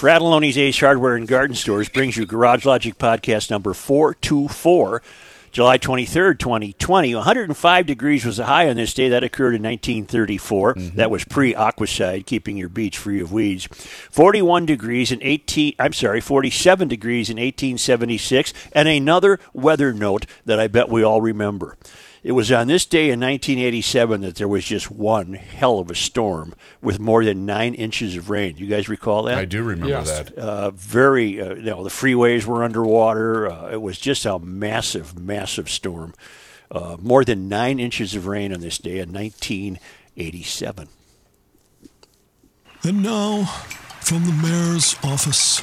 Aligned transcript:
Fratallone's 0.00 0.56
Ace 0.56 0.80
Hardware 0.80 1.14
and 1.14 1.28
Garden 1.28 1.54
Stores 1.54 1.90
brings 1.90 2.16
you 2.16 2.24
Garage 2.24 2.64
Logic 2.64 2.96
Podcast 2.96 3.50
number 3.50 3.74
424, 3.74 5.02
July 5.52 5.76
23rd, 5.76 6.38
2020. 6.38 7.14
105 7.14 7.86
degrees 7.86 8.24
was 8.24 8.38
the 8.38 8.46
high 8.46 8.70
on 8.70 8.76
this 8.76 8.94
day. 8.94 9.10
That 9.10 9.22
occurred 9.22 9.54
in 9.54 9.62
1934. 9.62 10.74
Mm-hmm. 10.74 10.96
That 10.96 11.10
was 11.10 11.24
pre 11.26 11.52
aquacide, 11.52 12.24
keeping 12.24 12.56
your 12.56 12.70
beach 12.70 12.96
free 12.96 13.20
of 13.20 13.30
weeds. 13.30 13.66
41 13.66 14.64
degrees 14.64 15.12
in 15.12 15.18
18, 15.20 15.74
I'm 15.78 15.92
sorry, 15.92 16.22
47 16.22 16.88
degrees 16.88 17.28
in 17.28 17.36
1876. 17.36 18.54
And 18.72 18.88
another 18.88 19.38
weather 19.52 19.92
note 19.92 20.24
that 20.46 20.58
I 20.58 20.66
bet 20.66 20.88
we 20.88 21.02
all 21.02 21.20
remember. 21.20 21.76
It 22.22 22.32
was 22.32 22.52
on 22.52 22.66
this 22.66 22.84
day 22.84 23.04
in 23.10 23.18
1987 23.20 24.20
that 24.20 24.34
there 24.34 24.46
was 24.48 24.64
just 24.64 24.90
one 24.90 25.32
hell 25.34 25.78
of 25.78 25.90
a 25.90 25.94
storm 25.94 26.54
with 26.82 26.98
more 27.00 27.24
than 27.24 27.46
nine 27.46 27.72
inches 27.72 28.14
of 28.16 28.28
rain. 28.28 28.58
You 28.58 28.66
guys 28.66 28.90
recall 28.90 29.22
that? 29.22 29.38
I 29.38 29.46
do 29.46 29.62
remember 29.62 29.88
Yes. 29.88 30.08
that. 30.10 30.36
uh, 30.38 30.70
very, 30.72 31.40
uh, 31.40 31.54
you 31.54 31.62
know, 31.62 31.82
the 31.82 31.88
freeways 31.88 32.44
were 32.44 32.62
underwater. 32.62 33.50
Uh, 33.50 33.70
it 33.70 33.80
was 33.80 33.98
just 33.98 34.26
a 34.26 34.38
massive, 34.38 35.18
massive 35.18 35.70
storm. 35.70 36.12
Uh, 36.70 36.96
more 37.00 37.24
than 37.24 37.48
nine 37.48 37.80
inches 37.80 38.14
of 38.14 38.26
rain 38.26 38.52
on 38.52 38.60
this 38.60 38.76
day 38.78 38.98
in 38.98 39.10
1987. 39.12 40.88
And 42.82 43.02
now, 43.02 43.44
from 44.02 44.24
the 44.26 44.32
mayor's 44.32 44.94
office 45.02 45.62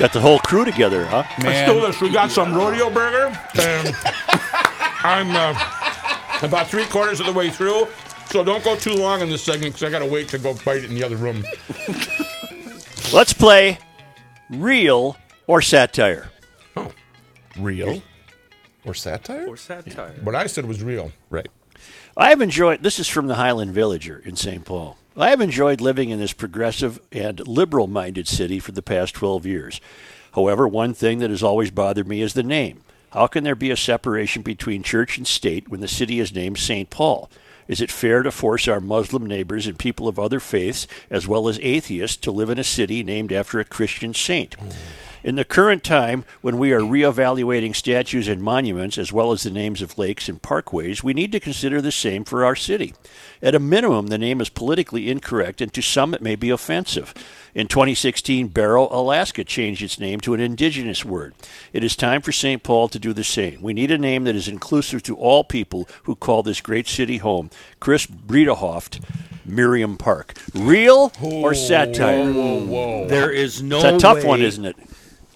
Got 0.00 0.14
the 0.14 0.20
whole 0.20 0.38
crew 0.38 0.64
together, 0.64 1.04
huh? 1.04 1.24
Let's 1.44 1.70
do 1.70 1.78
this. 1.78 2.00
We 2.00 2.08
got 2.08 2.30
some 2.30 2.54
rodeo 2.54 2.88
burger. 2.88 3.38
And 3.60 3.94
I'm 5.04 5.30
uh, 5.36 5.52
about 6.42 6.68
three 6.68 6.86
quarters 6.86 7.20
of 7.20 7.26
the 7.26 7.32
way 7.34 7.50
through. 7.50 7.86
So 8.30 8.42
don't 8.42 8.64
go 8.64 8.76
too 8.76 8.94
long 8.94 9.20
in 9.20 9.28
this 9.28 9.42
segment 9.42 9.74
because 9.74 9.82
I 9.82 9.90
got 9.90 9.98
to 9.98 10.10
wait 10.10 10.28
to 10.28 10.38
go 10.38 10.54
bite 10.64 10.78
it 10.78 10.84
in 10.84 10.94
the 10.94 11.04
other 11.04 11.16
room. 11.16 11.44
Let's 13.12 13.34
play 13.34 13.78
real 14.48 15.18
or 15.46 15.60
satire. 15.60 16.30
Oh. 16.78 16.92
Real 17.58 18.02
or 18.86 18.94
satire? 18.94 19.46
Or 19.46 19.58
satire. 19.58 20.14
What 20.22 20.34
I 20.34 20.46
said 20.46 20.64
was 20.64 20.82
real. 20.82 21.12
Right. 21.28 21.48
I 22.16 22.30
have 22.30 22.40
enjoyed, 22.40 22.82
this 22.82 22.98
is 22.98 23.06
from 23.06 23.26
the 23.26 23.34
Highland 23.34 23.74
Villager 23.74 24.18
in 24.24 24.34
St. 24.34 24.64
Paul. 24.64 24.96
I 25.20 25.30
have 25.30 25.40
enjoyed 25.40 25.80
living 25.80 26.10
in 26.10 26.18
this 26.18 26.32
progressive 26.32 26.98
and 27.12 27.46
liberal 27.46 27.86
minded 27.86 28.26
city 28.26 28.58
for 28.58 28.72
the 28.72 28.82
past 28.82 29.14
12 29.14 29.44
years. 29.44 29.80
However, 30.34 30.66
one 30.66 30.94
thing 30.94 31.18
that 31.18 31.30
has 31.30 31.42
always 31.42 31.70
bothered 31.70 32.08
me 32.08 32.22
is 32.22 32.34
the 32.34 32.42
name. 32.42 32.80
How 33.10 33.26
can 33.26 33.44
there 33.44 33.54
be 33.54 33.70
a 33.70 33.76
separation 33.76 34.42
between 34.42 34.82
church 34.82 35.18
and 35.18 35.26
state 35.26 35.68
when 35.68 35.80
the 35.80 35.88
city 35.88 36.20
is 36.20 36.34
named 36.34 36.58
St. 36.58 36.88
Paul? 36.88 37.28
Is 37.68 37.80
it 37.80 37.90
fair 37.90 38.22
to 38.22 38.30
force 38.30 38.66
our 38.66 38.80
Muslim 38.80 39.26
neighbors 39.26 39.66
and 39.66 39.78
people 39.78 40.08
of 40.08 40.18
other 40.18 40.40
faiths, 40.40 40.86
as 41.10 41.28
well 41.28 41.48
as 41.48 41.58
atheists, 41.60 42.16
to 42.18 42.30
live 42.30 42.50
in 42.50 42.58
a 42.58 42.64
city 42.64 43.02
named 43.02 43.32
after 43.32 43.60
a 43.60 43.64
Christian 43.64 44.14
saint? 44.14 44.56
In 45.22 45.34
the 45.36 45.44
current 45.44 45.84
time, 45.84 46.24
when 46.40 46.56
we 46.56 46.72
are 46.72 46.80
reevaluating 46.80 47.76
statues 47.76 48.26
and 48.26 48.42
monuments, 48.42 48.96
as 48.96 49.12
well 49.12 49.32
as 49.32 49.42
the 49.42 49.50
names 49.50 49.82
of 49.82 49.98
lakes 49.98 50.30
and 50.30 50.40
parkways, 50.40 51.02
we 51.02 51.12
need 51.12 51.30
to 51.32 51.40
consider 51.40 51.82
the 51.82 51.92
same 51.92 52.24
for 52.24 52.42
our 52.42 52.56
city. 52.56 52.94
At 53.42 53.54
a 53.54 53.60
minimum, 53.60 54.06
the 54.06 54.16
name 54.16 54.40
is 54.40 54.48
politically 54.48 55.10
incorrect, 55.10 55.60
and 55.60 55.72
to 55.74 55.82
some 55.82 56.14
it 56.14 56.22
may 56.22 56.36
be 56.36 56.48
offensive. 56.48 57.12
In 57.54 57.68
2016, 57.68 58.48
Barrow, 58.48 58.88
Alaska 58.90 59.44
changed 59.44 59.82
its 59.82 60.00
name 60.00 60.20
to 60.20 60.32
an 60.32 60.40
indigenous 60.40 61.04
word. 61.04 61.34
It 61.74 61.84
is 61.84 61.96
time 61.96 62.22
for 62.22 62.32
St. 62.32 62.62
Paul 62.62 62.88
to 62.88 62.98
do 62.98 63.12
the 63.12 63.24
same. 63.24 63.60
We 63.60 63.74
need 63.74 63.90
a 63.90 63.98
name 63.98 64.24
that 64.24 64.36
is 64.36 64.48
inclusive 64.48 65.02
to 65.02 65.16
all 65.16 65.44
people 65.44 65.86
who 66.04 66.14
call 66.14 66.42
this 66.42 66.62
great 66.62 66.88
city 66.88 67.18
home. 67.18 67.50
Chris 67.78 68.06
Bredehoft, 68.06 69.04
Merriam 69.44 69.98
Park. 69.98 70.34
Real 70.54 71.12
or 71.20 71.54
satire? 71.54 72.32
There 73.08 73.30
is 73.30 73.62
no 73.62 73.76
It's 73.78 73.84
a 73.84 73.98
tough 73.98 74.22
way 74.22 74.28
one, 74.28 74.42
isn't 74.42 74.64
it? 74.64 74.76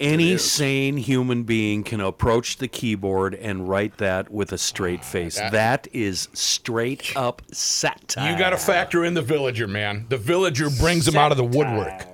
Any 0.01 0.37
sane 0.39 0.97
human 0.97 1.45
being 1.45 1.85
can 1.85 2.01
approach 2.01 2.57
the 2.57 2.69
keyboard 2.69 3.35
and 3.35 3.69
write 3.69 3.99
that 3.99 4.31
with 4.31 4.53
a 4.53 4.59
straight 4.59 5.05
face. 5.05 5.37
that 5.37 5.87
is 5.93 6.29
straight 6.33 7.17
up 7.17 7.43
satire. 7.53 8.33
You 8.33 8.39
got 8.39 8.51
to 8.51 8.57
factor 8.57 9.05
in 9.05 9.15
the 9.15 9.23
villager, 9.23 9.67
man. 9.69 10.07
The 10.09 10.19
villager 10.19 10.69
brings 10.71 11.07
him 11.07 11.17
out 11.17 11.31
of 11.31 11.37
the 11.37 11.45
woodwork. 11.45 12.07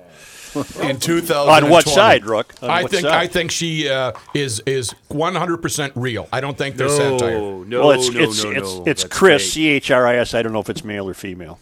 In 0.81 0.99
2000. 0.99 1.63
On 1.63 1.69
what 1.69 1.87
side, 1.87 2.25
Rook? 2.25 2.53
On 2.61 2.69
I 2.69 2.81
think 2.85 3.03
side? 3.03 3.13
I 3.13 3.27
think 3.27 3.51
she 3.51 3.87
uh, 3.87 4.11
is 4.33 4.61
is 4.65 4.93
100% 5.09 5.91
real. 5.95 6.27
I 6.33 6.41
don't 6.41 6.57
think 6.57 6.75
there's 6.75 6.97
satire. 6.97 7.39
No, 7.39 7.63
no, 7.63 7.87
well, 7.87 7.91
it's 7.91 8.09
no, 8.09 8.19
it's 8.19 8.43
no, 8.43 8.51
it's, 8.51 8.75
no. 8.75 8.83
it's 8.85 9.03
That's 9.03 9.17
Chris. 9.17 9.53
C 9.53 9.69
H 9.69 9.91
R 9.91 10.05
I 10.05 10.17
S. 10.17 10.33
I 10.33 10.41
don't 10.41 10.51
know 10.51 10.59
if 10.59 10.69
it's 10.69 10.83
male 10.83 11.07
or 11.07 11.13
female. 11.13 11.59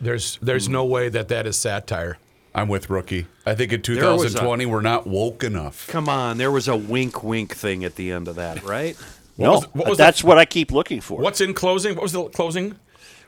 There's 0.00 0.38
there's 0.40 0.68
no 0.68 0.84
way 0.86 1.10
that 1.10 1.28
that 1.28 1.46
is 1.46 1.58
satire. 1.58 2.16
I'm 2.60 2.68
with 2.68 2.90
Rookie. 2.90 3.26
I 3.46 3.54
think 3.54 3.72
in 3.72 3.80
was 3.80 3.88
a- 3.88 4.38
2020 4.38 4.66
we're 4.66 4.80
not 4.82 5.06
woke 5.06 5.42
enough. 5.42 5.88
Come 5.88 6.08
on, 6.08 6.36
there 6.38 6.50
was 6.50 6.68
a 6.68 6.76
wink, 6.76 7.24
wink 7.24 7.54
thing 7.56 7.84
at 7.84 7.94
the 7.96 8.12
end 8.12 8.28
of 8.28 8.36
that, 8.36 8.62
right? 8.62 8.96
no, 9.38 9.52
was- 9.52 9.64
what 9.72 9.88
was 9.88 9.98
that's 9.98 10.20
the- 10.20 10.26
what 10.26 10.38
I 10.38 10.44
keep 10.44 10.70
looking 10.70 11.00
for. 11.00 11.20
What's 11.20 11.40
in 11.40 11.54
closing? 11.54 11.94
What 11.94 12.02
was 12.02 12.12
the 12.12 12.24
closing? 12.28 12.76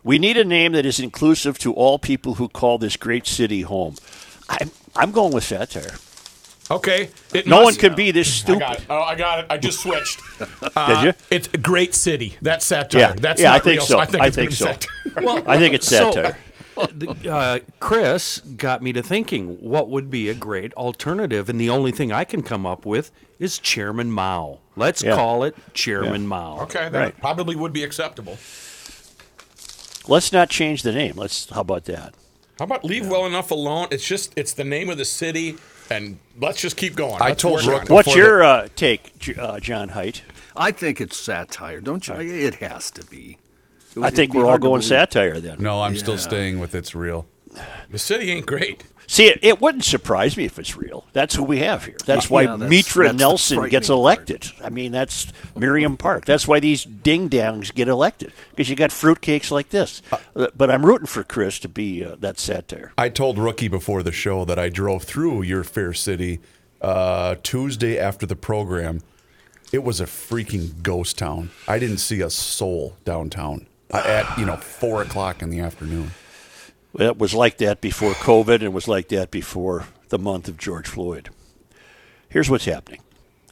We 0.04 0.18
need 0.18 0.36
a 0.36 0.44
name 0.44 0.72
that 0.72 0.84
is 0.84 1.00
inclusive 1.00 1.58
to 1.60 1.72
all 1.72 1.98
people 1.98 2.34
who 2.34 2.48
call 2.48 2.76
this 2.76 2.96
great 2.96 3.26
city 3.26 3.62
home. 3.62 3.94
I'm 4.48 4.70
I'm 4.94 5.12
going 5.12 5.32
with 5.32 5.44
satire. 5.44 5.94
Okay. 6.70 7.08
It 7.32 7.46
No 7.46 7.62
must- 7.62 7.64
one 7.64 7.74
can 7.90 7.94
be 7.96 8.10
this 8.10 8.28
I 8.28 8.30
stupid. 8.30 8.60
got 8.60 8.78
it. 8.80 8.84
Oh, 8.90 9.00
I 9.00 9.14
got 9.14 9.38
it. 9.40 9.46
I 9.50 9.56
just 9.58 9.80
switched. 9.80 10.20
Did 10.38 10.48
Uh, 10.76 11.02
you? 11.06 11.12
It's 11.30 11.48
a 11.54 11.58
great 11.58 11.94
city. 11.94 12.36
That's 12.42 12.64
satire. 12.66 13.00
Yeah. 13.00 13.12
That's 13.16 13.40
Yeah, 13.40 13.52
I 13.54 13.58
think 13.58 13.78
real, 13.80 13.86
so. 13.86 13.98
I 13.98 14.06
think 14.06 14.22
I 14.22 14.26
it's 14.26 14.36
think 14.36 14.52
so. 14.52 14.66
satire. 14.66 14.88
Well, 15.24 15.42
I 15.46 15.58
think 15.58 15.74
it's 15.74 15.86
so, 15.88 16.12
satire. 16.12 16.36
Uh, 16.76 17.58
Chris 17.80 18.38
got 18.40 18.82
me 18.82 18.92
to 18.92 19.02
thinking 19.02 19.56
what 19.60 19.88
would 19.88 20.10
be 20.10 20.28
a 20.28 20.34
great 20.34 20.72
alternative, 20.74 21.48
and 21.48 21.60
the 21.60 21.68
only 21.70 21.92
thing 21.92 22.12
I 22.12 22.24
can 22.24 22.42
come 22.42 22.64
up 22.66 22.86
with 22.86 23.10
is 23.38 23.58
Chairman 23.58 24.10
Mao. 24.10 24.58
Let's 24.76 25.02
Yeah. 25.02 25.14
call 25.14 25.44
it 25.44 25.54
Chairman 25.74 26.26
Mao. 26.26 26.60
Okay, 26.62 26.88
that 26.88 26.92
Right. 26.98 27.20
probably 27.20 27.56
would 27.56 27.72
be 27.72 27.82
acceptable. 27.84 28.38
Let's 30.08 30.32
not 30.32 30.48
change 30.50 30.82
the 30.82 30.92
name. 30.92 31.14
Let's. 31.16 31.48
How 31.50 31.60
about 31.60 31.84
that? 31.84 32.14
How 32.58 32.64
about 32.64 32.84
leave 32.84 33.08
well 33.08 33.26
enough 33.26 33.50
alone? 33.50 33.88
It's 33.90 34.06
just 34.06 34.32
it's 34.36 34.52
the 34.52 34.64
name 34.64 34.88
of 34.90 34.98
the 34.98 35.04
city, 35.04 35.56
and 35.90 36.18
let's 36.40 36.60
just 36.60 36.76
keep 36.76 36.94
going. 36.96 37.20
I 37.22 37.28
Let's 37.30 37.42
told 37.42 37.54
work 37.56 37.66
Rook 37.66 37.80
on 37.82 37.86
it. 37.86 37.90
What's 37.90 38.08
Before 38.08 38.22
your 38.22 38.42
uh, 38.42 38.68
take, 38.76 39.12
uh, 39.38 39.60
John 39.60 39.90
Heidt? 39.90 40.22
I 40.56 40.70
think 40.72 41.00
it's 41.00 41.16
satire, 41.16 41.80
don't 41.80 42.06
you? 42.08 42.14
It 42.14 42.56
has 42.56 42.90
to 42.92 43.04
be. 43.06 43.38
It 43.96 44.02
I 44.02 44.10
think 44.10 44.34
we're 44.34 44.46
all 44.46 44.58
going 44.58 44.82
satire 44.82 45.40
then. 45.40 45.62
No, 45.62 45.82
I'm 45.82 45.96
still 45.96 46.18
staying 46.18 46.58
with 46.58 46.74
it's 46.74 46.94
real. 46.94 47.26
The 47.90 47.98
city 47.98 48.30
ain't 48.30 48.46
great. 48.46 48.84
See, 49.06 49.26
it, 49.26 49.40
it 49.42 49.60
wouldn't 49.60 49.84
surprise 49.84 50.38
me 50.38 50.46
if 50.46 50.58
it's 50.58 50.74
real. 50.74 51.04
That's 51.12 51.34
who 51.34 51.42
we 51.42 51.58
have 51.58 51.84
here. 51.84 51.96
That's 52.06 52.30
why 52.30 52.42
Yeah, 52.42 52.56
that's- 52.56 52.70
Mitra 52.70 53.04
that's 53.04 53.12
the 53.12 53.18
Nelson 53.18 53.68
gets 53.68 53.88
frightening 53.88 53.98
elected. 53.98 54.52
I 54.64 54.70
mean, 54.70 54.92
that's 54.92 55.30
Merriam 55.54 55.98
Park. 55.98 56.24
That's 56.24 56.48
why 56.48 56.60
these 56.60 56.84
ding 56.84 57.28
dongs 57.28 57.74
get 57.74 57.88
elected 57.88 58.32
because 58.50 58.70
you 58.70 58.76
got 58.76 58.88
fruitcakes 58.88 59.50
like 59.50 59.68
this. 59.68 60.00
Uh, 60.34 60.46
but 60.56 60.70
I'm 60.70 60.86
rooting 60.86 61.06
for 61.06 61.24
Chris 61.24 61.58
to 61.58 61.68
be 61.68 62.02
uh, 62.02 62.16
that 62.20 62.38
satire. 62.38 62.92
I 62.96 63.10
told 63.10 63.36
Rookie 63.36 63.68
before 63.68 64.02
the 64.02 64.12
show 64.12 64.46
that 64.46 64.58
I 64.58 64.70
drove 64.70 65.02
through 65.02 65.42
your 65.42 65.62
fair 65.62 65.92
city 65.92 66.40
uh, 66.80 67.34
Tuesday 67.42 67.98
after 67.98 68.24
the 68.24 68.36
program. 68.36 69.02
It 69.72 69.82
was 69.82 70.00
a 70.00 70.06
freaking 70.06 70.82
ghost 70.82 71.18
town. 71.18 71.50
I 71.68 71.78
didn't 71.78 71.98
see 71.98 72.20
a 72.22 72.30
soul 72.30 72.96
downtown 73.04 73.66
uh, 73.66 73.71
at 73.92 74.38
you 74.38 74.46
know 74.46 74.56
four 74.56 75.02
o'clock 75.02 75.42
in 75.42 75.50
the 75.50 75.60
afternoon. 75.60 76.12
It 76.98 77.18
was 77.18 77.34
like 77.34 77.58
that 77.58 77.80
before 77.80 78.12
COVID, 78.12 78.56
and 78.56 78.62
it 78.64 78.72
was 78.72 78.88
like 78.88 79.08
that 79.08 79.30
before 79.30 79.86
the 80.08 80.18
month 80.18 80.48
of 80.48 80.58
George 80.58 80.88
Floyd. 80.88 81.30
Here's 82.28 82.50
what's 82.50 82.66
happening. 82.66 83.00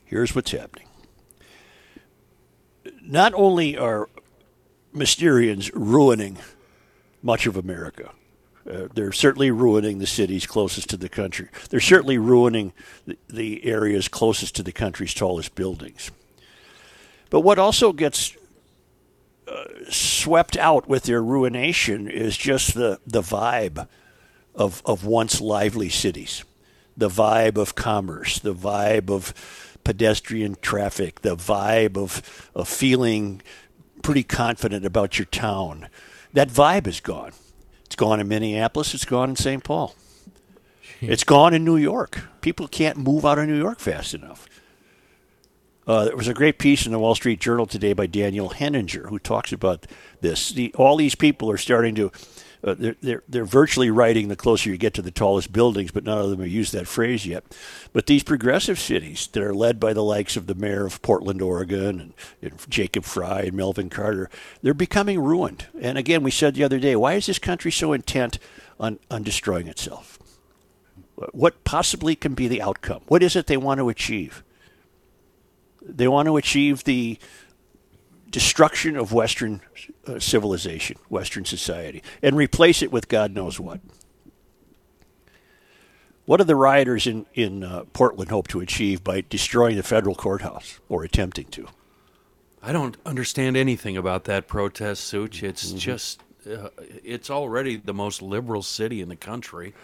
Here's 0.04 0.34
what's 0.34 0.50
happening. 0.50 0.87
Not 3.02 3.32
only 3.34 3.76
are 3.78 4.08
Mysterians 4.94 5.70
ruining 5.75 6.38
much 7.22 7.46
of 7.46 7.56
America, 7.56 8.10
uh, 8.70 8.88
they're 8.94 9.12
certainly 9.12 9.50
ruining 9.50 9.98
the 9.98 10.06
cities 10.06 10.46
closest 10.46 10.90
to 10.90 10.96
the 10.96 11.08
country. 11.08 11.48
They're 11.70 11.81
certainly 11.81 12.19
ruining 12.19 12.72
the, 13.06 13.16
the 13.28 13.64
areas 13.64 14.08
closest 14.08 14.54
to 14.56 14.62
the 14.62 14.72
country's 14.72 15.14
tallest 15.14 15.54
buildings. 15.54 16.10
But 17.31 17.40
what 17.40 17.58
also 17.58 17.93
gets 17.93 18.36
swept 19.91 20.56
out 20.56 20.88
with 20.88 21.05
their 21.05 21.23
ruination 21.23 22.08
is 22.08 22.37
just 22.37 22.75
the, 22.75 23.00
the 23.06 23.23
vibe 23.23 23.88
of, 24.55 24.82
of 24.85 25.05
once 25.05 25.41
lively 25.41 25.88
cities. 25.88 26.44
the 26.97 27.08
vibe 27.08 27.56
of 27.56 27.75
commerce, 27.75 28.38
the 28.38 28.55
vibe 28.55 29.11
of 29.11 29.32
pedestrian 29.85 30.56
traffic, 30.61 31.23
the 31.23 31.37
vibe 31.37 31.97
of, 31.97 32.50
of 32.55 32.69
feeling 32.69 33.41
pretty 34.02 34.23
confident 34.23 34.85
about 34.85 35.19
your 35.19 35.26
town. 35.26 35.88
That 36.32 36.49
vibe 36.49 36.87
is 36.87 37.00
gone. 37.00 37.32
It's 37.87 37.96
gone 37.96 38.20
in 38.20 38.29
Minneapolis, 38.29 38.94
it's 38.94 39.05
gone 39.05 39.31
in 39.31 39.37
St. 39.37 39.64
Paul. 39.64 39.94
It's 41.00 41.25
gone 41.25 41.55
in 41.55 41.64
New 41.64 41.79
York. 41.79 42.20
People 42.43 42.69
can't 42.69 42.99
move 42.99 43.25
out 43.25 43.38
of 43.38 43.49
New 43.49 43.58
York 43.58 43.81
fast 43.81 44.12
enough. 44.12 44.46
Uh, 45.87 46.05
there 46.05 46.17
was 46.17 46.29
a 46.29 46.35
great 46.35 46.59
piece 46.59 46.87
in 46.87 46.93
the 46.93 46.99
Wall 46.99 47.15
Street 47.15 47.41
Journal 47.41 47.67
today 47.67 47.93
by 47.93 48.06
Daniel 48.06 48.50
Henninger 48.50 49.09
who 49.09 49.19
talks 49.19 49.53
about 49.53 49.87
this. 50.21 50.50
The, 50.50 50.73
all 50.75 50.97
these 50.97 51.15
people 51.15 51.50
are 51.50 51.56
starting 51.56 51.94
to, 51.94 52.12
uh, 52.62 52.75
they're, 52.75 52.97
they're, 53.00 53.23
they're 53.27 53.44
virtually 53.47 53.91
writing 53.91 54.29
the 54.29 54.37
closer 54.37 54.69
you 54.69 54.77
get 54.77 54.93
to 54.94 55.03
the 55.03 55.11
tallest 55.11 55.53
buildings, 55.53 55.91
but 55.91 56.05
none 56.05 56.19
of 56.19 56.29
them 56.29 56.41
have 56.41 56.49
used 56.49 56.75
that 56.75 56.87
phrase 56.87 57.27
yet. 57.27 57.44
But 57.93 58.06
these 58.06 58.23
progressive 58.23 58.79
cities 58.79 59.27
that 59.32 59.43
are 59.43 59.55
led 59.55 59.81
by 59.81 59.94
the 59.94 60.05
likes 60.05 60.37
of 60.37 60.47
the 60.47 60.55
mayor 60.55 60.85
of 60.85 61.00
Portland, 61.00 61.41
Oregon, 61.41 62.00
and, 62.00 62.15
and 62.43 62.71
Jacob 62.71 63.05
Frey 63.05 63.49
and 63.49 63.56
Melvin 63.56 63.88
Carter, 63.88 64.29
they're 64.62 64.75
becoming 64.75 65.19
ruined. 65.19 65.67
And 65.81 65.97
again, 65.97 66.23
we 66.23 66.31
said 66.31 66.55
the 66.55 66.65
other 66.65 66.79
day, 66.79 66.94
why 66.94 67.15
is 67.15 67.27
this 67.27 67.38
country 67.38 67.73
so 67.73 67.94
intent 67.94 68.38
on, 68.79 68.99
on 69.11 69.23
destroying 69.23 69.67
itself? 69.67 70.19
What 71.32 71.65
possibly 71.65 72.15
can 72.15 72.35
be 72.35 72.49
the 72.49 72.62
outcome? 72.62 73.00
What 73.09 73.23
is 73.23 73.35
it 73.35 73.47
they 73.47 73.56
want 73.56 73.79
to 73.79 73.88
achieve? 73.88 74.44
They 75.82 76.09
want 76.09 76.27
to 76.27 76.37
achieve 76.37 76.85
the 76.85 77.19
destruction 78.31 78.97
of 78.97 79.12
Western 79.12 79.61
uh, 80.06 80.19
civilization, 80.19 80.97
Western 81.09 81.44
society, 81.44 82.03
and 82.23 82.37
replace 82.37 82.82
it 82.82 82.93
with 82.93 83.09
God 83.09 83.32
knows 83.35 83.59
what. 83.59 83.81
What 86.27 86.37
do 86.37 86.44
the 86.44 86.55
rioters 86.55 87.06
in, 87.09 87.27
in 87.35 87.65
uh, 87.65 87.85
Portland 87.93 88.31
hope 88.31 88.47
to 88.49 88.61
achieve 88.61 89.03
by 89.03 89.25
destroying 89.29 89.77
the 89.77 89.82
federal 89.82 90.15
courthouse 90.15 90.79
or 90.88 91.03
attempting 91.03 91.47
to? 91.47 91.67
I 92.62 92.73
don't 92.73 92.97
understand 93.05 93.56
anything 93.56 93.97
about 93.97 94.25
that 94.25 94.47
protest, 94.47 95.05
Such. 95.05 95.43
It's 95.43 95.69
Mm-hmm. 95.71 95.79
just, 95.79 96.23
uh, 96.46 96.69
it's 97.04 97.31
already 97.31 97.76
the 97.76 97.94
most 97.94 98.22
liberal 98.22 98.62
city 98.62 99.00
in 99.00 99.08
the 99.08 99.16
country. 99.16 99.75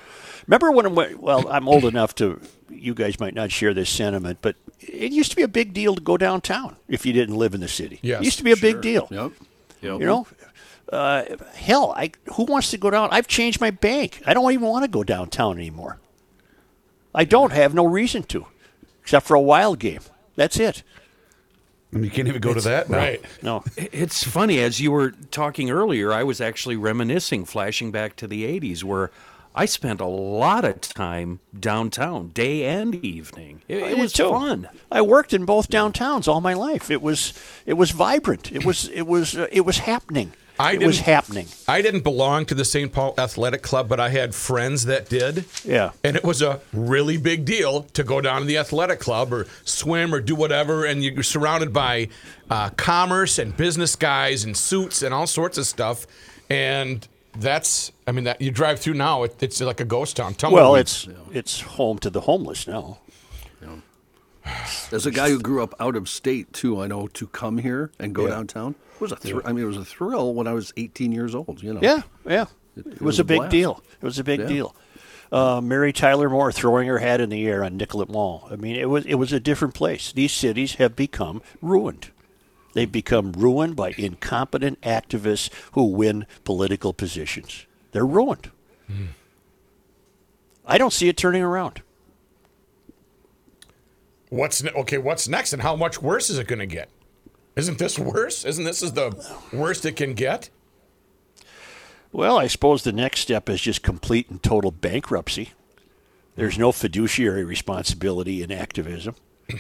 Remember 0.47 0.71
when, 0.71 0.87
I'm, 0.87 1.21
well, 1.21 1.49
I'm 1.49 1.69
old 1.69 1.85
enough 1.85 2.15
to, 2.17 2.41
you 2.71 2.95
guys 2.95 3.19
might 3.21 3.35
not 3.35 3.51
share 3.51 3.75
this 3.75 3.91
sentiment, 3.91 4.39
but 4.43 4.57
it 4.81 5.13
used 5.13 5.31
to 5.31 5.37
be 5.37 5.43
a 5.43 5.49
big 5.49 5.73
deal 5.73 5.95
to 5.95 6.01
go 6.01 6.17
downtown 6.17 6.77
if 6.89 7.05
you 7.07 7.13
didn't 7.13 7.37
live 7.37 7.55
in 7.55 7.61
the 7.61 7.69
city. 7.69 7.99
Yes, 8.03 8.21
it 8.21 8.25
used 8.25 8.39
to 8.39 8.45
be 8.45 8.53
a 8.53 8.57
big 8.57 8.81
deal. 8.81 9.09
Yep. 9.11 9.33
Yep. 9.83 10.01
You 10.01 10.07
know, 10.07 10.27
uh, 10.93 11.25
hell, 11.55 11.93
I 11.97 12.13
who 12.35 12.45
wants 12.45 12.71
to 12.71 12.79
go 12.79 12.91
down? 12.91 13.09
I've 13.13 13.27
changed 13.27 13.61
my 13.61 13.71
bank. 13.71 14.23
I 14.27 14.35
don't 14.35 14.51
even 14.53 14.67
want 14.69 14.85
to 14.85 14.89
go 14.89 15.05
downtown 15.05 15.59
anymore. 15.59 15.99
I 17.15 17.25
don't 17.25 17.53
have 17.53 17.75
no 17.75 17.85
reason 17.85 18.23
to, 18.25 18.47
except 19.03 19.27
for 19.27 19.35
a 19.35 19.41
wild 19.41 19.79
game. 19.79 20.01
That's 20.35 20.59
it. 20.59 20.83
And 21.97 22.05
you 22.05 22.11
can't 22.11 22.29
even 22.29 22.41
go 22.41 22.55
to 22.55 22.61
that 22.63 22.89
now. 22.89 22.99
Right. 22.99 23.23
No, 23.43 23.65
It's 23.77 24.23
funny, 24.23 24.61
as 24.61 24.81
you 24.81 24.93
were 24.93 25.13
talking 25.31 25.71
earlier, 25.71 26.13
I 26.13 26.23
was 26.23 26.41
actually 26.41 26.77
reminiscing, 26.77 27.45
flashing 27.45 27.91
back 27.91 28.17
to 28.17 28.27
the 28.27 28.45
80s, 28.61 28.85
where 28.85 29.11
I 29.55 29.65
spent 29.65 30.03
a 30.03 30.07
lot 30.07 30.67
of 30.67 30.83
time 30.83 31.41
downtown, 31.59 32.29
day 32.29 32.65
and 32.67 32.95
evening. 32.95 33.63
It, 33.69 33.79
it 33.79 33.99
was 33.99 34.13
too. 34.13 34.29
fun. 34.29 34.69
I 34.93 35.01
worked 35.01 35.33
in 35.33 35.47
both 35.47 35.71
downtowns 35.71 36.29
all 36.29 36.43
my 36.43 36.53
life. 36.53 36.91
It 36.91 37.01
was 37.01 37.33
it 37.65 37.73
was 37.73 37.91
vibrant. 37.91 38.53
It 38.53 38.67
was 38.67 38.89
it 38.91 39.07
was 39.07 39.35
uh, 39.35 39.47
it 39.51 39.63
was 39.63 39.79
happening. 39.79 40.35
I 40.59 40.73
it 40.73 40.83
was 40.87 40.97
didn't- 40.97 41.07
happening. 41.07 41.47
I 41.69 41.83
didn't 41.83 42.03
belong 42.03 42.47
to 42.47 42.55
the 42.55 42.65
St. 42.65 42.93
Paul 42.93 43.15
Athletic 43.19 43.63
Club, 43.63 43.89
but 43.89 44.01
I 44.01 44.09
had 44.09 44.35
friends 44.35 44.85
that 44.87 45.09
did. 45.09 45.45
Yeah. 45.65 45.91
And 46.03 46.17
it 46.17 46.25
was 46.25 46.41
a 46.43 46.61
really 46.73 47.17
big 47.17 47.45
deal 47.45 47.83
to 47.95 48.03
go 48.05 48.21
down 48.21 48.41
to 48.41 48.47
the 48.47 48.57
athletic 48.59 49.01
club 49.01 49.33
or 49.33 49.47
swim 49.65 50.15
or 50.15 50.21
do 50.21 50.35
whatever. 50.35 50.85
And 50.85 51.05
you're 51.05 51.23
surrounded 51.23 51.73
by 51.73 52.09
uh, 52.51 52.71
commerce 52.71 53.39
and 53.39 53.57
business 53.57 53.97
guys 53.97 54.45
and 54.45 54.57
suits 54.57 55.03
and 55.03 55.13
all 55.13 55.27
sorts 55.27 55.59
of 55.59 55.67
stuff. 55.67 56.07
And 56.49 57.07
that's, 57.39 57.93
I 58.07 58.13
mean, 58.13 58.25
that 58.25 58.41
you 58.41 58.51
drive 58.51 58.81
through 58.81 58.95
now, 58.95 59.25
it, 59.25 59.43
it's 59.43 59.61
like 59.61 59.81
a 59.81 59.85
ghost 59.85 60.17
town. 60.17 60.35
Tumbleweed. 60.35 60.63
Well, 60.63 60.75
it's 60.77 61.07
it's 61.33 61.61
home 61.61 61.99
to 61.99 62.09
the 62.11 62.23
homeless 62.23 62.67
now. 62.67 62.99
As 64.93 65.07
a 65.07 65.11
guy 65.11 65.29
who 65.31 65.41
grew 65.41 65.61
up 65.63 65.75
out 65.81 65.97
of 65.97 66.09
state 66.09 66.53
too, 66.53 66.81
I 66.81 66.87
know 66.87 67.09
to 67.09 67.27
come 67.27 67.59
here 67.59 67.91
and 67.99 68.15
go 68.15 68.29
downtown 68.29 68.77
was 69.01 69.13
a 69.13 69.17
thr- 69.17 69.41
I 69.45 69.53
mean, 69.53 69.65
it 69.65 69.69
was 69.69 69.77
a 69.77 69.85
thrill 69.85 70.35
when 70.35 70.47
I 70.47 70.53
was 70.53 70.73
18 70.77 71.13
years 71.13 71.35
old. 71.35 71.63
You 71.63 71.75
know. 71.75 71.81
Yeah, 71.83 72.03
yeah. 72.27 72.47
It, 72.77 72.87
it 72.87 72.93
was, 72.95 73.01
was 73.01 73.19
a 73.19 73.23
a 73.23 73.25
big 73.25 73.39
blast. 73.39 73.51
deal. 73.51 73.83
It 74.01 74.05
was 74.05 74.19
a 74.19 74.25
big 74.25 74.41
Yeah. 74.41 74.47
deal. 74.47 74.77
Uh, 75.33 75.61
Mary 75.61 75.93
Tyler 75.93 76.31
Moore 76.31 76.53
throwing 76.53 76.87
her 76.87 76.99
hat 76.99 77.21
in 77.21 77.31
the 77.31 77.47
air 77.49 77.65
on 77.65 77.77
Nicollet 77.77 78.09
Mall. 78.09 78.47
I 78.51 78.57
mean, 78.57 78.77
it 78.77 78.89
was 78.89 79.05
it 79.07 79.15
was 79.17 79.33
a 79.33 79.41
different 79.41 79.75
place. 79.75 80.13
These 80.13 80.33
cities 80.33 80.75
have 80.75 80.95
become 80.95 81.43
ruined. 81.61 82.11
They've 82.75 82.91
become 82.91 83.33
ruined 83.33 83.75
by 83.75 83.95
incompetent 83.97 84.81
activists 84.83 85.51
who 85.73 85.85
win 85.87 86.27
political 86.45 86.93
positions. 86.93 87.67
They're 87.93 88.07
ruined. 88.07 88.51
I 90.67 90.79
don't 90.79 90.93
see 90.93 91.09
it 91.09 91.17
turning 91.17 91.43
around. 91.43 91.81
What's 94.29 94.63
ne- 94.63 94.73
okay? 94.73 94.99
What's 94.99 95.27
next, 95.29 95.53
and 95.53 95.63
how 95.63 95.75
much 95.77 96.03
worse 96.03 96.29
is 96.31 96.39
it 96.39 96.47
going 96.47 96.59
to 96.59 96.67
get? 96.67 96.89
Isn't 97.57 97.79
this 97.79 97.99
worse? 97.99 98.45
Isn't 98.45 98.65
this 98.65 98.83
is 98.83 98.93
the 98.93 99.13
worst 99.53 99.85
it 99.87 99.97
can 99.97 100.13
get? 100.15 100.51
Well, 102.13 102.39
I 102.39 102.47
suppose 102.47 102.83
the 102.83 102.93
next 102.93 103.21
step 103.21 103.49
is 103.49 103.61
just 103.61 103.83
complete 103.83 104.29
and 104.31 104.43
total 104.43 104.71
bankruptcy. 104.71 105.51
There's 106.35 106.59
no 106.59 106.71
fiduciary 106.71 107.45
responsibility 107.45 108.43
in 108.43 108.53
activism. 108.53 109.15
You 109.49 109.59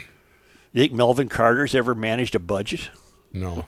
think 0.82 0.92
Melvin 0.92 1.28
Carter's 1.30 1.74
ever 1.74 1.94
managed 1.94 2.34
a 2.34 2.38
budget, 2.38 2.90
No. 3.32 3.66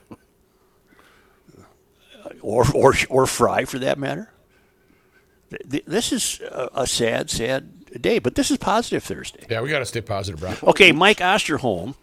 or 2.42 2.66
or 2.74 2.94
or 3.08 3.26
Frey 3.26 3.64
for 3.64 3.78
that 3.78 3.98
matter? 3.98 4.30
Th- 5.50 5.62
th- 5.70 5.84
This 5.86 6.12
is 6.12 6.40
a, 6.40 6.68
a 6.74 6.86
sad, 6.86 7.30
sad 7.30 8.02
day, 8.02 8.18
but 8.18 8.34
this 8.34 8.50
is 8.50 8.58
positive 8.58 9.02
Thursday. 9.02 9.46
Yeah, 9.48 9.62
we 9.62 9.70
got 9.70 9.78
to 9.78 9.86
stay 9.86 10.02
positive, 10.02 10.40
bro. 10.40 10.54
Okay, 10.70 10.92
Mike 10.92 11.18
Osterholm 11.18 11.94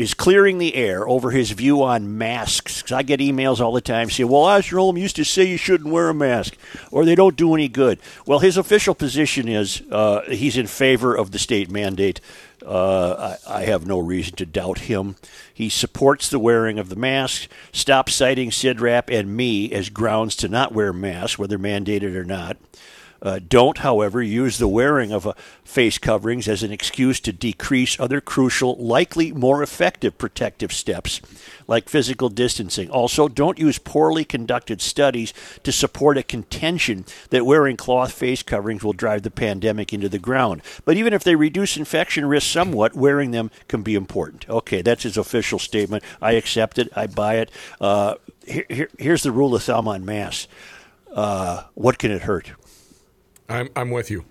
is 0.00 0.14
clearing 0.14 0.56
the 0.56 0.74
air 0.76 1.06
over 1.06 1.30
his 1.30 1.50
view 1.50 1.82
on 1.82 2.16
masks. 2.16 2.80
Cause 2.80 2.92
I 2.92 3.02
get 3.02 3.20
emails 3.20 3.60
all 3.60 3.72
the 3.72 3.82
time 3.82 4.08
saying, 4.08 4.30
well, 4.30 4.44
Osterholm 4.44 4.98
used 4.98 5.16
to 5.16 5.24
say 5.24 5.44
you 5.44 5.58
shouldn't 5.58 5.90
wear 5.90 6.08
a 6.08 6.14
mask 6.14 6.56
or 6.90 7.04
they 7.04 7.14
don't 7.14 7.36
do 7.36 7.54
any 7.54 7.68
good. 7.68 8.00
Well, 8.24 8.38
his 8.38 8.56
official 8.56 8.94
position 8.94 9.46
is 9.46 9.82
uh, 9.90 10.22
he's 10.22 10.56
in 10.56 10.66
favor 10.66 11.14
of 11.14 11.32
the 11.32 11.38
state 11.38 11.70
mandate. 11.70 12.22
Uh, 12.64 13.36
I, 13.46 13.60
I 13.60 13.62
have 13.64 13.86
no 13.86 13.98
reason 13.98 14.36
to 14.36 14.46
doubt 14.46 14.80
him. 14.80 15.16
He 15.52 15.68
supports 15.68 16.30
the 16.30 16.38
wearing 16.38 16.78
of 16.78 16.88
the 16.88 16.96
mask, 16.96 17.48
stops 17.70 18.14
citing 18.14 18.48
CIDRAP 18.48 19.12
and 19.14 19.36
me 19.36 19.70
as 19.70 19.90
grounds 19.90 20.34
to 20.36 20.48
not 20.48 20.72
wear 20.72 20.94
masks, 20.94 21.38
whether 21.38 21.58
mandated 21.58 22.14
or 22.14 22.24
not. 22.24 22.56
Uh, 23.22 23.38
don't, 23.46 23.78
however, 23.78 24.22
use 24.22 24.58
the 24.58 24.68
wearing 24.68 25.12
of 25.12 25.26
uh, 25.26 25.32
face 25.64 25.98
coverings 25.98 26.48
as 26.48 26.62
an 26.62 26.72
excuse 26.72 27.20
to 27.20 27.32
decrease 27.32 27.98
other 28.00 28.20
crucial, 28.20 28.76
likely 28.76 29.32
more 29.32 29.62
effective 29.62 30.16
protective 30.16 30.72
steps 30.72 31.20
like 31.68 31.88
physical 31.88 32.28
distancing. 32.28 32.90
Also, 32.90 33.28
don't 33.28 33.58
use 33.58 33.78
poorly 33.78 34.24
conducted 34.24 34.80
studies 34.80 35.32
to 35.62 35.70
support 35.70 36.18
a 36.18 36.22
contention 36.22 37.04
that 37.30 37.46
wearing 37.46 37.76
cloth 37.76 38.12
face 38.12 38.42
coverings 38.42 38.82
will 38.82 38.92
drive 38.92 39.22
the 39.22 39.30
pandemic 39.30 39.92
into 39.92 40.08
the 40.08 40.18
ground. 40.18 40.62
But 40.84 40.96
even 40.96 41.12
if 41.12 41.22
they 41.22 41.36
reduce 41.36 41.76
infection 41.76 42.26
risk 42.26 42.50
somewhat, 42.50 42.94
wearing 42.94 43.30
them 43.30 43.50
can 43.68 43.82
be 43.82 43.94
important. 43.94 44.48
Okay, 44.48 44.82
that's 44.82 45.04
his 45.04 45.16
official 45.16 45.58
statement. 45.58 46.02
I 46.20 46.32
accept 46.32 46.78
it. 46.78 46.88
I 46.96 47.06
buy 47.06 47.36
it. 47.36 47.50
Uh, 47.80 48.16
here, 48.46 48.66
here, 48.68 48.88
here's 48.98 49.22
the 49.22 49.32
rule 49.32 49.54
of 49.54 49.62
thumb 49.62 49.86
on 49.86 50.04
masks. 50.04 50.48
Uh, 51.14 51.64
what 51.74 51.98
can 51.98 52.10
it 52.10 52.22
hurt? 52.22 52.52
I'm 53.50 53.68
I'm 53.76 53.90
with 53.90 54.10
you. 54.10 54.24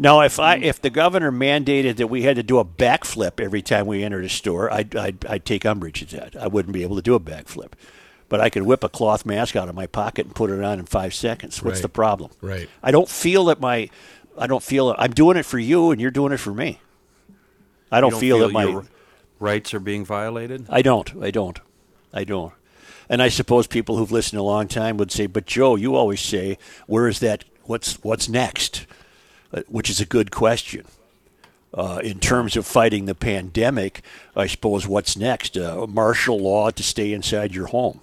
Now, 0.00 0.20
if 0.20 0.38
I 0.38 0.56
if 0.56 0.80
the 0.80 0.90
governor 0.90 1.32
mandated 1.32 1.96
that 1.96 2.06
we 2.08 2.22
had 2.22 2.36
to 2.36 2.42
do 2.42 2.58
a 2.58 2.64
backflip 2.64 3.40
every 3.40 3.62
time 3.62 3.86
we 3.86 4.04
entered 4.04 4.24
a 4.24 4.28
store, 4.28 4.72
I'd, 4.72 4.94
I'd, 4.94 5.26
I'd 5.26 5.44
take 5.44 5.66
umbrage 5.66 6.02
at 6.02 6.10
that. 6.10 6.40
I 6.40 6.46
wouldn't 6.46 6.72
be 6.72 6.82
able 6.84 6.94
to 6.96 7.02
do 7.02 7.14
a 7.14 7.20
backflip, 7.20 7.72
but 8.28 8.40
I 8.40 8.48
could 8.48 8.62
whip 8.62 8.84
a 8.84 8.88
cloth 8.88 9.26
mask 9.26 9.56
out 9.56 9.68
of 9.68 9.74
my 9.74 9.88
pocket 9.88 10.26
and 10.26 10.34
put 10.36 10.50
it 10.50 10.62
on 10.62 10.78
in 10.78 10.86
five 10.86 11.14
seconds. 11.14 11.60
What's 11.62 11.78
Right. 11.78 11.82
the 11.82 11.88
problem? 11.88 12.30
Right. 12.40 12.68
I 12.80 12.92
don't 12.92 13.08
feel 13.08 13.46
that 13.46 13.60
my 13.60 13.90
I 14.36 14.46
don't 14.46 14.62
feel 14.62 14.94
I'm 14.96 15.10
doing 15.12 15.36
it 15.36 15.44
for 15.44 15.58
you 15.58 15.90
and 15.90 16.00
you're 16.00 16.12
doing 16.12 16.32
it 16.32 16.38
for 16.38 16.54
me. 16.54 16.80
I 17.90 18.00
don't, 18.00 18.10
don't 18.12 18.20
feel, 18.20 18.38
that 18.40 18.52
my 18.52 18.64
your 18.64 18.84
rights 19.40 19.74
are 19.74 19.80
being 19.80 20.04
violated. 20.04 20.66
I 20.68 20.82
don't. 20.82 21.22
I 21.22 21.30
don't. 21.32 21.58
I 22.12 22.22
don't. 22.24 22.52
And 23.08 23.20
I 23.22 23.30
suppose 23.30 23.66
people 23.66 23.96
who've 23.96 24.12
listened 24.12 24.38
a 24.38 24.42
long 24.44 24.68
time 24.68 24.96
would 24.98 25.10
say, 25.10 25.26
"But 25.26 25.46
Joe, 25.46 25.74
you 25.74 25.96
always 25.96 26.20
say, 26.20 26.58
where 26.86 27.08
is 27.08 27.18
that? 27.20 27.44
What's 27.68 28.02
what's 28.02 28.28
next?" 28.28 28.86
Uh, 29.52 29.62
which 29.68 29.88
is 29.88 29.98
a 30.00 30.04
good 30.04 30.30
question. 30.30 30.84
Uh, 31.72 32.00
in 32.02 32.18
terms 32.18 32.56
of 32.56 32.66
fighting 32.66 33.06
the 33.06 33.14
pandemic, 33.14 34.02
I 34.34 34.46
suppose 34.46 34.86
what's 34.86 35.16
next? 35.16 35.56
Uh, 35.56 35.86
martial 35.86 36.38
law 36.38 36.70
to 36.70 36.82
stay 36.82 37.12
inside 37.12 37.54
your 37.54 37.66
home. 37.68 38.00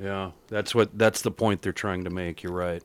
Yeah, 0.00 0.32
that's 0.48 0.74
what 0.74 0.96
that's 0.98 1.22
the 1.22 1.30
point 1.30 1.62
they're 1.62 1.72
trying 1.72 2.04
to 2.04 2.10
make. 2.10 2.42
You're 2.42 2.52
right. 2.52 2.82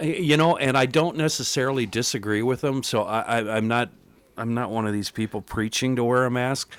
you 0.00 0.36
know, 0.36 0.56
and 0.56 0.76
I 0.76 0.86
don't 0.86 1.16
necessarily 1.16 1.86
disagree 1.86 2.42
with 2.42 2.60
them. 2.60 2.82
So 2.82 3.02
I, 3.02 3.20
I, 3.20 3.56
I'm 3.56 3.68
not, 3.68 3.90
I'm 4.36 4.54
not 4.54 4.70
one 4.70 4.86
of 4.86 4.92
these 4.92 5.10
people 5.10 5.40
preaching 5.40 5.96
to 5.96 6.04
wear 6.04 6.24
a 6.24 6.30
mask. 6.30 6.70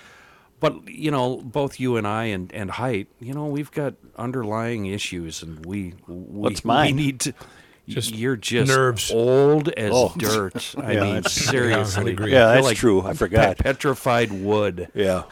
But 0.60 0.88
you 0.90 1.12
know, 1.12 1.38
both 1.38 1.80
you 1.80 1.98
and 1.98 2.08
I 2.08 2.26
and 2.26 2.52
and 2.54 2.72
Heidt, 2.72 3.08
you 3.20 3.34
know, 3.34 3.46
we've 3.46 3.72
got 3.72 3.94
underlying 4.16 4.88
issues, 4.88 5.44
and 5.44 5.66
we 5.66 5.94
we, 6.08 6.16
What's 6.16 6.66
mine? 6.66 6.96
we 6.96 7.04
need 7.04 7.20
to. 7.22 7.34
Just 7.88 8.14
you're 8.14 8.36
just 8.36 8.68
nerves. 8.70 9.12
old 9.12 9.70
as 9.70 9.92
Oh. 9.94 10.12
dirt. 10.18 10.76
I 10.78 10.92
Yeah, 10.92 11.04
mean, 11.04 11.14
that's- 11.16 11.32
seriously. 11.34 12.12
agree. 12.12 12.34
Yeah, 12.34 12.48
that's 12.48 12.66
like 12.66 12.76
true. 12.78 13.02
I 13.02 13.14
forgot. 13.14 13.58
pe- 13.58 13.64
petrified 13.64 14.32
wood. 14.32 14.90
Yeah. 14.96 15.24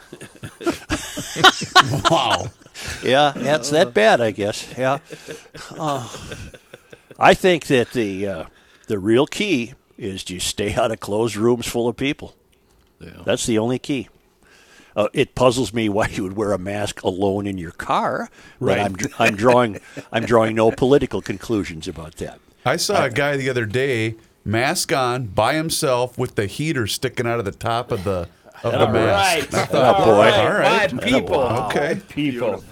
Wow. 2.10 2.46
Yeah, 3.02 3.32
that's 3.34 3.70
that 3.70 3.94
bad, 3.94 4.20
I 4.20 4.30
guess. 4.30 4.66
Yeah. 4.76 4.98
Uh, 5.76 6.06
I 7.18 7.34
think 7.34 7.66
that 7.66 7.90
the 7.92 8.26
uh, 8.26 8.44
the 8.86 8.98
real 8.98 9.26
key 9.26 9.74
is 9.98 10.22
to 10.24 10.38
stay 10.40 10.74
out 10.74 10.92
of 10.92 11.00
closed 11.00 11.36
rooms 11.36 11.66
full 11.66 11.88
of 11.88 11.96
people. 11.96 12.34
Yeah. 13.00 13.22
That's 13.24 13.46
the 13.46 13.58
only 13.58 13.78
key. 13.78 14.08
Uh, 14.96 15.08
it 15.12 15.34
puzzles 15.34 15.72
me 15.74 15.88
why 15.90 16.08
you 16.08 16.22
would 16.22 16.36
wear 16.36 16.52
a 16.52 16.58
mask 16.58 17.02
alone 17.04 17.46
in 17.46 17.58
your 17.58 17.70
car. 17.72 18.30
But 18.58 18.66
Right. 18.66 18.78
I'm, 18.80 18.96
I'm 19.18 19.36
drawing 19.36 19.78
I'm 20.10 20.24
drawing 20.24 20.56
no 20.56 20.70
political 20.72 21.20
conclusions 21.22 21.86
about 21.86 22.16
that. 22.16 22.40
I 22.64 22.76
saw 22.76 23.04
a 23.04 23.10
guy 23.10 23.36
the 23.36 23.48
other 23.50 23.66
day, 23.66 24.16
mask 24.44 24.92
on, 24.92 25.26
by 25.26 25.54
himself, 25.54 26.16
with 26.18 26.34
the 26.34 26.46
heater 26.46 26.86
sticking 26.86 27.26
out 27.26 27.38
of 27.38 27.44
the 27.44 27.52
top 27.52 27.92
of 27.92 28.04
the 28.04 28.28
of 28.64 28.72
the 28.72 28.88
mask. 28.88 29.52
I 29.54 29.66
thought, 29.66 30.00
Oh, 30.00 30.04
boy. 30.06 30.30
all 30.32 30.50
right, 30.52 30.92
My 30.92 31.02
people. 31.02 31.34
okay. 31.42 32.00
People. 32.08 32.64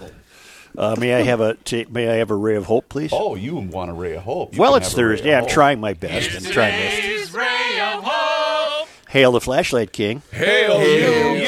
Uh, 0.77 0.93
may 0.99 1.13
I 1.13 1.21
have 1.21 1.39
a 1.39 1.55
may 1.89 2.09
I 2.09 2.15
have 2.15 2.31
a 2.31 2.35
ray 2.35 2.55
of 2.55 2.65
hope, 2.65 2.89
please? 2.89 3.11
Oh, 3.13 3.35
you 3.35 3.55
want 3.55 3.91
a 3.91 3.93
ray 3.93 4.15
of 4.15 4.23
hope? 4.23 4.53
You 4.55 4.59
well, 4.61 4.71
can 4.73 4.81
it's 4.81 4.89
have 4.91 4.97
a 4.99 5.05
ray 5.05 5.13
of 5.13 5.19
Thursday. 5.19 5.33
I'm 5.35 5.41
hope. 5.43 5.49
trying 5.51 5.79
my 5.79 5.93
best. 5.93 6.35
I'm 6.35 6.51
trying 6.51 6.77
this. 6.79 7.33
Hail 9.09 9.31
the 9.31 9.39
flashlight 9.39 9.93
king. 9.93 10.21
Hail 10.31 10.81
you! 10.81 11.44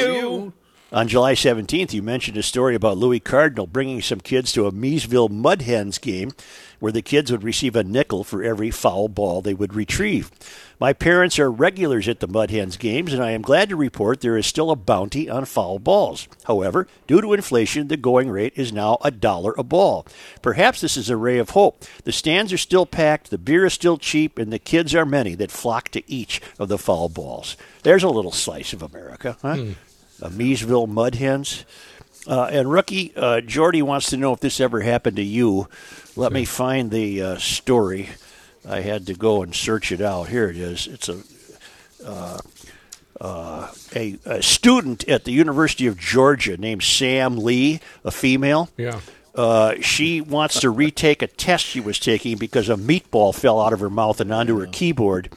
On 0.90 1.10
July 1.10 1.34
17th, 1.34 1.92
you 1.92 2.02
mentioned 2.02 2.38
a 2.38 2.44
story 2.44 2.74
about 2.74 2.98
Louis 2.98 3.20
Cardinal 3.20 3.68
bringing 3.68 4.02
some 4.02 4.22
kids 4.22 4.54
to 4.54 4.68
a 4.68 4.72
Meesville 4.72 5.30
Mud 5.30 5.64
Hens 5.64 5.98
game 5.98 6.32
where 6.80 6.94
the 6.94 7.02
kids 7.02 7.30
would 7.30 7.44
receive 7.44 7.76
a 7.76 7.84
nickel 7.84 8.24
for 8.24 8.42
every 8.42 8.72
foul 8.72 9.10
ball 9.10 9.42
they 9.42 9.54
would 9.54 9.74
retrieve. 9.74 10.32
My 10.80 10.94
parents 10.94 11.40
are 11.40 11.52
regulars 11.52 12.08
at 12.08 12.22
the 12.22 12.28
Mud 12.28 12.52
Hens 12.52 12.78
games, 12.78 13.12
and 13.12 13.22
I 13.22 13.32
am 13.32 13.42
glad 13.42 13.68
to 13.68 13.76
report 13.76 14.22
there 14.22 14.38
is 14.38 14.46
still 14.46 14.72
a 14.72 14.78
bounty 14.78 15.30
on 15.30 15.44
foul 15.44 15.78
balls. 15.78 16.30
However, 16.46 16.88
due 17.06 17.20
to 17.20 17.34
inflation, 17.34 17.90
the 17.90 17.98
going 17.98 18.30
rate 18.30 18.54
is 18.56 18.72
now 18.72 18.98
a 19.04 19.12
dollar 19.12 19.56
a 19.58 19.64
ball. 19.64 20.06
Perhaps 20.42 20.80
this 20.80 20.96
is 20.96 21.10
a 21.10 21.18
ray 21.18 21.38
of 21.38 21.50
hope. 21.50 21.84
The 22.06 22.14
stands 22.14 22.54
are 22.54 22.58
still 22.58 22.86
packed, 22.86 23.30
the 23.30 23.38
beer 23.38 23.66
is 23.66 23.74
still 23.74 23.98
cheap, 23.98 24.40
and 24.40 24.54
the 24.54 24.60
kids 24.60 24.96
are 24.96 25.06
many 25.06 25.36
that 25.36 25.52
flock 25.52 25.90
to 25.90 26.10
each 26.10 26.42
of 26.58 26.70
the 26.70 26.78
foul 26.78 27.10
balls. 27.10 27.58
There's 27.84 28.04
a 28.04 28.10
little 28.10 28.32
slice 28.32 28.72
of 28.72 28.82
America, 28.82 29.36
huh? 29.42 29.56
Hmm. 29.58 29.72
Uh, 30.22 30.30
Meesville 30.30 30.88
Mud 30.88 31.16
Hens. 31.16 31.66
Uh, 32.28 32.50
and 32.52 32.70
rookie 32.70 33.14
uh, 33.16 33.40
Jordy 33.42 33.82
wants 33.82 34.10
to 34.10 34.18
know 34.18 34.34
if 34.34 34.40
this 34.42 34.60
ever 34.60 34.82
happened 34.82 35.16
to 35.16 35.24
you. 35.24 35.68
Let 36.16 36.34
me 36.34 36.46
find 36.46 36.92
the 36.92 37.22
uh, 37.22 37.38
story. 37.38 38.10
I 38.68 38.82
had 38.82 39.06
to 39.08 39.14
go 39.14 39.44
and 39.44 39.56
search 39.56 39.92
it 39.92 40.02
out. 40.02 40.28
Here 40.28 40.50
it 40.50 40.58
is. 40.58 40.88
It's 40.88 41.08
a 41.08 41.22
uh, 42.06 42.40
uh, 43.20 43.72
a, 43.96 44.18
a 44.26 44.44
student 44.44 45.08
at 45.08 45.24
the 45.24 45.32
University 45.32 45.88
of 45.88 45.98
Georgia 45.98 46.58
named 46.58 46.84
Sam 46.84 47.38
Lee, 47.38 47.80
a 48.04 48.12
female. 48.12 48.70
Yeah. 48.78 49.00
Uh, 49.34 49.76
she 49.82 50.22
wants 50.22 50.60
to 50.62 50.70
retake 50.70 51.22
a 51.22 51.28
test 51.28 51.66
she 51.66 51.80
was 51.80 52.00
taking 52.00 52.38
because 52.38 52.70
a 52.70 52.76
meatball 52.76 53.34
fell 53.34 53.62
out 53.62 53.74
of 53.74 53.80
her 53.80 53.90
mouth 53.90 54.20
and 54.20 54.34
onto 54.34 54.60
her 54.60 54.66
keyboard, 54.68 55.30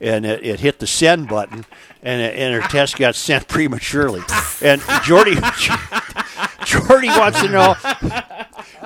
and 0.00 0.26
it, 0.26 0.44
it 0.44 0.60
hit 0.60 0.78
the 0.78 0.86
send 0.86 1.28
button, 1.28 1.64
and 2.02 2.20
it, 2.22 2.34
and 2.36 2.54
her 2.62 2.68
test 2.68 2.96
got 2.96 3.14
sent 3.14 3.48
prematurely. 3.48 4.22
And 4.62 4.80
Jordy, 5.04 5.34
Jordy 6.64 7.08
wants 7.08 7.40
to 7.40 7.48
know 7.48 7.74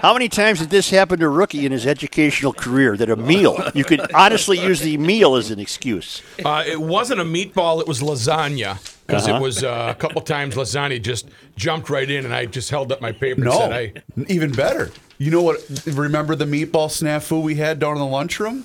how 0.01 0.13
many 0.13 0.29
times 0.29 0.61
did 0.61 0.71
this 0.71 0.91
happen 0.91 1.19
to 1.21 1.29
Rookie 1.29 1.67
in 1.67 1.73
his 1.73 1.87
educational 1.87 2.53
career? 2.53 2.97
That 2.97 3.11
a 3.11 3.17
meal 3.17 3.59
you 3.75 3.85
could 3.85 4.13
honestly 4.13 4.59
use 4.61 4.81
the 4.81 4.97
meal 4.99 5.35
as 5.37 5.51
an 5.51 5.59
excuse. 5.61 6.23
Uh, 6.45 6.63
it 6.67 6.81
wasn't 6.81 7.21
a 7.21 7.25
meatball; 7.25 7.81
it 7.81 7.89
was 7.89 8.01
lasagna. 8.01 8.79
Because 9.07 9.29
Uh-huh. 9.29 9.37
it 9.37 9.43
was 9.43 9.63
uh, 9.63 9.89
a 9.95 10.01
couple 10.01 10.23
times 10.23 10.55
lasagna 10.55 11.01
just 11.03 11.29
jumped 11.57 11.91
right 11.91 12.11
in, 12.11 12.25
and 12.25 12.35
I 12.35 12.47
just 12.47 12.71
held 12.71 12.91
up 12.91 13.03
my 13.03 13.13
paper 13.13 13.43
and 13.43 13.45
No, 13.45 13.59
said, 13.59 13.73
"I." 13.73 13.93
even 14.29 14.51
better. 14.53 14.91
You 15.19 15.31
know 15.31 15.43
what? 15.43 15.59
Remember 15.87 16.35
the 16.35 16.47
meatball 16.47 16.89
snafu 16.89 17.43
we 17.43 17.57
had 17.57 17.79
down 17.79 17.93
in 17.93 17.99
the 17.99 18.07
lunchroom? 18.07 18.65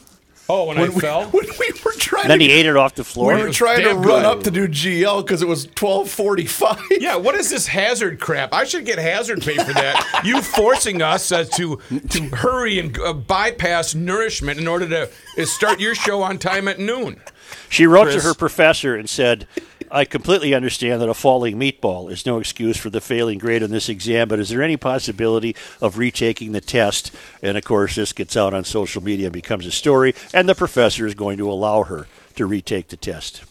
Oh, 0.52 0.66
when, 0.66 0.80
I 0.80 0.90
we, 0.90 1.00
fell. 1.00 1.26
when 1.32 1.46
we 1.60 1.72
were 1.86 1.92
trying 1.92 2.28
Then 2.28 2.40
to, 2.40 2.46
he 2.46 2.52
ate 2.52 2.66
it 2.66 2.76
off 2.76 2.96
the 2.96 3.04
floor. 3.04 3.36
we 3.36 3.42
were 3.44 3.52
trying 3.52 3.84
to 3.84 3.94
run 3.94 4.24
good. 4.24 4.26
up 4.26 4.44
to 4.44 4.52
do 4.52 4.68
GL 4.68 5.24
because 5.24 5.44
it 5.44 5.48
was 5.48 5.68
twelve 5.76 6.10
forty 6.10 6.46
five. 6.46 6.82
Yeah, 6.90 7.16
what 7.18 7.36
is 7.36 7.50
this 7.50 7.68
hazard 7.68 8.20
crap? 8.20 8.54
I 8.54 8.64
should 8.64 8.86
get 8.86 8.98
hazard 8.98 9.42
pay 9.42 9.58
for 9.58 9.74
that. 9.74 10.22
you 10.26 10.42
forcing 10.42 11.02
us 11.02 11.32
uh, 11.32 11.44
to 11.44 11.80
to 12.10 12.24
hurry 12.30 12.80
and 12.80 12.98
uh, 13.00 13.14
bypass 13.14 13.94
nourishment 13.94 14.60
in 14.60 14.68
order 14.68 14.90
to 14.90 15.10
uh, 15.38 15.46
start 15.46 15.80
your 15.80 15.94
show 15.94 16.22
on 16.24 16.40
time 16.40 16.68
at 16.68 16.80
noon. 16.80 17.22
She 17.70 17.86
wrote 17.86 18.12
to 18.12 18.22
her 18.22 18.34
professor 18.34 18.96
and 18.96 19.10
said, 19.10 19.48
I 19.92 20.06
completely 20.06 20.54
understand 20.54 21.02
that 21.02 21.10
a 21.10 21.14
falling 21.14 21.58
meatball 21.58 22.12
is 22.12 22.26
no 22.26 22.40
excuse 22.40 22.78
for 22.78 22.90
the 22.90 23.02
failing 23.02 23.38
grade 23.40 23.64
on 23.64 23.72
this 23.72 23.90
exam, 23.90 24.28
but 24.28 24.40
is 24.40 24.50
there 24.50 24.62
any 24.62 24.78
possibility 24.78 25.56
of 25.82 25.98
retaking 25.98 26.52
the 26.52 26.62
test? 26.62 27.12
And 27.42 27.58
of 27.58 27.64
course, 27.64 27.96
this 27.96 28.14
gets 28.14 28.38
out 28.38 28.54
on 28.54 28.64
social 28.64 29.04
media 29.04 29.28
and 29.28 29.34
becomes 29.34 29.66
a 29.66 29.72
story, 29.72 30.14
and 30.34 30.48
the 30.48 30.56
professor 30.56 31.06
is 31.08 31.16
going 31.16 31.38
to 31.38 31.52
allow 31.52 31.84
her 31.84 32.08
to 32.36 32.46
retake 32.46 32.90
the 32.90 32.98
test. 32.98 33.44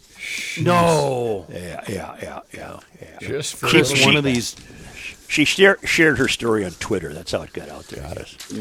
No. 0.61 1.47
Yeah, 1.51 1.83
yeah, 1.89 2.17
yeah, 2.23 2.41
yeah, 2.53 2.81
yeah. 3.01 3.19
Just 3.29 3.55
for 3.57 3.69
She- 3.69 3.79
a 3.79 3.85
Chris, 3.85 4.05
one 4.05 4.17
of 4.17 4.25
these 4.25 4.57
She 5.29 5.45
share, 5.45 5.79
shared 5.85 6.19
her 6.19 6.27
story 6.29 6.65
on 6.65 6.71
Twitter. 6.73 7.13
That's 7.13 7.33
how 7.33 7.43
it 7.43 7.53
got 7.53 7.69
out 7.69 7.85
there. 7.89 8.03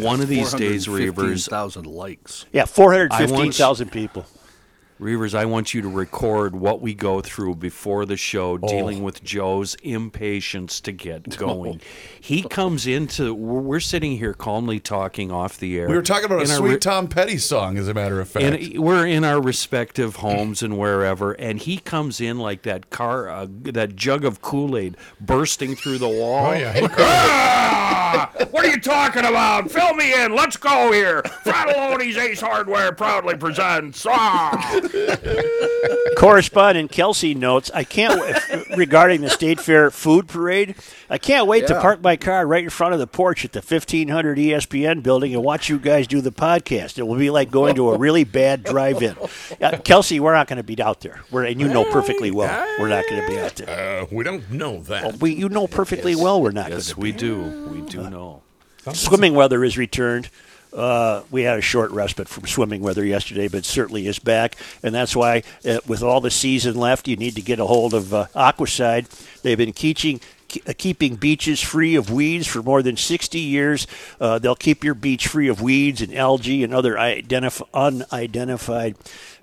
one 0.02 0.20
of 0.22 0.28
these 0.28 0.54
days, 0.54 0.88
Reavers, 0.88 1.48
thousand 1.50 1.86
likes. 1.88 2.46
Yeah, 2.52 2.66
415,000 2.66 3.90
people. 3.92 4.26
Reavers, 5.00 5.36
I 5.36 5.46
want 5.46 5.76
you 5.76 5.84
to 5.84 5.88
record 5.88 6.56
what 6.56 6.82
we 6.82 6.96
go 6.96 7.22
through 7.22 7.56
before 7.56 8.06
the 8.06 8.18
show, 8.18 8.58
dealing 8.58 9.04
with 9.04 9.24
Joe's 9.24 9.76
impatience 9.84 10.82
to 10.82 10.92
get 10.92 11.38
going. 11.38 11.82
He 12.20 12.42
comes 12.42 12.88
into, 12.88 13.32
we're 13.34 13.62
we're 13.62 13.80
sitting 13.80 14.18
here 14.18 14.34
calmly 14.34 14.80
talking 14.80 15.32
off 15.32 15.60
the 15.60 15.78
air. 15.78 15.88
We 15.88 15.94
were 15.96 16.02
talking 16.02 16.26
about 16.26 16.40
a 16.40 16.42
In 16.42 16.48
sweet 16.48 16.70
re- 16.72 16.78
Tom 16.80 17.08
Petty 17.08 17.38
song, 17.38 17.78
as 17.78 17.88
a 17.88 17.94
matter 17.94 18.20
of 18.20 18.28
fact. 18.28 18.44
and 18.44 18.80
we're 18.84 19.06
in 19.06 19.24
our 19.24 19.40
respective 19.40 20.16
homes 20.18 20.64
and 20.64 20.80
wherever, 20.80 21.34
and 21.34 21.60
he 21.60 21.78
comes 21.78 22.20
in 22.20 22.40
like 22.40 22.64
that 22.64 22.90
car, 22.90 23.30
uh, 23.30 23.46
that 23.50 23.96
jug 23.96 24.26
of 24.26 24.42
Kool 24.42 24.76
Aid 24.76 24.98
bursting 25.22 25.76
through 25.76 26.00
the 26.00 26.10
wall. 26.10 26.48
Oh 26.48 26.54
yeah, 26.54 26.88
Ah! 26.98 28.32
What 28.52 28.66
are 28.66 28.70
you 28.70 28.80
talking 28.80 29.26
about? 29.26 29.70
Fill 29.70 29.94
me 29.94 30.14
in. 30.24 30.34
Let's 30.34 30.58
go 30.58 30.92
here. 30.92 31.22
Fratallone's 31.44 32.18
Ace 32.18 32.40
Hardware 32.42 32.92
proudly 32.94 33.36
presents. 33.38 34.06
Ah! 34.10 34.80
Correspondent 36.18 36.92
Kelsey 36.92 37.36
notes, 37.36 37.70
I 37.74 37.84
can't 37.84 38.20
w- 38.20 38.66
regarding 38.78 39.22
the 39.22 39.30
State 39.30 39.60
Fair 39.60 39.92
food 39.92 40.28
parade. 40.28 40.76
I 41.10 41.18
can't 41.18 41.48
wait 41.48 41.68
to 41.68 41.80
park 41.80 42.02
my 42.02 42.18
car 42.18 42.46
right 42.48 42.64
in 42.64 42.70
front 42.70 42.94
of 42.94 43.00
the 43.00 43.08
porch 43.08 43.46
at 43.46 43.52
the 43.54 43.60
1500 43.60 44.38
ESPN 44.38 45.04
building 45.04 45.34
and 45.36 45.44
watch 45.44 45.70
you 45.70 45.78
guys 45.78 46.08
do 46.08 46.20
the 46.22 46.32
podcast. 46.32 46.98
It 46.98 47.04
will 47.04 47.18
be 47.18 47.30
like 47.30 47.52
going 47.52 47.76
to 47.76 47.92
a 47.92 47.98
really 47.98 48.24
bad 48.24 48.64
drive-in. 48.64 49.16
Uh, 49.60 49.78
Kelsey, 49.84 50.20
we're 50.20 50.34
not 50.34 50.48
going 50.48 50.58
to 50.58 50.64
be 50.64 50.80
out 50.82 51.02
there. 51.02 51.22
We're, 51.32 51.46
and 51.46 51.60
you 51.60 51.68
know 51.68 51.84
perfectly 51.86 52.30
well 52.32 52.48
we're 52.80 52.90
not 52.90 53.06
going 53.10 53.22
to 53.22 53.28
be 53.28 53.40
out 53.40 53.56
there. 53.56 54.02
uh, 54.02 54.06
we 54.12 54.24
don't 54.24 54.52
know 54.52 54.82
that. 54.84 55.20
We, 55.20 55.34
you 55.34 55.50
know 55.50 55.68
perfectly 55.68 56.16
well 56.16 56.42
we're 56.42 56.52
not 56.52 56.68
going 56.68 56.78
Yes, 56.80 56.90
to. 56.94 57.00
we 57.00 57.12
do. 57.12 57.42
We 57.72 57.82
do 57.90 58.08
know. 58.10 58.44
Swimming 58.94 59.34
weather 59.34 59.64
is 59.64 59.78
returned. 59.78 60.30
Uh, 60.78 61.24
we 61.32 61.42
had 61.42 61.58
a 61.58 61.62
short 61.62 61.90
respite 61.90 62.30
from 62.30 62.46
swimming 62.46 62.82
weather 62.82 63.04
yesterday, 63.04 63.48
but 63.48 63.66
certainly 63.66 64.06
is 64.06 64.20
back, 64.20 64.56
and 64.84 64.94
that's 64.94 65.16
why, 65.16 65.42
uh, 65.66 65.80
with 65.88 66.04
all 66.04 66.22
the 66.22 66.30
season 66.30 66.76
left, 66.76 67.08
you 67.08 67.16
need 67.16 67.34
to 67.36 67.42
get 67.42 67.60
a 67.60 67.66
hold 67.66 67.96
of 67.96 68.14
uh, 68.14 68.28
Aquacide. 68.36 69.08
They've 69.42 69.58
been 69.58 69.74
teaching, 69.74 70.22
uh, 70.68 70.74
keeping 70.78 71.16
beaches 71.16 71.60
free 71.62 71.96
of 71.96 72.12
weeds 72.12 72.46
for 72.46 72.62
more 72.62 72.84
than 72.84 72.96
60 72.96 73.40
years. 73.40 73.88
Uh, 74.22 74.38
they'll 74.38 74.56
keep 74.56 74.84
your 74.84 74.94
beach 74.94 75.28
free 75.28 75.48
of 75.48 75.64
weeds 75.64 76.00
and 76.00 76.14
algae 76.14 76.64
and 76.64 76.76
other 76.76 76.94
identif- 76.94 77.68
unidentified 77.74 78.98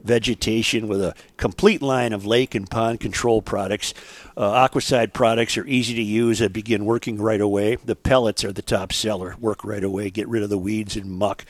vegetation 0.04 0.86
with 0.86 1.02
a 1.02 1.14
complete 1.36 1.82
line 1.82 2.12
of 2.12 2.24
lake 2.24 2.54
and 2.54 2.70
pond 2.70 3.00
control 3.00 3.42
products. 3.42 3.94
Uh, 4.36 4.66
Aquacide 4.68 5.12
products 5.12 5.56
are 5.56 5.66
easy 5.66 5.94
to 5.94 6.02
use 6.02 6.40
and 6.40 6.52
begin 6.52 6.84
working 6.84 7.18
right 7.18 7.40
away. 7.40 7.76
The 7.76 7.96
pellets 7.96 8.44
are 8.44 8.52
the 8.52 8.62
top 8.62 8.92
seller. 8.92 9.36
Work 9.40 9.64
right 9.64 9.84
away, 9.84 10.10
get 10.10 10.28
rid 10.28 10.42
of 10.42 10.50
the 10.50 10.58
weeds 10.58 10.96
and 10.96 11.10
muck. 11.10 11.44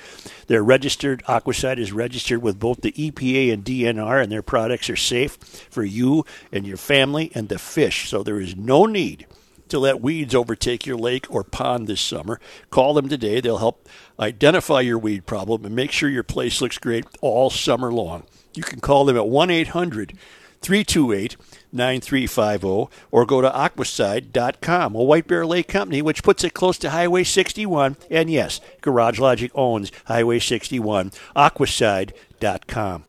They're 0.47 0.65
registered. 0.65 1.23
Aquacide 1.25 1.79
is 1.79 1.93
registered 1.93 2.43
with 2.43 2.59
both 2.59 2.81
the 2.81 2.93
EPA 2.93 3.53
and 3.53 3.65
DNR, 3.65 4.23
and 4.23 4.31
their 4.31 4.43
products 4.43 4.91
are 4.91 4.97
safe 4.97 5.37
for 5.71 5.85
you 5.85 6.25
and 6.53 6.67
your 6.67 6.77
family 6.77 7.31
and 7.35 7.49
the 7.49 7.59
fish. 7.59 8.09
So 8.09 8.23
there 8.23 8.41
is 8.41 8.57
no 8.57 8.87
need 8.87 9.27
to 9.69 9.79
let 9.79 10.01
weeds 10.01 10.35
overtake 10.35 10.87
your 10.87 10.97
lake 10.97 11.27
or 11.31 11.43
pond 11.43 11.87
this 11.87 12.01
summer. 12.01 12.39
Call 12.71 12.95
them 12.95 13.09
today. 13.09 13.41
They'll 13.41 13.59
help 13.59 13.89
identify 14.19 14.81
your 14.81 14.99
weed 14.99 15.27
problem 15.27 15.65
and 15.65 15.75
make 15.75 15.91
sure 15.91 16.09
your 16.09 16.23
place 16.23 16.61
looks 16.61 16.79
great 16.79 17.07
all 17.21 17.51
summer 17.51 17.93
long. 17.93 18.25
You 18.57 18.63
can 18.63 18.81
call 18.81 19.05
them 19.05 19.17
at 19.17 19.29
1 19.29 19.51
800 19.51 20.15
328 20.61 21.37
9350 21.73 22.95
or 23.11 23.27
go 23.27 23.41
to 23.41 23.51
aquacide.com, 23.51 24.95
a 24.95 25.03
White 25.03 25.27
Bear 25.27 25.45
Lake 25.45 25.69
company 25.69 26.01
which 26.01 26.23
puts 26.23 26.45
it 26.45 26.55
close 26.55 26.79
to 26.79 26.91
Highway 26.91 27.25
61. 27.25 27.97
And 28.11 28.31
yes, 28.31 28.61
Garage 28.81 29.19
Logic 29.19 29.51
owns 29.55 29.93
Highway 30.07 30.39
61, 30.39 31.11
aquacide.com. 31.37 33.05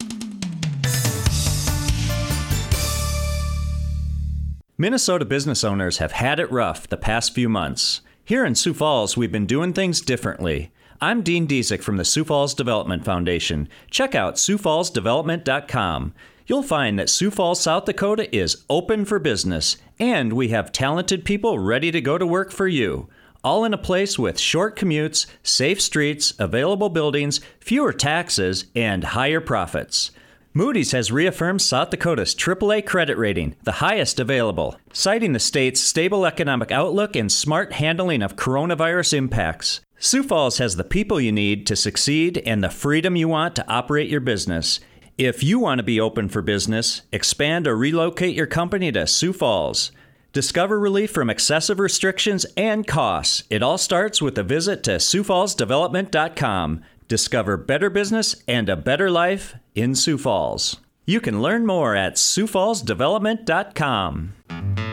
Minnesota 4.77 5.23
business 5.23 5.63
owners 5.63 5.99
have 5.99 6.11
had 6.11 6.37
it 6.37 6.51
rough 6.51 6.89
the 6.89 6.97
past 6.97 7.33
few 7.33 7.47
months. 7.47 8.01
Here 8.25 8.43
in 8.43 8.55
Sioux 8.55 8.73
Falls, 8.73 9.15
we've 9.15 9.31
been 9.31 9.45
doing 9.45 9.71
things 9.71 10.01
differently. 10.01 10.71
I'm 11.01 11.23
Dean 11.23 11.45
Diesick 11.45 11.81
from 11.81 11.97
the 11.97 12.05
Sioux 12.05 12.23
Falls 12.23 12.53
Development 12.53 13.03
Foundation. 13.03 13.67
Check 13.91 14.15
out 14.15 14.35
siouxfallsdevelopment.com. 14.35 16.13
You'll 16.47 16.63
find 16.63 16.97
that 16.97 17.09
Sioux 17.09 17.31
Falls, 17.31 17.59
South 17.59 17.83
Dakota 17.83 18.33
is 18.33 18.63
open 18.69 19.03
for 19.03 19.19
business, 19.19 19.75
and 19.99 20.31
we 20.31 20.49
have 20.49 20.71
talented 20.71 21.25
people 21.25 21.59
ready 21.59 21.91
to 21.91 21.99
go 21.99 22.17
to 22.17 22.25
work 22.25 22.49
for 22.51 22.67
you. 22.67 23.09
All 23.43 23.65
in 23.65 23.73
a 23.73 23.77
place 23.77 24.17
with 24.17 24.39
short 24.39 24.77
commutes, 24.77 25.25
safe 25.43 25.81
streets, 25.81 26.33
available 26.39 26.89
buildings, 26.89 27.41
fewer 27.59 27.91
taxes, 27.91 28.65
and 28.73 29.03
higher 29.03 29.41
profits. 29.41 30.11
Moody's 30.53 30.93
has 30.93 31.11
reaffirmed 31.11 31.61
South 31.61 31.89
Dakota's 31.89 32.33
AAA 32.33 32.85
credit 32.85 33.17
rating, 33.17 33.57
the 33.63 33.73
highest 33.73 34.21
available, 34.21 34.79
citing 34.93 35.33
the 35.33 35.39
state's 35.39 35.81
stable 35.81 36.25
economic 36.25 36.71
outlook 36.71 37.17
and 37.17 37.29
smart 37.29 37.73
handling 37.73 38.21
of 38.21 38.37
coronavirus 38.37 39.13
impacts. 39.15 39.81
Sioux 40.05 40.21
Falls 40.21 40.59
has 40.59 40.75
the 40.75 40.83
people 40.83 41.19
you 41.19 41.31
need 41.31 41.65
to 41.65 41.75
succeed 41.75 42.37
and 42.45 42.63
the 42.63 42.69
freedom 42.69 43.15
you 43.15 43.27
want 43.27 43.55
to 43.55 43.67
operate 43.67 44.07
your 44.07 44.19
business. 44.19 44.79
If 45.17 45.41
you 45.41 45.57
want 45.57 45.79
to 45.79 45.83
be 45.83 45.99
open 45.99 46.29
for 46.29 46.43
business, 46.43 47.01
expand 47.11 47.65
or 47.65 47.75
relocate 47.75 48.35
your 48.35 48.45
company 48.45 48.91
to 48.91 49.07
Sioux 49.07 49.33
Falls. 49.33 49.91
Discover 50.31 50.79
relief 50.79 51.09
from 51.09 51.31
excessive 51.31 51.79
restrictions 51.79 52.45
and 52.55 52.85
costs. 52.85 53.45
It 53.49 53.63
all 53.63 53.79
starts 53.79 54.21
with 54.21 54.37
a 54.37 54.43
visit 54.43 54.83
to 54.83 54.97
SiouxFallsDevelopment.com. 54.97 56.83
Discover 57.07 57.57
better 57.57 57.89
business 57.89 58.35
and 58.47 58.69
a 58.69 58.75
better 58.75 59.09
life 59.09 59.55
in 59.73 59.95
Sioux 59.95 60.19
Falls. 60.19 60.77
You 61.07 61.19
can 61.19 61.41
learn 61.41 61.65
more 61.65 61.95
at 61.95 62.17
SiouxFallsDevelopment.com. 62.17 64.84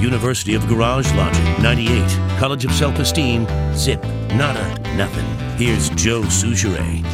University 0.00 0.54
of 0.54 0.66
Garage 0.66 1.12
Logic, 1.12 1.44
98. 1.60 2.08
College 2.38 2.64
of 2.64 2.72
Self 2.72 2.98
Esteem, 2.98 3.46
zip, 3.74 4.02
nada, 4.34 4.66
nothing. 4.96 5.26
Here's 5.58 5.90
Joe 5.90 6.22
Soucheray. 6.22 7.04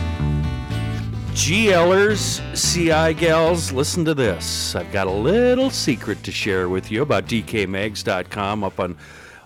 GLers, 1.32 2.40
CI 2.54 3.12
gals, 3.12 3.72
listen 3.72 4.04
to 4.04 4.14
this. 4.14 4.76
I've 4.76 4.90
got 4.92 5.08
a 5.08 5.10
little 5.10 5.68
secret 5.68 6.22
to 6.22 6.32
share 6.32 6.68
with 6.68 6.90
you 6.90 7.02
about 7.02 7.26
DKMags.com 7.26 8.62
up 8.62 8.78
on 8.78 8.96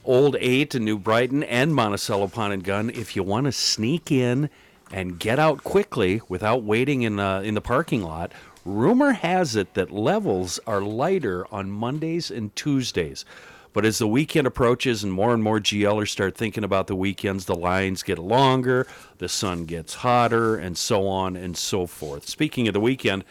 Old 0.05 0.37
8 0.39 0.75
in 0.75 0.85
New 0.85 0.99
Brighton 0.99 1.43
and 1.43 1.75
Monticello 1.75 2.29
Pond 2.29 2.53
and 2.53 2.63
Gun. 2.63 2.91
If 2.91 3.17
you 3.17 3.23
want 3.23 3.47
to 3.47 3.53
sneak 3.53 4.13
in 4.13 4.51
and 4.93 5.19
get 5.19 5.39
out 5.39 5.65
quickly 5.65 6.21
without 6.29 6.63
waiting 6.63 7.03
in, 7.03 7.19
uh, 7.19 7.41
in 7.41 7.55
the 7.55 7.61
parking 7.61 8.03
lot, 8.03 8.33
rumor 8.71 9.12
has 9.12 9.57
it 9.57 9.75
that 9.75 9.91
levels 9.91 10.61
are 10.67 10.81
lighter 10.81 11.47
on 11.53 11.71
Mondays 11.71 12.31
and 12.31 12.55
Tuesdays. 12.57 13.25
But 13.73 13.85
as 13.85 13.99
the 13.99 14.09
weekend 14.09 14.47
approaches 14.47 15.05
and 15.05 15.12
more 15.12 15.33
and 15.33 15.43
more 15.43 15.61
GLers 15.61 16.09
start 16.09 16.37
thinking 16.37 16.65
about 16.65 16.89
the 16.89 16.97
weekends, 16.97 17.45
the 17.45 17.55
lines 17.55 18.03
get 18.03 18.19
longer, 18.19 18.87
the 19.19 19.29
sun 19.29 19.65
gets 19.65 19.95
hotter, 19.95 20.57
and 20.57 20.77
so 20.77 21.07
on 21.07 21.37
and 21.37 21.57
so 21.57 21.87
forth. 21.87 22.29
Speaking 22.29 22.67
of 22.67 22.75
the 22.75 22.81
weekend, 22.81 23.25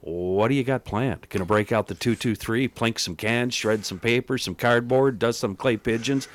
what 0.00 0.48
do 0.48 0.54
you 0.54 0.64
got 0.64 0.84
planned? 0.84 1.28
Gonna 1.28 1.44
break 1.44 1.72
out 1.72 1.88
the 1.88 1.94
223, 1.94 2.68
plink 2.68 2.98
some 3.00 3.16
cans, 3.16 3.52
shred 3.52 3.84
some 3.84 3.98
paper, 3.98 4.38
some 4.38 4.54
cardboard, 4.54 5.18
dust 5.18 5.40
some 5.40 5.56
clay 5.56 5.76
pigeons? 5.76 6.28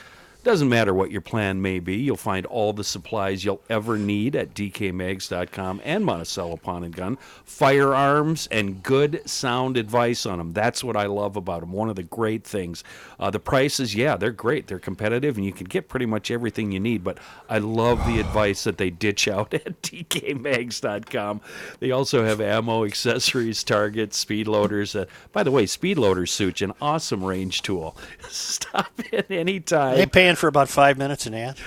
Doesn't 0.46 0.70
matter 0.70 0.94
what 0.94 1.10
your 1.10 1.22
plan 1.22 1.60
may 1.60 1.80
be, 1.80 1.96
you'll 1.96 2.18
find 2.18 2.46
all 2.46 2.72
the 2.72 2.84
supplies 2.84 3.44
you'll 3.44 3.64
ever 3.68 3.98
need 3.98 4.36
at 4.36 4.54
dkmags.com 4.54 5.82
and 5.84 6.06
Monticello 6.06 6.58
Pond 6.58 6.86
and 6.86 6.96
Gun. 6.96 7.18
Firearms 7.44 8.48
and 8.52 8.84
good 8.84 9.28
sound 9.28 9.76
advice 9.76 10.24
on 10.28 10.38
them. 10.38 10.54
That's 10.54 10.84
what 10.84 10.96
I 10.96 11.08
love 11.08 11.36
about 11.36 11.62
them. 11.62 11.72
One 11.72 11.90
of 11.90 11.96
the 11.96 12.04
great 12.04 12.44
things. 12.44 12.84
Uh, 13.20 13.32
the 13.32 13.40
prices, 13.40 13.96
yeah, 13.96 14.18
they're 14.18 14.32
great. 14.32 14.68
They're 14.68 14.78
competitive, 14.78 15.36
and 15.36 15.44
you 15.44 15.52
can 15.52 15.66
get 15.66 15.90
pretty 15.90 16.06
much 16.06 16.30
everything 16.30 16.72
you 16.72 16.80
need. 16.80 17.04
But 17.04 17.18
I 17.50 17.58
love 17.58 18.06
the 18.06 18.20
advice 18.20 18.66
that 18.66 18.78
they 18.78 18.92
ditch 18.92 19.28
out 19.28 19.52
at 19.56 19.82
dkmags.com. 19.82 21.42
They 21.80 21.90
also 21.90 22.24
have 22.24 22.40
ammo, 22.40 22.86
accessories, 22.86 23.64
targets, 23.64 24.16
speed 24.18 24.48
loaders. 24.48 24.96
Uh, 24.96 25.06
by 25.32 25.42
the 25.42 25.50
way, 25.50 25.66
speed 25.66 25.98
loaders 25.98 26.32
suit 26.32 26.62
an 26.62 26.74
awesome 26.80 27.24
range 27.24 27.64
tool. 27.64 27.98
Stop 28.30 28.92
in 29.12 29.24
anytime. 29.32 29.98
They 29.98 30.06
paying 30.06 30.35
for 30.36 30.48
about 30.48 30.70
five 30.70 30.98
minutes 30.98 31.26
and 31.26 31.36
ad. 31.36 31.58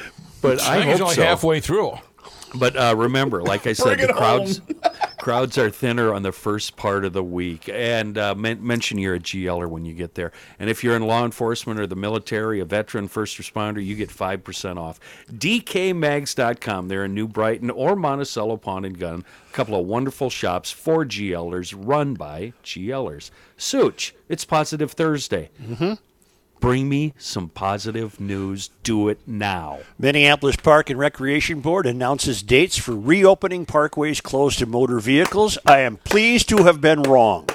but 0.40 0.61
I 0.62 0.74
I 0.74 0.78
think 0.78 0.90
he's 0.90 0.98
hope 0.98 1.02
only 1.07 1.14
so. 1.16 1.22
halfway 1.24 1.61
through. 1.61 1.92
But 2.54 2.76
uh, 2.76 2.94
remember, 2.96 3.42
like 3.42 3.66
I 3.66 3.72
said, 3.74 3.98
the 4.00 4.12
crowds 4.12 4.62
crowds 5.18 5.59
are 5.59 5.68
thinner 5.68 6.14
on 6.14 6.22
the 6.22 6.33
first 6.33 6.76
part 6.76 7.04
of 7.04 7.12
the 7.12 7.22
week. 7.22 7.68
And 7.70 8.16
uh, 8.16 8.35
men- 8.35 8.66
mention 8.66 8.96
you're 8.96 9.16
a 9.16 9.20
GLer 9.20 9.68
when 9.68 9.85
you 9.85 9.92
get 9.92 10.14
there. 10.14 10.33
And 10.59 10.70
if 10.70 10.83
you're 10.83 10.96
in 10.96 11.07
law 11.07 11.26
enforcement 11.26 11.78
or 11.78 11.87
the 11.87 11.96
military, 11.96 12.59
a 12.61 12.64
veteran, 12.64 13.07
first 13.09 13.37
responder, 13.37 13.85
you 13.85 13.96
get 13.96 14.11
five 14.11 14.44
percent 14.44 14.78
off. 14.78 14.98
DKMags.com. 15.31 16.88
They're 16.88 17.04
in 17.04 17.14
New 17.14 17.28
Brighton 17.28 17.68
or 17.70 17.96
Monticello 17.96 18.57
Pond 18.57 18.87
and 18.87 18.98
Gun. 18.98 19.24
A 19.50 19.52
couple 19.52 19.78
of 19.78 19.87
wonderful 19.87 20.31
shops 20.31 20.70
for 20.70 21.04
GLers, 21.04 21.74
run 21.76 22.14
by 22.14 22.54
GLers. 22.64 23.31
Such, 23.59 24.14
it's 24.28 24.44
Positive 24.46 24.92
Thursday. 24.92 25.50
Mm-hmm. 25.62 25.94
Bring 26.61 26.88
me 26.88 27.14
some 27.18 27.49
positive 27.49 28.18
news. 28.18 28.71
Do 28.83 29.09
it 29.09 29.21
now. 29.27 29.81
Minneapolis 29.99 30.57
Park 30.57 30.90
and 30.90 30.99
Recreation 30.99 31.61
Board 31.61 31.87
announces 31.87 32.42
dates 32.42 32.77
for 32.77 32.97
reopening 32.97 33.64
parkways 33.66 34.23
closed 34.23 34.59
to 34.59 34.66
motor 34.66 34.99
vehicles. 34.99 35.57
I 35.64 35.81
am 35.81 35.99
pleased 35.99 36.49
to 36.49 36.64
have 36.64 36.81
been 36.81 37.03
wrong. 37.03 37.49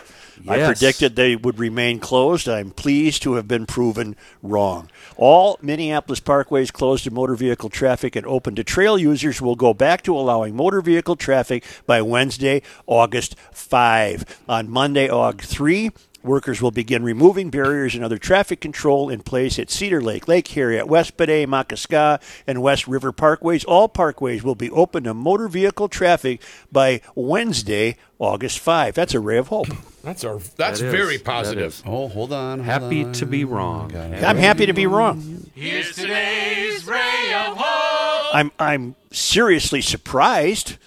I 0.47 0.65
predicted 0.65 1.15
they 1.15 1.35
would 1.35 1.59
remain 1.59 1.99
closed. 1.99 2.49
I'm 2.49 2.71
pleased 2.71 3.23
to 3.23 3.35
have 3.35 3.47
been 3.47 3.65
proven 3.65 4.15
wrong. 4.41 4.89
All 5.15 5.57
Minneapolis 5.61 6.19
parkways 6.19 6.71
closed 6.71 7.05
to 7.05 7.11
motor 7.11 7.35
vehicle 7.35 7.69
traffic 7.69 8.15
and 8.15 8.25
open 8.25 8.55
to 8.55 8.63
trail 8.63 8.97
users 8.97 9.41
will 9.41 9.55
go 9.55 9.73
back 9.73 10.01
to 10.03 10.17
allowing 10.17 10.55
motor 10.55 10.81
vehicle 10.81 11.15
traffic 11.15 11.63
by 11.85 12.01
Wednesday, 12.01 12.61
August 12.87 13.35
5. 13.51 14.41
On 14.49 14.69
Monday, 14.69 15.09
August 15.09 15.51
3, 15.51 15.91
Workers 16.23 16.61
will 16.61 16.71
begin 16.71 17.03
removing 17.03 17.49
barriers 17.49 17.95
and 17.95 18.03
other 18.03 18.17
traffic 18.17 18.61
control 18.61 19.09
in 19.09 19.21
place 19.21 19.59
at 19.59 19.69
Cedar 19.69 20.01
Lake, 20.01 20.27
Lake 20.27 20.47
Harriet, 20.47 20.87
West 20.87 21.17
Bde 21.17 21.45
Maka 21.47 21.75
Ska, 21.75 22.19
and 22.47 22.61
West 22.61 22.87
River 22.87 23.11
parkways. 23.11 23.65
All 23.67 23.89
parkways 23.89 24.41
will 24.41 24.55
be 24.55 24.71
open 24.71 25.03
to 25.03 25.13
motor 25.13 25.49
vehicle 25.49 25.89
traffic 25.89 26.41
by 26.71 27.01
Wednesday, 27.13 27.97
August 28.19 28.59
5. 28.59 28.95
That's 28.95 29.13
a 29.13 29.19
ray 29.19 29.37
of 29.37 29.49
hope. 29.49 29.67
That's 30.03 30.23
our. 30.23 30.37
That's 30.37 30.55
That 30.55 30.73
is. 30.73 30.81
very 30.81 31.17
positive. 31.17 31.73
is. 31.73 31.83
Oh, 31.85 32.07
hold 32.07 32.31
on. 32.33 32.59
hold 32.59 32.65
Happy 32.65 33.03
on. 33.05 33.13
to 33.13 33.25
be 33.25 33.43
wrong. 33.45 33.95
I'm 33.95 34.37
happy 34.37 34.65
to 34.65 34.73
be 34.73 34.85
wrong. 34.87 35.49
Here's 35.55 35.93
today's 35.95 36.85
ray 36.85 37.33
of 37.35 37.57
hope. 37.57 38.35
I'm 38.35 38.51
I'm 38.59 38.95
seriously 39.11 39.81
surprised. 39.81 40.77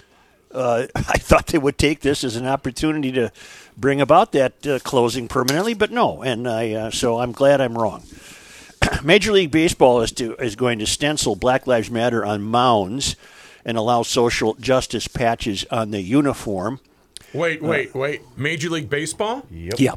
Uh, 0.51 0.87
I 0.95 1.17
thought 1.17 1.47
they 1.47 1.57
would 1.57 1.77
take 1.77 2.01
this 2.01 2.23
as 2.23 2.35
an 2.35 2.45
opportunity 2.45 3.11
to 3.13 3.31
bring 3.77 4.01
about 4.01 4.31
that 4.33 4.65
uh, 4.67 4.79
closing 4.79 5.27
permanently, 5.27 5.73
but 5.73 5.91
no. 5.91 6.21
And 6.23 6.47
I 6.47 6.71
uh, 6.73 6.91
so 6.91 7.19
I'm 7.19 7.31
glad 7.31 7.61
I'm 7.61 7.77
wrong. 7.77 8.03
Major 9.03 9.31
League 9.31 9.51
Baseball 9.51 10.01
is 10.01 10.11
to 10.13 10.35
is 10.35 10.55
going 10.55 10.79
to 10.79 10.85
stencil 10.85 11.35
Black 11.35 11.67
Lives 11.67 11.89
Matter 11.91 12.25
on 12.25 12.41
mounds 12.41 13.15
and 13.65 13.77
allow 13.77 14.01
social 14.03 14.53
justice 14.55 15.07
patches 15.07 15.65
on 15.71 15.91
the 15.91 16.01
uniform. 16.01 16.79
Wait, 17.33 17.61
wait, 17.61 17.93
wait. 17.93 18.21
Major 18.37 18.69
League 18.69 18.89
Baseball. 18.89 19.45
Yeah. 19.51 19.95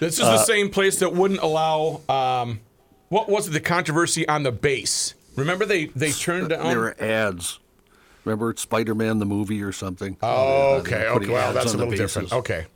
This 0.00 0.14
is 0.14 0.20
Uh, 0.20 0.32
the 0.32 0.44
same 0.44 0.70
place 0.70 0.98
that 1.00 1.12
wouldn't 1.12 1.40
allow. 1.40 2.00
Um, 2.08 2.60
what 3.08 3.28
was 3.28 3.48
it? 3.48 3.50
The 3.50 3.60
controversy 3.60 4.26
on 4.26 4.42
the 4.42 4.52
base. 4.52 5.14
Remember 5.36 5.64
they 5.66 5.86
they 5.86 6.12
turned 6.12 6.48
down. 6.48 6.66
There 6.66 6.78
were 6.78 6.96
ads. 7.00 7.58
Remember 8.24 8.54
Spider-Man 8.56 9.18
the 9.18 9.26
movie 9.26 9.62
or 9.62 9.70
something? 9.72 10.16
oh, 10.22 10.76
okay, 10.80 11.06
okay. 11.06 11.28
Well, 11.28 11.52
that's 11.52 11.74
a 11.74 11.76
little 11.76 11.94
different. 11.94 12.32
Okay. 12.32 12.66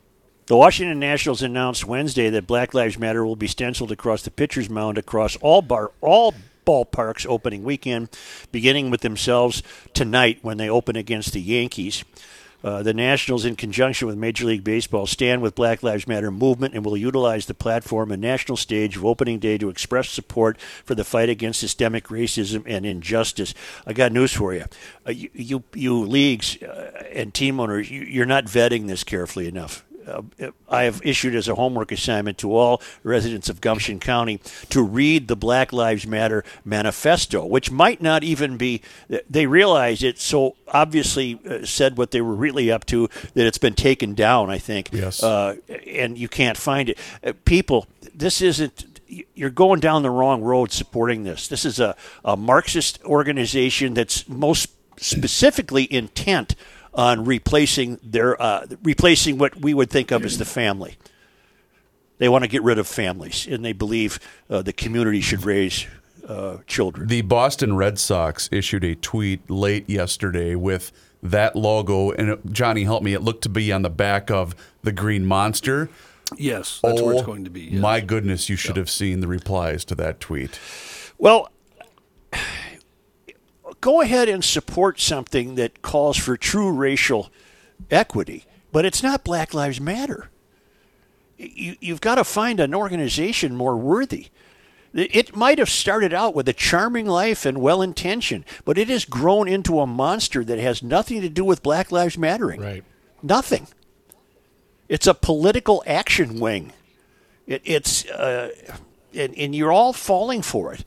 The 0.51 0.57
Washington 0.57 0.99
Nationals 0.99 1.41
announced 1.41 1.85
Wednesday 1.85 2.29
that 2.29 2.45
Black 2.45 2.73
Lives 2.73 2.99
Matter 2.99 3.25
will 3.25 3.37
be 3.37 3.47
stenciled 3.47 3.89
across 3.89 4.21
the 4.21 4.31
pitcher's 4.31 4.69
mound 4.69 4.97
across 4.97 5.37
all 5.37 5.61
bar 5.61 5.91
all 6.01 6.33
ballparks 6.67 7.25
opening 7.25 7.63
weekend, 7.63 8.09
beginning 8.51 8.89
with 8.89 8.99
themselves 8.99 9.63
tonight 9.93 10.39
when 10.41 10.57
they 10.57 10.69
open 10.69 10.97
against 10.97 11.31
the 11.31 11.39
Yankees. 11.39 12.03
Uh, 12.65 12.83
the 12.83 12.93
Nationals, 12.93 13.45
in 13.45 13.55
conjunction 13.55 14.09
with 14.09 14.17
Major 14.17 14.45
League 14.45 14.65
Baseball, 14.65 15.07
stand 15.07 15.41
with 15.41 15.55
Black 15.55 15.83
Lives 15.83 16.05
Matter 16.05 16.31
movement 16.31 16.73
and 16.73 16.83
will 16.83 16.97
utilize 16.97 17.45
the 17.45 17.53
platform 17.53 18.11
and 18.11 18.21
national 18.21 18.57
stage 18.57 18.97
of 18.97 19.05
opening 19.05 19.39
day 19.39 19.57
to 19.57 19.69
express 19.69 20.09
support 20.09 20.59
for 20.59 20.95
the 20.95 21.05
fight 21.05 21.29
against 21.29 21.61
systemic 21.61 22.07
racism 22.07 22.63
and 22.67 22.85
injustice. 22.85 23.53
I 23.87 23.93
got 23.93 24.11
news 24.11 24.33
for 24.33 24.53
you. 24.53 24.65
Uh, 25.07 25.11
you, 25.11 25.29
you, 25.33 25.63
you 25.73 26.01
leagues 26.01 26.61
uh, 26.61 27.07
and 27.13 27.33
team 27.33 27.57
owners, 27.61 27.89
you, 27.89 28.01
you're 28.01 28.25
not 28.25 28.47
vetting 28.47 28.87
this 28.87 29.05
carefully 29.05 29.47
enough 29.47 29.85
uh, 30.11 30.51
I 30.69 30.83
have 30.83 31.01
issued 31.03 31.35
as 31.35 31.47
a 31.47 31.55
homework 31.55 31.91
assignment 31.91 32.37
to 32.39 32.55
all 32.55 32.81
residents 33.03 33.49
of 33.49 33.61
Gumption 33.61 33.99
County 33.99 34.39
to 34.69 34.81
read 34.81 35.27
the 35.27 35.35
Black 35.35 35.73
Lives 35.73 36.05
Matter 36.05 36.43
manifesto, 36.65 37.45
which 37.45 37.71
might 37.71 38.01
not 38.01 38.23
even 38.23 38.57
be, 38.57 38.81
they 39.29 39.45
realize 39.45 40.03
it 40.03 40.19
so 40.19 40.55
obviously 40.67 41.39
uh, 41.49 41.65
said 41.65 41.97
what 41.97 42.11
they 42.11 42.21
were 42.21 42.35
really 42.35 42.71
up 42.71 42.85
to 42.85 43.09
that 43.33 43.45
it's 43.45 43.57
been 43.57 43.73
taken 43.73 44.13
down, 44.13 44.49
I 44.49 44.57
think. 44.57 44.89
Yes. 44.91 45.23
Uh, 45.23 45.55
and 45.87 46.17
you 46.17 46.27
can't 46.27 46.57
find 46.57 46.89
it. 46.89 46.97
Uh, 47.23 47.33
people, 47.45 47.87
this 48.13 48.41
isn't 48.41 48.85
you're 49.35 49.49
going 49.49 49.81
down 49.81 50.03
the 50.03 50.09
wrong 50.09 50.41
road 50.41 50.71
supporting 50.71 51.23
this. 51.23 51.49
This 51.49 51.65
is 51.65 51.81
a, 51.81 51.95
a 52.23 52.37
Marxist 52.37 53.03
organization 53.03 53.93
that's 53.93 54.27
most 54.29 54.69
specifically 54.97 55.91
intent 55.91 56.55
on 56.93 57.25
replacing 57.25 57.99
their 58.03 58.41
uh, 58.41 58.67
replacing 58.83 59.37
what 59.37 59.55
we 59.59 59.73
would 59.73 59.89
think 59.89 60.11
of 60.11 60.25
as 60.25 60.37
the 60.37 60.45
family. 60.45 60.97
They 62.17 62.29
want 62.29 62.43
to 62.43 62.47
get 62.47 62.61
rid 62.61 62.77
of 62.77 62.87
families, 62.87 63.47
and 63.47 63.65
they 63.65 63.73
believe 63.73 64.19
uh, 64.49 64.61
the 64.61 64.73
community 64.73 65.21
should 65.21 65.43
raise 65.43 65.87
uh, 66.27 66.57
children. 66.67 67.07
The 67.07 67.21
Boston 67.21 67.75
Red 67.75 67.97
Sox 67.97 68.47
issued 68.51 68.83
a 68.83 68.95
tweet 68.95 69.49
late 69.49 69.89
yesterday 69.89 70.53
with 70.53 70.91
that 71.23 71.55
logo, 71.55 72.11
and 72.11 72.29
it, 72.29 72.51
Johnny, 72.51 72.83
help 72.83 73.03
me. 73.03 73.13
It 73.13 73.21
looked 73.21 73.43
to 73.43 73.49
be 73.49 73.71
on 73.71 73.81
the 73.81 73.89
back 73.89 74.29
of 74.29 74.55
the 74.83 74.91
Green 74.91 75.25
Monster. 75.25 75.89
Yes, 76.37 76.79
that's 76.81 77.01
oh, 77.01 77.05
where 77.05 77.15
it's 77.15 77.25
going 77.25 77.43
to 77.43 77.49
be. 77.49 77.61
yes. 77.61 77.81
My 77.81 77.99
goodness, 77.99 78.49
you 78.49 78.55
should 78.55 78.77
have 78.77 78.89
seen 78.89 79.19
the 79.19 79.27
replies 79.27 79.83
to 79.85 79.95
that 79.95 80.19
tweet. 80.19 80.59
Well, 81.17 81.51
go 83.81 84.01
ahead 84.01 84.29
and 84.29 84.43
support 84.43 84.99
something 84.99 85.55
that 85.55 85.81
calls 85.81 86.17
for 86.17 86.37
true 86.37 86.71
racial 86.71 87.29
equity, 87.89 88.45
but 88.71 88.85
it's 88.85 89.03
not 89.03 89.23
Black 89.23 89.53
Lives 89.53 89.81
Matter. 89.81 90.29
You, 91.37 91.75
you've 91.81 92.01
got 92.01 92.15
to 92.15 92.23
find 92.23 92.59
an 92.59 92.75
organization 92.75 93.55
more 93.55 93.75
worthy. 93.75 94.27
It 94.93 95.35
might 95.35 95.57
have 95.57 95.69
started 95.69 96.13
out 96.13 96.35
with 96.35 96.49
a 96.49 96.53
charming 96.53 97.05
life 97.05 97.45
and 97.45 97.61
well 97.61 97.81
intentioned, 97.81 98.43
but 98.65 98.77
it 98.77 98.89
has 98.89 99.05
grown 99.05 99.47
into 99.47 99.79
a 99.79 99.87
monster 99.87 100.43
that 100.43 100.59
has 100.59 100.83
nothing 100.83 101.21
to 101.21 101.29
do 101.29 101.45
with 101.45 101.63
Black 101.63 101.91
Lives 101.91 102.17
Mattering. 102.17 102.59
Right. 102.59 102.83
Nothing. 103.23 103.67
It's 104.89 105.07
a 105.07 105.13
political 105.13 105.81
action 105.87 106.41
wing. 106.41 106.73
It, 107.47 107.61
it's 107.63 108.05
uh, 108.09 108.49
and, 109.13 109.33
and 109.37 109.55
you're 109.55 109.71
all 109.71 109.93
falling 109.93 110.41
for 110.41 110.73
it. 110.73 110.83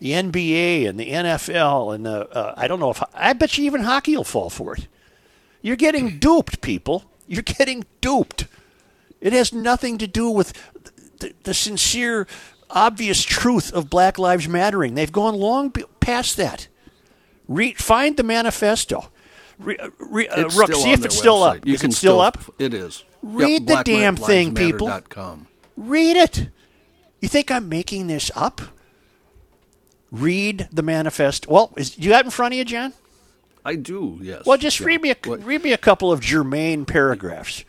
The 0.00 0.12
NBA 0.12 0.88
and 0.88 0.98
the 0.98 1.10
NFL 1.10 1.94
and 1.94 2.06
the 2.06 2.28
uh, 2.28 2.54
I 2.56 2.68
don't 2.68 2.78
know 2.80 2.90
if 2.90 3.02
I 3.14 3.32
bet 3.32 3.58
you 3.58 3.64
even 3.64 3.82
hockey 3.82 4.16
will 4.16 4.24
fall 4.24 4.50
for 4.50 4.74
it. 4.76 4.86
You're 5.60 5.76
getting 5.76 6.18
duped, 6.20 6.60
people. 6.60 7.04
You're 7.26 7.42
getting 7.42 7.84
duped. 8.00 8.46
It 9.20 9.32
has 9.32 9.52
nothing 9.52 9.98
to 9.98 10.06
do 10.06 10.30
with 10.30 10.52
the, 11.18 11.34
the 11.42 11.54
sincere, 11.54 12.26
obvious 12.70 13.22
truth 13.22 13.72
of 13.72 13.90
Black 13.90 14.18
Lives 14.18 14.48
Mattering. 14.48 14.94
They've 14.94 15.10
gone 15.10 15.34
long 15.34 15.72
past 16.00 16.36
that. 16.36 16.68
Re- 17.48 17.74
find 17.74 18.16
the 18.16 18.22
manifesto. 18.22 19.10
Re- 19.58 19.76
uh, 19.78 19.88
re- 19.98 20.28
uh, 20.28 20.42
Rook, 20.44 20.68
still 20.68 20.80
see 20.80 20.92
if 20.92 21.04
it's 21.04 21.18
still 21.18 21.42
up. 21.42 21.66
You 21.66 21.74
Is 21.74 21.80
can 21.80 21.90
it 21.90 21.94
still 21.94 22.20
up? 22.20 22.38
It 22.58 22.72
is. 22.72 23.04
Read 23.22 23.66
the 23.66 23.82
damn 23.84 24.16
thing, 24.16 24.54
people. 24.54 24.88
Read 25.76 26.16
it. 26.16 26.48
You 27.20 27.28
think 27.28 27.50
I'm 27.50 27.68
making 27.68 28.06
this 28.06 28.30
up? 28.36 28.60
Read 30.10 30.68
the 30.72 30.82
manifest. 30.82 31.46
Well, 31.48 31.72
is, 31.76 31.98
you 31.98 32.10
got 32.10 32.20
it 32.20 32.26
in 32.26 32.30
front 32.30 32.54
of 32.54 32.58
you, 32.58 32.64
John? 32.64 32.92
I 33.64 33.74
do. 33.74 34.18
Yes. 34.22 34.46
Well, 34.46 34.56
just 34.56 34.80
Yeah. 34.80 34.86
read 34.86 35.02
me 35.02 35.10
a 35.10 35.16
What- 35.24 35.44
read 35.44 35.62
me 35.62 35.72
a 35.72 35.78
couple 35.78 36.10
of 36.10 36.20
germane 36.20 36.86
paragraphs. 36.86 37.64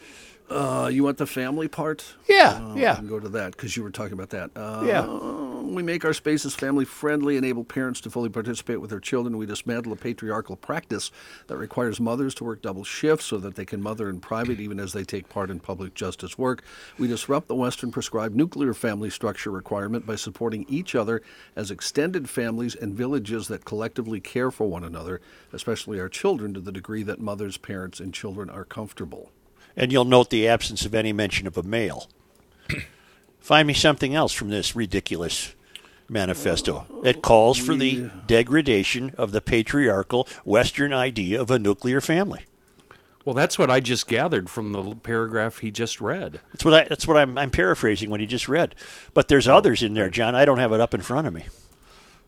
Uh, 0.50 0.90
you 0.92 1.04
want 1.04 1.18
the 1.18 1.28
family 1.28 1.68
part? 1.68 2.04
Yeah, 2.28 2.60
Uh, 2.72 2.76
yeah. 2.76 3.00
Go 3.08 3.20
to 3.20 3.30
that 3.30 3.52
because 3.52 3.78
you 3.78 3.84
were 3.84 3.92
talking 3.92 4.14
about 4.14 4.30
that. 4.32 4.50
Uh, 4.56 4.84
Yeah. 4.86 5.06
We 5.70 5.84
make 5.84 6.04
our 6.04 6.14
spaces 6.14 6.56
family 6.56 6.84
friendly, 6.84 7.38
enable 7.38 7.64
parents 7.64 8.02
to 8.02 8.10
fully 8.10 8.30
participate 8.30 8.82
with 8.82 8.90
their 8.90 9.00
children. 9.00 9.38
We 9.38 9.46
dismantle 9.46 9.94
a 9.94 9.96
patriarchal 9.96 10.56
practice 10.56 11.12
that 11.46 11.58
requires 11.58 12.00
mothers 12.00 12.34
to 12.36 12.44
work 12.44 12.64
double 12.64 12.84
shifts 12.84 13.26
so 13.28 13.38
that 13.38 13.54
they 13.56 13.66
can 13.66 13.80
mother 13.84 14.10
in 14.10 14.20
private 14.20 14.60
even 14.60 14.80
as 14.80 14.94
they 14.94 15.04
take 15.04 15.30
part 15.30 15.52
in 15.52 15.60
public 15.60 15.94
justice 15.94 16.40
work. 16.40 16.64
We 16.98 17.08
disrupt 17.08 17.48
the 17.48 17.56
Western 17.56 17.92
prescribed 17.92 18.36
nuclear 18.36 18.74
family 18.74 19.12
structure 19.12 19.52
requirement 19.52 20.08
by 20.08 20.16
supporting 20.16 20.66
each 20.68 20.96
other 20.96 21.22
as 21.56 21.70
extended 21.70 22.28
families 22.28 22.74
and 22.74 22.96
villages 22.96 23.48
that 23.50 23.64
collectively 23.64 24.20
care 24.20 24.50
for 24.50 24.66
one 24.68 24.84
another, 24.84 25.22
especially 25.54 26.00
our 26.00 26.10
children, 26.10 26.52
to 26.56 26.60
the 26.62 26.72
degree 26.72 27.04
that 27.04 27.20
mothers, 27.22 27.58
parents, 27.58 28.00
and 28.00 28.12
children 28.12 28.50
are 28.50 28.66
comfortable. 28.66 29.32
And 29.80 29.92
you'll 29.92 30.06
note 30.06 30.30
the 30.30 30.48
absence 30.48 30.86
of 30.86 30.94
any 30.94 31.14
mention 31.14 31.48
of 31.48 31.58
a 31.58 31.64
male. 31.64 32.10
Find 33.40 33.68
me 33.68 33.74
something 33.74 34.14
else 34.14 34.34
from 34.34 34.50
this 34.50 34.76
ridiculous 34.76 35.56
manifesto 36.10 36.86
that 37.04 37.22
calls 37.22 37.58
for 37.58 37.76
the 37.76 38.10
degradation 38.28 39.14
of 39.18 39.32
the 39.32 39.42
patriarchal 39.42 40.28
Western 40.44 40.92
idea 40.92 41.40
of 41.40 41.50
a 41.50 41.58
nuclear 41.58 42.02
family. 42.02 42.46
Well, 43.26 43.36
that's 43.36 43.60
what 43.60 43.70
I 43.70 43.80
just 43.80 44.08
gathered 44.08 44.50
from 44.50 44.72
the 44.72 44.96
paragraph 44.96 45.60
he 45.60 45.72
just 45.72 46.02
read. 46.02 46.40
That's 46.52 46.66
what 46.66 46.74
I, 46.74 46.84
that's 46.86 47.08
what 47.08 47.18
I'm, 47.18 47.38
I'm 47.38 47.52
paraphrasing 47.52 48.10
what 48.10 48.20
he 48.20 48.26
just 48.26 48.50
read. 48.50 48.76
But 49.14 49.28
there's 49.28 49.48
others 49.48 49.84
in 49.84 49.94
there, 49.94 50.10
John. 50.10 50.36
I 50.36 50.46
don't 50.46 50.58
have 50.58 50.72
it 50.74 50.82
up 50.82 50.94
in 50.94 51.02
front 51.02 51.28
of 51.28 51.34
me. 51.34 51.46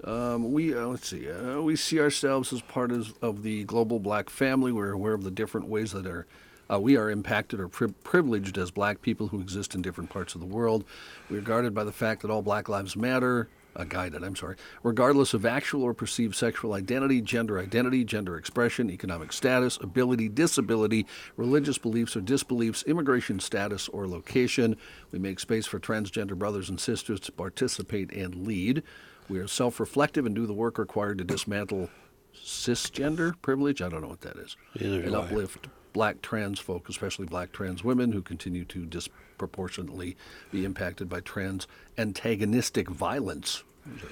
Um, 0.04 0.52
we 0.52 0.76
uh, 0.76 0.88
let's 0.88 1.08
see. 1.08 1.30
Uh, 1.30 1.62
we 1.62 1.76
see 1.76 2.00
ourselves 2.00 2.52
as 2.52 2.62
part 2.62 2.92
of, 2.92 3.14
of 3.22 3.44
the 3.44 3.64
global 3.64 4.00
black 4.00 4.30
family. 4.30 4.72
We're 4.72 4.92
aware 4.92 5.14
of 5.14 5.24
the 5.24 5.32
different 5.32 5.68
ways 5.68 5.92
that 5.92 6.06
are 6.06 6.28
uh, 6.72 6.80
we 6.80 6.96
are 6.96 7.10
impacted 7.10 7.60
or 7.60 7.68
pri- 7.68 7.94
privileged 8.04 8.58
as 8.58 8.72
black 8.72 9.02
people 9.02 9.28
who 9.28 9.42
exist 9.42 9.76
in 9.76 9.82
different 9.82 10.10
parts 10.10 10.36
of 10.36 10.42
the 10.42 10.48
world. 10.48 10.86
We 11.30 11.38
are 11.38 11.42
guarded 11.42 11.74
by 11.74 11.84
the 11.84 11.92
fact 11.92 12.22
that 12.22 12.32
all 12.32 12.42
Black 12.42 12.70
lives 12.70 12.96
matter. 12.96 13.50
Uh, 13.74 13.86
guided, 13.86 14.22
I'm 14.22 14.36
sorry, 14.36 14.58
regardless 14.84 15.34
of 15.34 15.46
actual 15.46 15.84
or 15.84 15.94
perceived 15.94 16.36
sexual 16.36 16.74
identity, 16.74 17.22
gender 17.22 17.58
identity, 17.58 18.04
gender 18.04 18.36
expression, 18.36 18.90
economic 18.90 19.32
status, 19.32 19.78
ability, 19.82 20.28
disability, 20.28 21.06
religious 21.38 21.78
beliefs 21.78 22.18
or 22.18 22.20
disbeliefs, 22.20 22.84
immigration 22.84 23.40
status 23.40 23.88
or 23.88 24.10
location. 24.10 24.76
We 25.14 25.20
make 25.20 25.40
space 25.40 25.68
for 25.68 25.80
transgender 25.80 26.38
brothers 26.38 26.70
and 26.70 26.82
sisters 26.82 27.22
to 27.22 27.32
participate 27.32 28.12
and 28.12 28.46
lead. 28.46 28.84
We 29.30 29.40
are 29.40 29.48
self 29.48 29.80
reflective 29.80 30.26
and 30.26 30.36
do 30.36 30.46
the 30.46 30.52
work 30.52 30.78
required 30.78 31.20
to 31.20 31.24
dismantle 31.24 31.90
cisgender 32.36 33.42
privilege. 33.42 33.82
I 33.82 33.88
don't 33.88 34.02
know 34.02 34.10
what 34.10 34.22
that 34.22 34.36
is. 34.36 34.58
Neither 34.78 34.98
and 34.98 35.06
do 35.06 35.12
I. 35.22 35.81
uplift 35.92 35.94
black 35.94 36.22
trans 36.22 36.60
folk, 36.60 36.90
especially 36.90 37.26
black 37.26 37.52
trans 37.52 37.84
women 37.84 38.12
who 38.12 38.22
continue 38.22 38.66
to 38.66 38.86
disproportionately 38.86 40.16
be 40.52 40.66
impacted 40.66 41.10
by 41.10 41.20
trans 41.22 41.68
antagonistic 41.98 42.90
violence. 42.90 43.64
Those 43.86 44.04
are- 44.04 44.08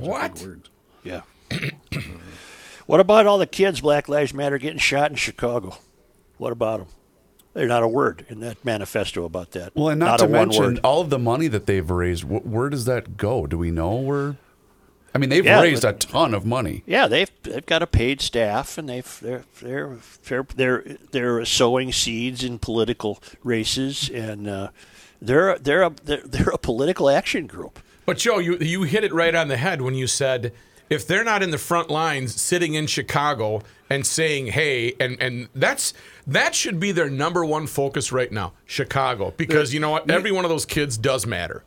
those 0.00 0.08
What? 0.08 0.34
big 0.34 0.42
words. 0.46 0.70
Yeah. 1.02 1.20
what 2.86 3.00
about 3.00 3.26
all 3.26 3.38
the 3.38 3.46
kids, 3.46 3.80
Black 3.80 4.08
Lives 4.08 4.32
Matter, 4.34 4.58
getting 4.58 4.78
shot 4.78 5.10
in 5.10 5.16
Chicago? 5.16 5.76
What 6.38 6.52
about 6.52 6.78
them? 6.80 6.88
There's 7.52 7.68
not 7.68 7.84
a 7.84 7.88
word 7.88 8.26
in 8.28 8.40
that 8.40 8.64
manifesto 8.64 9.24
about 9.24 9.52
that. 9.52 9.76
Well, 9.76 9.90
and 9.90 10.00
not, 10.00 10.20
a 10.20 10.24
to 10.26 10.32
one 10.32 10.48
mention 10.48 10.64
word. 10.64 10.80
all 10.82 11.00
of 11.02 11.10
the 11.10 11.18
money 11.20 11.46
that 11.48 11.66
they've 11.66 11.88
raised. 11.88 12.24
Wh- 12.24 12.44
where 12.44 12.68
does 12.68 12.84
that 12.86 13.16
go? 13.16 13.46
Do 13.46 13.56
we 13.58 13.70
know 13.70 13.94
where? 13.94 14.36
I 15.14 15.18
mean, 15.18 15.30
they've 15.30 15.44
Yeah, 15.44 15.60
raised 15.62 15.82
but- 15.82 16.04
a 16.04 16.06
ton 16.08 16.34
of 16.34 16.44
money. 16.44 16.82
Yeah, 16.86 17.06
they've 17.06 17.30
they've 17.42 17.64
got 17.64 17.82
a 17.82 17.86
paid 17.86 18.20
staff, 18.20 18.76
and 18.78 18.88
they've 18.88 19.18
they're 19.22 19.44
they're 19.62 19.96
they're 20.26 20.46
they're, 20.56 20.84
they're 21.12 21.44
sowing 21.44 21.92
seeds 21.92 22.42
in 22.42 22.58
political 22.58 23.22
races, 23.44 24.10
and 24.12 24.48
uh, 24.48 24.68
they're 25.22 25.58
they're 25.58 25.82
a 25.84 25.92
they're, 26.04 26.22
they're 26.24 26.50
a 26.52 26.58
political 26.58 27.08
action 27.08 27.46
group. 27.46 27.78
But 28.06 28.18
Joe, 28.18 28.38
you 28.38 28.58
you 28.58 28.82
hit 28.82 29.04
it 29.04 29.12
right 29.12 29.34
on 29.34 29.48
the 29.48 29.56
head 29.56 29.80
when 29.82 29.94
you 29.94 30.06
said 30.06 30.52
if 30.90 31.06
they're 31.06 31.24
not 31.24 31.42
in 31.42 31.50
the 31.50 31.58
front 31.58 31.88
lines 31.90 32.38
sitting 32.40 32.74
in 32.74 32.86
Chicago 32.86 33.62
and 33.88 34.04
saying, 34.06 34.48
"Hey," 34.48 34.94
and 34.98 35.16
and 35.22 35.48
that's 35.54 35.94
that 36.26 36.54
should 36.54 36.80
be 36.80 36.90
their 36.92 37.08
number 37.08 37.44
one 37.44 37.66
focus 37.68 38.10
right 38.12 38.32
now, 38.32 38.52
Chicago, 38.66 39.32
because 39.36 39.72
you 39.72 39.78
know 39.80 39.90
what, 39.90 40.10
every 40.10 40.32
one 40.32 40.44
of 40.44 40.50
those 40.50 40.66
kids 40.66 40.98
does 40.98 41.24
matter. 41.26 41.62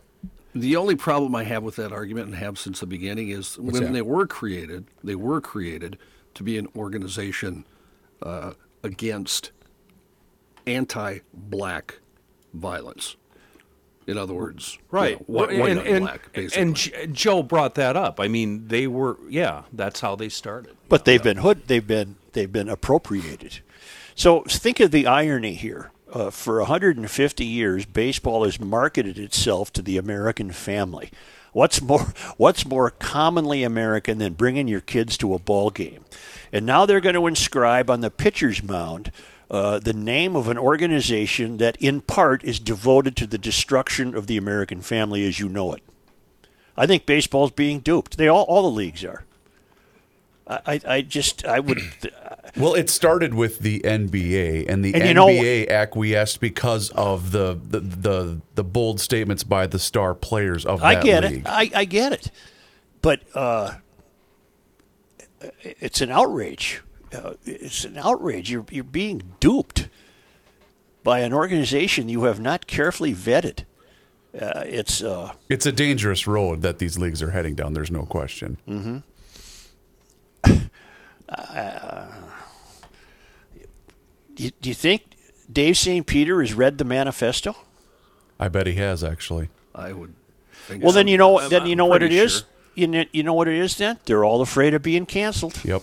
The 0.62 0.76
only 0.76 0.96
problem 0.96 1.36
I 1.36 1.44
have 1.44 1.64
with 1.64 1.76
that 1.78 1.92
argument 1.92 2.28
and 2.28 2.36
have 2.36 2.58
since 2.60 2.80
the 2.80 2.86
beginning 2.86 3.30
is 3.30 3.58
when 3.58 3.84
that? 3.84 3.94
they 3.94 4.02
were 4.02 4.26
created, 4.28 4.86
they 5.04 5.16
were 5.16 5.42
created 5.42 5.98
to 6.36 6.44
be 6.44 6.58
an 6.58 6.68
organization 6.76 7.66
uh, 8.22 8.54
against 8.84 9.52
anti-black 10.66 12.00
violence. 12.54 13.16
In 14.06 14.18
other 14.18 14.34
words, 14.34 14.76
you 14.80 14.84
Right. 14.92 15.20
know, 15.20 15.26
white, 15.28 15.50
Well, 15.50 15.60
white 15.60 15.70
and, 15.72 15.80
and, 15.82 16.06
black, 16.06 16.32
basically. 16.32 16.62
and 16.62 16.76
J- 16.76 17.08
Joe 17.08 17.44
brought 17.44 17.76
that 17.76 17.98
up. 17.98 18.20
I 18.20 18.28
mean, 18.30 18.68
they 18.70 18.88
were, 18.88 19.18
yeah, 19.30 19.64
that's 19.74 20.00
how 20.00 20.16
they 20.16 20.30
started. 20.30 20.76
But 20.88 21.04
they've 21.06 21.22
been 21.22 21.38
hood. 21.38 21.68
They've 21.68 21.86
been 21.86 22.16
they've 22.32 22.52
been 22.52 22.70
appropriated. 22.70 23.60
So 24.16 24.44
think 24.44 24.80
of 24.80 24.92
the 24.92 25.06
irony 25.08 25.56
here. 25.56 25.92
Uh, 26.12 26.30
for 26.30 26.60
150 26.60 27.46
years, 27.46 27.86
baseball 27.86 28.46
has 28.46 28.60
marketed 28.60 29.18
itself 29.18 29.74
to 29.74 29.82
the 29.82 29.98
American 29.98 30.52
family. 30.52 31.12
What's 31.52 31.82
more, 31.82 32.14
what's 32.38 32.66
more 32.66 32.90
commonly 32.92 33.64
American 33.64 34.18
than 34.18 34.34
bringing 34.34 34.68
your 34.68 34.82
kids 34.82 35.18
to 35.18 35.34
a 35.34 35.40
ball 35.40 35.70
game? 35.70 36.06
And 36.52 36.66
now 36.66 36.86
they're 36.86 37.02
going 37.02 37.16
to 37.16 37.28
inscribe 37.28 37.90
on 37.90 38.02
the 38.02 38.12
pitcher's 38.12 38.64
mound 38.64 39.12
uh, 39.50 39.80
the 39.80 39.94
name 39.94 40.36
of 40.36 40.48
an 40.48 40.58
organization 40.58 41.58
that, 41.58 41.78
in 41.78 42.02
part, 42.02 42.44
is 42.44 42.60
devoted 42.60 43.16
to 43.16 43.28
the 43.28 43.38
destruction 43.38 44.14
of 44.16 44.28
the 44.28 44.38
American 44.38 44.82
family 44.82 45.26
as 45.28 45.40
you 45.40 45.48
know 45.48 45.74
it. 45.74 45.82
I 46.76 46.86
think 46.86 47.06
baseball's 47.06 47.52
being 47.52 47.80
duped. 47.80 48.18
They 48.18 48.28
all, 48.28 48.44
all 48.44 48.64
the 48.64 48.76
leagues 48.76 49.04
are. 49.04 49.24
I, 50.50 50.80
I, 50.88 51.02
just, 51.02 51.46
I 51.46 51.60
would. 51.60 51.80
Well, 52.56 52.74
it 52.74 52.90
started 52.90 53.36
with 53.36 53.60
the 53.60 53.82
NBA, 53.82 54.68
and 54.68 54.84
the 54.84 54.96
And 54.96 55.06
you 55.08 55.14
know- 55.14 55.28
NBA 55.28 55.70
acquiesced 55.70 56.40
because 56.40 56.90
of 56.92 57.32
the, 57.32 57.60
the 57.64 57.82
the 57.82 58.42
the 58.56 58.64
bold 58.64 59.00
statements 59.00 59.44
by 59.44 59.68
the 59.68 59.78
star 59.78 60.16
players 60.16 60.66
of 60.66 60.80
the 60.80 60.86
NBA. 60.88 60.90
I 60.98 61.04
get 61.04 61.24
league. 61.24 61.38
it. 61.42 61.48
I, 61.48 61.70
I 61.76 61.86
get 61.86 62.14
it. 62.14 62.32
But 63.04 63.22
uh, 63.36 63.76
it's 65.62 66.02
an 66.02 66.10
outrage. 66.10 66.82
Uh, 67.14 67.34
it's 67.46 67.84
an 67.86 67.98
outrage. 67.98 68.50
You're, 68.50 68.66
you're 68.72 68.84
being 68.84 69.22
duped 69.40 69.88
by 71.04 71.20
an 71.20 71.34
organization 71.34 72.10
you 72.10 72.24
have 72.24 72.40
not 72.40 72.66
carefully 72.68 73.14
vetted. 73.14 73.66
Uh, 74.40 74.64
it's 74.66 75.04
uh, 75.04 75.34
It's 75.48 75.66
a 75.66 75.72
dangerous 75.72 76.26
road 76.28 76.62
that 76.64 76.80
these 76.80 76.98
leagues 76.98 77.22
are 77.22 77.32
heading 77.32 77.56
down. 77.56 77.74
There's 77.74 77.92
no 77.92 78.04
question. 78.04 78.58
Do, 80.44 80.60
you, 84.44 84.52
do 84.62 84.70
you 84.70 84.76
think 84.76 85.04
Dave 85.52 85.78
St. 85.78 86.06
Peter 86.06 86.42
has 86.42 86.54
read 86.54 86.78
the 86.78 86.86
manifesto? 86.86 87.56
I 88.40 88.48
bet 88.50 88.68
he 88.68 88.76
has 88.76 89.04
actually. 89.04 89.50
I 89.74 89.94
would. 89.94 90.14
Think 90.68 90.84
Well, 90.84 90.92
so. 90.92 90.98
then 90.98 91.08
you 91.08 91.18
know 91.18 91.40
I'm- 91.40 91.50
then 91.50 91.66
you 91.66 91.76
know 91.76 91.86
what 91.86 91.98
it 92.04 92.08
pretty 92.10 92.20
is. 92.20 92.44
You 92.76 92.88
know, 92.88 93.06
you 93.12 93.24
know 93.24 93.34
what 93.34 93.48
it 93.48 93.56
is. 93.56 93.76
Then 93.78 93.98
they're 94.06 94.24
all 94.24 94.42
afraid 94.42 94.74
of 94.76 94.84
being 94.84 95.06
canceled. 95.08 95.64
Yep, 95.66 95.82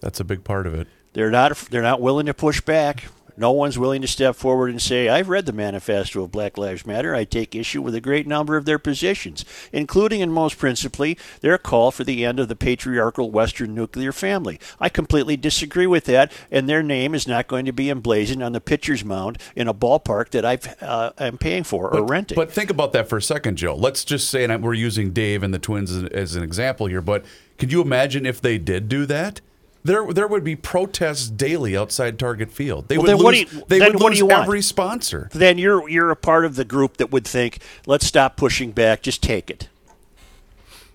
that's 0.00 0.20
a 0.20 0.24
big 0.24 0.44
part 0.44 0.66
of 0.66 0.74
it. 0.74 0.86
They're 1.14 1.30
not 1.30 1.56
they're 1.70 1.82
not 1.82 2.00
willing 2.02 2.26
to 2.26 2.34
push 2.34 2.60
back. 2.60 3.04
No 3.42 3.50
one's 3.50 3.76
willing 3.76 4.02
to 4.02 4.06
step 4.06 4.36
forward 4.36 4.70
and 4.70 4.80
say, 4.80 5.08
"I've 5.08 5.28
read 5.28 5.46
the 5.46 5.52
manifesto 5.52 6.22
of 6.22 6.30
Black 6.30 6.56
Lives 6.56 6.86
Matter. 6.86 7.12
I 7.12 7.24
take 7.24 7.56
issue 7.56 7.82
with 7.82 7.92
a 7.92 8.00
great 8.00 8.24
number 8.24 8.56
of 8.56 8.66
their 8.66 8.78
positions, 8.78 9.44
including 9.72 10.22
and 10.22 10.32
most 10.32 10.58
principally 10.58 11.18
their 11.40 11.58
call 11.58 11.90
for 11.90 12.04
the 12.04 12.24
end 12.24 12.38
of 12.38 12.46
the 12.46 12.54
patriarchal 12.54 13.32
Western 13.32 13.74
nuclear 13.74 14.12
family. 14.12 14.60
I 14.78 14.88
completely 14.88 15.36
disagree 15.36 15.88
with 15.88 16.04
that, 16.04 16.30
and 16.52 16.68
their 16.68 16.84
name 16.84 17.16
is 17.16 17.26
not 17.26 17.48
going 17.48 17.64
to 17.64 17.72
be 17.72 17.90
emblazoned 17.90 18.44
on 18.44 18.52
the 18.52 18.60
pitcher's 18.60 19.04
mound 19.04 19.38
in 19.56 19.66
a 19.66 19.74
ballpark 19.74 20.28
that 20.30 20.44
I've 20.44 20.76
uh, 20.80 21.10
I'm 21.18 21.36
paying 21.36 21.64
for 21.64 21.92
or 21.92 22.06
renting." 22.06 22.36
But 22.36 22.52
think 22.52 22.70
about 22.70 22.92
that 22.92 23.08
for 23.08 23.16
a 23.16 23.22
second, 23.22 23.56
Joe. 23.56 23.74
Let's 23.74 24.04
just 24.04 24.30
say, 24.30 24.44
and 24.44 24.62
we're 24.62 24.74
using 24.74 25.12
Dave 25.12 25.42
and 25.42 25.52
the 25.52 25.58
Twins 25.58 25.90
as, 25.90 26.04
as 26.04 26.36
an 26.36 26.44
example 26.44 26.86
here, 26.86 27.02
but 27.02 27.24
could 27.58 27.72
you 27.72 27.82
imagine 27.82 28.24
if 28.24 28.40
they 28.40 28.56
did 28.56 28.88
do 28.88 29.04
that? 29.06 29.40
There, 29.84 30.12
there 30.12 30.28
would 30.28 30.44
be 30.44 30.54
protests 30.54 31.28
daily 31.28 31.76
outside 31.76 32.18
Target 32.18 32.52
Field. 32.52 32.86
They 32.88 32.96
Well, 32.98 33.06
would 33.16 33.18
then 33.18 33.26
lose, 33.26 33.52
you- 33.52 33.62
they 33.68 33.80
would 33.80 34.00
lose 34.00 34.18
you 34.18 34.26
want? 34.26 34.44
every 34.44 34.62
sponsor. 34.62 35.28
then 35.32 35.58
you're 35.58 35.88
you're 35.88 36.10
a 36.10 36.16
part 36.16 36.44
of 36.44 36.54
the 36.54 36.64
group 36.64 36.98
that 36.98 37.10
would 37.10 37.26
think, 37.26 37.58
"Let's 37.86 38.06
stop 38.06 38.36
pushing 38.36 38.70
back. 38.70 39.02
Just 39.02 39.22
take 39.22 39.50
it." 39.50 39.68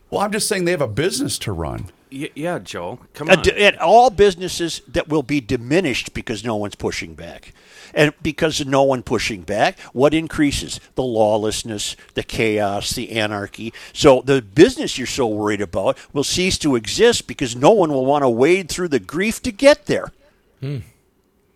Well, 0.09 0.21
I'm 0.21 0.31
just 0.31 0.47
saying 0.47 0.63
they 0.65 0.71
have 0.71 0.81
a 0.81 0.87
business 0.87 1.37
to 1.39 1.51
run. 1.51 1.87
Y- 2.11 2.29
yeah, 2.35 2.59
Joe. 2.59 2.99
Come 3.13 3.29
on. 3.29 3.41
d- 3.41 3.51
and 3.51 3.77
all 3.77 4.09
businesses 4.09 4.81
that 4.87 5.07
will 5.09 5.23
be 5.23 5.41
diminished 5.41 6.13
because 6.13 6.43
no 6.43 6.55
one's 6.55 6.75
pushing 6.75 7.15
back. 7.15 7.53
And 7.93 8.13
because 8.21 8.59
of 8.59 8.67
no 8.67 8.83
one 8.83 9.01
pushing 9.01 9.41
back, 9.41 9.79
what 9.93 10.13
increases? 10.13 10.79
The 10.95 11.03
lawlessness, 11.03 11.95
the 12.13 12.23
chaos, 12.23 12.91
the 12.91 13.11
anarchy. 13.11 13.73
So 13.93 14.21
the 14.25 14.41
business 14.41 14.97
you're 14.97 15.07
so 15.07 15.25
worried 15.27 15.61
about 15.61 15.97
will 16.13 16.23
cease 16.25 16.57
to 16.59 16.75
exist 16.75 17.27
because 17.27 17.55
no 17.55 17.71
one 17.71 17.89
will 17.91 18.05
want 18.05 18.23
to 18.23 18.29
wade 18.29 18.69
through 18.69 18.89
the 18.89 18.99
grief 18.99 19.41
to 19.43 19.51
get 19.51 19.85
there. 19.87 20.11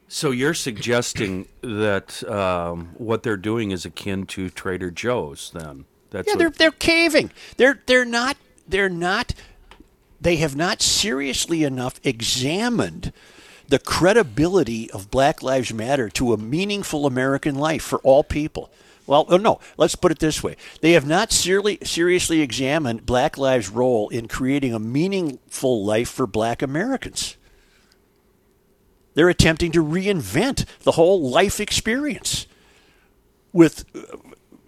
So 0.08 0.32
you're 0.32 0.54
suggesting 0.54 1.48
that 1.62 2.28
um, 2.30 2.90
what 2.98 3.24
they're 3.24 3.38
doing 3.38 3.72
is 3.72 3.86
akin 3.86 4.26
to 4.28 4.50
Trader 4.50 4.92
Joe's? 4.92 5.52
Then 5.54 5.86
that's 6.10 6.28
Yeah, 6.28 6.34
what- 6.34 6.40
they're 6.40 6.50
they're 6.50 6.72
caving. 6.72 7.32
They're 7.58 7.82
they're 7.86 8.06
not 8.06 8.38
they're 8.68 8.90
not 8.90 9.34
they 10.22 10.38
have 10.38 10.56
not 10.56 10.82
seriously 10.82 11.64
enough 11.64 12.00
examined 12.04 13.12
the 13.68 13.80
credibility 13.80 14.92
of 14.92 15.10
Black 15.10 15.42
Lives 15.42 15.74
Matter 15.74 16.10
to 16.10 16.34
a 16.34 16.38
meaningful 16.38 17.06
American 17.06 17.56
life 17.56 17.82
for 17.82 18.00
all 18.00 18.24
people. 18.24 18.70
Well, 19.08 19.26
oh, 19.30 19.38
no, 19.38 19.60
let's 19.78 19.96
put 19.96 20.12
it 20.12 20.20
this 20.20 20.44
way. 20.44 20.56
They 20.82 20.92
have 20.92 21.08
not 21.08 21.32
seriously, 21.32 21.80
seriously 21.84 22.42
examined 22.42 23.06
Black 23.06 23.38
Lives' 23.38 23.70
role 23.70 24.10
in 24.10 24.28
creating 24.28 24.74
a 24.74 24.80
meaningful 24.80 25.84
life 25.84 26.10
for 26.10 26.28
black 26.28 26.62
Americans. 26.62 27.36
They're 29.14 29.30
attempting 29.30 29.72
to 29.74 29.84
reinvent 29.84 30.66
the 30.84 30.94
whole 30.94 31.30
life 31.30 31.60
experience 31.60 32.46
with 33.52 33.86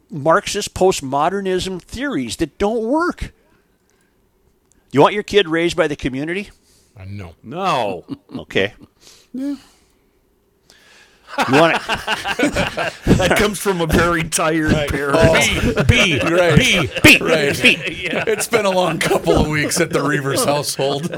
Marxist 0.09 0.73
postmodernism 0.73 1.81
theories 1.81 2.37
that 2.37 2.57
don't 2.57 2.83
work. 2.83 3.33
You 4.93 5.01
want 5.01 5.13
your 5.15 5.23
kid 5.23 5.49
raised 5.49 5.75
by 5.75 5.87
the 5.87 5.95
community? 5.95 6.51
I 6.95 7.05
know. 7.05 7.33
no. 7.43 8.05
Okay. 8.37 8.73
You 9.33 9.57
want 11.59 11.75
to, 11.81 11.87
that 13.17 13.35
comes 13.39 13.57
from 13.57 13.81
a 13.81 13.87
very 13.87 14.23
tired 14.23 14.89
parent. 14.89 15.87
B, 15.87 16.19
B, 16.19 16.19
Right. 16.19 16.55
B. 16.59 16.87
beat, 17.03 17.21
Right. 17.21 17.59
beat. 17.59 17.79
It's 18.27 18.47
been 18.47 18.65
a 18.65 18.69
long 18.69 18.99
couple 18.99 19.33
of 19.33 19.47
weeks 19.47 19.81
at 19.81 19.89
the 19.89 19.97
Reavers 19.99 20.45
household. 20.45 21.09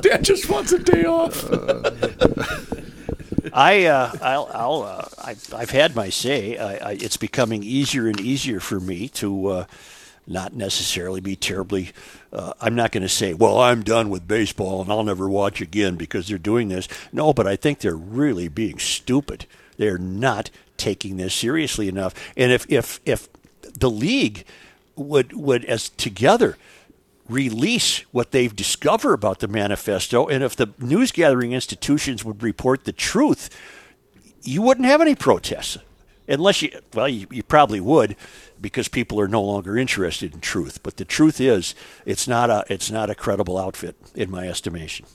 Dad 0.00 0.24
just 0.24 0.48
wants 0.48 0.72
a 0.72 0.78
day 0.78 1.04
off. 1.04 1.44
I, 3.52 3.84
uh, 3.84 4.12
I'll, 4.22 4.50
I'll, 4.54 4.82
uh, 4.82 5.08
I've, 5.24 5.52
I've 5.54 5.70
had 5.70 5.94
my 5.94 6.08
say. 6.08 6.56
I, 6.56 6.90
I, 6.90 6.92
it's 6.92 7.18
becoming 7.18 7.62
easier 7.62 8.06
and 8.06 8.18
easier 8.18 8.60
for 8.60 8.80
me 8.80 9.08
to 9.10 9.46
uh, 9.46 9.64
not 10.26 10.54
necessarily 10.54 11.20
be 11.20 11.36
terribly. 11.36 11.92
Uh, 12.32 12.52
I'm 12.60 12.74
not 12.74 12.92
going 12.92 13.02
to 13.02 13.08
say, 13.08 13.34
well, 13.34 13.58
I'm 13.58 13.82
done 13.82 14.10
with 14.10 14.28
baseball 14.28 14.80
and 14.82 14.90
I'll 14.90 15.02
never 15.02 15.28
watch 15.28 15.60
again 15.60 15.96
because 15.96 16.28
they're 16.28 16.38
doing 16.38 16.68
this. 16.68 16.88
No, 17.12 17.32
but 17.32 17.46
I 17.46 17.56
think 17.56 17.80
they're 17.80 17.96
really 17.96 18.48
being 18.48 18.78
stupid. 18.78 19.46
They're 19.76 19.98
not 19.98 20.50
taking 20.76 21.16
this 21.16 21.34
seriously 21.34 21.88
enough. 21.88 22.14
And 22.36 22.52
if, 22.52 22.70
if, 22.70 23.00
if 23.04 23.28
the 23.62 23.90
league 23.90 24.44
would, 24.96 25.32
would 25.32 25.64
as 25.64 25.88
together 25.88 26.56
release 27.28 28.00
what 28.12 28.32
they've 28.32 28.54
discovered 28.54 29.14
about 29.14 29.38
the 29.38 29.48
manifesto, 29.48 30.26
and 30.26 30.42
if 30.42 30.56
the 30.56 30.68
news 30.78 31.12
gathering 31.12 31.52
institutions 31.52 32.24
would 32.24 32.42
report 32.42 32.84
the 32.84 32.92
truth, 32.92 33.50
you 34.42 34.62
wouldn't 34.62 34.86
have 34.86 35.00
any 35.00 35.14
protests. 35.14 35.78
Unless 36.28 36.62
you, 36.62 36.70
well, 36.94 37.08
you, 37.08 37.26
you 37.30 37.42
probably 37.42 37.80
would, 37.80 38.16
because 38.60 38.88
people 38.88 39.20
are 39.20 39.28
no 39.28 39.42
longer 39.42 39.76
interested 39.76 40.34
in 40.34 40.40
truth. 40.40 40.82
But 40.82 40.96
the 40.96 41.04
truth 41.04 41.40
is, 41.40 41.74
it's 42.04 42.28
not 42.28 42.50
a, 42.50 42.64
it's 42.68 42.90
not 42.90 43.10
a 43.10 43.14
credible 43.14 43.58
outfit, 43.58 43.96
in 44.14 44.30
my 44.30 44.48
estimation. 44.48 45.06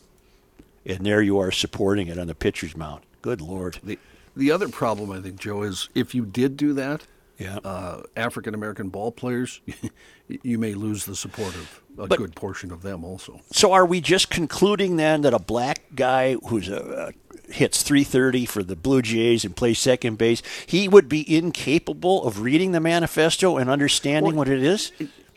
And 0.85 1.05
there 1.05 1.21
you 1.21 1.39
are 1.39 1.51
supporting 1.51 2.07
it 2.07 2.17
on 2.17 2.27
the 2.27 2.35
pitcher's 2.35 2.75
mound. 2.75 3.03
Good 3.21 3.41
lord. 3.41 3.79
The, 3.83 3.99
the 4.35 4.51
other 4.51 4.69
problem, 4.69 5.11
I 5.11 5.21
think, 5.21 5.39
Joe, 5.39 5.63
is 5.63 5.89
if 5.95 6.13
you 6.13 6.25
did 6.25 6.57
do 6.57 6.73
that, 6.73 7.05
Yeah. 7.37 7.57
uh, 7.63 8.03
African 8.15 8.53
American 8.53 8.89
ball 8.89 9.11
players, 9.11 9.61
you 10.27 10.57
may 10.57 10.73
lose 10.73 11.05
the 11.05 11.15
support 11.15 11.53
of 11.55 11.81
a 11.97 12.07
But- 12.07 12.17
good 12.17 12.35
portion 12.35 12.71
of 12.71 12.81
them 12.81 13.03
also. 13.03 13.41
So 13.51 13.71
are 13.73 13.85
we 13.85 14.01
just 14.01 14.29
concluding 14.29 14.95
then 14.97 15.21
that 15.21 15.33
a 15.33 15.39
black 15.39 15.81
guy 15.95 16.35
who's 16.47 16.69
a, 16.69 16.81
uh, 16.83 17.11
hits 17.49 17.83
330 17.83 18.45
for 18.45 18.63
the 18.63 18.75
Blue 18.75 19.01
Jays 19.01 19.45
and 19.45 19.55
plays 19.55 19.79
second 19.79 20.17
base, 20.17 20.41
he 20.65 20.87
would 20.87 21.07
be 21.09 21.35
incapable 21.37 22.23
of 22.25 22.41
reading 22.41 22.71
the 22.71 22.79
manifesto 22.79 23.57
and 23.57 23.69
understanding 23.69 24.35
what 24.35 24.47
it 24.47 24.63
is? 24.63 24.91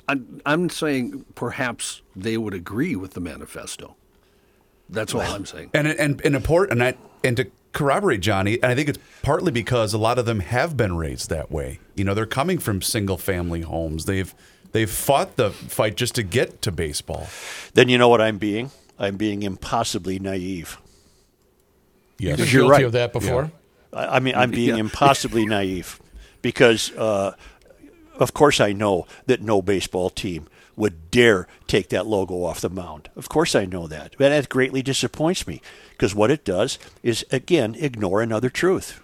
I'm, 0.09 0.41
I'm 0.47 0.71
saying 0.71 1.27
perhaps 1.35 2.01
they 2.17 2.39
would 2.39 2.55
agree 2.55 2.97
with 2.97 3.13
the 3.13 3.21
manifesto. 3.21 3.97
That's 4.89 5.15
all 5.15 5.21
I'm 5.21 5.45
saying. 5.45 5.71
And 5.75 5.87
and 5.87 6.21
and 6.25 6.35
important 6.35 6.81
and, 6.81 6.83
I, 6.83 6.99
and 7.23 7.37
to 7.37 7.51
corroborate 7.73 8.21
Johnny, 8.21 8.55
and 8.63 8.67
I 8.67 8.75
think 8.75 8.89
it's 8.89 8.99
partly 9.23 9.53
because 9.53 9.93
a 9.93 9.99
lot 9.99 10.19
of 10.19 10.27
them 10.27 10.41
have 10.41 10.77
been 10.77 10.97
raised 10.97 11.31
that 11.31 11.51
way. 11.51 11.79
You 11.95 12.05
know, 12.05 12.15
they're 12.15 12.27
coming 12.27 12.59
from 12.59 12.83
single 12.83 13.19
family 13.19 13.63
homes. 13.63 14.05
They've 14.05 14.35
they've 14.73 14.91
fought 14.91 15.37
the 15.37 15.51
fight 15.51 15.97
just 15.97 16.15
to 16.17 16.23
get 16.23 16.63
to 16.63 16.73
baseball. 16.73 17.29
Then 17.75 17.89
you 17.89 17.99
know 17.99 18.09
what 18.09 18.21
I'm 18.21 18.39
being? 18.39 18.71
I'm 18.99 19.17
being 19.17 19.43
impossibly 19.43 20.19
naive. 20.19 20.79
Yes. 22.19 22.39
Been 22.39 22.49
You're 22.49 22.63
guilty 22.63 22.71
right. 22.71 22.85
of 22.85 22.93
that 22.93 23.13
before. 23.13 23.53
I 23.93 24.17
I 24.17 24.21
mean, 24.21 24.35
I'm 24.35 24.51
being 24.51 24.77
impossibly 24.87 25.47
naive 25.47 26.01
because, 26.43 26.93
uh, 26.93 27.35
of 28.19 28.35
course, 28.35 28.61
I 28.61 28.73
know 28.73 29.07
that 29.27 29.41
no 29.41 29.63
baseball 29.63 30.11
team 30.11 30.49
would 30.79 31.11
dare 31.11 31.47
take 31.67 31.89
that 31.91 32.07
logo 32.07 32.45
off 32.45 32.61
the 32.61 32.71
mound. 32.71 33.11
Of 33.17 33.29
course, 33.29 33.55
I 33.55 33.65
know 33.65 33.87
that. 33.89 34.15
But 34.17 34.31
that 34.31 34.49
greatly 34.49 34.83
disappoints 34.83 35.47
me 35.47 35.61
because 35.91 36.15
what 36.15 36.31
it 36.31 36.45
does 36.45 36.79
is, 37.03 37.27
again, 37.31 37.77
ignore 37.79 38.23
another 38.23 38.49
truth. 38.49 39.03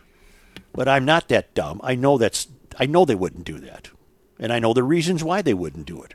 But 0.72 0.88
I'm 0.88 1.04
not 1.04 1.28
that 1.28 1.54
dumb. 1.54 1.80
I 1.84 1.94
know 1.94 2.16
that's. 2.18 2.48
I 2.78 2.86
know 2.86 3.04
they 3.04 3.14
wouldn't 3.14 3.44
do 3.44 3.58
that, 3.60 3.90
and 4.38 4.52
I 4.52 4.58
know 4.58 4.72
the 4.72 4.82
reasons 4.82 5.22
why 5.22 5.42
they 5.42 5.54
wouldn't 5.54 5.86
do 5.86 6.02
it. 6.02 6.14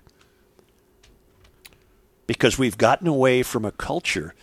Because 2.28 2.58
we've 2.58 2.78
gotten 2.78 3.08
away 3.08 3.43
from 3.43 3.63
a 3.63 3.72
culture, 3.72 4.36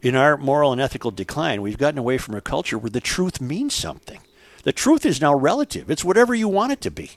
in 0.00 0.14
our 0.14 0.36
moral 0.36 0.72
and 0.72 0.80
ethical 0.80 1.10
decline, 1.10 1.62
we've 1.62 1.78
gotten 1.78 1.98
away 1.98 2.18
from 2.18 2.34
a 2.34 2.40
culture 2.40 2.78
where 2.78 2.90
the 2.90 3.00
truth 3.00 3.40
means 3.40 3.74
something. 3.74 4.20
The 4.62 4.72
truth 4.72 5.04
is 5.04 5.20
now 5.20 5.34
relative. 5.34 5.90
It's 5.90 6.04
whatever 6.04 6.34
you 6.34 6.48
want 6.48 6.72
it 6.72 6.80
to 6.82 6.90
be. 6.90 7.12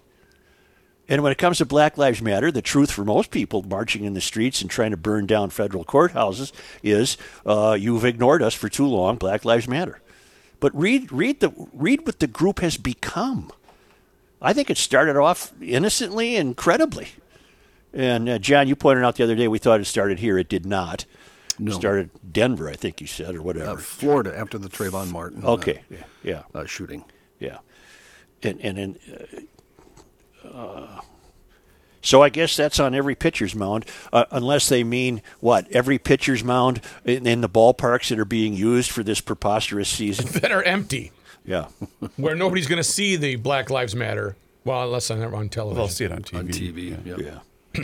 And 1.09 1.23
when 1.23 1.31
it 1.31 1.39
comes 1.39 1.57
to 1.57 1.65
Black 1.65 1.97
Lives 1.97 2.21
Matter, 2.21 2.51
the 2.51 2.61
truth 2.61 2.91
for 2.91 3.03
most 3.03 3.31
people 3.31 3.63
marching 3.63 4.03
in 4.05 4.13
the 4.13 4.21
streets 4.21 4.61
and 4.61 4.69
trying 4.69 4.91
to 4.91 4.97
burn 4.97 5.25
down 5.25 5.49
federal 5.49 5.83
courthouses 5.83 6.51
is 6.83 7.17
uh, 7.47 7.75
you've 7.77 8.05
ignored 8.05 8.43
us 8.43 8.53
for 8.53 8.69
too 8.69 8.85
long. 8.85 9.15
Black 9.15 9.43
Lives 9.43 9.67
Matter. 9.67 9.99
But 10.59 10.75
read 10.75 11.11
read 11.11 11.39
the 11.39 11.51
read 11.73 12.05
what 12.05 12.19
the 12.19 12.27
group 12.27 12.59
has 12.59 12.77
become. 12.77 13.51
I 14.41 14.53
think 14.53 14.69
it 14.69 14.77
started 14.77 15.17
off 15.17 15.51
innocently 15.61 16.35
and 16.35 16.55
credibly. 16.55 17.09
And 17.91 18.29
uh, 18.29 18.37
John, 18.37 18.67
you 18.67 18.75
pointed 18.75 19.03
out 19.03 19.15
the 19.15 19.23
other 19.23 19.35
day 19.35 19.47
we 19.47 19.57
thought 19.57 19.81
it 19.81 19.85
started 19.85 20.19
here. 20.19 20.37
It 20.37 20.47
did 20.47 20.65
not. 20.65 21.05
No. 21.57 21.71
It 21.71 21.75
started 21.75 22.09
Denver, 22.31 22.69
I 22.69 22.75
think 22.75 23.01
you 23.01 23.07
said, 23.07 23.35
or 23.35 23.41
whatever. 23.41 23.71
Uh, 23.71 23.77
Florida 23.77 24.37
after 24.37 24.57
the 24.57 24.69
Trayvon 24.69 25.11
Martin 25.11 25.43
uh, 25.43 25.51
okay. 25.53 25.81
Yeah. 26.23 26.43
uh, 26.53 26.65
shooting. 26.65 27.03
Yeah, 27.39 27.59
and 28.43 28.59
and, 28.61 28.77
and 28.77 28.99
uh, 30.45 31.01
so 32.01 32.21
I 32.21 32.29
guess 32.29 32.55
that's 32.55 32.79
on 32.79 32.95
every 32.95 33.15
pitcher's 33.15 33.55
mound, 33.55 33.85
uh, 34.13 34.25
unless 34.31 34.69
they 34.69 34.83
mean 34.83 35.21
what 35.39 35.69
every 35.71 35.99
pitcher's 35.99 36.43
mound 36.43 36.81
in, 37.03 37.27
in 37.27 37.41
the 37.41 37.49
ballparks 37.49 38.09
that 38.09 38.19
are 38.19 38.25
being 38.25 38.53
used 38.53 38.91
for 38.91 39.03
this 39.03 39.21
preposterous 39.21 39.89
season. 39.89 40.27
that 40.41 40.51
are 40.51 40.63
empty, 40.63 41.11
Yeah, 41.45 41.67
where 42.15 42.35
nobody's 42.35 42.67
going 42.67 42.77
to 42.77 42.83
see 42.89 43.15
the 43.15 43.35
Black 43.35 43.69
Lives 43.69 43.95
Matter. 43.95 44.35
Well, 44.65 44.83
unless 44.83 45.09
I'm 45.09 45.33
on 45.33 45.49
television. 45.49 45.77
They'll 45.77 45.87
see 45.87 46.05
it 46.05 46.11
on 46.11 46.23
TV. 46.23 46.37
On 46.37 46.47
TV. 46.47 47.05
Yeah. 47.05 47.39
yeah. 47.75 47.83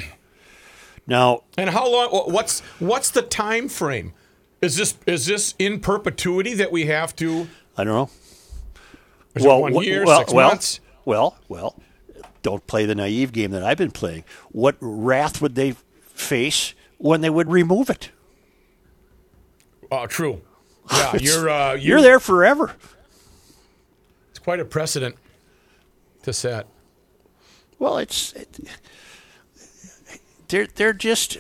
now, 1.07 1.43
And 1.57 1.69
how 1.69 1.89
long? 1.89 2.09
What's 2.31 2.59
what's 2.79 3.09
the 3.09 3.21
time 3.21 3.69
frame? 3.69 4.13
Is 4.61 4.75
this 4.75 4.95
is 5.05 5.25
this 5.25 5.55
in 5.59 5.79
perpetuity 5.79 6.53
that 6.55 6.71
we 6.71 6.85
have 6.87 7.15
to? 7.17 7.47
I 7.77 7.83
don't 7.83 7.93
know. 7.93 8.09
Is 9.35 9.43
it 9.45 9.47
one 9.47 9.73
wh- 9.73 9.85
year, 9.85 10.05
well, 10.05 10.19
six 10.19 10.33
well, 10.33 10.49
months? 10.49 10.79
well, 11.05 11.37
well. 11.49 11.75
Don't 12.45 12.67
play 12.67 12.85
the 12.85 12.93
naive 12.93 13.31
game 13.31 13.49
that 13.49 13.63
I've 13.63 13.79
been 13.79 13.89
playing. 13.89 14.23
What 14.51 14.75
wrath 14.79 15.41
would 15.41 15.55
they 15.55 15.71
face 16.13 16.75
when 16.99 17.21
they 17.21 17.29
would 17.31 17.49
remove 17.49 17.89
it? 17.89 18.11
Oh, 19.91 20.05
true. 20.05 20.41
Yeah, 20.91 21.15
you're 21.15 21.49
uh, 21.49 21.73
you're, 21.73 21.79
You're 21.79 22.01
there 22.03 22.19
forever. 22.19 22.75
It's 24.29 24.37
quite 24.37 24.59
a 24.59 24.65
precedent 24.65 25.15
to 26.21 26.33
set. 26.33 26.67
Well, 27.79 27.97
it's 27.97 28.33
it, 28.33 28.59
they're 30.49 30.67
they're 30.67 30.93
just 30.93 31.39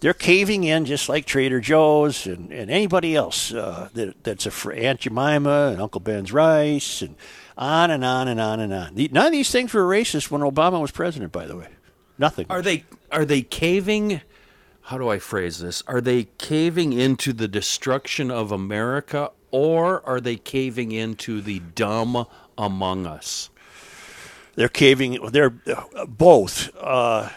they're 0.00 0.14
caving 0.14 0.64
in 0.64 0.86
just 0.86 1.10
like 1.10 1.26
Trader 1.26 1.60
Joe's 1.60 2.26
and, 2.26 2.50
and 2.50 2.70
anybody 2.70 3.14
else 3.14 3.52
uh, 3.52 3.90
that 3.92 4.24
that's 4.24 4.46
a 4.46 4.50
fr- 4.50 4.72
Aunt 4.72 5.00
Jemima 5.00 5.72
and 5.72 5.82
Uncle 5.82 6.00
Ben's 6.00 6.32
rice 6.32 7.02
and 7.02 7.14
on 7.58 7.90
and 7.90 8.04
on 8.04 8.28
and 8.28 8.40
on 8.40 8.60
and 8.60 8.72
on. 8.72 8.94
None 8.94 9.26
of 9.26 9.32
these 9.32 9.50
things 9.50 9.74
were 9.74 9.82
racist 9.82 10.30
when 10.30 10.40
Obama 10.40 10.80
was 10.80 10.90
president. 10.90 11.32
By 11.32 11.46
the 11.46 11.56
way, 11.56 11.68
nothing. 12.16 12.46
Are 12.48 12.62
they 12.62 12.84
are 13.10 13.24
they 13.24 13.42
caving? 13.42 14.22
How 14.82 14.96
do 14.96 15.08
I 15.10 15.18
phrase 15.18 15.58
this? 15.58 15.82
Are 15.86 16.00
they 16.00 16.28
caving 16.38 16.94
into 16.94 17.34
the 17.34 17.48
destruction 17.48 18.30
of 18.30 18.52
America, 18.52 19.32
or 19.50 20.06
are 20.08 20.20
they 20.20 20.36
caving 20.36 20.92
into 20.92 21.42
the 21.42 21.58
dumb 21.58 22.26
among 22.56 23.06
us? 23.06 23.50
They're 24.54 24.68
caving. 24.68 25.18
They're 25.30 25.50
both. 25.50 26.74
Uh, 26.76 27.28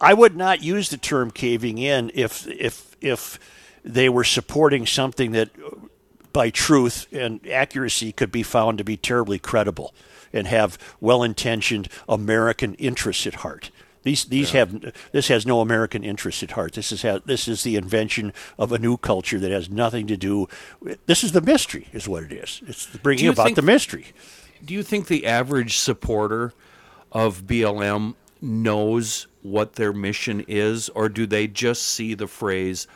I 0.00 0.14
would 0.14 0.36
not 0.36 0.62
use 0.62 0.88
the 0.90 0.96
term 0.96 1.30
caving 1.30 1.78
in 1.78 2.10
if 2.14 2.46
if 2.48 2.96
if 3.00 3.38
they 3.84 4.08
were 4.08 4.24
supporting 4.24 4.84
something 4.86 5.32
that, 5.32 5.50
by 6.32 6.50
truth 6.50 7.06
and 7.12 7.46
accuracy, 7.48 8.12
could 8.12 8.32
be 8.32 8.42
found 8.42 8.78
to 8.78 8.84
be 8.84 8.96
terribly 8.96 9.38
credible 9.38 9.94
and 10.32 10.46
have 10.46 10.78
well-intentioned 11.00 11.88
American 12.08 12.74
interests 12.74 13.26
at 13.26 13.36
heart. 13.36 13.70
These 14.02 14.26
these 14.26 14.52
have 14.52 14.94
this 15.12 15.28
has 15.28 15.44
no 15.44 15.60
American 15.60 16.04
interests 16.04 16.42
at 16.42 16.52
heart. 16.52 16.74
This 16.74 16.92
is 16.92 17.02
ha 17.02 17.18
this 17.24 17.48
is 17.48 17.62
the 17.62 17.76
invention 17.76 18.32
of 18.58 18.72
a 18.72 18.78
new 18.78 18.96
culture 18.96 19.38
that 19.38 19.50
has 19.50 19.68
nothing 19.68 20.06
to 20.06 20.16
do. 20.16 20.48
This 21.06 21.24
is 21.24 21.32
the 21.32 21.40
mystery, 21.40 21.88
is 21.92 22.08
what 22.08 22.22
it 22.22 22.32
is. 22.32 22.62
It's 22.66 22.86
bringing 22.86 23.28
about 23.28 23.46
think- 23.46 23.56
the 23.56 23.62
mystery. 23.62 24.06
Do 24.64 24.72
you 24.72 24.82
think 24.82 25.06
the 25.06 25.26
average 25.26 25.76
supporter 25.76 26.52
of 27.12 27.46
BLM 27.46 28.14
knows 28.40 29.26
what 29.42 29.74
their 29.74 29.92
mission 29.92 30.44
is, 30.48 30.88
or 30.90 31.08
do 31.08 31.26
they 31.26 31.46
just 31.46 31.82
see 31.82 32.14
the 32.14 32.26
phrase 32.26 32.86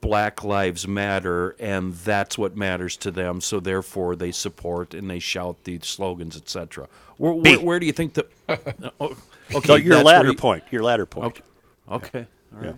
Black 0.00 0.44
Lives 0.44 0.86
Matter 0.86 1.56
and 1.58 1.92
that's 1.94 2.38
what 2.38 2.56
matters 2.56 2.96
to 2.98 3.10
them, 3.10 3.40
so 3.40 3.58
therefore 3.60 4.14
they 4.16 4.30
support 4.32 4.94
and 4.94 5.10
they 5.10 5.18
shout 5.18 5.64
the 5.64 5.78
slogans, 5.82 6.36
etc.? 6.36 6.88
Where, 7.16 7.32
where, 7.32 7.58
where 7.60 7.80
do 7.80 7.86
you 7.86 7.92
think 7.92 8.14
the. 8.14 8.26
Oh, 9.00 9.16
okay, 9.52 9.66
So 9.66 9.74
your 9.74 9.94
that's 9.96 10.06
latter 10.06 10.28
you- 10.28 10.34
point. 10.36 10.64
Your 10.70 10.82
latter 10.82 11.06
point. 11.06 11.26
Okay. 11.26 11.42
Okay. 11.90 12.26
All 12.54 12.58
right. 12.60 12.66
Yeah. 12.66 12.72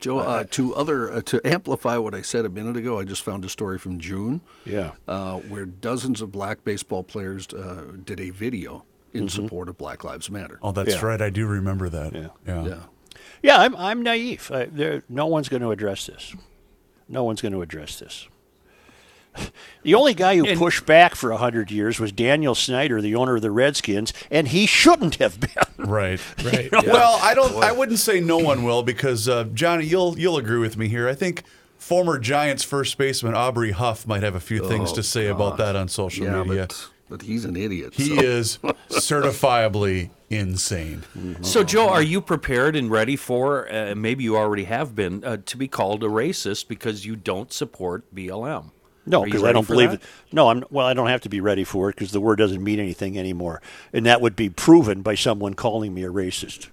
Joe, 0.00 0.18
uh, 0.18 0.44
to 0.50 0.74
other 0.74 1.12
uh, 1.12 1.20
to 1.22 1.40
amplify 1.46 1.96
what 1.96 2.12
I 2.14 2.22
said 2.22 2.44
a 2.44 2.48
minute 2.48 2.76
ago, 2.76 2.98
I 2.98 3.04
just 3.04 3.22
found 3.22 3.44
a 3.44 3.48
story 3.48 3.78
from 3.78 4.00
June 4.00 4.40
Yeah. 4.64 4.92
uh, 5.06 5.38
where 5.38 5.64
dozens 5.64 6.20
of 6.20 6.32
black 6.32 6.64
baseball 6.64 7.04
players 7.04 7.46
uh, 7.48 7.84
did 8.04 8.18
a 8.20 8.30
video 8.30 8.84
in 9.12 9.26
Mm-hmm. 9.26 9.42
support 9.44 9.68
of 9.68 9.76
Black 9.78 10.02
Lives 10.04 10.30
Matter. 10.30 10.58
Oh, 10.62 10.72
that's 10.72 10.94
Yeah. 10.94 11.04
right. 11.06 11.20
I 11.20 11.28
do 11.30 11.46
remember 11.46 11.88
that. 11.90 12.14
Yeah. 12.14 12.28
Yeah. 12.46 12.78
Yeah. 13.42 13.56
Yeah, 13.56 13.62
I'm, 13.62 13.76
I'm 13.76 14.02
naive. 14.02 14.50
I, 14.52 14.66
there, 14.66 15.02
no 15.08 15.26
one's 15.26 15.48
going 15.48 15.62
to 15.62 15.70
address 15.70 16.06
this. 16.06 16.34
No 17.08 17.24
one's 17.24 17.40
going 17.42 17.52
to 17.52 17.62
address 17.62 17.98
this. 17.98 18.28
The 19.82 19.94
only 19.94 20.14
guy 20.14 20.36
who 20.36 20.46
And- 20.46 20.58
pushed 20.58 20.86
back 20.86 21.16
for 21.16 21.30
100 21.30 21.70
years 21.72 21.98
was 21.98 22.12
Daniel 22.12 22.54
Snyder, 22.54 23.00
the 23.02 23.16
owner 23.16 23.34
of 23.36 23.42
the 23.42 23.50
Redskins, 23.50 24.12
and 24.30 24.46
he 24.46 24.64
shouldn't 24.66 25.16
have 25.16 25.40
been. 25.40 25.50
Right. 25.78 26.20
Right. 26.44 26.70
Well, 26.70 27.18
I 27.20 27.34
don't. 27.34 27.56
I 27.64 27.72
wouldn't 27.72 27.98
say 27.98 28.20
no 28.20 28.38
one 28.38 28.62
will 28.62 28.84
because 28.84 29.28
uh, 29.28 29.44
Johnny, 29.52 29.84
you'll 29.84 30.16
you'll 30.16 30.36
agree 30.36 30.58
with 30.60 30.76
me 30.76 30.86
here. 30.86 31.08
I 31.08 31.14
think 31.14 31.42
former 31.76 32.20
Giants 32.20 32.62
first 32.62 32.96
baseman 32.98 33.34
Aubrey 33.34 33.72
Huff 33.72 34.06
might 34.06 34.22
have 34.22 34.36
a 34.36 34.40
few 34.40 34.68
things 34.68 34.92
to 34.92 35.02
say 35.02 35.26
about 35.26 35.56
that 35.56 35.74
on 35.74 35.88
social 35.88 36.26
Yeah, 36.26 36.44
media. 36.44 36.66
but, 36.68 36.88
but 37.12 37.20
he's 37.20 37.44
an 37.44 37.56
idiot. 37.56 37.92
He 37.92 38.16
so- 38.16 38.22
is 38.22 38.58
certifiably 38.88 40.08
insane. 40.30 41.02
So, 41.42 41.62
Joe, 41.62 41.90
are 41.90 42.00
you 42.02 42.22
prepared 42.22 42.74
and 42.74 42.90
ready 42.90 43.16
for, 43.16 43.70
uh, 43.70 43.94
maybe 43.94 44.24
you 44.24 44.34
already 44.38 44.64
have 44.64 44.94
been, 44.94 45.22
uh, 45.22 45.36
to 45.44 45.56
be 45.58 45.68
called 45.68 46.02
a 46.02 46.06
racist 46.06 46.68
because 46.68 47.04
you 47.04 47.14
don't 47.16 47.52
support 47.52 48.14
BLM? 48.14 48.70
No, 49.04 49.24
because 49.24 49.44
I 49.44 49.52
don't 49.52 49.66
believe 49.66 49.90
that? 49.90 50.00
it. 50.00 50.08
No, 50.32 50.48
I'm 50.48 50.64
well. 50.70 50.86
I 50.86 50.94
don't 50.94 51.08
have 51.08 51.20
to 51.22 51.28
be 51.28 51.40
ready 51.40 51.64
for 51.64 51.90
it 51.90 51.96
because 51.96 52.12
the 52.12 52.20
word 52.20 52.36
doesn't 52.36 52.62
mean 52.62 52.78
anything 52.80 53.18
anymore, 53.18 53.60
and 53.92 54.06
that 54.06 54.20
would 54.22 54.36
be 54.36 54.48
proven 54.48 55.02
by 55.02 55.16
someone 55.16 55.52
calling 55.54 55.92
me 55.92 56.04
a 56.04 56.08
racist. 56.10 56.68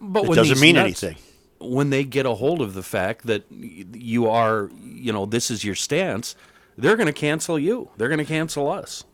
But 0.00 0.24
It 0.24 0.34
doesn't 0.34 0.60
mean 0.60 0.76
nuts- 0.76 1.02
anything. 1.02 1.22
When 1.58 1.90
they 1.90 2.04
get 2.04 2.24
a 2.26 2.34
hold 2.34 2.62
of 2.62 2.72
the 2.74 2.82
fact 2.82 3.26
that 3.26 3.42
you 3.50 4.28
are, 4.30 4.70
you 4.82 5.12
know, 5.12 5.26
this 5.26 5.50
is 5.50 5.64
your 5.64 5.74
stance, 5.74 6.36
they're 6.78 6.96
going 6.96 7.06
to 7.08 7.12
cancel 7.12 7.58
you. 7.58 7.90
They're 7.96 8.08
going 8.08 8.18
to 8.18 8.24
cancel 8.24 8.68
us. 8.70 9.04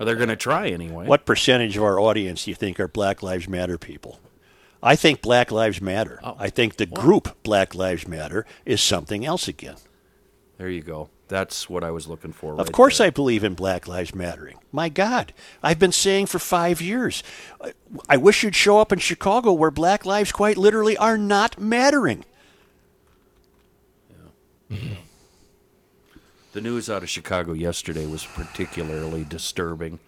Or 0.00 0.06
they're 0.06 0.16
going 0.16 0.30
to 0.30 0.36
try 0.36 0.68
anyway. 0.68 1.06
What 1.06 1.26
percentage 1.26 1.76
of 1.76 1.82
our 1.84 2.00
audience 2.00 2.46
do 2.46 2.50
you 2.50 2.54
think 2.54 2.80
are 2.80 2.88
Black 2.88 3.22
Lives 3.22 3.46
Matter 3.46 3.76
people? 3.76 4.18
I 4.82 4.96
think 4.96 5.20
Black 5.20 5.52
Lives 5.52 5.82
Matter. 5.82 6.18
Oh. 6.24 6.36
I 6.38 6.48
think 6.48 6.76
the 6.76 6.86
group 6.86 7.36
Black 7.42 7.74
Lives 7.74 8.08
Matter 8.08 8.46
is 8.64 8.80
something 8.80 9.26
else 9.26 9.46
again. 9.46 9.76
There 10.56 10.70
you 10.70 10.80
go. 10.80 11.10
That's 11.28 11.68
what 11.68 11.84
I 11.84 11.90
was 11.90 12.08
looking 12.08 12.32
for. 12.32 12.58
Of 12.58 12.72
course, 12.72 12.96
there. 12.98 13.08
I 13.08 13.10
believe 13.10 13.44
in 13.44 13.52
Black 13.54 13.86
Lives 13.86 14.14
Mattering. 14.14 14.56
My 14.72 14.88
God, 14.88 15.34
I've 15.62 15.78
been 15.78 15.92
saying 15.92 16.26
for 16.26 16.38
five 16.38 16.80
years. 16.80 17.22
I- 17.60 17.74
I 18.08 18.16
wish 18.16 18.42
you'd 18.42 18.56
show 18.56 18.78
up 18.78 18.92
in 18.92 19.00
Chicago 19.00 19.52
where 19.52 19.70
Black 19.70 20.06
lives 20.06 20.32
quite 20.32 20.56
literally 20.56 20.96
are 20.96 21.18
not 21.18 21.60
mattering. 21.60 22.24
The 26.52 26.60
news 26.60 26.90
out 26.90 27.02
of 27.02 27.10
Chicago 27.10 27.52
yesterday 27.52 28.06
was 28.06 28.24
particularly 28.26 29.24
disturbing 29.24 30.00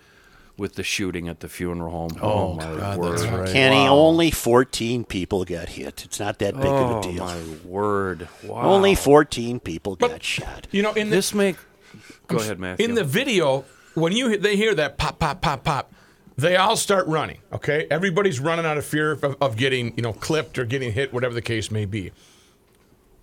with 0.57 0.75
the 0.75 0.83
shooting 0.83 1.29
at 1.29 1.41
the 1.41 1.49
funeral 1.49 1.91
home. 1.93 2.11
Oh, 2.21 2.31
oh 2.31 2.55
my 2.55 2.63
God, 2.65 2.99
word. 2.99 3.19
that's 3.19 3.25
right. 3.33 3.49
Kenny, 3.49 3.87
only 3.89 4.31
14 4.31 5.05
people 5.05 5.45
got 5.45 5.71
hit. 5.71 6.05
It's 6.05 6.19
not 6.21 6.39
that 6.41 6.55
big 6.55 6.67
of 6.67 6.91
Oh, 6.91 6.99
a 6.99 7.03
deal. 7.03 7.25
my 7.25 7.41
word. 7.65 8.29
Wow. 8.45 8.63
Only 8.63 8.95
14 8.95 9.61
people 9.61 9.97
got 9.97 10.23
shot. 10.23 10.67
You 10.71 10.83
know, 10.83 10.93
in 10.93 11.11
the, 11.11 11.17
This 11.17 11.33
make. 11.33 11.57
Go 12.27 12.39
ahead, 12.39 12.59
Matthew. 12.59 12.87
in 12.87 12.95
the 12.95 13.05
video, 13.05 13.65
when 13.95 14.13
you 14.13 14.37
they 14.37 14.57
hear 14.57 14.75
that 14.75 14.99
pop, 14.99 15.19
pop, 15.19 15.41
pop, 15.43 15.63
pop, 15.65 15.93
they 16.37 16.57
all 16.57 16.77
start 16.77 17.07
running. 17.07 17.39
Okay, 17.53 17.87
everybody's 17.91 18.41
running 18.41 18.65
out 18.67 18.79
of 18.79 18.85
fear 18.85 19.13
of, 19.13 19.25
of 19.41 19.57
getting 19.57 19.95
you 19.97 20.03
know 20.03 20.13
clipped 20.15 20.59
or 20.59 20.65
getting 20.65 20.93
hit, 20.93 21.13
whatever 21.13 21.35
the 21.35 21.43
case 21.43 21.71
may 21.71 21.85
be. 21.85 22.11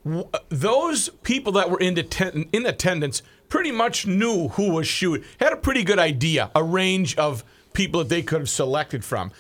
W- 0.06 0.28
Those 0.50 1.10
people 1.24 1.52
that 1.54 1.70
were 1.70 1.80
in, 1.80 1.98
atten- 1.98 2.50
in 2.54 2.66
attendance 2.66 3.22
pretty 3.50 3.72
much 3.72 4.06
knew 4.06 4.50
who 4.50 4.72
was 4.72 4.88
shooting, 4.88 5.26
had 5.40 5.54
a 5.54 5.58
pretty 5.58 5.84
good 5.84 6.00
idea, 6.00 6.52
a 6.56 6.64
range 6.64 7.16
of 7.18 7.44
people 7.74 8.00
that 8.00 8.10
they 8.10 8.22
could 8.22 8.40
have 8.42 8.50
selected 8.50 9.04
from. 9.04 9.32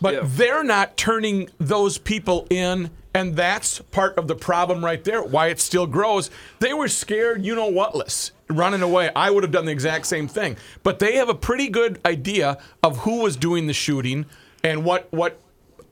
But 0.00 0.36
they're 0.36 0.64
not 0.64 0.96
turning 0.96 1.50
those 1.58 1.98
people 1.98 2.46
in, 2.48 2.90
and 3.12 3.34
that's 3.36 3.80
part 3.90 4.16
of 4.16 4.28
the 4.28 4.34
problem 4.34 4.84
right 4.84 5.02
there. 5.02 5.22
Why 5.22 5.48
it 5.48 5.60
still 5.60 5.86
grows. 5.86 6.30
They 6.60 6.72
were 6.72 6.88
scared, 6.88 7.44
you 7.44 7.54
know 7.54 7.70
whatless, 7.70 8.30
running 8.48 8.82
away. 8.82 9.10
I 9.16 9.30
would 9.30 9.42
have 9.42 9.52
done 9.52 9.64
the 9.66 9.72
exact 9.72 10.06
same 10.06 10.28
thing. 10.28 10.56
But 10.82 10.98
they 11.00 11.16
have 11.16 11.28
a 11.28 11.34
pretty 11.34 11.68
good 11.68 12.00
idea 12.06 12.58
of 12.82 12.98
who 12.98 13.22
was 13.22 13.36
doing 13.36 13.66
the 13.66 13.72
shooting 13.72 14.26
and 14.62 14.84
what 14.84 15.12
what 15.12 15.40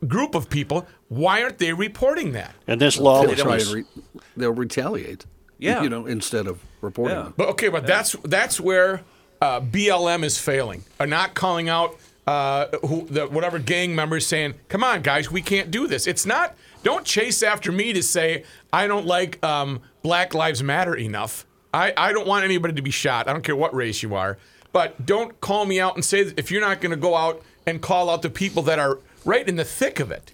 group 0.06 0.34
of 0.34 0.48
people. 0.48 0.86
Why 1.12 1.42
aren't 1.42 1.58
they 1.58 1.74
reporting 1.74 2.32
that? 2.32 2.54
And 2.66 2.80
this 2.80 2.96
They'll 2.96 3.04
try 3.04 3.12
lawlessness. 3.12 3.66
and 3.72 3.74
re- 3.74 4.02
they'll 4.34 4.52
retaliate. 4.54 5.26
Yeah. 5.58 5.82
You 5.82 5.90
know, 5.90 6.06
instead 6.06 6.46
of 6.46 6.58
reporting. 6.80 7.16
Yeah. 7.16 7.24
them. 7.24 7.34
But 7.36 7.48
okay, 7.50 7.68
but 7.68 7.86
that's 7.86 8.12
that's 8.24 8.58
where 8.58 9.02
uh, 9.42 9.60
BLM 9.60 10.24
is 10.24 10.38
failing. 10.38 10.84
Are 10.98 11.06
not 11.06 11.34
calling 11.34 11.68
out 11.68 11.98
uh, 12.26 12.68
who 12.86 13.06
the 13.10 13.26
whatever 13.26 13.58
gang 13.58 13.94
members 13.94 14.26
saying, 14.26 14.54
"Come 14.70 14.82
on, 14.82 15.02
guys, 15.02 15.30
we 15.30 15.42
can't 15.42 15.70
do 15.70 15.86
this." 15.86 16.06
It's 16.06 16.24
not. 16.24 16.56
Don't 16.82 17.04
chase 17.04 17.42
after 17.42 17.70
me 17.70 17.92
to 17.92 18.02
say 18.02 18.44
I 18.72 18.86
don't 18.86 19.06
like 19.06 19.44
um, 19.44 19.80
Black 20.02 20.32
Lives 20.32 20.62
Matter 20.62 20.94
enough. 20.94 21.44
I, 21.74 21.92
I 21.96 22.12
don't 22.12 22.26
want 22.26 22.44
anybody 22.44 22.72
to 22.74 22.82
be 22.82 22.90
shot. 22.90 23.28
I 23.28 23.34
don't 23.34 23.44
care 23.44 23.54
what 23.56 23.74
race 23.74 24.02
you 24.02 24.14
are. 24.14 24.38
But 24.72 25.04
don't 25.04 25.38
call 25.42 25.66
me 25.66 25.78
out 25.78 25.94
and 25.94 26.04
say 26.04 26.22
that 26.24 26.38
if 26.38 26.50
you're 26.50 26.62
not 26.62 26.80
going 26.80 26.90
to 26.90 26.96
go 26.96 27.14
out 27.14 27.42
and 27.66 27.82
call 27.82 28.08
out 28.08 28.22
the 28.22 28.30
people 28.30 28.62
that 28.62 28.78
are 28.78 28.98
right 29.26 29.46
in 29.46 29.56
the 29.56 29.64
thick 29.64 30.00
of 30.00 30.10
it, 30.10 30.32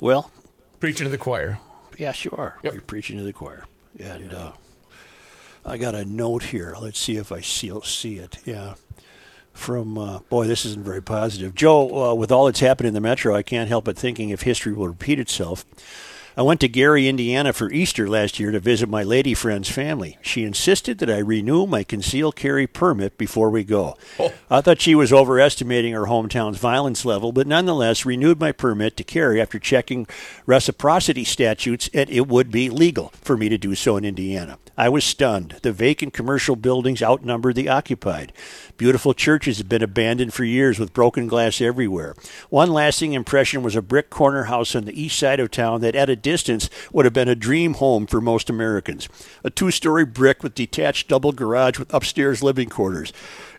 Well, 0.00 0.30
preaching 0.78 1.04
to 1.04 1.10
the 1.10 1.18
choir. 1.18 1.58
yes, 1.98 2.24
you 2.24 2.30
are. 2.32 2.58
Yep. 2.62 2.72
You're 2.72 2.82
preaching 2.82 3.18
to 3.18 3.24
the 3.24 3.32
choir. 3.32 3.64
And 3.98 4.32
uh, 4.32 4.52
I 5.64 5.76
got 5.76 5.94
a 5.94 6.04
note 6.04 6.44
here. 6.44 6.74
Let's 6.80 6.98
see 6.98 7.16
if 7.16 7.32
I 7.32 7.40
see, 7.40 7.72
see 7.84 8.16
it. 8.16 8.38
Yeah. 8.44 8.74
From, 9.52 9.98
uh, 9.98 10.20
boy, 10.20 10.46
this 10.46 10.64
isn't 10.64 10.84
very 10.84 11.02
positive. 11.02 11.54
Joe, 11.54 12.12
uh, 12.12 12.14
with 12.14 12.32
all 12.32 12.46
that's 12.46 12.60
happened 12.60 12.86
in 12.86 12.94
the 12.94 13.00
metro, 13.00 13.34
I 13.34 13.42
can't 13.42 13.68
help 13.68 13.84
but 13.84 13.98
thinking 13.98 14.30
if 14.30 14.42
history 14.42 14.72
will 14.72 14.88
repeat 14.88 15.18
itself. 15.18 15.64
I 16.36 16.42
went 16.42 16.60
to 16.60 16.68
Gary, 16.68 17.08
Indiana 17.08 17.52
for 17.52 17.70
Easter 17.72 18.08
last 18.08 18.38
year 18.38 18.52
to 18.52 18.60
visit 18.60 18.88
my 18.88 19.02
lady 19.02 19.34
friend's 19.34 19.68
family. 19.68 20.16
She 20.22 20.44
insisted 20.44 20.98
that 20.98 21.10
I 21.10 21.18
renew 21.18 21.66
my 21.66 21.82
concealed 21.82 22.36
carry 22.36 22.66
permit 22.66 23.18
before 23.18 23.50
we 23.50 23.64
go. 23.64 23.96
Oh. 24.18 24.32
I 24.48 24.60
thought 24.60 24.80
she 24.80 24.94
was 24.94 25.12
overestimating 25.12 25.92
her 25.92 26.06
hometown's 26.06 26.58
violence 26.58 27.04
level, 27.04 27.32
but 27.32 27.46
nonetheless 27.46 28.06
renewed 28.06 28.38
my 28.38 28.52
permit 28.52 28.96
to 28.98 29.04
carry 29.04 29.40
after 29.40 29.58
checking 29.58 30.06
reciprocity 30.46 31.24
statutes, 31.24 31.90
and 31.92 32.08
it 32.10 32.28
would 32.28 32.50
be 32.50 32.70
legal 32.70 33.12
for 33.20 33.36
me 33.36 33.48
to 33.48 33.58
do 33.58 33.74
so 33.74 33.96
in 33.96 34.04
Indiana. 34.04 34.58
I 34.80 34.88
was 34.88 35.04
stunned. 35.04 35.56
The 35.60 35.72
vacant 35.72 36.14
commercial 36.14 36.56
buildings 36.56 37.02
outnumbered 37.02 37.54
the 37.54 37.68
occupied. 37.68 38.32
Beautiful 38.78 39.12
churches 39.12 39.58
have 39.58 39.68
been 39.68 39.82
abandoned 39.82 40.32
for 40.32 40.42
years 40.42 40.78
with 40.78 40.94
broken 40.94 41.26
glass 41.26 41.60
everywhere. 41.60 42.14
One 42.48 42.72
lasting 42.72 43.12
impression 43.12 43.62
was 43.62 43.76
a 43.76 43.82
brick 43.82 44.08
corner 44.08 44.44
house 44.44 44.74
on 44.74 44.86
the 44.86 44.98
east 44.98 45.18
side 45.18 45.38
of 45.38 45.50
town 45.50 45.82
that, 45.82 45.94
at 45.94 46.08
a 46.08 46.16
distance, 46.16 46.70
would 46.94 47.04
have 47.04 47.12
been 47.12 47.28
a 47.28 47.34
dream 47.34 47.74
home 47.74 48.06
for 48.06 48.22
most 48.22 48.48
Americans. 48.48 49.06
A 49.44 49.50
two 49.50 49.70
story 49.70 50.06
brick 50.06 50.42
with 50.42 50.54
detached 50.54 51.08
double 51.08 51.32
garage 51.32 51.78
with 51.78 51.92
upstairs 51.92 52.42
living 52.42 52.70
quarters. 52.70 53.12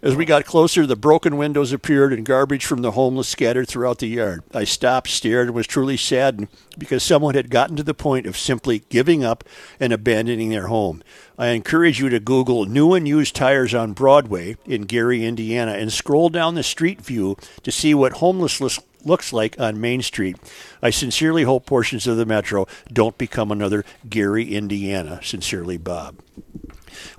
As 0.03 0.15
we 0.15 0.25
got 0.25 0.45
closer, 0.45 0.87
the 0.87 0.95
broken 0.95 1.37
windows 1.37 1.71
appeared 1.71 2.11
and 2.11 2.25
garbage 2.25 2.65
from 2.65 2.81
the 2.81 2.91
homeless 2.91 3.27
scattered 3.27 3.67
throughout 3.67 3.99
the 3.99 4.07
yard. 4.07 4.41
I 4.51 4.63
stopped, 4.63 5.09
stared, 5.09 5.49
and 5.49 5.55
was 5.55 5.67
truly 5.67 5.95
saddened 5.95 6.47
because 6.75 7.03
someone 7.03 7.35
had 7.35 7.51
gotten 7.51 7.75
to 7.75 7.83
the 7.83 7.93
point 7.93 8.25
of 8.25 8.35
simply 8.35 8.79
giving 8.89 9.23
up 9.23 9.43
and 9.79 9.93
abandoning 9.93 10.49
their 10.49 10.67
home. 10.67 11.03
I 11.37 11.49
encourage 11.49 11.99
you 11.99 12.09
to 12.09 12.19
Google 12.19 12.65
new 12.65 12.95
and 12.95 13.07
used 13.07 13.35
tires 13.35 13.75
on 13.75 13.93
Broadway 13.93 14.57
in 14.65 14.83
Gary, 14.83 15.23
Indiana, 15.23 15.73
and 15.73 15.93
scroll 15.93 16.29
down 16.29 16.55
the 16.55 16.63
street 16.63 16.99
view 16.99 17.37
to 17.61 17.71
see 17.71 17.93
what 17.93 18.13
homelessness 18.13 18.79
looks 19.05 19.31
like 19.31 19.59
on 19.59 19.79
Main 19.79 20.01
Street. 20.01 20.35
I 20.81 20.89
sincerely 20.89 21.43
hope 21.43 21.67
portions 21.67 22.07
of 22.07 22.17
the 22.17 22.25
metro 22.25 22.65
don't 22.91 23.19
become 23.19 23.51
another 23.51 23.85
Gary, 24.09 24.55
Indiana. 24.55 25.19
Sincerely, 25.21 25.77
Bob. 25.77 26.15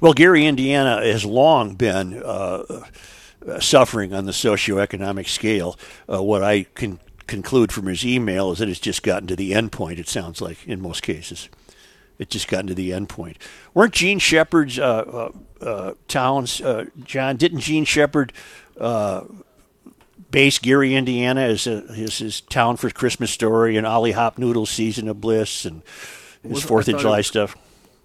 Well, 0.01 0.13
Gary, 0.13 0.47
Indiana 0.47 1.03
has 1.03 1.25
long 1.25 1.75
been 1.75 2.23
uh, 2.23 2.85
suffering 3.61 4.13
on 4.15 4.27
the 4.27 4.33
socioeconomic 4.33 5.29
scale. 5.29 5.79
Uh, 6.11 6.23
what 6.23 6.43
I 6.43 6.65
can 6.75 7.01
conclude 7.27 7.73
from 7.73 7.87
his 7.87 8.05
email 8.05 8.53
is 8.53 8.59
that 8.59 8.69
it's 8.69 8.81
just 8.81 9.03
gotten 9.03 9.27
to 9.29 9.37
the 9.37 9.55
end 9.55 9.73
point, 9.73 9.99
it 9.99 10.09
sounds 10.09 10.41
like, 10.41 10.67
in 10.67 10.81
most 10.81 11.03
cases. 11.03 11.49
It's 12.19 12.31
just 12.31 12.47
gotten 12.49 12.67
to 12.67 12.75
the 12.75 12.93
end 12.93 13.09
point. 13.09 13.39
Weren't 13.75 13.95
Jean 13.95 14.19
Shepherd's 14.19 14.79
uh, 14.79 15.31
uh, 15.63 15.65
uh, 15.65 15.95
towns, 16.09 16.61
uh, 16.61 16.87
John, 17.05 17.37
didn't 17.37 17.61
Jean 17.61 17.85
Shepherd 17.85 18.33
uh, 18.79 19.23
base 20.31 20.59
Gary, 20.59 20.95
Indiana 20.95 21.41
as, 21.43 21.67
a, 21.67 21.85
as 21.89 22.19
his 22.19 22.41
town 22.43 22.77
for 22.77 22.91
Christmas 22.91 23.31
story 23.31 23.77
and 23.77 23.87
Ollie 23.87 24.13
Hopnoodle's 24.13 24.71
Season 24.71 25.09
of 25.09 25.21
Bliss 25.21 25.65
and 25.65 25.83
his 26.47 26.63
Fourth 26.63 26.89
of 26.89 27.01
July 27.01 27.19
was- 27.19 27.27
stuff? 27.27 27.57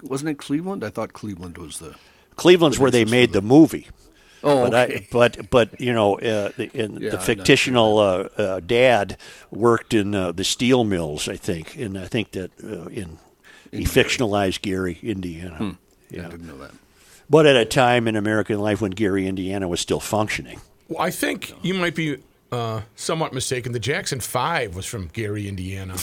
Wasn't 0.09 0.29
it 0.29 0.37
Cleveland? 0.37 0.83
I 0.83 0.89
thought 0.89 1.13
Cleveland 1.13 1.57
was 1.57 1.79
the. 1.79 1.95
Cleveland's 2.35 2.77
where 2.79 2.91
they 2.91 3.05
made 3.05 3.33
the 3.33 3.41
movie. 3.41 3.87
Oh, 4.43 4.69
But 4.69 4.73
okay. 4.89 4.95
I, 4.95 5.07
but 5.11 5.49
but 5.49 5.81
you 5.81 5.91
know, 5.91 6.19
uh, 6.19 6.51
the, 6.55 6.69
in 6.73 6.97
Yeah, 7.01 7.09
the 7.11 7.17
I'm 7.19 7.39
fictional 7.43 7.97
uh, 7.97 8.29
uh, 8.37 8.59
dad 8.59 9.17
worked 9.49 9.93
in 9.95 10.13
uh, 10.13 10.31
the 10.31 10.43
steel 10.43 10.83
mills, 10.83 11.27
I 11.27 11.35
think, 11.37 11.75
and 11.75 11.97
I 11.97 12.05
think 12.05 12.31
that 12.33 12.51
uh, 12.63 12.85
in 12.89 13.17
he 13.71 13.83
fictionalized 13.83 14.61
Gary, 14.61 14.99
Indiana. 15.01 15.57
I 15.59 15.75
Yeah, 16.15 16.29
didn't 16.29 16.47
know 16.47 16.57
that. 16.59 16.71
but 17.29 17.45
at 17.47 17.55
a 17.55 17.65
time 17.65 18.07
in 18.07 18.15
American 18.15 18.59
life 18.59 18.79
when 18.79 18.91
Gary, 18.91 19.25
Indiana, 19.27 19.67
was 19.67 19.79
still 19.79 19.99
functioning. 19.99 20.61
Well, 20.87 21.01
I 21.01 21.09
think 21.11 21.53
you 21.63 21.73
might 21.73 21.95
be 21.95 22.17
uh, 22.51 22.81
somewhat 22.95 23.33
mistaken. 23.33 23.71
The 23.73 23.79
Jackson 23.79 24.19
Five 24.21 24.75
was 24.75 24.85
from 24.85 25.07
Gary, 25.07 25.47
Indiana. 25.49 25.95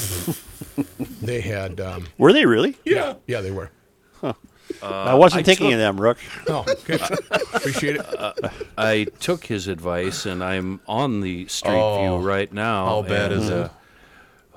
they 1.23 1.41
had, 1.41 1.81
um, 1.81 2.07
Were 2.19 2.33
they 2.33 2.45
really? 2.47 2.77
yeah, 2.85 3.15
yeah, 3.27 3.41
they 3.41 3.51
were. 3.53 3.71
I 4.83 5.15
wasn't 5.15 5.41
I 5.41 5.43
thinking 5.45 5.67
took- 5.69 5.75
of 5.75 5.79
them, 5.79 6.01
Rook. 6.01 6.19
Oh, 6.49 6.65
okay. 6.69 6.99
appreciate 7.55 7.97
it. 7.97 8.07
Uh, 8.19 8.33
uh, 8.43 8.49
I 8.79 9.07
took 9.21 9.45
his 9.47 9.69
advice, 9.69 10.27
and 10.27 10.43
I'm 10.43 10.81
on 10.89 11.21
the 11.21 11.47
Street 11.49 11.73
Oh, 11.75 12.19
View 12.19 12.27
right 12.29 12.53
now. 12.53 12.87
how 12.87 13.03
bad 13.03 13.33
and, 13.33 13.43
is 13.43 13.49
it? 13.51 13.57
uh, 13.57 13.69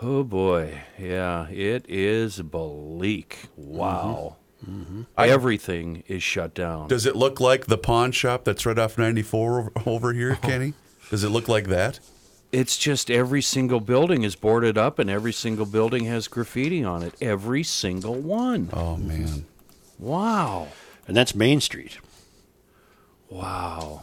oh 0.01 0.23
boy, 0.23 0.81
yeah, 0.97 1.47
it 1.49 1.85
is 1.89 2.41
bleak. 2.41 3.47
Wow, 3.55 4.37
mm-hmm. 4.65 5.01
Mm-hmm. 5.01 5.01
everything 5.17 6.03
is 6.07 6.23
shut 6.23 6.53
down. 6.53 6.87
Does 6.87 7.05
it 7.05 7.15
look 7.15 7.39
like 7.39 7.65
the 7.67 7.77
pawn 7.77 8.11
shop 8.11 8.43
that's 8.45 8.65
right 8.65 8.79
off 8.79 8.97
94 8.97 9.59
over, 9.59 9.71
over 9.85 10.13
here, 10.13 10.37
oh. 10.41 10.47
Kenny? 10.47 10.73
Does 11.09 11.23
it 11.23 11.29
look 11.29 11.47
like 11.47 11.67
that? 11.67 11.99
It's 12.51 12.77
just 12.77 13.11
every 13.11 13.41
single 13.41 13.81
building 13.81 14.23
is 14.23 14.35
boarded 14.35 14.77
up, 14.77 14.99
and 14.99 15.09
every 15.09 15.33
single 15.33 15.65
building 15.65 16.05
has 16.05 16.27
graffiti 16.29 16.81
on 16.83 17.03
it. 17.03 17.13
Every 17.21 17.63
single 17.63 18.15
one. 18.15 18.69
Oh 18.71 18.95
man. 18.95 19.45
Wow, 19.99 20.67
And 21.07 21.15
that's 21.17 21.33
Main 21.33 21.59
Street. 21.61 21.97
wow. 23.29 24.01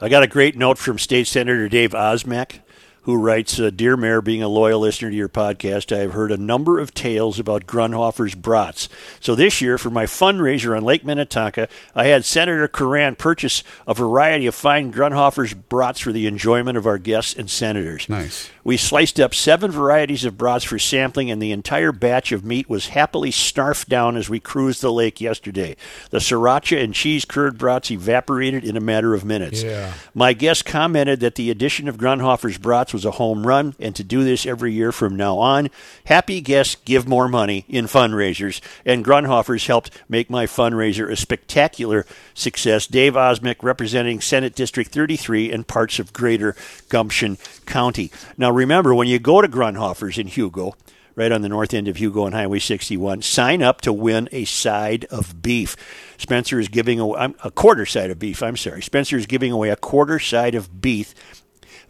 I 0.00 0.08
got 0.08 0.22
a 0.24 0.28
great 0.28 0.56
note 0.56 0.78
from 0.78 0.98
State 0.98 1.28
Senator 1.28 1.68
Dave 1.68 1.92
Osmek, 1.92 2.58
who 3.02 3.16
writes 3.16 3.58
uh, 3.60 3.70
Dear 3.70 3.96
Mayor, 3.96 4.20
being 4.20 4.42
a 4.42 4.48
loyal 4.48 4.80
listener 4.80 5.10
to 5.10 5.16
your 5.16 5.28
podcast, 5.28 5.94
I 5.96 6.00
have 6.00 6.12
heard 6.12 6.30
a 6.32 6.36
number 6.36 6.78
of 6.80 6.92
tales 6.94 7.38
about 7.38 7.66
Grundhofer's 7.66 8.34
brats. 8.34 8.88
So 9.20 9.34
this 9.34 9.60
year, 9.60 9.78
for 9.78 9.90
my 9.90 10.04
fundraiser 10.06 10.76
on 10.76 10.84
Lake 10.84 11.04
Minnetonka, 11.04 11.68
I 11.94 12.06
had 12.06 12.24
Senator 12.24 12.66
Coran 12.68 13.14
purchase 13.16 13.62
a 13.86 13.94
variety 13.94 14.46
of 14.46 14.54
fine 14.54 14.92
Grundhofer's 14.92 15.54
brats 15.54 16.00
for 16.00 16.12
the 16.12 16.26
enjoyment 16.26 16.76
of 16.78 16.86
our 16.86 16.98
guests 16.98 17.34
and 17.34 17.50
senators. 17.50 18.08
Nice. 18.08 18.50
We 18.64 18.76
sliced 18.76 19.18
up 19.18 19.34
seven 19.34 19.72
varieties 19.72 20.24
of 20.24 20.38
brats 20.38 20.64
for 20.64 20.78
sampling, 20.78 21.30
and 21.30 21.42
the 21.42 21.50
entire 21.50 21.90
batch 21.90 22.30
of 22.30 22.44
meat 22.44 22.68
was 22.68 22.88
happily 22.88 23.30
snarfed 23.30 23.88
down 23.88 24.16
as 24.16 24.30
we 24.30 24.38
cruised 24.38 24.82
the 24.82 24.92
lake 24.92 25.20
yesterday. 25.20 25.76
The 26.10 26.18
sriracha 26.18 26.82
and 26.82 26.94
cheese 26.94 27.24
curd 27.24 27.58
brats 27.58 27.90
evaporated 27.90 28.64
in 28.64 28.76
a 28.76 28.80
matter 28.80 29.14
of 29.14 29.24
minutes. 29.24 29.62
Yeah. 29.64 29.94
My 30.14 30.32
guest 30.32 30.64
commented 30.64 31.18
that 31.20 31.34
the 31.34 31.50
addition 31.50 31.88
of 31.88 31.96
Grundhofer's 31.96 32.58
brats 32.58 32.92
was 32.92 33.04
a 33.04 33.12
home 33.12 33.46
run, 33.46 33.74
and 33.80 33.96
to 33.96 34.04
do 34.04 34.22
this 34.22 34.46
every 34.46 34.72
year 34.72 34.92
from 34.92 35.16
now 35.16 35.38
on. 35.38 35.68
Happy 36.04 36.40
guests 36.40 36.76
give 36.84 37.08
more 37.08 37.28
money 37.28 37.64
in 37.68 37.86
fundraisers, 37.86 38.60
and 38.86 39.04
Grundhofer's 39.04 39.66
helped 39.66 39.90
make 40.08 40.30
my 40.30 40.46
fundraiser 40.46 41.10
a 41.10 41.16
spectacular 41.16 42.06
success. 42.32 42.86
Dave 42.86 43.14
Osmek, 43.14 43.56
representing 43.62 44.20
Senate 44.20 44.54
District 44.54 44.92
33 44.92 45.50
and 45.50 45.66
parts 45.66 45.98
of 45.98 46.12
Greater 46.12 46.54
Gumption 46.88 47.38
County. 47.66 48.10
Now, 48.36 48.51
remember, 48.52 48.94
when 48.94 49.08
you 49.08 49.18
go 49.18 49.40
to 49.40 49.48
Grundhofer's 49.48 50.18
in 50.18 50.26
Hugo, 50.26 50.74
right 51.14 51.32
on 51.32 51.42
the 51.42 51.48
north 51.48 51.74
end 51.74 51.88
of 51.88 51.96
Hugo 51.96 52.26
and 52.26 52.34
Highway 52.34 52.58
61. 52.58 53.22
Sign 53.22 53.62
up 53.62 53.80
to 53.82 53.92
win 53.92 54.28
a 54.32 54.44
side 54.44 55.04
of 55.06 55.42
beef. 55.42 55.76
Spencer 56.18 56.58
is 56.60 56.68
giving 56.68 57.00
away 57.00 57.34
a 57.42 57.50
quarter 57.50 57.86
side 57.86 58.10
of 58.10 58.18
beef. 58.18 58.42
I'm 58.42 58.56
sorry. 58.56 58.82
Spencer 58.82 59.16
is 59.16 59.26
giving 59.26 59.52
away 59.52 59.70
a 59.70 59.76
quarter 59.76 60.18
side 60.18 60.54
of 60.54 60.80
beef. 60.80 61.14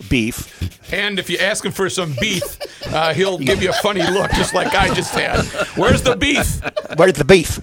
Beef. 0.09 0.93
And 0.93 1.19
if 1.19 1.31
you 1.31 1.39
ask 1.39 1.65
him 1.65 1.71
for 1.71 1.89
some 1.89 2.15
beef, 2.21 2.43
uh, 2.93 3.15
he'll 3.15 3.39
give 3.39 3.63
you 3.63 3.71
a 3.71 3.75
funny 3.75 4.03
look, 4.03 4.33
just 4.33 4.55
like 4.55 4.75
I 4.75 4.93
just 4.95 5.15
had. 5.15 5.45
Where's 5.77 6.03
the 6.03 6.17
beef? 6.17 6.61
Where's 6.97 7.13
the 7.13 7.25
beef? 7.25 7.61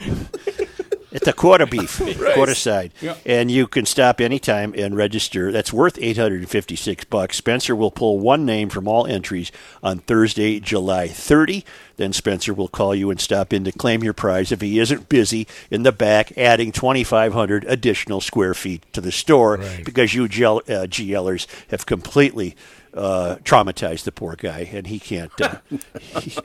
It's 1.12 1.28
a 1.28 1.34
quarter 1.34 1.66
beef, 1.68 2.00
quarter 2.34 2.56
side, 2.56 2.92
Yeah. 3.02 3.16
and 3.26 3.50
you 3.50 3.68
can 3.68 3.86
stop 3.86 4.22
anytime 4.22 4.74
and 4.78 4.96
register. 4.96 5.52
That's 5.52 5.74
worth 5.74 5.98
eight 6.02 6.18
hundred 6.18 6.42
and 6.42 6.50
fifty-six 6.50 7.06
bucks. 7.06 7.38
Spencer 7.38 7.76
will 7.76 7.92
pull 7.92 8.20
one 8.20 8.46
name 8.46 8.70
from 8.70 8.88
all 8.88 9.08
entries 9.08 9.52
on 9.82 10.00
Thursday, 10.00 10.60
July 10.60 11.08
thirty. 11.08 11.66
Then 11.98 12.14
Spencer 12.14 12.54
will 12.54 12.68
call 12.68 12.96
you 12.96 13.10
and 13.12 13.20
stop 13.20 13.52
in 13.52 13.64
to 13.66 13.72
claim 13.72 14.04
your 14.04 14.14
prize 14.14 14.52
if 14.52 14.62
he 14.62 14.80
isn't 14.80 15.10
busy 15.10 15.48
in 15.70 15.84
the 15.84 15.92
back 15.92 16.32
adding 16.38 16.72
twenty-five 16.72 17.34
hundred 17.34 17.66
additional 17.66 18.22
square 18.22 18.54
feet 18.54 18.84
to 18.94 19.02
the 19.02 19.12
store 19.12 19.60
because 19.84 20.14
you 20.14 20.28
GL, 20.28 20.60
uh, 20.70 20.86
GLers 20.88 21.48
have 21.70 21.86
completely. 21.86 22.56
Uh, 22.92 23.36
traumatized 23.44 24.04
the 24.06 24.12
poor 24.12 24.36
guy, 24.36 24.68
and 24.74 24.88
he 24.88 24.98
can't. 24.98 25.32
Uh, 25.40 25.58
it's 25.70 26.42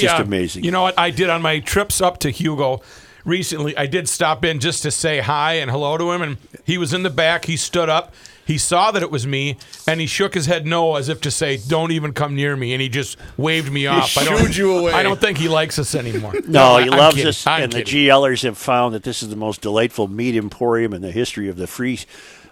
just 0.00 0.20
uh, 0.20 0.22
amazing. 0.22 0.62
You 0.62 0.70
know 0.70 0.82
what 0.82 0.96
I 0.96 1.10
did 1.10 1.28
on 1.28 1.42
my 1.42 1.58
trips 1.58 2.00
up 2.00 2.18
to 2.18 2.30
Hugo 2.30 2.82
recently? 3.24 3.76
I 3.76 3.86
did 3.86 4.08
stop 4.08 4.44
in 4.44 4.60
just 4.60 4.82
to 4.82 4.90
say 4.90 5.20
hi 5.20 5.54
and 5.54 5.70
hello 5.70 5.96
to 5.98 6.12
him, 6.12 6.22
and 6.22 6.36
he 6.64 6.78
was 6.78 6.92
in 6.92 7.02
the 7.02 7.10
back. 7.10 7.44
He 7.44 7.56
stood 7.56 7.88
up. 7.88 8.14
He 8.46 8.58
saw 8.58 8.90
that 8.90 9.02
it 9.02 9.12
was 9.12 9.26
me, 9.28 9.58
and 9.86 10.00
he 10.00 10.06
shook 10.08 10.34
his 10.34 10.46
head 10.46 10.66
no, 10.66 10.96
as 10.96 11.08
if 11.08 11.20
to 11.20 11.30
say, 11.30 11.56
"Don't 11.56 11.92
even 11.92 12.12
come 12.12 12.34
near 12.34 12.56
me." 12.56 12.72
And 12.72 12.82
he 12.82 12.88
just 12.88 13.16
waved 13.36 13.70
me 13.70 13.86
off. 13.86 14.18
I 14.18 14.24
don't, 14.24 14.56
you 14.56 14.76
away. 14.76 14.92
I 14.92 15.04
don't 15.04 15.20
think 15.20 15.38
he 15.38 15.48
likes 15.48 15.78
us 15.78 15.94
anymore. 15.94 16.32
No, 16.48 16.78
he 16.78 16.84
I'm 16.90 16.90
loves 16.98 17.14
kidding. 17.16 17.28
us, 17.28 17.46
I'm 17.46 17.64
and 17.64 17.72
the. 17.72 17.82
GLers 17.82 18.42
have 18.42 18.58
found 18.58 18.92
that 18.94 19.04
this 19.04 19.22
is 19.22 19.28
the 19.28 19.36
most 19.36 19.60
delightful 19.60 20.08
meat 20.08 20.34
emporium 20.34 20.92
in 20.92 21.00
the 21.02 21.12
history 21.12 21.48
of 21.48 21.56
the 21.56 21.68
free 21.68 22.00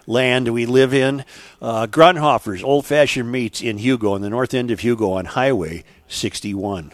land 0.07 0.47
we 0.53 0.65
live 0.65 0.93
in. 0.93 1.25
Uh, 1.61 1.85
Grundhofer's 1.87 2.63
Old 2.63 2.85
Fashioned 2.85 3.29
Meats 3.29 3.61
in 3.61 3.79
Hugo, 3.79 4.13
on 4.13 4.21
the 4.21 4.29
north 4.29 4.53
end 4.53 4.71
of 4.71 4.79
Hugo 4.79 5.11
on 5.11 5.25
Highway 5.25 5.83
61. 6.07 6.93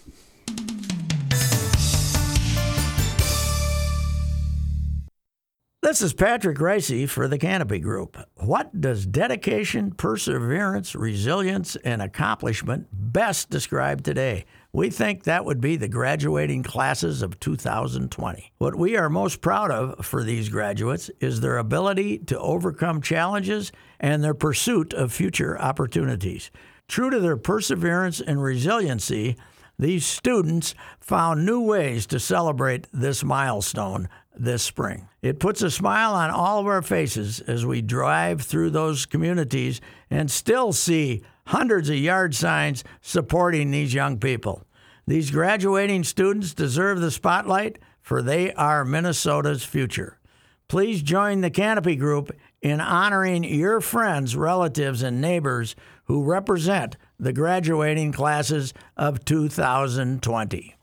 This 5.85 6.01
is 6.01 6.13
Patrick 6.13 6.57
Ricey 6.57 7.07
for 7.07 7.27
the 7.27 7.37
Canopy 7.37 7.77
Group. 7.77 8.17
What 8.37 8.81
does 8.81 9.05
dedication, 9.05 9.91
perseverance, 9.91 10.95
resilience, 10.95 11.75
and 11.75 12.01
accomplishment 12.01 12.87
best 12.91 13.51
describe 13.51 14.01
today? 14.01 14.45
We 14.73 14.89
think 14.89 15.25
that 15.25 15.45
would 15.45 15.61
be 15.61 15.75
the 15.75 15.87
graduating 15.87 16.63
classes 16.63 17.21
of 17.21 17.39
2020. 17.39 18.51
What 18.57 18.73
we 18.73 18.97
are 18.97 19.11
most 19.11 19.41
proud 19.41 19.69
of 19.69 20.03
for 20.03 20.23
these 20.23 20.49
graduates 20.49 21.11
is 21.19 21.39
their 21.39 21.59
ability 21.59 22.17
to 22.17 22.39
overcome 22.39 22.99
challenges 22.99 23.71
and 23.99 24.23
their 24.23 24.33
pursuit 24.33 24.91
of 24.91 25.13
future 25.13 25.55
opportunities. 25.61 26.49
True 26.87 27.11
to 27.11 27.19
their 27.19 27.37
perseverance 27.37 28.19
and 28.19 28.41
resiliency, 28.41 29.37
these 29.77 30.03
students 30.03 30.73
found 30.99 31.45
new 31.45 31.61
ways 31.61 32.07
to 32.07 32.19
celebrate 32.19 32.87
this 32.91 33.23
milestone 33.23 34.09
this 34.37 34.63
spring. 34.63 35.07
It 35.25 35.39
puts 35.39 35.63
a 35.63 35.71
smile 35.71 36.13
on 36.13 36.29
all 36.29 36.59
of 36.59 36.67
our 36.67 36.83
faces 36.83 37.39
as 37.39 37.65
we 37.65 37.81
drive 37.81 38.43
through 38.43 38.69
those 38.69 39.07
communities 39.07 39.81
and 40.07 40.29
still 40.29 40.71
see 40.71 41.23
hundreds 41.47 41.89
of 41.89 41.95
yard 41.95 42.35
signs 42.35 42.83
supporting 43.01 43.71
these 43.71 43.91
young 43.91 44.19
people. 44.19 44.61
These 45.07 45.31
graduating 45.31 46.03
students 46.03 46.53
deserve 46.53 47.01
the 47.01 47.09
spotlight, 47.09 47.79
for 48.03 48.21
they 48.21 48.53
are 48.53 48.85
Minnesota's 48.85 49.63
future. 49.65 50.19
Please 50.67 51.01
join 51.01 51.41
the 51.41 51.49
Canopy 51.49 51.95
Group 51.95 52.31
in 52.61 52.79
honoring 52.79 53.43
your 53.43 53.81
friends, 53.81 54.35
relatives, 54.35 55.01
and 55.01 55.21
neighbors 55.21 55.75
who 56.03 56.23
represent 56.23 56.97
the 57.19 57.33
graduating 57.33 58.11
classes 58.11 58.75
of 58.95 59.25
2020. 59.25 60.74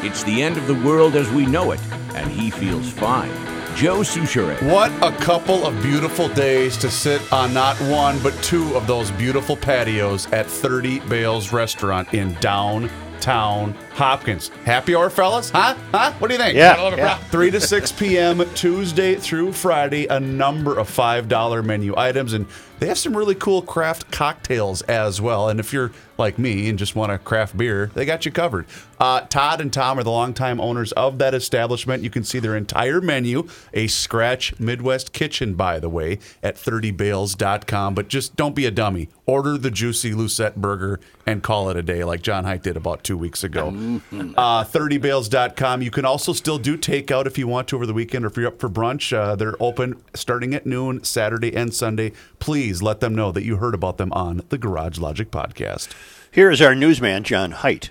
It's 0.00 0.22
the 0.22 0.42
end 0.42 0.56
of 0.56 0.68
the 0.68 0.74
world 0.74 1.16
as 1.16 1.28
we 1.30 1.44
know 1.44 1.72
it, 1.72 1.80
and 2.14 2.30
he 2.30 2.50
feels 2.50 2.88
fine. 2.88 3.32
Joe 3.74 3.98
Soucheray. 4.00 4.60
What 4.72 4.92
a 5.02 5.16
couple 5.16 5.66
of 5.66 5.80
beautiful 5.82 6.28
days 6.28 6.76
to 6.78 6.88
sit 6.88 7.20
on 7.32 7.52
not 7.52 7.76
one, 7.82 8.20
but 8.22 8.32
two 8.42 8.76
of 8.76 8.86
those 8.86 9.10
beautiful 9.10 9.56
patios 9.56 10.26
at 10.32 10.46
30 10.46 11.00
Bales 11.00 11.52
Restaurant 11.52 12.14
in 12.14 12.34
downtown 12.34 13.74
Hopkins. 13.92 14.48
Happy 14.64 14.94
hour, 14.94 15.10
fellas? 15.10 15.50
Huh? 15.50 15.76
Huh? 15.90 16.12
What 16.20 16.28
do 16.28 16.34
you 16.34 16.40
think? 16.40 16.56
Yeah, 16.56 16.74
I 16.78 16.82
love 16.82 16.92
it, 16.92 16.98
yeah. 16.98 17.18
3 17.18 17.50
to 17.50 17.60
6 17.60 17.92
p.m. 17.92 18.44
Tuesday 18.54 19.16
through 19.16 19.52
Friday, 19.52 20.06
a 20.06 20.20
number 20.20 20.78
of 20.78 20.88
$5 20.88 21.64
menu 21.64 21.94
items. 21.96 22.34
And 22.34 22.46
they 22.78 22.86
have 22.86 22.98
some 22.98 23.16
really 23.16 23.34
cool 23.34 23.62
craft 23.62 24.12
cocktails 24.12 24.82
as 24.82 25.20
well. 25.20 25.48
And 25.48 25.58
if 25.58 25.72
you're 25.72 25.90
like 26.18 26.38
me 26.38 26.68
and 26.68 26.78
just 26.78 26.96
want 26.96 27.12
a 27.12 27.18
craft 27.18 27.56
beer, 27.56 27.90
they 27.94 28.04
got 28.04 28.26
you 28.26 28.32
covered. 28.32 28.66
Uh, 28.98 29.20
Todd 29.22 29.60
and 29.60 29.72
Tom 29.72 29.98
are 29.98 30.02
the 30.02 30.10
longtime 30.10 30.60
owners 30.60 30.92
of 30.92 31.18
that 31.18 31.34
establishment. 31.34 32.02
You 32.02 32.10
can 32.10 32.24
see 32.24 32.38
their 32.40 32.56
entire 32.56 33.00
menu, 33.00 33.48
a 33.72 33.86
Scratch 33.86 34.58
Midwest 34.58 35.12
Kitchen, 35.12 35.54
by 35.54 35.78
the 35.78 35.88
way, 35.88 36.18
at 36.42 36.56
30bales.com. 36.56 37.94
But 37.94 38.08
just 38.08 38.36
don't 38.36 38.54
be 38.54 38.66
a 38.66 38.70
dummy. 38.70 39.08
Order 39.26 39.58
the 39.58 39.70
juicy 39.70 40.14
Lucette 40.14 40.56
burger 40.56 41.00
and 41.26 41.42
call 41.42 41.68
it 41.68 41.76
a 41.76 41.82
day, 41.82 42.02
like 42.02 42.22
John 42.22 42.44
Heidt 42.44 42.62
did 42.62 42.76
about 42.76 43.04
two 43.04 43.16
weeks 43.18 43.44
ago. 43.44 43.68
Uh, 43.68 44.64
30bales.com. 44.64 45.82
You 45.82 45.90
can 45.90 46.04
also 46.04 46.32
still 46.32 46.58
do 46.58 46.78
takeout 46.78 47.26
if 47.26 47.36
you 47.36 47.46
want 47.46 47.68
to 47.68 47.76
over 47.76 47.86
the 47.86 47.92
weekend 47.92 48.24
or 48.24 48.28
if 48.28 48.36
you're 48.36 48.46
up 48.48 48.58
for 48.58 48.70
brunch. 48.70 49.14
Uh, 49.14 49.36
they're 49.36 49.54
open 49.60 50.02
starting 50.14 50.54
at 50.54 50.64
noon, 50.66 51.04
Saturday 51.04 51.54
and 51.54 51.74
Sunday. 51.74 52.12
Please 52.38 52.82
let 52.82 53.00
them 53.00 53.14
know 53.14 53.30
that 53.32 53.44
you 53.44 53.56
heard 53.56 53.74
about 53.74 53.98
them 53.98 54.12
on 54.12 54.42
the 54.48 54.56
Garage 54.58 54.98
Logic 54.98 55.30
podcast. 55.30 55.88
Here 56.30 56.50
is 56.50 56.60
our 56.60 56.74
newsman, 56.74 57.24
John 57.24 57.52
Heidt. 57.52 57.90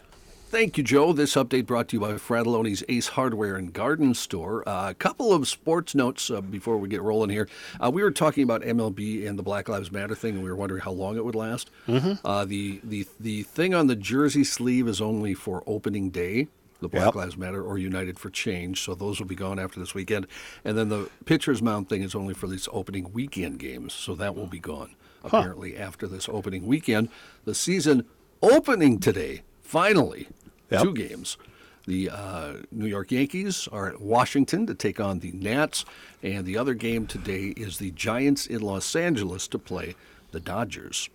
Thank 0.49 0.77
you, 0.77 0.83
Joe. 0.83 1.11
This 1.11 1.35
update 1.35 1.65
brought 1.65 1.89
to 1.89 1.97
you 1.97 1.99
by 1.99 2.13
Fratallone's 2.13 2.83
Ace 2.87 3.09
Hardware 3.09 3.57
and 3.57 3.73
Garden 3.73 4.13
Store. 4.13 4.67
Uh, 4.67 4.91
a 4.91 4.93
couple 4.93 5.33
of 5.33 5.47
sports 5.47 5.93
notes 5.93 6.31
uh, 6.31 6.39
before 6.39 6.77
we 6.77 6.87
get 6.87 7.01
rolling 7.01 7.29
here. 7.29 7.49
Uh, 7.83 7.91
we 7.91 8.01
were 8.01 8.11
talking 8.11 8.43
about 8.43 8.61
MLB 8.61 9.27
and 9.27 9.37
the 9.37 9.43
Black 9.43 9.67
Lives 9.67 9.91
Matter 9.91 10.15
thing, 10.15 10.35
and 10.35 10.43
we 10.43 10.49
were 10.49 10.55
wondering 10.55 10.81
how 10.81 10.91
long 10.91 11.17
it 11.17 11.25
would 11.25 11.35
last. 11.35 11.69
Uh, 11.87 12.45
the 12.45 12.79
the 12.83 13.05
the 13.19 13.43
thing 13.43 13.73
on 13.73 13.87
the 13.87 13.95
jersey 13.95 14.45
sleeve 14.45 14.87
is 14.87 15.01
only 15.01 15.33
for 15.33 15.63
opening 15.67 16.09
day. 16.09 16.47
The 16.79 16.87
Black 16.87 17.05
Yep. 17.05 17.15
Lives 17.15 17.37
Matter 17.37 17.63
or 17.63 17.79
United 17.79 18.19
for 18.19 18.29
Change, 18.29 18.81
so 18.81 18.93
those 18.93 19.19
will 19.19 19.25
be 19.27 19.33
gone 19.35 19.57
after 19.57 19.79
this 19.79 19.95
weekend. 19.95 20.27
And 20.63 20.77
then 20.77 20.89
the 20.89 21.09
pitcher's 21.25 21.59
mound 21.61 21.89
thing 21.89 22.03
is 22.03 22.13
only 22.13 22.35
for 22.35 22.45
these 22.47 22.69
opening 22.71 23.11
weekend 23.11 23.57
games, 23.57 23.93
so 23.93 24.13
that 24.15 24.35
will 24.35 24.45
be 24.47 24.59
gone 24.59 24.95
apparently 25.23 25.75
after 25.75 26.07
this 26.07 26.29
opening 26.29 26.65
weekend. 26.67 27.09
The 27.45 27.55
season 27.55 28.05
opening 28.41 28.99
today, 28.99 29.43
finally, 29.61 30.27
Yep. 30.69 30.83
two 30.83 30.93
games. 30.93 31.37
The 31.85 32.09
uh, 32.09 32.53
New 32.71 32.87
York 32.87 33.11
Yankees 33.13 33.69
are 33.71 33.87
at 33.87 34.01
Washington 34.01 34.67
to 34.67 34.75
take 34.75 34.99
on 34.99 35.19
the 35.19 35.31
Nats, 35.31 35.85
and 36.21 36.45
the 36.45 36.57
other 36.57 36.73
game 36.73 37.07
today 37.07 37.53
is 37.55 37.77
the 37.77 37.91
Giants 37.91 38.45
in 38.45 38.61
Los 38.61 38.93
Angeles 38.95 39.47
to 39.47 39.57
play 39.57 39.95
the 40.31 40.41
Dodgers. 40.41 41.09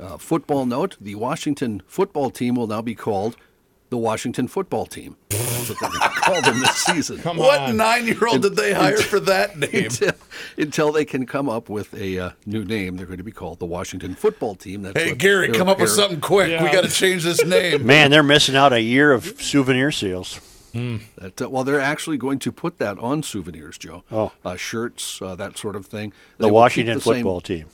Uh, 0.00 0.16
football 0.18 0.64
note: 0.64 0.96
The 1.00 1.16
Washington 1.16 1.82
football 1.88 2.30
team 2.30 2.54
will 2.54 2.68
now 2.68 2.80
be 2.82 2.94
called 2.94 3.36
the 3.92 3.98
Washington 3.98 4.48
Football 4.48 4.86
Team. 4.86 5.16
That's 5.28 5.68
what 5.68 5.78
they're 5.80 5.90
going 5.90 6.00
to 6.00 6.08
call 6.20 6.42
them 6.42 6.60
this 6.60 6.76
season. 6.76 7.18
Come 7.18 7.36
What 7.36 7.60
on. 7.60 7.76
nine 7.76 8.06
year 8.06 8.26
old 8.26 8.40
did 8.42 8.56
they 8.56 8.72
hire 8.72 8.96
for 8.96 9.20
that 9.20 9.56
name? 9.72 9.84
Until, 9.84 10.12
until 10.56 10.92
they 10.92 11.04
can 11.04 11.26
come 11.26 11.48
up 11.48 11.68
with 11.68 11.92
a 11.94 12.18
uh, 12.18 12.30
new 12.46 12.64
name, 12.64 12.96
they're 12.96 13.06
going 13.06 13.18
to 13.18 13.22
be 13.24 13.30
called 13.32 13.58
the 13.58 13.66
Washington 13.66 14.14
Football 14.14 14.54
Team. 14.54 14.82
That's 14.82 14.98
Hey, 15.00 15.14
Gary, 15.14 15.52
come 15.52 15.68
up 15.68 15.78
with 15.78 15.90
something 15.90 16.20
quick. 16.20 16.48
We 16.60 16.72
got 16.72 16.84
to 16.84 16.90
change 16.90 17.22
this 17.22 17.44
name. 17.44 17.84
Man, 17.86 18.10
they're 18.10 18.22
missing 18.22 18.56
out 18.56 18.72
a 18.72 18.80
year 18.80 19.12
of 19.12 19.40
souvenir 19.40 19.92
sales. 19.92 20.40
That, 20.72 21.42
uh, 21.42 21.50
well, 21.50 21.64
they're 21.64 21.78
actually 21.78 22.16
going 22.16 22.38
to 22.38 22.50
put 22.50 22.78
that 22.78 22.98
on 22.98 23.22
souvenirs, 23.22 23.76
Joe. 23.76 24.04
Oh. 24.10 24.32
uh, 24.42 24.56
shirts, 24.56 25.20
uh, 25.20 25.34
that 25.36 25.58
sort 25.58 25.76
of 25.76 25.84
thing. 25.84 26.14
The 26.38 26.46
They 26.46 26.50
will 26.50 26.50
keep 26.50 26.54
Washington 26.54 26.94
the 26.94 27.00
same- 27.02 27.14
football 27.16 27.40
team. 27.42 27.66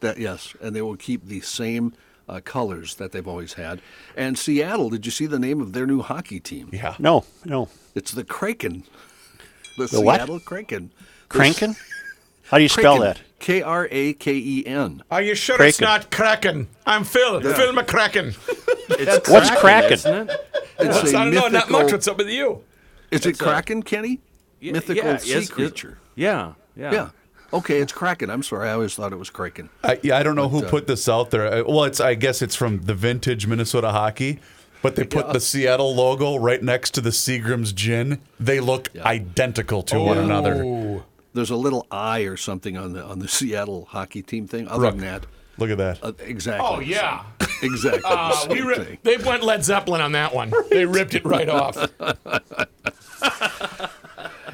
That 0.00 0.18
yes, 0.18 0.54
and 0.62 0.74
they 0.74 0.80
will 0.82 0.96
keep 0.96 1.26
the 1.26 1.40
same 1.42 1.92
uh, 2.28 2.40
colors 2.44 2.96
that 2.96 3.12
they've 3.12 3.26
always 3.26 3.54
had. 3.54 3.80
And 4.16 4.38
Seattle, 4.38 4.90
did 4.90 5.04
you 5.06 5.12
see 5.12 5.26
the 5.26 5.38
name 5.38 5.60
of 5.60 5.72
their 5.72 5.86
new 5.86 6.02
hockey 6.02 6.40
team? 6.40 6.70
Yeah. 6.72 6.94
No, 6.98 7.24
no. 7.44 7.68
It's 7.94 8.12
the 8.12 8.24
Kraken. 8.24 8.84
The, 9.78 9.86
The 9.86 10.00
what? 10.00 10.16
Seattle 10.16 10.40
Kraken. 10.40 10.90
Crankin? 11.28 11.76
How 12.44 12.58
do 12.58 12.62
you 12.62 12.68
spell 12.68 13.00
that? 13.00 13.20
K 13.40 13.60
R 13.62 13.88
A 13.90 14.12
K 14.14 14.32
E 14.34 14.64
N. 14.66 15.02
Are 15.10 15.20
you 15.20 15.34
sure 15.34 15.60
it's 15.62 15.80
not 15.80 16.10
Kraken? 16.10 16.68
I'm 16.86 17.04
Phil. 17.04 17.40
Phil 17.40 17.72
McCracken. 17.72 18.34
What's 19.28 19.50
Kraken? 19.50 19.92
Isn't 19.92 20.30
it? 20.30 20.48
It's 20.78 20.96
What's, 20.96 21.12
a 21.12 21.18
I 21.18 21.24
don't 21.24 21.34
know, 21.34 21.48
not 21.48 21.70
much. 21.70 21.92
What's 21.92 22.06
up 22.08 22.18
with 22.18 22.28
you? 22.28 22.62
Is 23.10 23.26
it 23.26 23.38
Kraken, 23.38 23.82
Kenny? 23.82 24.20
Yeah, 24.60 24.72
mythical 24.72 25.04
yeah, 25.04 25.16
sea 25.18 25.30
yes, 25.30 25.44
it- 25.44 25.52
creature. 25.52 25.98
Yeah, 26.14 26.54
yeah. 26.76 26.92
Yeah. 26.92 27.08
Okay, 27.52 27.78
it's 27.80 27.92
Kraken. 27.92 28.28
I'm 28.30 28.42
sorry. 28.42 28.68
I 28.68 28.72
always 28.72 28.94
thought 28.94 29.12
it 29.12 29.18
was 29.18 29.30
Kraken. 29.30 29.68
I, 29.84 29.98
yeah, 30.02 30.16
I 30.18 30.22
don't 30.22 30.34
know 30.36 30.48
who 30.48 30.64
uh, 30.64 30.68
put 30.70 30.86
this 30.86 31.08
out 31.08 31.30
there. 31.30 31.46
Uh, 31.46 31.62
Well, 31.66 31.84
it's 31.84 32.00
I 32.00 32.14
guess 32.14 32.42
it's 32.42 32.54
from 32.56 32.80
the 32.82 32.94
vintage 32.94 33.46
Minnesota 33.46 33.92
hockey, 33.92 34.40
but 34.82 34.96
they 34.96 35.04
put 35.04 35.32
the 35.32 35.40
Seattle 35.40 35.94
logo 35.94 36.36
right 36.36 36.62
next 36.62 36.90
to 36.94 37.00
the 37.00 37.10
Seagram's 37.10 37.72
gin. 37.72 38.20
They 38.40 38.60
look 38.60 38.90
identical 38.98 39.82
to 39.84 40.00
one 40.00 40.18
another. 40.18 40.62
Oh, 40.64 41.04
There's 41.34 41.50
a 41.50 41.56
little 41.56 41.86
eye 41.90 42.20
or 42.22 42.36
something 42.36 42.76
on 42.76 42.92
the 42.94 43.04
on 43.04 43.20
the 43.20 43.28
Seattle 43.28 43.86
hockey 43.90 44.22
team 44.22 44.46
thing. 44.48 44.66
Other 44.68 44.82
Look. 44.86 44.94
than 44.96 45.04
that, 45.04 45.26
Look 45.58 45.70
at 45.70 45.78
that. 45.78 46.02
uh, 46.04 46.12
exactly. 46.20 46.66
oh 46.68 46.80
yeah. 46.80 47.22
same. 47.40 47.48
exactly. 47.72 48.02
Uh, 48.04 48.32
same 48.32 48.50
we 48.52 48.60
ri- 48.62 48.98
they 49.02 49.16
went 49.18 49.42
Led 49.44 49.64
Zeppelin 49.64 50.00
on 50.00 50.12
that 50.12 50.34
one. 50.34 50.52
They 50.70 50.84
ripped 50.84 51.14
it 51.14 51.24
right 51.24 51.48
off. 51.48 51.76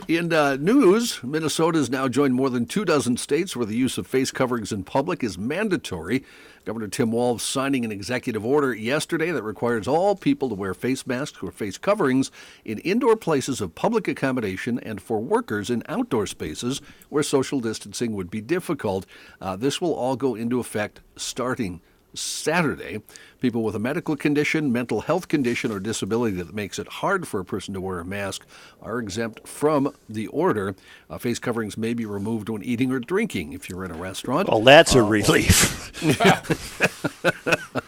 In 0.09 0.33
uh, 0.33 0.57
news, 0.57 1.23
Minnesota 1.23 1.79
has 1.79 1.89
now 1.89 2.09
joined 2.09 2.35
more 2.35 2.51
than 2.51 2.67
two 2.67 2.85
dozen 2.85 3.17
states 3.17 3.55
where 3.55 3.65
the 3.65 3.77
use 3.77 3.99
of 3.99 4.07
face 4.07 4.33
coverings 4.33 4.73
in 4.73 4.83
public 4.83 5.23
is 5.23 5.39
mandatory. 5.39 6.25
Governor 6.65 6.89
Tim 6.89 7.13
Walz 7.13 7.45
signing 7.45 7.85
an 7.85 7.93
executive 7.93 8.45
order 8.45 8.75
yesterday 8.75 9.31
that 9.31 9.45
requires 9.45 9.87
all 9.87 10.17
people 10.17 10.49
to 10.49 10.57
wear 10.57 10.75
face 10.75 11.07
masks 11.07 11.41
or 11.41 11.53
face 11.53 11.79
coverings 11.79 12.33
in 12.65 12.79
indoor 12.79 13.15
places 13.15 13.61
of 13.61 13.77
public 13.77 14.09
accommodation 14.09 14.81
and 14.81 15.01
for 15.01 15.21
workers 15.21 15.71
in 15.71 15.85
outdoor 15.89 16.27
spaces 16.27 16.81
where 17.09 17.23
social 17.23 17.61
distancing 17.61 18.13
would 18.13 18.31
be 18.31 18.41
difficult. 18.41 19.07
Uh, 19.41 19.55
this 19.55 19.81
will 19.81 19.95
all 19.95 20.17
go 20.17 20.35
into 20.35 20.59
effect 20.59 21.01
starting 21.15 21.81
Saturday. 22.15 23.03
People 23.41 23.63
with 23.63 23.75
a 23.75 23.79
medical 23.79 24.17
condition, 24.17 24.73
mental 24.73 25.03
health 25.03 25.29
condition, 25.29 25.73
or 25.73 25.81
disability 25.81 26.37
that 26.37 26.55
makes 26.55 26.79
it 26.79 26.87
hard 26.89 27.27
for 27.27 27.41
a 27.41 27.45
person 27.45 27.75
to 27.75 27.81
wear 27.81 27.99
a 28.01 28.05
mask 28.05 28.47
are 28.81 28.99
exempt 28.99 29.47
from 29.47 29.93
the 30.09 30.27
order. 30.29 30.75
Uh, 31.11 31.19
face 31.19 31.39
coverings 31.39 31.77
may 31.77 31.95
be 31.95 32.07
removed 32.07 32.49
when 32.49 32.63
eating 32.63 32.93
or 32.93 33.01
drinking 33.01 33.53
if 33.53 33.69
you're 33.69 33.85
in 33.85 33.91
a 33.91 33.97
restaurant. 33.97 34.49
Well, 34.49 34.63
that's 34.63 34.95
a 34.95 35.03
relief. 35.03 35.91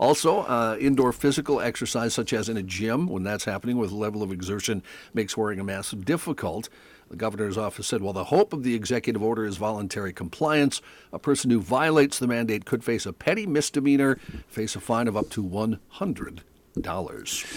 Also, 0.00 0.40
uh, 0.40 0.78
indoor 0.80 1.12
physical 1.12 1.60
exercise, 1.60 2.14
such 2.14 2.32
as 2.32 2.48
in 2.48 2.56
a 2.56 2.62
gym, 2.62 3.06
when 3.06 3.22
that's 3.22 3.44
happening 3.44 3.76
with 3.76 3.90
a 3.90 3.94
level 3.94 4.22
of 4.22 4.32
exertion, 4.32 4.82
makes 5.12 5.36
wearing 5.36 5.60
a 5.60 5.64
mask 5.64 5.94
difficult. 6.04 6.70
The 7.10 7.16
governor's 7.16 7.58
office 7.58 7.88
said, 7.88 8.02
while 8.02 8.12
the 8.12 8.24
hope 8.24 8.52
of 8.52 8.62
the 8.62 8.76
executive 8.76 9.20
order 9.20 9.44
is 9.44 9.56
voluntary 9.56 10.12
compliance, 10.12 10.80
a 11.12 11.18
person 11.18 11.50
who 11.50 11.60
violates 11.60 12.20
the 12.20 12.28
mandate 12.28 12.64
could 12.64 12.84
face 12.84 13.04
a 13.04 13.12
petty 13.12 13.46
misdemeanor, 13.46 14.14
face 14.46 14.76
a 14.76 14.80
fine 14.80 15.08
of 15.08 15.16
up 15.16 15.28
to 15.30 15.42
$100. 15.42 16.40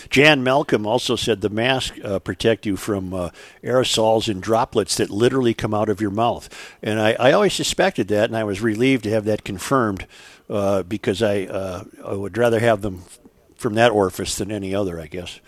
Jan 0.09 0.43
Malcolm 0.43 0.87
also 0.87 1.15
said 1.15 1.41
the 1.41 1.49
mask 1.49 1.93
uh, 2.03 2.17
protect 2.17 2.65
you 2.65 2.75
from 2.75 3.13
uh, 3.13 3.29
aerosols 3.63 4.27
and 4.27 4.41
droplets 4.41 4.97
that 4.97 5.11
literally 5.11 5.53
come 5.53 5.75
out 5.75 5.87
of 5.87 6.01
your 6.01 6.09
mouth. 6.09 6.49
And 6.81 6.99
I, 6.99 7.13
I 7.19 7.31
always 7.31 7.53
suspected 7.53 8.07
that, 8.07 8.25
and 8.25 8.35
I 8.35 8.43
was 8.43 8.59
relieved 8.59 9.03
to 9.03 9.11
have 9.11 9.25
that 9.25 9.43
confirmed 9.43 10.07
uh, 10.49 10.81
because 10.81 11.21
I, 11.21 11.43
uh, 11.43 11.83
I 12.03 12.13
would 12.13 12.35
rather 12.39 12.59
have 12.59 12.81
them 12.81 13.03
from 13.55 13.75
that 13.75 13.91
orifice 13.91 14.35
than 14.35 14.51
any 14.51 14.73
other, 14.73 14.99
I 14.99 15.05
guess. 15.05 15.39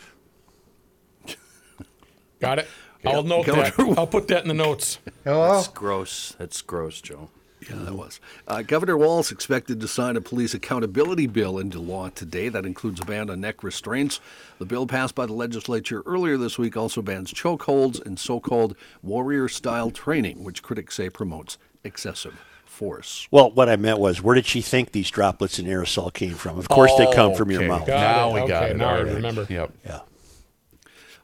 Got 2.40 2.60
it. 2.60 2.68
I'll 3.06 3.24
note 3.24 3.46
that. 3.48 3.74
I'll 3.98 4.08
put 4.08 4.28
that 4.30 4.42
in 4.44 4.48
the 4.48 4.54
notes. 4.54 5.00
That's 5.24 5.68
gross. 5.70 6.36
That's 6.38 6.62
gross, 6.62 7.02
Joe. 7.02 7.30
Yeah, 7.70 7.78
that 7.78 7.94
was. 7.96 8.20
Uh, 8.48 8.62
Governor 8.62 8.96
Walz 8.96 9.32
expected 9.32 9.80
to 9.82 9.88
sign 9.88 10.16
a 10.18 10.22
police 10.22 10.54
accountability 10.54 11.26
bill 11.26 11.58
into 11.58 11.80
law 11.80 12.10
today. 12.10 12.48
That 12.48 12.64
includes 12.66 13.00
a 13.02 13.06
ban 13.06 13.30
on 13.32 13.42
neck 13.42 13.64
restraints. 13.64 14.20
The 14.60 14.66
bill 14.66 14.86
passed 14.86 15.16
by 15.16 15.26
the 15.26 15.34
legislature 15.34 16.04
earlier 16.06 16.38
this 16.38 16.60
week 16.60 16.78
also 16.78 17.02
bans 17.02 17.34
chokeholds 17.34 18.06
and 18.06 18.20
so 18.20 18.40
called 18.40 18.76
warrior 19.02 19.48
style 19.48 19.90
training, 19.90 20.44
which 20.44 20.62
critics 20.62 20.96
say 20.96 21.10
promotes 21.10 21.58
excessive 21.84 22.40
force. 22.66 23.28
Well, 23.32 23.50
what 23.50 23.68
I 23.68 23.78
meant 23.78 23.98
was, 24.00 24.22
where 24.22 24.36
did 24.36 24.46
she 24.46 24.62
think 24.62 24.92
these 24.92 25.10
droplets 25.10 25.58
and 25.58 25.68
aerosol 25.68 26.14
came 26.14 26.36
from? 26.36 26.60
Of 26.60 26.70
course, 26.70 26.94
they 26.98 27.12
come 27.14 27.34
from 27.34 27.50
your 27.50 27.68
mouth. 27.68 27.88
Got 27.88 28.00
now 28.00 28.36
it. 28.36 28.42
we 28.44 28.48
got 28.48 28.64
Okay, 28.64 28.72
it. 28.74 28.78
now 28.78 28.86
I 28.90 28.98
All 29.00 29.04
right. 29.06 29.14
remember. 29.16 29.48
Yep. 29.50 29.72
Yeah. 29.86 30.00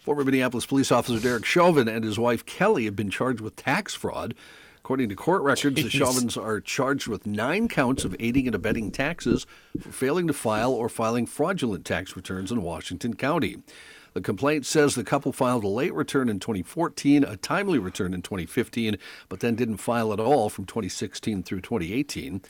Former 0.01 0.23
Minneapolis 0.23 0.65
police 0.65 0.91
officer 0.91 1.19
Derek 1.19 1.45
Chauvin 1.45 1.87
and 1.87 2.03
his 2.03 2.17
wife 2.17 2.43
Kelly 2.43 2.85
have 2.85 2.95
been 2.95 3.11
charged 3.11 3.39
with 3.39 3.55
tax 3.55 3.93
fraud. 3.93 4.33
According 4.77 5.09
to 5.09 5.15
court 5.15 5.43
records, 5.43 5.75
the 5.75 5.91
Chauvins 5.91 6.35
are 6.35 6.59
charged 6.59 7.07
with 7.07 7.27
nine 7.27 7.67
counts 7.67 8.03
of 8.03 8.15
aiding 8.19 8.47
and 8.47 8.55
abetting 8.55 8.89
taxes 8.89 9.45
for 9.79 9.91
failing 9.91 10.25
to 10.25 10.33
file 10.33 10.71
or 10.71 10.89
filing 10.89 11.27
fraudulent 11.27 11.85
tax 11.85 12.15
returns 12.15 12.51
in 12.51 12.63
Washington 12.63 13.13
County. 13.13 13.57
The 14.13 14.21
complaint 14.21 14.65
says 14.65 14.95
the 14.95 15.03
couple 15.03 15.31
filed 15.31 15.63
a 15.63 15.67
late 15.67 15.93
return 15.93 16.29
in 16.29 16.39
2014, 16.39 17.23
a 17.23 17.37
timely 17.37 17.77
return 17.77 18.15
in 18.15 18.23
2015, 18.23 18.97
but 19.29 19.39
then 19.39 19.53
didn't 19.53 19.77
file 19.77 20.11
at 20.11 20.19
all 20.19 20.49
from 20.49 20.65
2016 20.65 21.43
through 21.43 21.61
2018. 21.61 22.41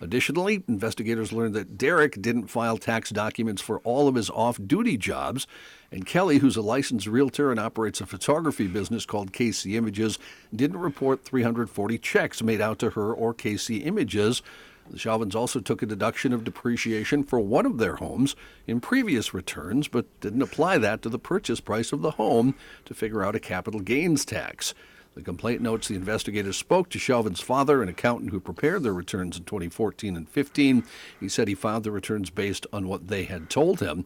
Additionally, 0.00 0.62
investigators 0.68 1.32
learned 1.32 1.54
that 1.54 1.76
Derek 1.76 2.20
didn't 2.20 2.48
file 2.48 2.76
tax 2.76 3.10
documents 3.10 3.62
for 3.62 3.80
all 3.80 4.06
of 4.08 4.14
his 4.14 4.30
off 4.30 4.58
duty 4.64 4.96
jobs, 4.96 5.46
and 5.90 6.04
Kelly, 6.04 6.38
who's 6.38 6.56
a 6.56 6.62
licensed 6.62 7.06
realtor 7.06 7.50
and 7.50 7.58
operates 7.58 8.00
a 8.00 8.06
photography 8.06 8.66
business 8.66 9.06
called 9.06 9.32
KC 9.32 9.74
Images, 9.74 10.18
didn't 10.54 10.78
report 10.78 11.24
340 11.24 11.98
checks 11.98 12.42
made 12.42 12.60
out 12.60 12.78
to 12.80 12.90
her 12.90 13.12
or 13.12 13.32
KC 13.32 13.86
Images. 13.86 14.42
The 14.90 14.98
Chauvins 14.98 15.34
also 15.34 15.60
took 15.60 15.82
a 15.82 15.86
deduction 15.86 16.32
of 16.32 16.44
depreciation 16.44 17.22
for 17.22 17.40
one 17.40 17.66
of 17.66 17.78
their 17.78 17.96
homes 17.96 18.36
in 18.66 18.80
previous 18.80 19.34
returns, 19.34 19.88
but 19.88 20.06
didn't 20.20 20.42
apply 20.42 20.78
that 20.78 21.02
to 21.02 21.08
the 21.08 21.18
purchase 21.18 21.60
price 21.60 21.92
of 21.92 22.02
the 22.02 22.12
home 22.12 22.54
to 22.84 22.94
figure 22.94 23.22
out 23.22 23.36
a 23.36 23.40
capital 23.40 23.80
gains 23.80 24.24
tax. 24.24 24.74
The 25.14 25.24
complaint 25.24 25.60
notes 25.60 25.88
the 25.88 25.96
investigators 25.96 26.56
spoke 26.56 26.90
to 26.90 26.98
Chauvin's 26.98 27.40
father, 27.40 27.82
an 27.82 27.88
accountant 27.88 28.30
who 28.30 28.38
prepared 28.38 28.82
their 28.82 28.94
returns 28.94 29.36
in 29.36 29.44
2014 29.44 30.16
and 30.16 30.28
15. 30.28 30.84
He 31.18 31.28
said 31.28 31.48
he 31.48 31.54
filed 31.54 31.82
the 31.82 31.90
returns 31.90 32.30
based 32.30 32.66
on 32.72 32.86
what 32.86 33.08
they 33.08 33.24
had 33.24 33.50
told 33.50 33.80
him. 33.80 34.04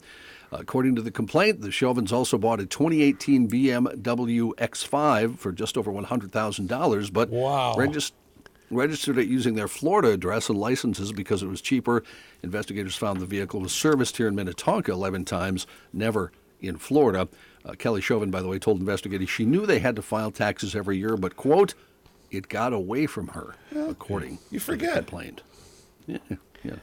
According 0.52 0.96
to 0.96 1.02
the 1.02 1.10
complaint, 1.10 1.62
the 1.62 1.70
Chauvins 1.70 2.12
also 2.12 2.36
bought 2.36 2.60
a 2.60 2.66
2018 2.66 3.48
BMW 3.48 4.52
X5 4.58 5.38
for 5.38 5.50
just 5.50 5.78
over 5.78 5.90
$100,000, 5.90 7.10
but 7.10 7.30
Wow. 7.30 7.74
regis- 7.76 8.12
registered 8.70 9.16
it 9.18 9.28
using 9.28 9.54
their 9.54 9.68
Florida 9.68 10.10
address 10.10 10.48
and 10.50 10.58
licenses 10.58 11.10
because 11.12 11.42
it 11.42 11.46
was 11.46 11.60
cheaper. 11.62 12.02
Investigators 12.42 12.94
found 12.96 13.20
the 13.20 13.26
vehicle 13.26 13.60
was 13.60 13.72
serviced 13.72 14.18
here 14.18 14.28
in 14.28 14.34
Minnetonka 14.34 14.92
11 14.92 15.24
times, 15.24 15.66
never 15.92 16.32
in 16.60 16.76
Florida. 16.76 17.28
Uh, 17.64 17.72
Kelly 17.72 18.00
Chauvin, 18.02 18.30
by 18.30 18.42
the 18.42 18.48
way, 18.48 18.58
told 18.58 18.78
investigators 18.80 19.30
she 19.30 19.46
knew 19.46 19.64
they 19.64 19.78
had 19.78 19.96
to 19.96 20.02
file 20.02 20.30
taxes 20.30 20.74
every 20.76 20.98
year, 20.98 21.16
but, 21.16 21.34
quote, 21.36 21.74
it 22.30 22.48
got 22.48 22.72
away 22.74 23.06
from 23.06 23.28
her, 23.28 23.54
according 23.74 24.32
You 24.50 24.58
to 24.58 24.66
the 24.66 24.72
forget. 24.72 24.94
complaint. 24.96 25.42
Yeah, 26.06 26.18
yeah. 26.64 26.74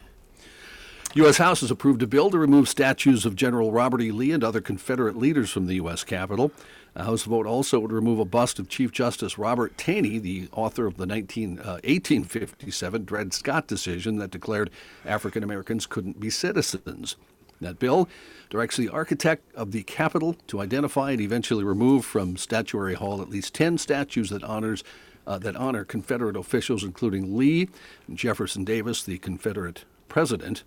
U.S. 1.16 1.38
House 1.38 1.62
has 1.62 1.72
approved 1.72 2.04
a 2.04 2.08
bill 2.08 2.30
to 2.30 2.38
remove 2.38 2.70
statues 2.70 3.26
of 3.26 3.36
General 3.36 3.72
Robert 3.72 4.00
E. 4.00 4.12
Lee 4.12 4.32
and 4.32 4.44
other 4.44 4.62
Confederate 4.62 5.18
leaders 5.18 5.50
from 5.50 5.66
the 5.66 5.74
U.S. 5.76 6.04
Capitol. 6.04 6.52
A 6.94 7.04
House 7.04 7.24
vote 7.24 7.48
also 7.48 7.80
would 7.80 7.92
remove 7.92 8.20
a 8.20 8.26
bust 8.26 8.60
of 8.60 8.70
Chief 8.70 8.92
Justice 8.92 9.40
Robert 9.40 9.76
Taney, 9.76 10.20
the 10.20 10.50
author 10.52 10.86
of 10.86 10.98
the 10.98 11.08
19, 11.08 11.58
uh, 11.60 11.80
1857 11.84 13.06
Dred 13.06 13.34
Scott 13.34 13.66
decision 13.66 14.18
that 14.18 14.30
declared 14.30 14.70
African 15.04 15.44
Americans 15.44 15.88
couldn't 15.88 16.20
be 16.20 16.30
citizens. 16.30 17.16
That 17.60 17.80
bill 17.80 18.08
directs 18.52 18.78
the 18.78 18.90
architect 18.90 19.52
of 19.56 19.72
the 19.72 19.82
Capitol 19.82 20.36
to 20.46 20.62
identify 20.62 21.12
and 21.12 21.22
eventually 21.22 21.64
remove 21.64 22.06
from 22.06 22.38
Statuary 22.38 22.94
Hall 22.94 23.20
at 23.20 23.30
least 23.30 23.56
10 23.56 23.80
statues 23.80 24.30
that 24.30 24.44
honors 24.44 24.84
uh, 25.26 25.40
that 25.40 25.56
honor 25.56 25.86
Confederate 25.86 26.36
officials, 26.36 26.84
including 26.84 27.36
Lee 27.36 27.68
Jefferson 28.14 28.64
Davis, 28.64 29.02
the 29.02 29.18
Confederate 29.18 29.86
president. 30.08 30.64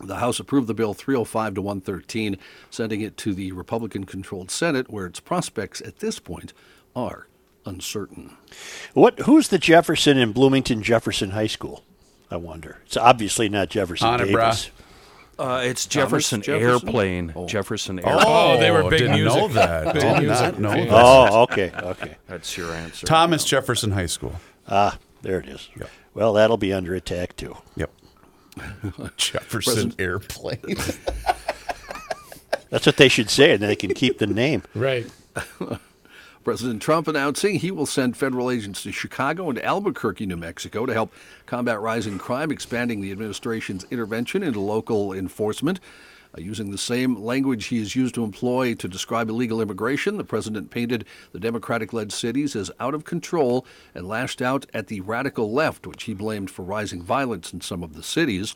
The 0.00 0.16
House 0.16 0.38
approved 0.38 0.68
the 0.68 0.74
bill 0.74 0.94
305 0.94 1.54
to 1.54 1.62
113, 1.62 2.38
sending 2.70 3.00
it 3.00 3.16
to 3.18 3.34
the 3.34 3.52
Republican 3.52 4.04
controlled 4.04 4.50
Senate, 4.50 4.90
where 4.90 5.06
its 5.06 5.20
prospects 5.20 5.80
at 5.80 5.98
this 5.98 6.18
point 6.18 6.52
are 6.94 7.26
uncertain. 7.66 8.36
What? 8.94 9.18
Who's 9.20 9.48
the 9.48 9.58
Jefferson 9.58 10.16
in 10.16 10.32
Bloomington 10.32 10.82
Jefferson 10.82 11.30
High 11.30 11.46
School? 11.48 11.82
I 12.30 12.36
wonder. 12.36 12.78
It's 12.86 12.96
obviously 12.96 13.48
not 13.48 13.70
Jefferson 13.70 14.08
On 14.08 14.20
it, 14.20 14.26
Davis. 14.26 14.70
Uh, 15.38 15.62
it's 15.64 15.86
Jefferson, 15.86 16.42
Jefferson? 16.42 16.88
Airplane. 16.88 17.32
Oh. 17.36 17.46
Jefferson 17.46 17.98
Airplane. 18.00 18.24
Oh, 18.26 18.58
they 18.58 18.70
were 18.72 18.82
big 18.90 18.98
didn't 19.00 19.14
music. 19.20 19.40
know 19.40 19.48
that. 19.48 19.94
Big 19.94 20.02
Did 20.02 20.22
music. 20.22 20.58
not 20.58 20.58
know 20.58 20.70
that. 20.70 20.88
Oh, 20.90 21.42
okay, 21.44 21.72
okay. 21.76 22.16
That's 22.26 22.56
your 22.56 22.72
answer. 22.72 23.06
Thomas 23.06 23.44
Jefferson 23.44 23.92
High 23.92 24.06
School. 24.06 24.34
Ah, 24.68 24.98
there 25.22 25.38
it 25.38 25.48
is. 25.48 25.68
Well, 26.12 26.32
that'll 26.32 26.56
be 26.56 26.72
under 26.72 26.94
attack 26.94 27.36
too. 27.36 27.56
Yep. 27.76 27.90
Jefferson 29.16 29.94
Airplane. 29.98 30.58
That's 32.70 32.84
what 32.84 32.96
they 32.96 33.08
should 33.08 33.30
say, 33.30 33.52
and 33.52 33.62
then 33.62 33.68
they 33.68 33.76
can 33.76 33.94
keep 33.94 34.18
the 34.18 34.26
name. 34.26 34.62
Right. 34.74 35.06
President 36.44 36.80
Trump 36.80 37.08
announcing 37.08 37.56
he 37.56 37.70
will 37.70 37.86
send 37.86 38.16
federal 38.16 38.50
agents 38.50 38.82
to 38.82 38.92
Chicago 38.92 39.50
and 39.50 39.62
Albuquerque, 39.62 40.26
New 40.26 40.36
Mexico 40.36 40.86
to 40.86 40.92
help 40.92 41.12
combat 41.46 41.80
rising 41.80 42.18
crime, 42.18 42.50
expanding 42.50 43.00
the 43.00 43.12
administration's 43.12 43.84
intervention 43.90 44.42
into 44.42 44.60
local 44.60 45.12
enforcement. 45.12 45.80
Using 46.40 46.70
the 46.70 46.78
same 46.78 47.16
language 47.16 47.66
he 47.66 47.78
is 47.78 47.96
used 47.96 48.14
to 48.14 48.24
employ 48.24 48.74
to 48.74 48.88
describe 48.88 49.28
illegal 49.28 49.60
immigration, 49.60 50.16
the 50.16 50.24
president 50.24 50.70
painted 50.70 51.04
the 51.32 51.40
Democratic 51.40 51.92
led 51.92 52.12
cities 52.12 52.54
as 52.54 52.70
out 52.80 52.94
of 52.94 53.04
control 53.04 53.66
and 53.94 54.08
lashed 54.08 54.40
out 54.40 54.66
at 54.72 54.86
the 54.86 55.00
radical 55.00 55.52
left, 55.52 55.86
which 55.86 56.04
he 56.04 56.14
blamed 56.14 56.50
for 56.50 56.62
rising 56.62 57.02
violence 57.02 57.52
in 57.52 57.60
some 57.60 57.82
of 57.82 57.94
the 57.94 58.02
cities. 58.02 58.54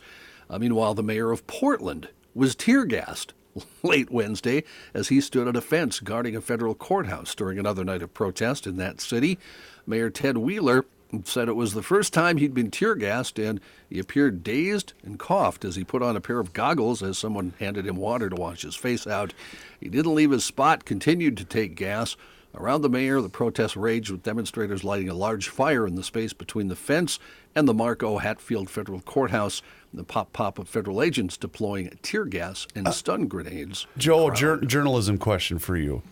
Uh, 0.49 0.59
meanwhile, 0.59 0.93
the 0.93 1.03
mayor 1.03 1.31
of 1.31 1.45
Portland 1.47 2.09
was 2.33 2.55
tear 2.55 2.85
gassed 2.85 3.33
late 3.83 4.09
Wednesday 4.09 4.63
as 4.93 5.09
he 5.09 5.21
stood 5.21 5.47
at 5.47 5.55
a 5.55 5.61
fence 5.61 5.99
guarding 5.99 6.35
a 6.35 6.41
federal 6.41 6.75
courthouse 6.75 7.35
during 7.35 7.59
another 7.59 7.83
night 7.83 8.01
of 8.01 8.13
protest 8.13 8.65
in 8.65 8.77
that 8.77 9.01
city. 9.01 9.37
Mayor 9.85 10.09
Ted 10.09 10.37
Wheeler 10.37 10.85
said 11.23 11.47
it 11.47 11.55
was 11.55 11.73
the 11.73 11.83
first 11.83 12.13
time 12.13 12.37
he'd 12.37 12.53
been 12.53 12.71
tear 12.71 12.95
gassed 12.95 13.37
and 13.37 13.59
he 13.89 13.99
appeared 13.99 14.43
dazed 14.43 14.93
and 15.03 15.19
coughed 15.19 15.63
as 15.63 15.75
he 15.75 15.83
put 15.83 16.01
on 16.01 16.15
a 16.15 16.21
pair 16.21 16.39
of 16.39 16.53
goggles 16.53 17.03
as 17.03 17.17
someone 17.17 17.53
handed 17.59 17.85
him 17.85 17.97
water 17.97 18.29
to 18.29 18.35
wash 18.35 18.63
his 18.63 18.75
face 18.75 19.05
out. 19.05 19.33
He 19.79 19.89
didn't 19.89 20.15
leave 20.15 20.31
his 20.31 20.43
spot, 20.43 20.85
continued 20.85 21.37
to 21.37 21.45
take 21.45 21.75
gas. 21.75 22.15
Around 22.55 22.83
the 22.83 22.89
mayor, 22.89 23.19
the 23.19 23.29
protests 23.29 23.75
raged 23.75 24.11
with 24.11 24.21
demonstrators 24.21 24.83
lighting 24.83 25.09
a 25.09 25.15
large 25.15 25.49
fire 25.49 25.87
in 25.87 25.95
the 25.95 26.03
space 26.03 26.33
between 26.33 26.67
the 26.67 26.75
fence 26.75 27.17
and 27.55 27.67
the 27.67 27.73
Mark 27.73 28.03
O. 28.03 28.19
Hatfield 28.19 28.69
Federal 28.69 29.01
Courthouse. 29.01 29.61
The 29.91 30.03
pop 30.03 30.33
pop 30.33 30.59
of 30.59 30.67
federal 30.67 31.01
agents 31.01 31.35
deploying 31.37 31.97
tear 32.01 32.25
gas 32.25 32.67
and 32.75 32.91
stun 32.93 33.27
grenades. 33.27 33.85
Joe, 33.97 34.29
jour- 34.31 34.61
journalism 34.61 35.17
question 35.17 35.59
for 35.59 35.77
you. 35.77 36.03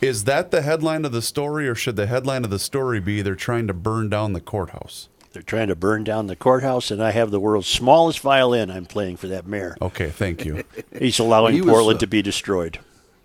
Is 0.00 0.24
that 0.24 0.52
the 0.52 0.62
headline 0.62 1.04
of 1.04 1.10
the 1.10 1.22
story, 1.22 1.68
or 1.68 1.74
should 1.74 1.96
the 1.96 2.06
headline 2.06 2.44
of 2.44 2.50
the 2.50 2.60
story 2.60 3.00
be 3.00 3.22
they're 3.22 3.34
trying 3.34 3.66
to 3.66 3.74
burn 3.74 4.08
down 4.08 4.32
the 4.32 4.40
courthouse? 4.40 5.08
They're 5.32 5.42
trying 5.42 5.68
to 5.68 5.76
burn 5.76 6.04
down 6.04 6.28
the 6.28 6.36
courthouse, 6.36 6.90
and 6.92 7.02
I 7.02 7.10
have 7.10 7.30
the 7.30 7.40
world's 7.40 7.66
smallest 7.66 8.20
violin 8.20 8.70
I'm 8.70 8.86
playing 8.86 9.16
for 9.16 9.26
that 9.28 9.46
mayor. 9.46 9.76
Okay, 9.82 10.10
thank 10.10 10.44
you. 10.44 10.64
He's 10.96 11.18
allowing 11.18 11.54
He 11.54 11.60
was, 11.60 11.70
Portland 11.70 11.96
uh, 11.96 12.00
to 12.00 12.06
be 12.06 12.22
destroyed. 12.22 12.78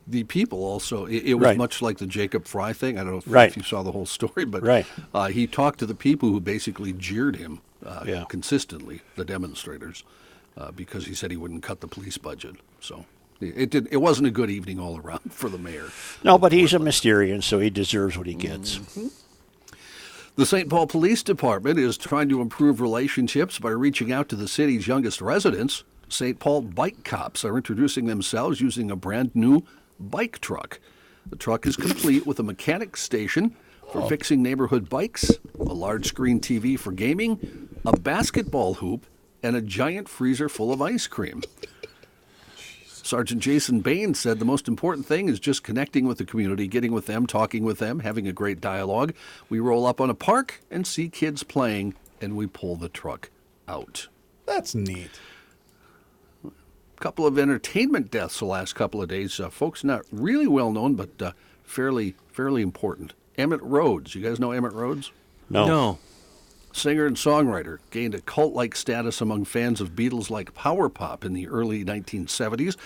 The 0.05 0.23
people 0.25 0.63
also 0.65 1.05
it, 1.05 1.23
it 1.23 1.33
was 1.35 1.45
Right. 1.45 1.57
much 1.57 1.81
like 1.81 1.97
the 1.97 2.05
Jacob 2.07 2.45
Frey 2.45 2.73
thing 2.73 2.97
i 2.97 3.03
don't 3.03 3.11
know 3.13 3.17
if, 3.19 3.23
Right. 3.27 3.49
if 3.49 3.55
you 3.57 3.63
saw 3.63 3.83
the 3.83 3.91
whole 3.93 4.05
story 4.05 4.45
but 4.45 4.61
Right. 4.63 4.85
uh, 5.13 5.27
he 5.27 5.47
talked 5.47 5.79
to 5.79 5.85
the 5.85 5.95
people 5.95 6.29
who 6.29 6.39
basically 6.39 6.91
jeered 6.93 7.37
him 7.37 7.61
uh, 7.85 8.03
Yeah. 8.05 8.25
consistently 8.27 9.01
the 9.15 9.23
demonstrators 9.25 10.03
uh, 10.57 10.71
because 10.71 11.05
he 11.05 11.13
said 11.15 11.31
he 11.31 11.37
wouldn't 11.37 11.63
cut 11.63 11.79
the 11.81 11.87
police 11.87 12.17
budget 12.17 12.55
so 12.79 13.05
it, 13.41 13.69
did 13.69 13.87
it 13.91 13.97
wasn't 13.97 14.27
a 14.27 14.31
good 14.31 14.49
evening 14.49 14.79
all 14.79 14.97
around 14.99 15.21
for 15.31 15.49
the 15.49 15.57
mayor 15.57 15.87
No, 16.23 16.37
but 16.37 16.51
he's 16.51 16.73
a 16.73 16.79
Mysterian, 16.79 17.41
so 17.43 17.59
he 17.59 17.69
deserves 17.69 18.17
what 18.17 18.27
he 18.27 18.33
gets. 18.35 18.79
The 20.35 20.45
St. 20.47 20.67
Paul 20.69 20.87
Police 20.87 21.21
Department 21.23 21.77
is 21.77 21.97
trying 21.97 22.27
to 22.29 22.41
improve 22.41 22.81
relationships 22.81 23.59
by 23.59 23.69
reaching 23.69 24.11
out 24.11 24.29
to 24.29 24.35
the 24.35 24.47
city's 24.47 24.87
youngest 24.87 25.21
residents. 25.21 25.83
St. 26.09 26.39
Paul 26.39 26.61
bike 26.63 27.03
cops 27.03 27.45
are 27.45 27.55
introducing 27.55 28.05
themselves 28.07 28.59
using 28.59 28.89
a 28.89 28.95
brand 28.95 29.31
new 29.35 29.63
bike 29.99 30.39
truck. 30.39 30.79
The 31.29 31.35
truck 31.35 31.65
is 31.65 31.75
complete 31.75 32.25
with 32.25 32.39
a 32.39 32.43
mechanic 32.43 32.97
station 32.97 33.55
for 33.91 34.01
oh. 34.01 34.07
fixing 34.07 34.41
neighborhood 34.41 34.89
bikes, 34.89 35.39
a 35.59 35.63
large 35.63 36.07
screen 36.07 36.39
TV 36.39 36.77
for 36.77 36.91
gaming, 36.91 37.69
a 37.85 37.97
basketball 37.97 38.75
hoop, 38.75 39.05
and 39.41 39.55
a 39.55 39.61
giant 39.61 40.09
freezer 40.09 40.49
full 40.49 40.71
of 40.71 40.81
ice 40.81 41.07
cream. 41.07 41.43
Sergeant 42.87 43.41
Jason 43.41 43.81
Bain 43.81 44.13
said 44.13 44.39
the 44.39 44.45
most 44.45 44.67
important 44.67 45.05
thing 45.05 45.27
is 45.27 45.39
just 45.39 45.61
connecting 45.61 46.07
with 46.07 46.17
the 46.17 46.25
community, 46.25 46.67
getting 46.67 46.93
with 46.93 47.05
them, 47.05 47.27
talking 47.27 47.63
with 47.63 47.79
them, 47.79 47.99
having 47.99 48.27
a 48.27 48.33
great 48.33 48.61
dialogue. 48.61 49.13
We 49.49 49.59
roll 49.59 49.85
up 49.85 49.99
on 49.99 50.09
a 50.09 50.15
park 50.15 50.61
and 50.71 50.87
see 50.87 51.09
kids 51.09 51.43
playing, 51.43 51.95
and 52.21 52.37
we 52.37 52.47
pull 52.47 52.77
the 52.77 52.87
truck 52.87 53.29
out. 53.67 54.07
That's 54.45 54.73
neat. 54.73 55.11
Couple 57.03 57.27
of 57.27 57.37
entertainment 57.37 58.11
deaths 58.11 58.39
the 58.39 58.45
last 58.45 58.75
couple 58.75 59.01
of 59.01 59.09
days. 59.09 59.37
Uh, 59.37 59.49
folks 59.49 59.83
not 59.83 60.05
really 60.09 60.47
well 60.47 60.71
known, 60.71 60.95
but 60.95 61.21
uh, 61.21 61.31
fairly 61.61 62.15
fairly 62.29 62.61
important. 62.61 63.11
Emitt 63.37 63.59
Rhodes. 63.61 64.15
You 64.15 64.21
guys 64.21 64.39
know 64.39 64.51
Emitt 64.51 64.71
Rhodes? 64.71 65.11
No. 65.49 65.67
No. 65.67 65.99
Singer 66.71 67.05
and 67.05 67.17
songwriter 67.17 67.79
gained 67.91 68.15
a 68.15 68.21
cult 68.21 68.53
like 68.53 68.73
status 68.73 69.19
among 69.19 69.43
fans 69.43 69.81
of 69.81 69.95
Beatles 69.95 70.29
like 70.29 70.53
power 70.53 70.87
pop 70.87 71.25
in 71.25 71.33
the 71.33 71.49
early 71.49 71.83
1970s 71.83 72.77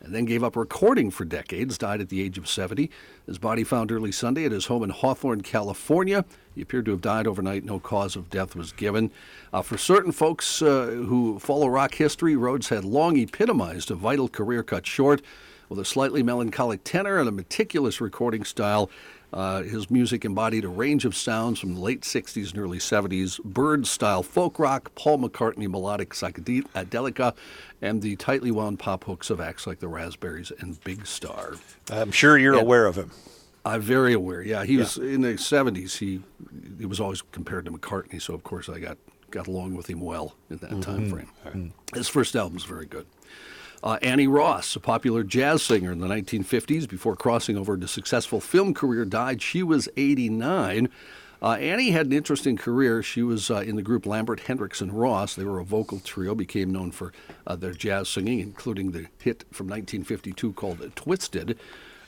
and 0.00 0.14
then 0.14 0.24
gave 0.24 0.44
up 0.44 0.56
recording 0.56 1.10
for 1.10 1.24
decades, 1.24 1.78
died 1.78 2.00
at 2.00 2.08
the 2.08 2.22
age 2.22 2.38
of 2.38 2.48
70. 2.48 2.90
His 3.26 3.38
body 3.38 3.64
found 3.64 3.90
early 3.90 4.12
Sunday 4.12 4.44
at 4.44 4.52
his 4.52 4.66
home 4.66 4.82
in 4.82 4.90
Hawthorne, 4.90 5.40
California. 5.40 6.24
He 6.54 6.62
appeared 6.62 6.84
to 6.86 6.92
have 6.92 7.00
died 7.00 7.26
overnight. 7.26 7.64
No 7.64 7.80
cause 7.80 8.16
of 8.16 8.30
death 8.30 8.54
was 8.54 8.72
given. 8.72 9.10
Uh, 9.52 9.62
for 9.62 9.76
certain 9.76 10.12
folks 10.12 10.62
uh, 10.62 10.86
who 10.86 11.38
follow 11.38 11.66
rock 11.68 11.94
history, 11.94 12.36
Rhodes 12.36 12.68
had 12.68 12.84
long 12.84 13.16
epitomized 13.16 13.90
a 13.90 13.94
vital 13.94 14.28
career 14.28 14.62
cut 14.62 14.86
short. 14.86 15.22
With 15.68 15.80
a 15.80 15.84
slightly 15.84 16.22
melancholic 16.22 16.84
tenor 16.84 17.18
and 17.18 17.28
a 17.28 17.32
meticulous 17.32 18.00
recording 18.00 18.44
style, 18.44 18.88
uh, 19.32 19.62
his 19.62 19.90
music 19.90 20.24
embodied 20.24 20.64
a 20.64 20.68
range 20.68 21.04
of 21.04 21.14
sounds 21.16 21.58
from 21.58 21.74
the 21.74 21.80
late 21.80 22.02
60s 22.02 22.50
and 22.50 22.58
early 22.58 22.78
70s 22.78 23.42
bird 23.44 23.86
style 23.86 24.22
folk 24.22 24.58
rock, 24.58 24.94
Paul 24.94 25.18
McCartney 25.18 25.68
melodic 25.68 26.10
psychedelica, 26.10 27.34
and 27.82 28.02
the 28.02 28.16
tightly 28.16 28.50
wound 28.50 28.78
pop 28.78 29.04
hooks 29.04 29.28
of 29.30 29.40
acts 29.40 29.66
like 29.66 29.80
the 29.80 29.88
Raspberries 29.88 30.52
and 30.60 30.82
Big 30.84 31.06
Star. 31.06 31.54
I'm 31.90 32.12
sure 32.12 32.38
you're 32.38 32.54
Yeah. 32.54 32.60
aware 32.62 32.86
of 32.86 32.96
him. 32.96 33.10
I'm 33.64 33.80
very 33.80 34.12
aware. 34.12 34.42
Yeah, 34.42 34.64
he 34.64 34.76
was 34.76 34.96
in 34.96 35.22
the 35.22 35.36
70s. 35.36 35.96
He 35.98 36.22
he 36.78 36.86
was 36.86 37.00
always 37.00 37.22
compared 37.32 37.64
to 37.64 37.72
McCartney, 37.72 38.22
so 38.22 38.32
of 38.32 38.44
course 38.44 38.68
I 38.68 38.78
got 38.78 38.96
got 39.32 39.48
along 39.48 39.74
with 39.74 39.90
him 39.90 40.00
well 40.00 40.36
in 40.50 40.58
that 40.58 40.80
time 40.82 41.10
frame. 41.10 41.72
His 41.92 42.08
first 42.08 42.36
album 42.36 42.54
was 42.54 42.64
very 42.64 42.86
good. 42.86 43.06
Uh, 43.82 43.98
Annie 44.02 44.26
Ross, 44.26 44.74
a 44.74 44.80
popular 44.80 45.22
jazz 45.22 45.62
singer 45.62 45.92
in 45.92 46.00
the 46.00 46.06
1950s, 46.06 46.88
before 46.88 47.16
crossing 47.16 47.56
over 47.56 47.76
to 47.76 47.86
successful 47.86 48.40
film 48.40 48.74
career, 48.74 49.04
died. 49.04 49.42
She 49.42 49.62
was 49.62 49.88
89. 49.96 50.88
Uh, 51.42 51.52
Annie 51.52 51.90
had 51.90 52.06
an 52.06 52.12
interesting 52.12 52.56
career. 52.56 53.02
She 53.02 53.22
was 53.22 53.50
uh, 53.50 53.56
in 53.56 53.76
the 53.76 53.82
group 53.82 54.06
Lambert, 54.06 54.40
Hendricks, 54.40 54.80
and 54.80 54.92
Ross. 54.92 55.34
They 55.34 55.44
were 55.44 55.58
a 55.58 55.64
vocal 55.64 56.00
trio, 56.00 56.34
became 56.34 56.72
known 56.72 56.90
for 56.90 57.12
uh, 57.46 57.56
their 57.56 57.72
jazz 57.72 58.08
singing, 58.08 58.40
including 58.40 58.92
the 58.92 59.06
hit 59.18 59.44
from 59.52 59.66
1952 59.66 60.52
called 60.54 60.90
Twisted. 60.96 61.58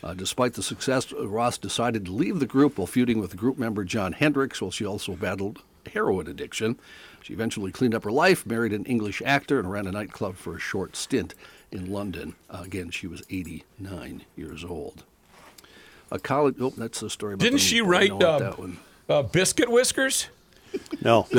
Uh, 0.03 0.15
despite 0.15 0.55
the 0.55 0.63
success, 0.63 1.13
Ross 1.13 1.59
decided 1.59 2.07
to 2.07 2.13
leave 2.13 2.39
the 2.39 2.47
group 2.47 2.79
while 2.79 2.87
feuding 2.87 3.21
with 3.21 3.37
group 3.37 3.59
member 3.59 3.85
Jon 3.85 4.13
Hendricks, 4.13 4.63
while 4.63 4.71
she 4.71 4.87
also 4.87 5.15
battled 5.15 5.63
heroin 5.93 6.29
addiction. 6.29 6.79
She 7.21 7.33
eventually 7.33 7.73
cleaned 7.73 7.95
up 7.95 8.05
her 8.05 8.13
life, 8.13 8.47
married 8.47 8.73
an 8.73 8.85
English 8.85 9.21
actor, 9.25 9.59
and 9.59 9.71
ran 9.71 9.87
a 9.87 9.93
nightclub 9.93 10.37
for 10.37 10.57
a 10.57 10.61
short 10.61 10.97
stint 10.97 11.35
in 11.73 11.93
London. 11.93 12.35
Uh, 12.51 12.63
again, 12.65 12.91
she 12.91 13.07
was 13.07 13.23
89 13.31 14.25
years 14.37 14.65
old. 14.65 15.05
A 16.11 16.19
college. 16.19 16.57
Oh, 16.61 16.71
that's 16.77 17.01
the 17.01 17.11
story. 17.11 17.35
About 17.35 17.43
Didn't 17.45 17.59
the 17.59 17.65
she 17.65 17.81
write 17.81 18.11
know 18.11 18.17
about 18.17 18.43
uh, 18.43 18.51
that 18.51 18.59
one? 18.59 18.79
uh, 19.09 19.23
Biscuit 19.23 19.69
Whiskers? 19.71 20.29
No. 21.03 21.27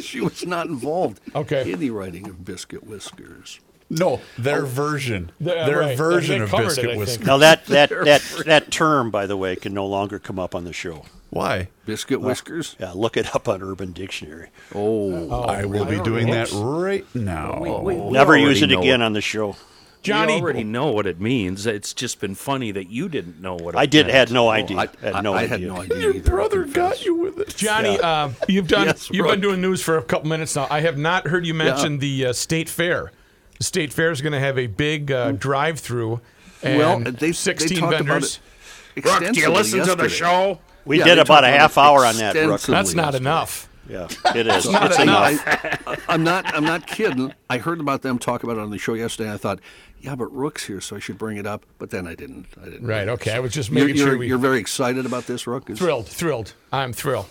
She 0.00 0.20
was 0.20 0.44
not 0.44 0.66
involved 0.66 1.20
Okay. 1.34 1.70
in 1.70 1.78
the 1.78 1.90
writing 1.90 2.28
of 2.28 2.44
Biscuit 2.44 2.82
Whiskers. 2.84 3.60
No, 3.98 4.20
their 4.38 4.64
version. 4.64 5.32
Yeah, 5.38 5.66
their 5.66 5.80
right. 5.80 5.96
version 5.98 6.42
of 6.42 6.50
covered 6.50 6.62
it, 6.62 6.66
biscuit 6.68 6.96
whiskers. 6.96 7.26
now 7.26 7.36
that 7.38 7.66
that 7.66 7.90
that 7.90 8.22
that 8.46 8.70
term, 8.70 9.10
by 9.10 9.26
the 9.26 9.36
way, 9.36 9.54
can 9.56 9.74
no 9.74 9.86
longer 9.86 10.18
come 10.18 10.38
up 10.38 10.54
on 10.54 10.64
the 10.64 10.72
show. 10.72 11.04
Why? 11.30 11.68
Biscuit 11.86 12.20
Whiskers. 12.20 12.76
Yeah, 12.78 12.92
look 12.94 13.16
it 13.16 13.34
up 13.34 13.48
on 13.48 13.62
Urban 13.62 13.92
Dictionary. 13.92 14.50
Oh, 14.74 15.30
I 15.30 15.64
will 15.64 15.86
be 15.86 15.98
doing 16.00 16.28
that 16.30 16.50
right 16.52 17.06
now. 17.14 17.58
Never 18.10 18.36
use 18.36 18.60
it 18.60 18.70
again 18.70 19.00
it. 19.00 19.04
on 19.04 19.14
the 19.14 19.22
show. 19.22 19.56
Johnny, 20.02 20.34
we 20.34 20.40
already 20.42 20.64
know 20.64 20.88
what 20.88 21.06
it 21.06 21.20
means. 21.20 21.64
It's 21.64 21.94
just 21.94 22.20
been 22.20 22.34
funny 22.34 22.72
that 22.72 22.90
you 22.90 23.08
didn't 23.08 23.40
know 23.40 23.54
what 23.54 23.74
it 23.74 23.78
I 23.78 23.86
did 23.86 24.06
meant. 24.06 24.16
had 24.16 24.32
no 24.32 24.48
idea. 24.48 24.76
I, 24.78 24.88
had 25.00 25.22
no 25.22 25.32
I, 25.32 25.40
I 25.40 25.42
idea. 25.44 25.48
had 25.48 25.62
no 25.62 25.80
idea. 25.80 25.98
Your 26.00 26.14
either, 26.16 26.30
brother 26.30 26.64
got 26.64 27.04
you 27.04 27.14
with 27.14 27.38
it. 27.38 27.56
Johnny, 27.56 27.98
uh, 28.00 28.30
you've 28.48 28.66
done 28.66 28.86
Yes, 28.88 29.10
you've 29.10 29.24
right. 29.24 29.32
been 29.32 29.40
doing 29.40 29.60
news 29.60 29.80
for 29.80 29.96
a 29.96 30.02
couple 30.02 30.28
minutes 30.28 30.56
now. 30.56 30.66
I 30.70 30.80
have 30.80 30.98
not 30.98 31.28
heard 31.28 31.46
you 31.46 31.54
mention 31.54 31.98
the 31.98 32.26
uh, 32.26 32.32
state 32.32 32.68
fair. 32.68 33.12
The 33.62 33.66
state 33.66 33.92
fair 33.92 34.10
is 34.10 34.20
going 34.20 34.32
to 34.32 34.40
have 34.40 34.58
a 34.58 34.66
big 34.66 35.12
uh, 35.12 35.30
drive-through. 35.30 36.20
And 36.64 36.78
Well, 36.78 36.98
they- 36.98 37.10
they 37.12 37.30
16 37.32 37.78
talked 37.78 37.94
about 37.94 38.04
vendors. 38.04 38.40
it 38.96 38.98
extensively 39.06 39.78
yesterday. 39.78 40.08
show? 40.08 40.58
we 40.84 40.98
Yeah, 40.98 41.04
did 41.04 41.18
about 41.20 41.44
a 41.44 41.46
half 41.46 41.78
hour 41.78 42.04
on 42.04 42.16
that, 42.16 42.34
Brooke. 42.34 42.60
That's 42.62 42.92
not 42.92 43.12
yesterday. 43.14 43.18
enough. 43.22 43.68
Yeah, 43.88 44.08
it 44.34 44.48
is. 44.48 44.68
not 44.68 44.90
it's 44.90 44.98
enough. 44.98 45.30
enough. 45.46 46.02
I, 46.08 46.14
am 46.14 46.24
not. 46.24 46.52
I'm 46.52 46.64
not 46.64 46.88
kidding. 46.88 47.32
I 47.48 47.58
heard 47.58 47.78
about 47.78 48.02
them 48.02 48.18
talk 48.18 48.42
about 48.42 48.56
it 48.56 48.60
on 48.60 48.70
the 48.70 48.78
show 48.78 48.94
yesterday. 48.94 49.28
and 49.28 49.34
I 49.34 49.36
thought, 49.38 49.60
yeah, 50.00 50.16
but 50.16 50.26
Rook's 50.34 50.64
here, 50.66 50.80
so 50.80 50.96
I 50.96 50.98
should 50.98 51.16
bring 51.18 51.36
it 51.36 51.46
up. 51.46 51.64
But 51.78 51.90
then 51.90 52.08
I 52.08 52.16
didn't. 52.16 52.46
I 52.60 52.64
didn't. 52.64 52.84
Right. 52.84 53.08
Okay. 53.08 53.30
I 53.32 53.38
was 53.38 53.52
just 53.52 53.70
You're, 53.70 53.84
making 53.86 53.98
you're, 53.98 54.08
sure 54.08 54.18
we. 54.18 54.26
you're 54.26 54.38
very 54.38 54.58
excited 54.58 55.06
about 55.06 55.28
this, 55.28 55.46
Rook. 55.46 55.70
Is- 55.70 55.78
thrilled. 55.78 56.08
Thrilled. 56.08 56.54
I'm 56.72 56.92
thrilled. 56.92 57.26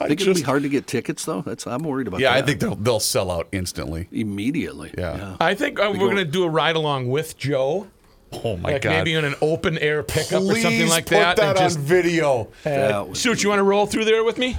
I 0.00 0.08
think 0.08 0.20
it'll 0.20 0.34
be 0.34 0.42
hard 0.42 0.62
to 0.62 0.68
get 0.68 0.86
tickets, 0.86 1.24
though. 1.24 1.42
That's 1.42 1.66
I'm 1.66 1.82
worried 1.82 2.06
about. 2.08 2.20
Yeah, 2.20 2.34
I 2.34 2.42
think 2.42 2.60
they'll 2.60 2.76
they'll 2.76 3.00
sell 3.00 3.30
out 3.30 3.48
instantly. 3.52 4.08
immediately. 4.12 4.92
Yeah. 4.96 5.36
I 5.40 5.54
think 5.54 5.78
uh, 5.80 5.90
we're 5.92 5.98
going 5.98 6.16
to 6.16 6.24
do 6.24 6.44
a 6.44 6.48
ride 6.48 6.76
along 6.76 7.08
with 7.08 7.36
Joe. 7.36 7.88
Oh 8.30 8.56
my 8.58 8.72
like 8.72 8.82
god! 8.82 8.90
maybe 8.90 9.14
in 9.14 9.24
an 9.24 9.34
open 9.40 9.78
air 9.78 10.02
pickup 10.02 10.42
Please 10.42 10.58
or 10.58 10.60
something 10.68 10.88
like 10.88 11.06
put 11.06 11.14
that. 11.14 11.36
that 11.36 11.48
and 11.48 11.58
on 11.58 11.64
just, 11.64 11.78
video. 11.78 12.42
uh, 12.42 12.48
That 12.64 13.08
would 13.08 13.16
Shoot, 13.16 13.42
you 13.42 13.48
want 13.48 13.58
to 13.60 13.64
roll 13.64 13.86
through 13.86 14.04
there 14.04 14.22
with 14.22 14.36
me? 14.36 14.58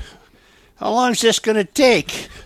How 0.78 0.92
long 0.92 1.12
is 1.12 1.22
this 1.22 1.40
going 1.40 1.58
to 1.58 1.66
take? 1.66 2.30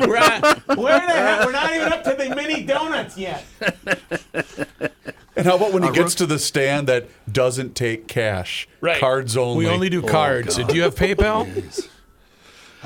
We're, 0.00 0.16
at, 0.16 0.66
where 0.68 1.00
the 1.00 1.12
heck? 1.12 1.44
We're 1.44 1.52
not 1.52 1.74
even 1.74 1.92
up 1.92 2.04
to 2.04 2.14
the 2.14 2.34
mini 2.34 2.62
donuts 2.62 3.18
yet. 3.18 3.44
And 5.36 5.46
how 5.46 5.56
about 5.56 5.72
when 5.72 5.82
he 5.82 5.90
gets 5.90 6.14
to 6.16 6.26
the 6.26 6.38
stand 6.38 6.88
that 6.88 7.08
doesn't 7.32 7.74
take 7.74 8.06
cash? 8.08 8.68
Right. 8.80 8.98
Cards 8.98 9.36
only. 9.36 9.66
We 9.66 9.70
only 9.70 9.88
do 9.88 10.02
cards. 10.02 10.56
do 10.56 10.74
you 10.74 10.82
have 10.82 10.94
PayPal? 10.94 11.90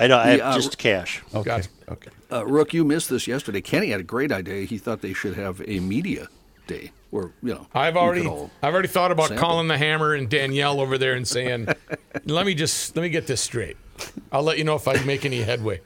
I 0.03 0.09
don't. 0.09 0.19
I 0.19 0.27
have 0.31 0.39
The, 0.39 0.47
uh, 0.47 0.55
just 0.57 0.79
cash. 0.79 1.23
Okay. 1.33 1.49
Gotcha. 1.49 1.69
Okay. 1.89 2.11
Uh, 2.31 2.45
Rook, 2.45 2.75
you 2.75 2.85
missed 2.85 3.09
this 3.09 3.29
yesterday. 3.29 3.61
Kenny 3.61 3.91
had 3.91 4.01
a 4.01 4.05
great 4.05 4.33
idea. 4.33 4.65
He 4.65 4.79
thought 4.79 5.01
they 5.01 5.13
should 5.13 5.35
have 5.35 5.63
a 5.69 5.79
media 5.79 6.27
day 6.67 6.91
where 7.11 7.31
you 7.43 7.55
know 7.55 7.67
I've 7.73 7.97
already, 7.97 8.27
I've 8.63 8.73
already 8.73 8.89
thought 8.89 9.13
about 9.13 9.29
sample. 9.29 9.47
calling 9.47 9.69
the 9.69 9.79
hammer 9.79 10.15
and 10.15 10.29
Danielle 10.29 10.81
over 10.81 10.99
there 10.99 11.15
and 11.15 11.27
saying, 11.29 11.69
"Let 12.25 12.47
me 12.47 12.55
just 12.55 12.97
let 12.97 13.03
me 13.03 13.11
get 13.11 13.29
this 13.29 13.41
straight. 13.41 13.77
I'll 14.33 14.43
let 14.43 14.59
you 14.59 14.65
know 14.65 14.75
if 14.75 14.89
I 14.89 15.01
make 15.05 15.25
any 15.25 15.43
headway." 15.43 15.81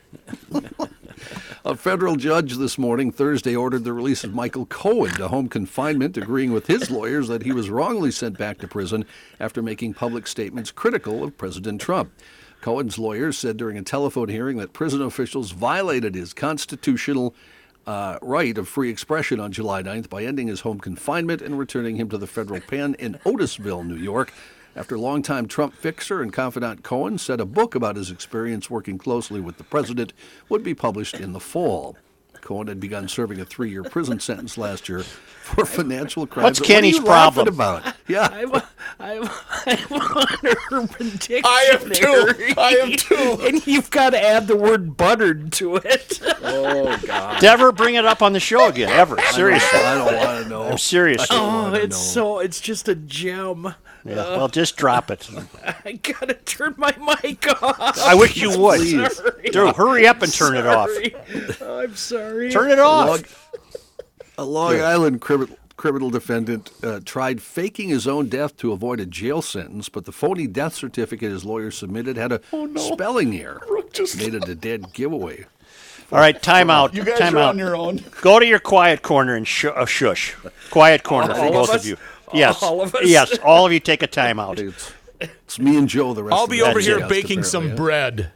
A 1.67 1.75
federal 1.75 2.15
judge 2.15 2.59
this 2.59 2.79
morning, 2.79 3.11
Thursday, 3.11 3.57
ordered 3.57 3.83
the 3.83 3.93
release 3.93 4.23
of 4.23 4.33
Michael 4.33 4.67
Cohen 4.67 5.13
to 5.15 5.27
home 5.27 5.49
confinement, 5.49 6.17
agreeing 6.17 6.53
with 6.53 6.69
his 6.69 6.93
lawyers 6.93 7.27
that 7.27 7.43
he 7.43 7.51
was 7.51 7.69
wrongly 7.69 8.13
sent 8.13 8.39
back 8.39 8.59
to 8.59 8.69
prison 8.69 9.05
after 9.41 9.61
making 9.63 9.95
public 9.95 10.29
statements 10.29 10.71
critical 10.71 11.25
of 11.25 11.37
President 11.37 11.81
Trump. 11.81 12.13
Cohen's 12.67 12.99
lawyers 12.99 13.39
said 13.39 13.59
during 13.59 13.79
a 13.79 13.83
telephone 13.83 14.29
hearing 14.29 14.57
that 14.57 14.73
prison 14.73 15.01
officials 15.01 15.53
violated 15.53 16.17
his 16.17 16.35
constitutional 16.35 17.33
uh, 17.87 18.19
right 18.21 18.59
of 18.59 18.67
free 18.67 18.91
expression 18.91 19.39
on 19.39 19.53
July 19.53 19.85
9th 19.85 20.09
by 20.09 20.25
ending 20.25 20.49
his 20.49 20.63
home 20.63 20.81
confinement 20.81 21.41
and 21.41 21.61
returning 21.61 21.95
him 21.95 22.09
to 22.09 22.19
the 22.19 22.27
federal 22.27 22.61
pen 22.61 22.97
in 22.99 23.21
Otisville, 23.25 23.87
New 23.87 23.95
York. 23.95 24.33
After 24.75 24.99
longtime 24.99 25.47
Trump 25.47 25.75
fixer 25.75 26.21
and 26.21 26.33
confidant 26.33 26.83
Cohen 26.83 27.19
said 27.19 27.41
a 27.41 27.47
book 27.47 27.77
about 27.77 27.95
his 27.95 28.11
experience 28.11 28.69
working 28.69 28.99
closely 28.99 29.41
with 29.41 29.59
the 29.59 29.63
president 29.63 30.13
would 30.49 30.65
be 30.65 30.75
published 30.75 31.21
in 31.21 31.35
the 31.35 31.39
fall. 31.39 31.97
Cohen 32.47 32.69
had 32.69 32.79
begun 32.79 33.09
serving 33.09 33.41
a 33.41 33.45
three-year 33.45 33.83
prison 33.83 34.21
sentence 34.21 34.57
last 34.57 34.89
year 34.89 35.03
for 35.03 35.67
financial 35.67 36.29
crimes. 36.29 36.45
What's 36.45 36.61
What 36.61 36.71
are 36.71 36.73
Kenny's 36.75 36.95
you 36.95 37.03
problem? 37.03 37.49
About? 37.49 37.95
Yeah, 38.09 38.29
I'm, 38.33 38.55
I'm, 39.01 39.29
I'm 39.67 40.57
Urban 40.71 41.09
Dictionary. 41.17 41.43
I 41.45 41.71
am 41.73 41.91
too. 41.91 42.55
I 42.57 42.71
am 42.81 42.93
too. 42.97 43.39
And 43.43 43.67
you've 43.67 43.91
got 43.91 44.11
to 44.11 44.23
add 44.23 44.47
the 44.47 44.55
word 44.55 44.97
buttered 44.97 45.51
to 45.55 45.75
it. 45.75 46.21
Oh 46.45 46.97
God! 47.05 47.43
Never 47.43 47.73
bring 47.73 47.97
it 47.97 48.05
up 48.05 48.23
on 48.23 48.33
the 48.33 48.39
show 48.39 48.69
again, 48.69 48.91
ever. 48.91 49.19
Seriously. 49.33 49.81
I 49.81 49.95
don't 49.97 50.17
want 50.17 50.45
to 50.45 50.49
know. 50.49 50.63
I'm 50.63 50.79
serious. 50.79 51.27
Oh, 51.31 51.75
it's 51.75 51.97
so, 51.97 52.39
it's 52.39 52.61
just 52.61 52.89
a 52.89 52.95
gem. 52.95 53.75
Yeah, 54.09 54.37
well, 54.37 54.49
just 54.49 54.77
drop 54.77 55.11
it. 55.11 55.29
I 55.85 55.93
gotta 55.93 56.35
turn 56.35 56.75
my 56.77 56.95
mic 57.23 57.47
off. 57.63 57.99
I 57.99 58.15
wish 58.15 58.37
you 58.37 58.59
would. 58.59 58.81
Please. 58.81 59.21
Dude, 59.53 59.75
hurry 59.77 60.07
up 60.07 60.23
and 60.23 60.33
turn 60.33 60.57
it 60.57 60.67
off. 60.67 60.89
I'm 61.63 61.97
sorry. 61.97 62.51
Turn 62.51 62.71
it 62.71 62.79
off. 62.79 63.09
Long, 63.09 63.77
a 64.39 64.45
Long 64.45 64.81
Island 64.81 65.21
criminal, 65.21 65.57
criminal 65.77 66.11
defendant 66.11 66.71
uh, 66.83 67.01
tried 67.05 67.43
faking 67.43 67.89
his 67.89 68.07
own 68.07 68.29
death 68.29 68.57
to 68.59 68.73
avoid 68.73 69.01
a 69.01 69.07
jail 69.07 69.43
sentence, 69.43 69.89
but 69.89 70.05
the 70.05 70.13
phony 70.13 70.47
death 70.47 70.75
certificate 70.75 71.31
his 71.31 71.45
lawyer 71.45 71.71
submitted 71.71 72.17
had 72.17 72.33
a 72.33 72.41
spelling 72.77 73.39
error. 73.39 73.63
Made 74.19 74.35
it 74.35 74.49
a 74.49 74.55
dead 74.55 74.93
giveaway. 74.93 75.47
All 76.13 76.19
right, 76.19 76.41
time 76.41 76.71
out. 76.71 76.95
You 76.95 77.05
guys 77.05 77.19
time 77.19 77.37
are 77.37 77.41
out. 77.41 77.49
on 77.51 77.59
your 77.59 77.75
own. 77.75 78.01
Go 78.21 78.39
to 78.39 78.47
your 78.47 78.61
quiet 78.61 79.03
corner 79.03 79.35
and 79.35 79.47
sh- 79.47 79.65
uh, 79.65 79.87
shush. 79.87 80.35
Quiet 80.71 81.03
corner 81.03 81.35
for 81.35 81.41
All 81.41 81.49
of 81.49 81.53
both 81.55 81.75
of, 81.75 81.85
you. 81.87 81.97
Yes. 82.35 82.63
All 82.63 82.83
of 82.83 82.95
us? 82.95 83.03
Yes, 83.09 83.39
all 83.39 83.67
of 83.67 83.73
you 83.73 83.81
take 83.81 84.03
a 84.03 84.09
timeout. 84.09 84.59
It's, 84.59 84.93
it's 85.21 85.59
me 85.59 85.77
and 85.77 85.89
Joe. 85.89 86.13
The 86.13 86.25
rest. 86.25 86.33
Of 86.43 86.49
the. 86.51 86.61
I'll 86.63 86.65
be 86.65 86.71
over 86.71 86.81
here 86.81 86.99
it. 86.99 87.09
baking 87.09 87.45
some 87.45 87.71
apparently, 87.73 87.85
bread. 87.85 88.33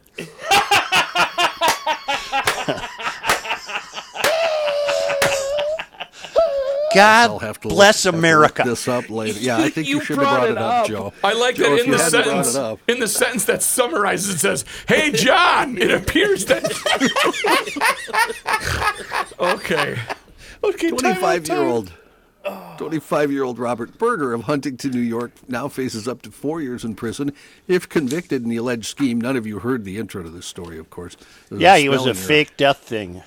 I'll 6.93 7.39
God 7.39 7.41
have 7.41 7.59
to 7.61 7.69
bless 7.69 8.03
look, 8.05 8.13
have 8.15 8.19
to 8.21 8.27
America. 8.27 8.63
look 8.63 8.71
this 8.71 8.87
up 8.87 9.09
later. 9.09 9.39
Yeah, 9.39 9.57
I 9.57 9.69
think 9.69 9.87
you, 9.87 9.97
You 9.99 10.03
should 10.03 10.17
have 10.17 10.25
brought 10.25 10.35
brought 10.39 10.47
it 10.49 10.51
it 10.51 10.57
up, 10.57 10.81
up. 10.83 10.87
Joe. 10.87 11.13
I 11.23 11.33
like 11.33 11.55
Joe, 11.55 11.75
that 11.75 11.85
in 11.85 11.91
the 11.91 11.97
sentence. 11.97 12.57
In 12.87 12.99
the 12.99 13.07
sentence 13.07 13.45
that 13.45 13.63
summarizes, 13.63 14.35
it 14.35 14.39
says, 14.39 14.65
"Hey 14.87 15.11
John, 15.11 15.77
it 15.77 15.89
appears 15.91 16.45
that." 16.45 16.63
okay. 19.39 19.97
Okay. 20.63 20.89
25 20.89 21.47
year 21.47 21.57
time 21.57 21.57
out. 21.65 21.71
old 21.71 21.93
25 22.77 23.31
year 23.31 23.43
old 23.43 23.59
Robert 23.59 23.97
Berger 23.97 24.33
of 24.33 24.43
Huntington, 24.43 24.91
New 24.91 24.99
York 24.99 25.31
now 25.47 25.67
faces 25.67 26.07
up 26.07 26.21
to 26.23 26.31
four 26.31 26.61
years 26.61 26.83
in 26.83 26.95
prison 26.95 27.33
if 27.67 27.87
convicted 27.87 28.43
in 28.43 28.49
the 28.49 28.57
alleged 28.57 28.85
scheme. 28.85 29.21
None 29.21 29.37
of 29.37 29.45
you 29.45 29.59
heard 29.59 29.83
the 29.85 29.97
intro 29.97 30.23
to 30.23 30.29
this 30.29 30.45
story, 30.45 30.77
of 30.79 30.89
course. 30.89 31.15
There's 31.49 31.61
Yeah, 31.61 31.77
he 31.77 31.89
was 31.89 31.99
a 31.99 32.13
spelling 32.13 32.17
error. 32.17 32.27
fake 32.27 32.57
death 32.57 32.77
thing. 32.79 33.21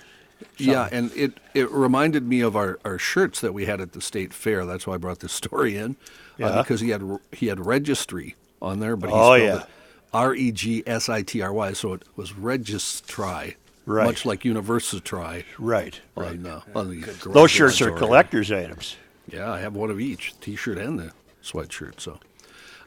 Yeah, 0.56 0.88
and 0.92 1.10
it, 1.16 1.38
it 1.54 1.70
reminded 1.70 2.24
me 2.26 2.40
of 2.40 2.54
our, 2.56 2.78
our 2.84 2.98
shirts 2.98 3.40
that 3.40 3.54
we 3.54 3.66
had 3.66 3.80
at 3.80 3.92
the 3.92 4.00
state 4.00 4.32
fair. 4.34 4.66
That's 4.66 4.86
why 4.86 4.94
I 4.94 4.98
brought 4.98 5.20
this 5.20 5.32
story 5.32 5.76
in. 5.76 5.92
uh, 5.92 5.94
Yeah. 6.38 6.62
because 6.62 6.80
he 6.80 6.90
had 6.90 7.02
he 7.32 7.46
had 7.46 7.64
registry 7.64 8.34
on 8.60 8.80
there, 8.80 8.96
but 8.96 9.10
he 9.10 9.14
Oh, 9.16 9.36
spelled 9.36 9.40
yeah. 9.42 9.56
it 9.62 9.66
R 10.12 10.34
E 10.34 10.52
G 10.52 10.82
S 10.86 11.08
I 11.08 11.22
T 11.22 11.40
R 11.40 11.52
Y, 11.52 11.72
so 11.72 11.92
it 11.92 12.02
was 12.16 12.32
registry. 12.36 13.56
Right. 13.86 14.06
Much 14.06 14.24
like 14.24 14.44
Universitry 14.44 15.44
Right. 15.58 16.00
on, 16.16 16.46
uh, 16.46 16.60
on 16.74 16.88
the 16.90 17.28
Those 17.30 17.50
shirts 17.50 17.82
are 17.82 17.90
collector's 17.92 18.50
items. 18.50 18.96
Yeah, 19.28 19.50
I 19.50 19.60
have 19.60 19.74
one 19.74 19.90
of 19.90 20.00
each, 20.00 20.38
T-shirt 20.40 20.78
and 20.78 20.98
the 20.98 21.12
sweatshirt. 21.42 22.00
So 22.00 22.18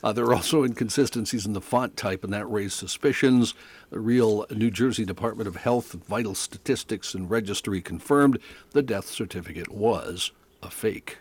uh, 0.03 0.13
there 0.13 0.25
are 0.25 0.35
also 0.35 0.63
inconsistencies 0.63 1.45
in 1.45 1.53
the 1.53 1.61
font 1.61 1.97
type, 1.97 2.23
and 2.23 2.31
that 2.33 2.49
raised 2.49 2.73
suspicions. 2.73 3.53
The 3.89 3.99
real 3.99 4.45
New 4.51 4.69
Jersey 4.69 5.05
Department 5.05 5.47
of 5.47 5.57
Health, 5.57 5.93
Vital 5.93 6.35
Statistics, 6.35 7.13
and 7.13 7.29
Registry 7.29 7.81
confirmed 7.81 8.39
the 8.71 8.83
death 8.83 9.07
certificate 9.07 9.69
was 9.71 10.31
a 10.61 10.69
fake. 10.69 11.17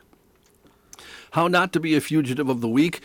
How 1.33 1.49
not 1.49 1.73
to 1.73 1.81
be 1.81 1.95
a 1.95 2.01
fugitive 2.01 2.49
of 2.49 2.61
the 2.61 2.69
week. 2.69 3.01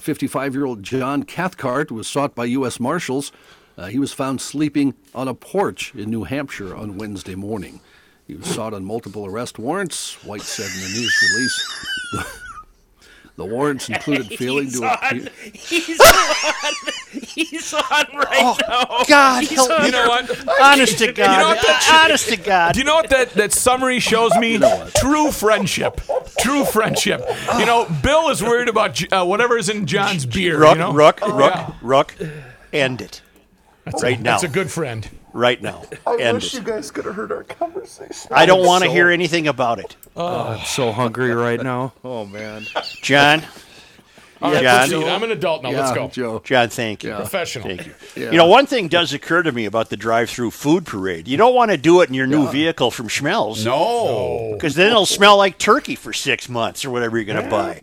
55 0.00 0.54
year 0.54 0.64
old 0.64 0.82
John 0.82 1.24
Cathcart 1.24 1.90
was 1.90 2.06
sought 2.06 2.34
by 2.34 2.46
U.S. 2.46 2.80
Marshals. 2.80 3.32
Uh, 3.76 3.86
he 3.86 3.98
was 3.98 4.12
found 4.12 4.40
sleeping 4.40 4.94
on 5.14 5.28
a 5.28 5.34
porch 5.34 5.94
in 5.94 6.10
New 6.10 6.24
Hampshire 6.24 6.74
on 6.74 6.96
Wednesday 6.96 7.34
morning. 7.34 7.80
He 8.26 8.34
was 8.34 8.46
sought 8.46 8.72
on 8.74 8.84
multiple 8.84 9.26
arrest 9.26 9.58
warrants, 9.58 10.14
White 10.24 10.40
said 10.42 10.66
in 10.74 10.80
the 10.80 10.98
news 10.98 11.32
release. 11.34 11.66
The, 12.12 12.26
the 13.36 13.44
warrants 13.44 13.88
included 13.90 14.26
failing 14.38 14.64
He's 14.64 14.80
to 14.80 14.86
on. 14.86 14.94
appear. 15.18 15.28
He's 15.52 16.00
on. 16.00 16.74
He's 17.12 17.74
on 17.74 18.06
right 18.16 18.56
now. 18.68 19.04
God 19.06 19.40
He's 19.42 19.50
help 19.54 19.70
on. 19.70 19.80
me. 19.80 19.86
You 19.86 19.92
know 19.92 20.08
what? 20.08 20.60
Honest 20.62 20.98
to 20.98 21.12
God. 21.12 21.32
You 21.32 21.38
know 21.38 21.48
what 21.48 21.62
that- 21.62 22.00
Honest 22.06 22.28
to 22.30 22.36
God. 22.38 22.72
Do 22.72 22.78
you 22.78 22.84
know 22.86 22.94
what 22.94 23.10
that, 23.10 23.30
that 23.34 23.52
summary 23.52 24.00
shows 24.00 24.34
me? 24.36 24.58
True 24.96 25.30
friendship. 25.30 26.00
True 26.38 26.64
friendship. 26.64 27.22
You 27.58 27.66
know, 27.66 27.86
Bill 28.02 28.30
is 28.30 28.42
worried 28.42 28.68
about 28.68 29.00
uh, 29.12 29.24
whatever 29.26 29.58
is 29.58 29.68
in 29.68 29.84
John's 29.86 30.24
beer. 30.26 30.58
Rook, 30.58 30.72
you 30.74 30.78
know? 30.80 30.92
Rook, 30.94 31.20
Rook, 31.20 31.52
Yeah. 31.54 31.72
Rook. 31.82 32.14
End 32.72 33.02
it. 33.02 33.20
right 34.02 34.18
now. 34.20 34.32
That's 34.32 34.44
a 34.44 34.48
good 34.48 34.70
friend. 34.70 35.08
Right 35.34 35.60
now. 35.60 35.82
I 36.06 36.16
End 36.16 36.36
wish 36.36 36.54
it. 36.54 36.60
You 36.60 36.64
guys 36.64 36.90
could 36.90 37.04
have 37.04 37.14
heard 37.14 37.30
our 37.32 37.44
conversation. 37.44 38.30
I 38.30 38.46
don't 38.46 38.64
want 38.64 38.84
to 38.84 38.90
hear 38.90 39.10
anything 39.10 39.46
about 39.48 39.78
it. 39.80 39.96
Oh, 40.16 40.44
I'm 40.54 40.64
so 40.64 40.92
hungry 40.92 41.34
right 41.34 41.62
now. 41.62 41.92
Oh 42.04 42.24
man. 42.24 42.64
John, 43.02 43.42
All 44.40 44.52
right, 44.52 44.62
John. 44.62 44.88
proceed. 44.88 45.08
I'm 45.08 45.22
an 45.22 45.30
adult 45.32 45.62
now. 45.62 45.70
yeah, 45.70 45.80
Let's 45.80 45.92
go. 45.94 46.08
Joe. 46.08 46.40
John, 46.44 46.68
thank 46.68 47.02
you. 47.04 47.12
Professional. 47.14 47.66
Thank 47.68 47.86
you. 47.86 47.94
Yeah. 48.16 48.30
You 48.30 48.36
know, 48.38 48.46
one 48.46 48.66
thing 48.66 48.88
does 48.88 49.12
occur 49.12 49.42
to 49.42 49.50
me 49.52 49.64
about 49.64 49.90
the 49.90 49.96
drive-through 49.96 50.52
food 50.52 50.86
parade. 50.86 51.26
You 51.28 51.36
don't 51.36 51.54
want 51.54 51.70
to 51.72 51.76
do 51.76 52.00
it 52.02 52.08
in 52.08 52.14
your 52.14 52.26
new 52.26 52.48
vehicle 52.48 52.90
from 52.90 53.08
Schmelz. 53.08 53.64
No. 53.64 54.50
Because 54.54 54.74
then 54.74 54.90
it'll 54.90 55.06
smell 55.06 55.36
like 55.36 55.58
turkey 55.58 55.94
for 55.96 56.12
six 56.12 56.48
months 56.48 56.84
or 56.84 56.90
whatever 56.90 57.16
you're 57.18 57.24
going 57.26 57.42
to 57.42 57.50
buy. 57.50 57.82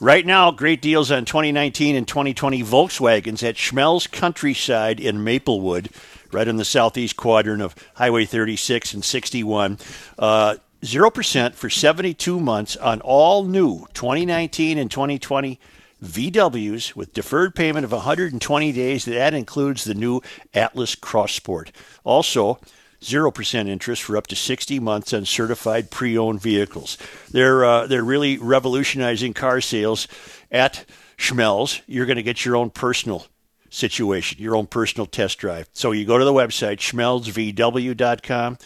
Right 0.00 0.24
now, 0.24 0.50
great 0.52 0.80
deals 0.80 1.10
on 1.10 1.24
2019 1.24 1.94
and 1.96 2.06
2020 2.08 2.62
Volkswagens 2.62 3.42
at 3.46 3.56
Schmelz 3.56 4.10
Countryside 4.10 5.00
in 5.00 5.24
Maplewood, 5.24 5.90
right 6.32 6.48
in 6.48 6.56
the 6.56 6.64
southeast 6.64 7.16
quadrant 7.16 7.62
of 7.62 7.74
Highway 7.94 8.24
36 8.24 8.94
and 8.94 9.04
61. 9.04 9.78
Uh, 10.18 10.56
0% 10.82 11.54
for 11.54 11.68
72 11.68 12.40
months 12.40 12.76
on 12.76 13.00
all 13.00 13.44
new 13.44 13.86
2019 13.94 14.78
and 14.78 14.90
2020 14.90 15.58
VWs 16.02 16.94
with 16.94 17.12
deferred 17.12 17.54
payment 17.54 17.84
of 17.84 17.92
120 17.92 18.72
days. 18.72 19.04
That 19.04 19.34
includes 19.34 19.84
the 19.84 19.94
new 19.94 20.20
Atlas 20.54 20.94
Cross 20.94 21.32
Sport. 21.32 21.72
Also, 22.04 22.60
0% 23.00 23.68
interest 23.68 24.02
for 24.02 24.16
up 24.16 24.26
to 24.28 24.36
60 24.36 24.80
months 24.80 25.12
on 25.12 25.24
certified 25.24 25.90
pre-owned 25.90 26.40
vehicles. 26.40 26.98
They're 27.30 27.64
uh, 27.64 27.86
they're 27.86 28.04
really 28.04 28.38
revolutionizing 28.38 29.34
car 29.34 29.60
sales 29.60 30.08
at 30.50 30.84
Schmelz. 31.16 31.80
You're 31.86 32.06
going 32.06 32.16
to 32.16 32.22
get 32.22 32.44
your 32.44 32.56
own 32.56 32.70
personal 32.70 33.26
situation, 33.70 34.40
your 34.40 34.56
own 34.56 34.66
personal 34.66 35.06
test 35.06 35.38
drive. 35.38 35.68
So 35.72 35.92
you 35.92 36.04
go 36.04 36.18
to 36.18 36.24
the 36.24 36.32
website 36.32 36.78
schmelzvw.com, 36.78 38.58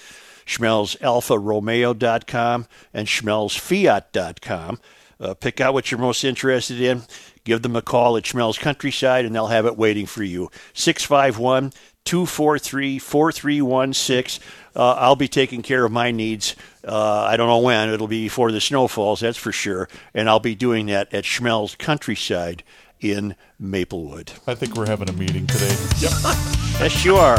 schmelzalfaromeo.com, 0.46 2.66
and 2.94 3.06
schmelzfiat.com. 3.06 4.80
Uh, 5.20 5.34
pick 5.34 5.60
out 5.60 5.72
what 5.72 5.90
you're 5.90 6.00
most 6.00 6.24
interested 6.24 6.80
in. 6.80 7.02
give 7.44 7.62
them 7.62 7.76
a 7.76 7.82
call 7.82 8.16
at 8.16 8.24
Schmelz 8.24 8.58
Countryside 8.58 9.24
and 9.24 9.34
they'll 9.34 9.46
have 9.46 9.66
it 9.66 9.76
waiting 9.76 10.06
for 10.06 10.24
you. 10.24 10.50
651 10.74 11.72
243 12.04 12.98
4316. 12.98 14.44
Uh, 14.74 14.94
I'll 14.94 15.16
be 15.16 15.28
taking 15.28 15.62
care 15.62 15.84
of 15.84 15.92
my 15.92 16.10
needs. 16.10 16.56
Uh, 16.84 17.22
I 17.22 17.36
don't 17.36 17.48
know 17.48 17.58
when. 17.58 17.90
It'll 17.90 18.08
be 18.08 18.24
before 18.24 18.50
the 18.50 18.60
snow 18.60 18.88
falls, 18.88 19.20
that's 19.20 19.38
for 19.38 19.52
sure. 19.52 19.88
And 20.12 20.28
I'll 20.28 20.40
be 20.40 20.56
doing 20.56 20.86
that 20.86 21.12
at 21.14 21.24
Schmelz 21.24 21.78
Countryside 21.78 22.64
in 23.02 23.34
Maplewood. 23.58 24.32
I 24.46 24.54
think 24.54 24.76
we're 24.76 24.86
having 24.86 25.08
a 25.08 25.12
meeting 25.12 25.46
today. 25.46 25.76
Yep. 25.98 26.12
Yes, 26.80 27.04
you 27.04 27.16
are. 27.16 27.38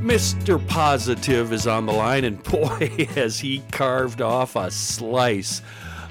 Mr. 0.00 0.64
Positive 0.68 1.52
is 1.52 1.66
on 1.66 1.86
the 1.86 1.92
line, 1.92 2.24
and 2.24 2.42
boy, 2.42 3.06
has 3.14 3.40
he 3.40 3.62
carved 3.72 4.20
off 4.20 4.56
a 4.56 4.70
slice. 4.70 5.60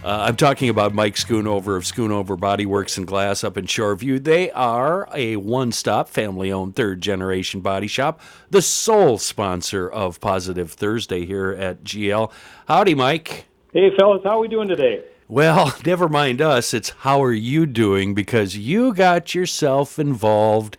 Uh, 0.04 0.26
I'm 0.28 0.36
talking 0.36 0.68
about 0.68 0.95
Mike 0.95 1.14
Schoonover 1.14 1.78
of 1.78 1.84
Schoonover 1.84 2.36
Body 2.36 2.66
Works 2.66 2.97
and 2.97 3.06
Glass 3.06 3.43
up 3.43 3.56
in 3.56 3.68
Shoreview. 3.68 4.24
They 4.24 4.49
are 4.49 5.08
a 5.14 5.36
one 5.36 5.72
stop, 5.72 6.10
family 6.10 6.52
owned, 6.52 6.76
third 6.76 7.02
generation 7.02 7.62
body 7.62 7.86
shop, 7.86 8.20
the 8.49 8.64
sole 8.64 9.20
sponsor 9.20 9.88
of 9.88 10.20
Positive 10.20 10.72
Thursday 10.72 11.24
here 11.28 11.52
at 11.52 11.84
GL. 11.84 12.32
Howdy, 12.68 12.95
Mike. 12.95 13.45
Hey, 13.74 13.91
fellas, 13.95 14.22
how 14.24 14.38
are 14.38 14.39
we 14.39 14.47
doing 14.47 14.68
today? 14.68 15.04
Well, 15.28 15.76
never 15.86 16.10
mind 16.10 16.41
us. 16.41 16.74
It's 16.74 16.89
how 16.89 17.24
are 17.24 17.32
you 17.32 17.68
doing 17.68 18.16
because 18.16 18.58
you 18.58 18.95
got 18.95 19.36
yourself 19.36 19.99
involved 19.99 20.78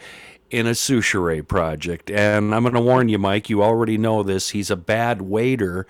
in 0.50 0.66
a 0.66 0.72
Soucheray 0.72 1.46
project. 1.46 2.10
And 2.10 2.52
I'm 2.52 2.62
going 2.62 2.74
to 2.74 2.80
warn 2.80 3.08
you, 3.08 3.18
Mike, 3.20 3.48
you 3.48 3.62
already 3.62 3.96
know 3.96 4.24
this. 4.24 4.50
He's 4.50 4.70
a 4.70 4.76
bad 4.76 5.22
waiter. 5.22 5.86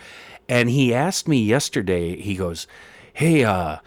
And 0.50 0.68
he 0.68 0.92
asked 0.92 1.26
me 1.26 1.42
yesterday, 1.42 2.20
he 2.20 2.34
goes, 2.34 2.66
Hey, 3.12 3.44
uh, 3.44 3.78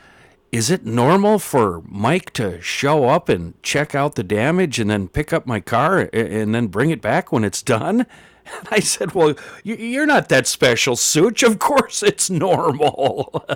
is 0.52 0.70
it 0.70 0.86
normal 0.86 1.40
for 1.40 1.82
Mike 1.88 2.32
to 2.34 2.62
show 2.62 3.06
up 3.10 3.28
and 3.30 3.62
check 3.64 3.94
out 3.96 4.16
the 4.16 4.24
damage 4.24 4.80
and 4.80 4.90
then 4.90 5.08
pick 5.08 5.34
up 5.34 5.46
my 5.46 5.60
car 5.60 6.10
and 6.14 6.54
then 6.56 6.68
bring 6.68 6.90
it 6.92 7.02
back 7.02 7.32
when 7.32 7.44
it's 7.44 7.62
done? 7.62 8.06
And 8.46 8.68
I 8.72 8.80
said, 8.80 9.14
Well, 9.14 9.34
you- 9.64 9.76
you're 9.76 10.06
not 10.06 10.30
that 10.30 10.46
special, 10.48 10.96
Souch. 10.96 11.42
Of 11.44 11.60
course 11.60 12.04
it's 12.04 12.30
normal. 12.30 13.44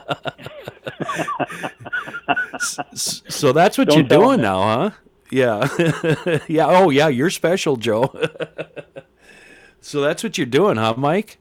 So 2.94 3.54
that's 3.54 3.78
what 3.78 3.88
Don't 3.88 3.98
you're 4.00 4.08
doing 4.08 4.42
now, 4.42 4.62
huh? 4.62 4.90
Yeah. 5.32 5.68
yeah. 6.48 6.66
Oh, 6.68 6.90
yeah. 6.90 7.08
You're 7.08 7.30
special, 7.30 7.78
Joe. 7.78 8.12
so 9.82 10.02
that's 10.02 10.24
what 10.24 10.38
you're 10.38 10.46
doing, 10.48 10.76
huh, 10.78 10.96
Mike? 10.98 11.38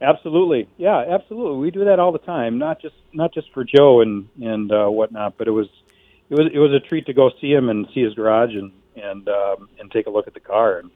Absolutely, 0.00 0.68
yeah, 0.76 1.04
absolutely. 1.08 1.58
We 1.58 1.70
do 1.70 1.86
that 1.86 1.98
all 1.98 2.12
the 2.12 2.18
time, 2.18 2.58
not 2.58 2.82
just 2.82 2.94
not 3.14 3.32
just 3.32 3.50
for 3.52 3.64
Joe 3.64 4.02
and 4.02 4.28
and 4.42 4.70
uh, 4.70 4.88
whatnot, 4.88 5.38
but 5.38 5.48
it 5.48 5.52
was 5.52 5.68
it 6.28 6.34
was 6.34 6.50
it 6.52 6.58
was 6.58 6.72
a 6.72 6.80
treat 6.80 7.06
to 7.06 7.14
go 7.14 7.30
see 7.40 7.50
him 7.50 7.70
and 7.70 7.86
see 7.94 8.02
his 8.02 8.14
garage 8.14 8.54
and 8.54 8.72
and 8.94 9.28
um, 9.28 9.68
and 9.78 9.90
take 9.90 10.06
a 10.06 10.10
look 10.10 10.26
at 10.26 10.34
the 10.34 10.40
car. 10.40 10.78
And, 10.80 10.90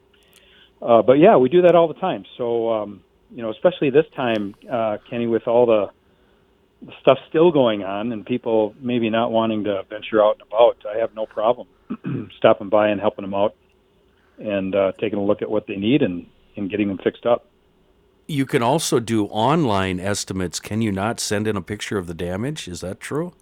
uh, 0.83 1.03
but 1.03 1.15
yeah, 1.15 1.37
we 1.37 1.49
do 1.49 1.63
that 1.63 1.75
all 1.75 1.89
the 1.89 1.95
time. 1.95 2.25
So 2.37 2.71
um, 2.73 3.03
you 3.31 3.43
know, 3.43 3.51
especially 3.51 3.89
this 3.89 4.07
time, 4.15 4.55
uh, 4.71 4.99
Kenny, 5.09 5.27
with 5.27 5.49
all 5.49 5.65
the 5.65 5.91
stuff 7.01 7.19
still 7.29 7.53
going 7.53 7.83
on 7.83 8.13
and 8.13 8.25
people 8.25 8.75
maybe 8.81 9.11
not 9.11 9.31
wanting 9.31 9.65
to 9.65 9.83
venture 9.89 10.23
out 10.23 10.39
and 10.41 10.43
about, 10.43 10.79
I 10.87 10.99
have 10.99 11.15
no 11.15 11.27
problem 11.27 11.69
stopping 12.39 12.71
by 12.71 12.89
and 12.89 13.01
helping 13.01 13.23
them 13.23 13.35
out 13.35 13.55
and 14.39 14.75
uh, 14.75 14.93
taking 14.99 15.19
a 15.19 15.25
look 15.25 15.43
at 15.43 15.51
what 15.51 15.67
they 15.67 15.77
need 15.77 16.03
and 16.03 16.27
and 16.57 16.71
getting 16.71 16.89
them 16.89 16.99
fixed 16.99 17.25
up. 17.25 17.50
You 18.31 18.47
can 18.47 18.63
also 18.63 19.01
do 19.01 19.27
online 19.27 19.99
estimates. 19.99 20.61
Can 20.61 20.81
you 20.81 20.93
not 20.93 21.19
send 21.19 21.49
in 21.49 21.57
a 21.57 21.61
picture 21.61 21.99
of 21.99 22.07
the 22.07 22.15
damage? 22.15 22.69
Is 22.69 22.81
that 22.81 23.01
true? 23.01 23.33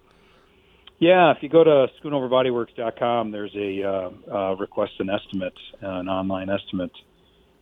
Yeah, 0.99 1.31
if 1.31 1.43
you 1.43 1.51
go 1.51 1.63
to 1.63 1.89
schoonoverbodyworks.com, 2.03 3.31
there's 3.31 3.55
a 3.55 3.83
uh, 3.83 4.11
uh, 4.35 4.57
request 4.57 4.93
an 5.01 5.11
estimate, 5.11 5.53
an 5.83 6.09
online 6.09 6.49
estimate, 6.49 6.91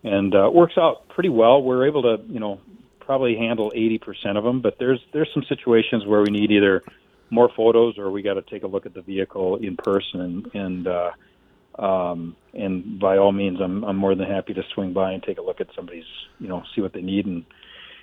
and 0.04 0.36
uh, 0.36 0.46
it 0.46 0.54
works 0.54 0.74
out 0.78 1.08
pretty 1.08 1.28
well. 1.28 1.60
We're 1.60 1.88
able 1.88 2.02
to, 2.02 2.22
you 2.28 2.38
know, 2.38 2.60
probably 3.00 3.36
handle 3.36 3.72
80% 3.76 4.38
of 4.38 4.44
them, 4.44 4.60
but 4.60 4.76
there's 4.78 5.00
there's 5.12 5.28
some 5.34 5.42
situations 5.48 6.06
where 6.06 6.22
we 6.22 6.30
need 6.30 6.52
either 6.52 6.84
more 7.30 7.50
photos 7.56 7.98
or 7.98 8.12
we 8.12 8.22
got 8.22 8.34
to 8.34 8.42
take 8.42 8.62
a 8.62 8.68
look 8.68 8.86
at 8.86 8.94
the 8.94 9.02
vehicle 9.02 9.56
in 9.56 9.76
person, 9.76 10.20
and, 10.20 10.54
and 10.54 10.86
uh, 10.86 11.10
um, 11.78 12.36
and 12.54 12.98
by 12.98 13.18
all 13.18 13.32
means, 13.32 13.60
I'm 13.60 13.84
I'm 13.84 13.96
more 13.96 14.14
than 14.14 14.28
happy 14.28 14.54
to 14.54 14.62
swing 14.74 14.92
by 14.92 15.12
and 15.12 15.22
take 15.22 15.38
a 15.38 15.42
look 15.42 15.60
at 15.60 15.68
somebody's, 15.74 16.04
you 16.40 16.48
know, 16.48 16.62
see 16.74 16.80
what 16.80 16.92
they 16.92 17.02
need 17.02 17.26
and 17.26 17.44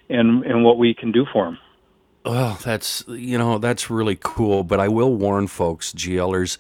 and 0.09 0.43
and 0.45 0.63
what 0.63 0.77
we 0.77 0.93
can 0.93 1.11
do 1.11 1.25
for 1.31 1.45
them. 1.45 1.57
Well, 2.25 2.57
that's 2.63 3.03
you 3.07 3.37
know 3.37 3.57
that's 3.57 3.89
really 3.89 4.17
cool, 4.21 4.63
but 4.63 4.79
I 4.79 4.87
will 4.87 5.13
warn 5.15 5.47
folks, 5.47 5.91
GLers, 5.91 6.57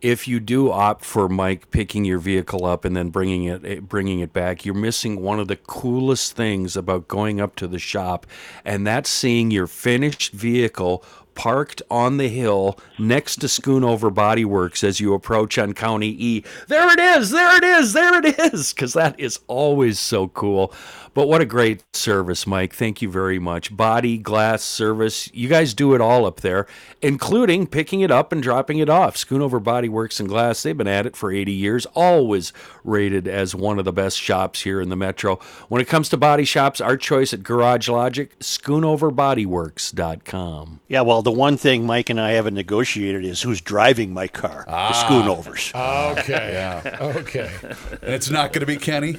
if 0.00 0.26
you 0.26 0.40
do 0.40 0.70
opt 0.70 1.04
for 1.04 1.28
Mike 1.28 1.70
picking 1.70 2.04
your 2.04 2.18
vehicle 2.18 2.64
up 2.64 2.84
and 2.84 2.96
then 2.96 3.10
bringing 3.10 3.44
it 3.44 3.64
eh, 3.64 3.80
bringing 3.80 4.20
it 4.20 4.32
back, 4.32 4.64
you're 4.64 4.74
missing 4.74 5.20
one 5.20 5.40
of 5.40 5.48
the 5.48 5.56
coolest 5.56 6.36
things 6.36 6.76
about 6.76 7.08
going 7.08 7.40
up 7.40 7.56
to 7.56 7.66
the 7.66 7.78
shop, 7.78 8.26
and 8.64 8.86
that's 8.86 9.10
seeing 9.10 9.50
your 9.50 9.66
finished 9.66 10.32
vehicle 10.32 11.04
parked 11.34 11.82
on 11.90 12.16
the 12.16 12.28
hill 12.28 12.78
next 12.98 13.36
to 13.36 13.46
Schoonover 13.46 14.12
Body 14.12 14.44
Works 14.44 14.84
as 14.84 15.00
you 15.00 15.14
approach 15.14 15.58
on 15.58 15.72
County 15.72 16.14
E. 16.18 16.44
There 16.68 16.92
it 16.92 16.98
is, 16.98 17.30
there 17.30 17.56
it 17.56 17.64
is, 17.64 17.92
there 17.92 18.24
it 18.24 18.38
is, 18.52 18.72
because 18.72 18.92
that 18.94 19.18
is 19.18 19.40
always 19.46 19.98
so 19.98 20.28
cool. 20.28 20.72
But 21.12 21.26
what 21.26 21.40
a 21.40 21.44
great 21.44 21.82
service, 21.94 22.46
Mike. 22.46 22.72
Thank 22.72 23.02
you 23.02 23.10
very 23.10 23.40
much. 23.40 23.76
Body, 23.76 24.16
glass 24.16 24.62
service. 24.62 25.28
You 25.34 25.48
guys 25.48 25.74
do 25.74 25.94
it 25.94 26.00
all 26.00 26.24
up 26.24 26.40
there, 26.40 26.66
including 27.02 27.66
picking 27.66 28.00
it 28.00 28.10
up 28.10 28.32
and 28.32 28.42
dropping 28.42 28.78
it 28.78 28.88
off. 28.88 29.16
Schoonover 29.16 29.62
Body 29.62 29.88
Works 29.88 30.20
and 30.20 30.28
Glass, 30.28 30.62
they've 30.62 30.76
been 30.76 30.86
at 30.86 31.06
it 31.06 31.16
for 31.16 31.32
80 31.32 31.52
years, 31.52 31.86
always 31.94 32.52
rated 32.84 33.26
as 33.26 33.54
one 33.54 33.78
of 33.78 33.84
the 33.84 33.92
best 33.92 34.18
shops 34.18 34.62
here 34.62 34.80
in 34.80 34.88
the 34.88 34.96
metro. 34.96 35.36
When 35.68 35.80
it 35.82 35.88
comes 35.88 36.08
to 36.10 36.16
body 36.16 36.44
shops, 36.44 36.80
our 36.80 36.96
choice 36.96 37.32
at 37.34 37.42
Garage 37.42 37.88
Logic, 37.88 38.38
schoonoverbodyworks.com. 38.38 40.80
Yeah, 40.88 41.00
well, 41.02 41.22
the 41.22 41.30
one 41.32 41.56
thing 41.56 41.86
Mike 41.86 42.10
and 42.10 42.20
I 42.20 42.32
haven't 42.32 42.54
negotiated 42.54 43.24
is 43.24 43.42
who's 43.42 43.60
driving 43.60 44.12
my 44.14 44.26
car, 44.28 44.64
the 44.66 44.72
Schoonovers. 44.94 45.72
Okay. 46.20 46.52
yeah. 46.52 46.96
Okay. 47.00 47.50
And 47.62 48.14
it's 48.14 48.30
not 48.30 48.52
going 48.52 48.60
to 48.60 48.66
be 48.66 48.76
Kenny. 48.76 49.16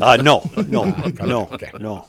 Uh, 0.00 0.16
no, 0.16 0.48
no, 0.68 0.84
no, 1.24 1.58
no. 1.78 2.06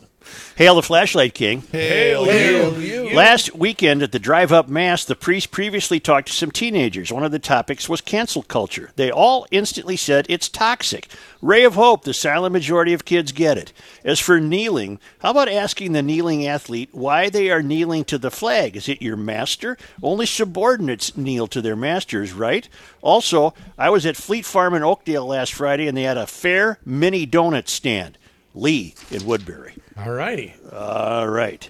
Hail 0.55 0.75
the 0.75 0.81
Flashlight 0.81 1.33
King. 1.33 1.61
Hail 1.71 2.81
you. 2.81 3.15
Last 3.15 3.55
weekend 3.55 4.01
at 4.01 4.11
the 4.11 4.19
drive 4.19 4.51
up 4.51 4.67
mass, 4.67 5.05
the 5.05 5.15
priest 5.15 5.51
previously 5.51 5.99
talked 5.99 6.27
to 6.27 6.33
some 6.33 6.51
teenagers. 6.51 7.11
One 7.11 7.23
of 7.23 7.31
the 7.31 7.39
topics 7.39 7.87
was 7.87 8.01
cancel 8.01 8.43
culture. 8.43 8.91
They 8.95 9.11
all 9.11 9.47
instantly 9.51 9.95
said 9.95 10.25
it's 10.29 10.49
toxic. 10.49 11.07
Ray 11.41 11.63
of 11.63 11.75
hope, 11.75 12.03
the 12.03 12.13
silent 12.13 12.53
majority 12.53 12.93
of 12.93 13.05
kids 13.05 13.31
get 13.31 13.57
it. 13.57 13.71
As 14.03 14.19
for 14.19 14.39
kneeling, 14.39 14.99
how 15.19 15.31
about 15.31 15.49
asking 15.49 15.93
the 15.93 16.01
kneeling 16.01 16.45
athlete 16.45 16.89
why 16.91 17.29
they 17.29 17.49
are 17.51 17.61
kneeling 17.63 18.03
to 18.05 18.17
the 18.17 18.31
flag? 18.31 18.75
Is 18.75 18.89
it 18.89 19.01
your 19.01 19.17
master? 19.17 19.77
Only 20.01 20.25
subordinates 20.25 21.15
kneel 21.15 21.47
to 21.47 21.61
their 21.61 21.75
masters, 21.75 22.33
right? 22.33 22.67
Also, 23.01 23.53
I 23.77 23.89
was 23.89 24.05
at 24.05 24.17
Fleet 24.17 24.45
Farm 24.45 24.73
in 24.73 24.83
Oakdale 24.83 25.27
last 25.27 25.53
Friday 25.53 25.87
and 25.87 25.95
they 25.95 26.03
had 26.03 26.17
a 26.17 26.27
fair 26.27 26.79
mini 26.83 27.27
donut 27.27 27.67
stand. 27.67 28.17
Lee 28.57 28.95
in 29.11 29.25
Woodbury. 29.25 29.75
All 29.97 30.11
righty. 30.11 30.55
All 30.73 31.27
right. 31.27 31.69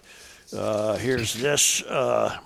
Uh, 0.55 0.95
here's 0.95 1.33
this. 1.33 1.83
Uh, 1.83 2.37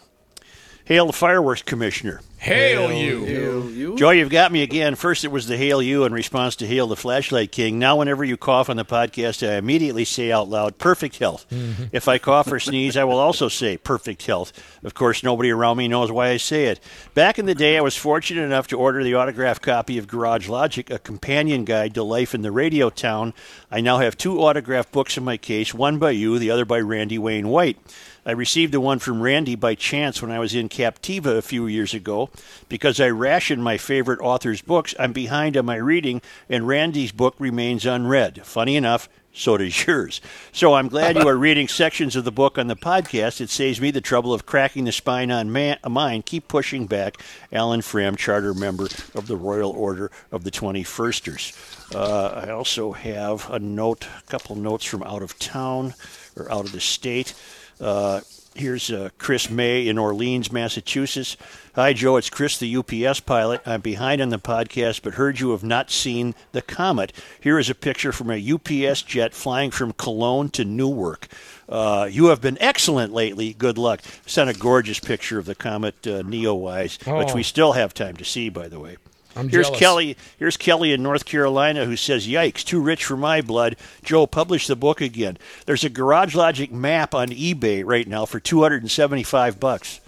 hail 0.85 1.07
the 1.07 1.13
fireworks 1.13 1.61
commissioner. 1.61 2.21
Hail 2.37 2.91
you. 2.91 3.25
You? 3.25 3.95
Joy, 3.97 4.13
you've 4.13 4.31
got 4.31 4.51
me 4.51 4.63
again. 4.63 4.95
First, 4.95 5.23
it 5.23 5.31
was 5.31 5.45
the 5.45 5.57
hail 5.57 5.79
you 5.79 6.05
in 6.05 6.13
response 6.13 6.55
to 6.55 6.65
hail 6.65 6.87
the 6.87 6.95
flashlight 6.95 7.51
king. 7.51 7.77
Now, 7.77 7.97
whenever 7.97 8.23
you 8.23 8.35
cough 8.35 8.67
on 8.67 8.77
the 8.77 8.83
podcast, 8.83 9.47
I 9.47 9.57
immediately 9.57 10.05
say 10.05 10.31
out 10.31 10.49
loud, 10.49 10.79
perfect 10.79 11.19
health. 11.19 11.45
Mm-hmm. 11.51 11.83
If 11.91 12.07
I 12.07 12.17
cough 12.17 12.51
or 12.51 12.59
sneeze, 12.59 12.97
I 12.97 13.03
will 13.03 13.19
also 13.19 13.47
say 13.47 13.77
perfect 13.77 14.25
health. 14.25 14.53
Of 14.83 14.95
course, 14.95 15.21
nobody 15.21 15.51
around 15.51 15.77
me 15.77 15.87
knows 15.87 16.11
why 16.11 16.29
I 16.29 16.37
say 16.37 16.65
it. 16.65 16.79
Back 17.13 17.37
in 17.37 17.45
the 17.45 17.53
day, 17.53 17.77
I 17.77 17.81
was 17.81 17.95
fortunate 17.95 18.41
enough 18.41 18.65
to 18.69 18.77
order 18.77 19.03
the 19.03 19.13
autographed 19.13 19.61
copy 19.61 19.99
of 19.99 20.07
Garage 20.07 20.49
Logic, 20.49 20.89
a 20.89 20.97
companion 20.97 21.63
guide 21.63 21.93
to 21.93 22.01
life 22.01 22.33
in 22.33 22.41
the 22.41 22.51
radio 22.51 22.89
town. 22.89 23.35
I 23.69 23.81
now 23.81 23.99
have 23.99 24.17
two 24.17 24.39
autographed 24.39 24.91
books 24.91 25.15
in 25.15 25.23
my 25.23 25.37
case, 25.37 25.75
one 25.75 25.99
by 25.99 26.09
you, 26.09 26.39
the 26.39 26.49
other 26.49 26.65
by 26.65 26.79
Randy 26.79 27.19
Wayne 27.19 27.49
White. 27.49 27.77
I 28.25 28.31
received 28.31 28.71
the 28.71 28.79
one 28.79 28.99
from 28.99 29.21
Randy 29.21 29.55
by 29.55 29.73
chance 29.73 30.21
when 30.21 30.31
I 30.31 30.37
was 30.37 30.53
in 30.53 30.69
Captiva 30.69 31.37
a 31.37 31.41
few 31.41 31.65
years 31.65 31.93
ago. 31.93 32.29
Because 32.69 32.99
I 32.99 33.09
ration 33.09 33.61
my 33.61 33.77
favorite 33.77 34.19
author's 34.19 34.61
books, 34.61 34.93
I'm 34.99 35.11
behind 35.11 35.57
on 35.57 35.65
my 35.65 35.77
reading, 35.77 36.21
and 36.47 36.67
Randy's 36.67 37.11
book 37.11 37.35
remains 37.39 37.85
unread. 37.85 38.45
Funny 38.45 38.75
enough, 38.75 39.09
so 39.33 39.57
does 39.57 39.87
yours. 39.87 40.21
So 40.51 40.75
I'm 40.75 40.87
glad 40.87 41.17
you 41.17 41.27
are 41.27 41.37
reading 41.37 41.67
sections 41.67 42.15
of 42.15 42.23
the 42.23 42.31
book 42.31 42.59
on 42.59 42.67
the 42.67 42.75
podcast. 42.75 43.41
It 43.41 43.49
saves 43.49 43.81
me 43.81 43.89
the 43.89 44.01
trouble 44.01 44.33
of 44.33 44.45
cracking 44.45 44.83
the 44.83 44.91
spine 44.91 45.31
on 45.31 45.51
man, 45.51 45.77
mine. 45.87 46.21
Keep 46.21 46.47
pushing 46.47 46.85
back. 46.85 47.17
Alan 47.51 47.81
Fram, 47.81 48.15
charter 48.15 48.53
member 48.53 48.87
of 49.15 49.25
the 49.27 49.35
Royal 49.35 49.71
Order 49.71 50.11
of 50.31 50.43
the 50.43 50.51
21sters. 50.51 51.95
Uh, 51.95 52.41
I 52.45 52.49
also 52.51 52.91
have 52.91 53.49
a 53.49 53.57
note, 53.59 54.05
a 54.19 54.29
couple 54.29 54.55
notes 54.55 54.85
from 54.85 55.01
out 55.03 55.23
of 55.23 55.39
town 55.39 55.95
or 56.35 56.51
out 56.51 56.65
of 56.65 56.71
the 56.71 56.79
state. 56.79 57.33
Uh, 57.81 58.21
Here's 58.53 58.91
uh, 58.91 59.07
Chris 59.17 59.49
May 59.49 59.87
in 59.87 59.97
Orleans, 59.97 60.51
Massachusetts. 60.51 61.37
Hi, 61.73 61.93
Joe. 61.93 62.17
It's 62.17 62.29
Chris, 62.29 62.57
the 62.57 62.75
UPS 62.75 63.21
pilot. 63.21 63.61
I'm 63.65 63.79
behind 63.79 64.21
on 64.21 64.27
the 64.27 64.37
podcast, 64.39 65.03
but 65.03 65.13
heard 65.13 65.39
you 65.39 65.51
have 65.51 65.63
not 65.63 65.89
seen 65.89 66.35
the 66.51 66.61
Comet. 66.61 67.13
Here 67.39 67.57
is 67.57 67.69
a 67.69 67.75
picture 67.75 68.11
from 68.11 68.29
a 68.29 68.51
UPS 68.51 69.03
jet 69.03 69.33
flying 69.33 69.71
from 69.71 69.93
Cologne 69.93 70.49
to 70.49 70.65
Newark. 70.65 71.29
Uh, 71.69 72.09
you 72.11 72.25
have 72.25 72.41
been 72.41 72.57
excellent 72.59 73.13
lately. 73.13 73.53
Good 73.53 73.77
luck. 73.77 74.01
Sent 74.25 74.49
a 74.49 74.53
gorgeous 74.53 74.99
picture 74.99 75.39
of 75.39 75.45
the 75.45 75.55
Comet 75.55 75.95
uh, 76.05 76.21
Neowise, 76.21 76.97
which 77.17 77.29
Oh. 77.31 77.35
we 77.35 77.43
still 77.43 77.71
have 77.71 77.93
time 77.93 78.17
to 78.17 78.25
see, 78.25 78.49
by 78.49 78.67
the 78.67 78.81
way. 78.81 78.97
I'm 79.35 79.49
Here's 79.49 79.67
jealous. 79.67 79.79
Kelly. 79.79 80.17
Here's 80.37 80.57
Kelly 80.57 80.91
in 80.91 81.03
North 81.03 81.25
Carolina 81.25 81.85
who 81.85 81.95
says, 81.95 82.27
"Yikes, 82.27 82.63
too 82.63 82.81
rich 82.81 83.05
for 83.05 83.17
my 83.17 83.41
blood." 83.41 83.75
Joe, 84.03 84.27
publish 84.27 84.67
the 84.67 84.75
book 84.75 85.01
again. 85.01 85.37
There's 85.65 85.83
a 85.83 85.89
Garage 85.89 86.35
Logic 86.35 86.71
map 86.71 87.15
on 87.15 87.29
eBay 87.29 87.83
right 87.85 88.07
now 88.07 88.25
for 88.25 88.39
275 88.39 89.59
bucks. 89.59 90.01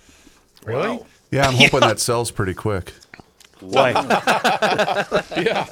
Really? 0.65 0.99
Yeah, 1.31 1.47
I'm 1.47 1.55
hoping 1.55 1.79
that 1.81 1.99
sells 1.99 2.31
pretty 2.31 2.53
quick. 2.53 2.93
Why? 3.59 3.91
yeah. 5.37 5.65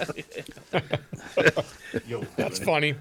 That's 2.38 2.60
funny. 2.60 2.96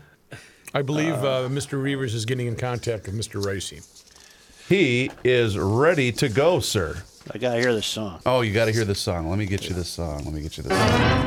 I 0.74 0.82
believe 0.82 1.14
uh, 1.14 1.48
Mr. 1.48 1.80
Reavers 1.80 2.14
is 2.14 2.24
getting 2.24 2.46
in 2.46 2.56
contact 2.56 3.06
with 3.06 3.14
Mr. 3.14 3.42
Reusse. 3.42 3.86
He 4.68 5.10
is 5.24 5.58
ready 5.58 6.12
to 6.12 6.28
go, 6.28 6.60
sir. 6.60 7.02
I 7.32 7.38
gotta 7.38 7.60
hear 7.60 7.72
this 7.72 7.86
song. 7.86 8.20
Oh, 8.26 8.40
you 8.40 8.52
got 8.52 8.64
to 8.64 8.72
hear 8.72 8.84
this 8.84 8.98
song. 8.98 9.30
Let 9.30 9.38
me 9.38 9.46
get 9.46 9.68
you 9.68 9.74
this 9.74 9.88
song. 9.88 10.24
Let 10.24 10.34
me 10.34 10.40
get 10.40 10.56
you 10.56 10.64
this 10.64 10.76
song. 10.76 11.20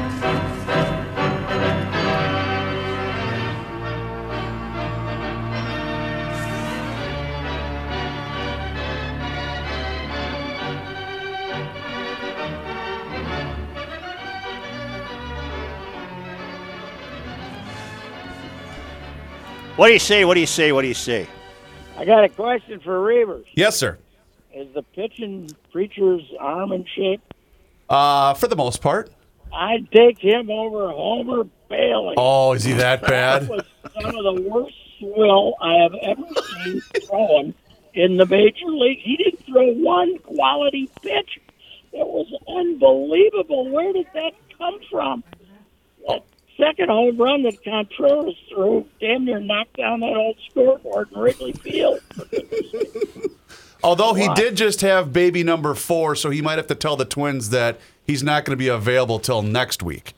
What 19.77 19.87
do 19.87 19.93
you 19.93 19.99
say? 19.99 20.25
What 20.25 20.33
do 20.33 20.41
you 20.41 20.45
say? 20.45 20.73
What 20.73 20.81
do 20.81 20.89
you 20.89 20.93
say? 20.93 21.27
I 21.97 22.03
got 22.03 22.25
a 22.25 22.29
question 22.29 22.81
for 22.81 22.99
Reavers. 22.99 23.45
Yes, 23.55 23.77
sir. 23.77 23.97
Is 24.53 24.67
the 24.75 24.83
pitching 24.83 25.49
preacher's 25.71 26.21
arm 26.39 26.71
in 26.73 26.85
shape? 26.95 27.21
Uh, 27.89 28.35
for 28.35 28.47
the 28.47 28.55
most 28.55 28.81
part. 28.81 29.11
I'd 29.51 29.89
take 29.91 30.19
him 30.19 30.51
over 30.51 30.91
Homer 30.91 31.45
Bailey. 31.69 32.13
Oh, 32.17 32.53
is 32.53 32.63
he 32.63 32.73
that 32.73 33.01
bad? 33.01 33.43
That 33.43 33.49
was 33.49 33.65
some 33.99 34.15
of 34.15 34.35
the 34.35 34.41
worst 34.49 34.75
swill 34.99 35.55
I 35.59 35.73
have 35.81 35.93
ever 36.01 36.23
seen 36.63 36.81
thrown 37.07 37.53
in 37.95 38.17
the 38.17 38.25
major 38.27 38.67
league. 38.67 38.99
He 38.99 39.17
didn't 39.17 39.45
throw 39.45 39.73
one 39.73 40.19
quality 40.19 40.89
pitch. 41.01 41.39
It 41.91 42.07
was 42.07 42.31
unbelievable. 42.47 43.69
Where 43.69 43.91
did 43.91 44.07
that 44.13 44.33
come 44.57 44.79
from? 44.89 45.23
That 46.07 46.23
second 46.57 46.89
home 46.89 47.17
run 47.17 47.43
that 47.43 47.63
Contreras 47.63 48.35
threw 48.49 48.87
damn 48.99 49.25
near 49.25 49.39
knocked 49.39 49.77
down 49.77 49.99
that 50.01 50.15
old 50.15 50.37
scoreboard 50.49 51.11
in 51.11 51.19
Wrigley 51.19 51.53
Field. 51.53 51.99
Although 53.84 54.13
he 54.13 54.29
did 54.36 54.55
just 54.55 54.81
have 54.81 55.11
baby 55.11 55.43
number 55.43 55.73
four, 55.75 56.15
so 56.15 56.29
he 56.29 56.41
might 56.41 56.57
have 56.57 56.67
to 56.67 56.75
tell 56.75 56.95
the 56.95 57.05
twins 57.05 57.49
that 57.49 57.79
he's 58.05 58.23
not 58.23 58.45
going 58.45 58.57
to 58.57 58.61
be 58.61 58.69
available 58.69 59.19
till 59.19 59.41
next 59.41 59.84
week. 59.84 60.13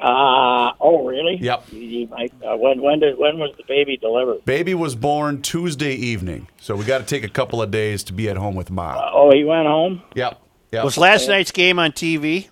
Uh, 0.00 0.72
oh, 0.80 1.04
really? 1.06 1.36
Yep. 1.40 1.68
He, 1.68 1.88
he 1.88 2.06
might, 2.06 2.32
uh, 2.46 2.56
when 2.56 2.80
when 2.82 3.00
did 3.00 3.18
when 3.18 3.38
was 3.38 3.54
the 3.56 3.64
baby 3.66 3.96
delivered? 3.96 4.44
Baby 4.44 4.74
was 4.74 4.94
born 4.94 5.42
Tuesday 5.42 5.94
evening, 5.94 6.48
so 6.60 6.76
we 6.76 6.84
got 6.84 6.98
to 6.98 7.04
take 7.04 7.24
a 7.24 7.28
couple 7.28 7.60
of 7.62 7.70
days 7.70 8.04
to 8.04 8.12
be 8.12 8.28
at 8.28 8.36
home 8.36 8.54
with 8.54 8.70
mom. 8.70 8.96
Oh, 9.12 9.32
he 9.32 9.42
went 9.42 9.66
home. 9.66 10.02
Yep. 10.14 10.40
Yep. 10.72 10.84
Was 10.84 10.98
last 10.98 11.28
night's 11.28 11.50
game 11.50 11.78
on 11.78 11.92
TV? 11.92 12.48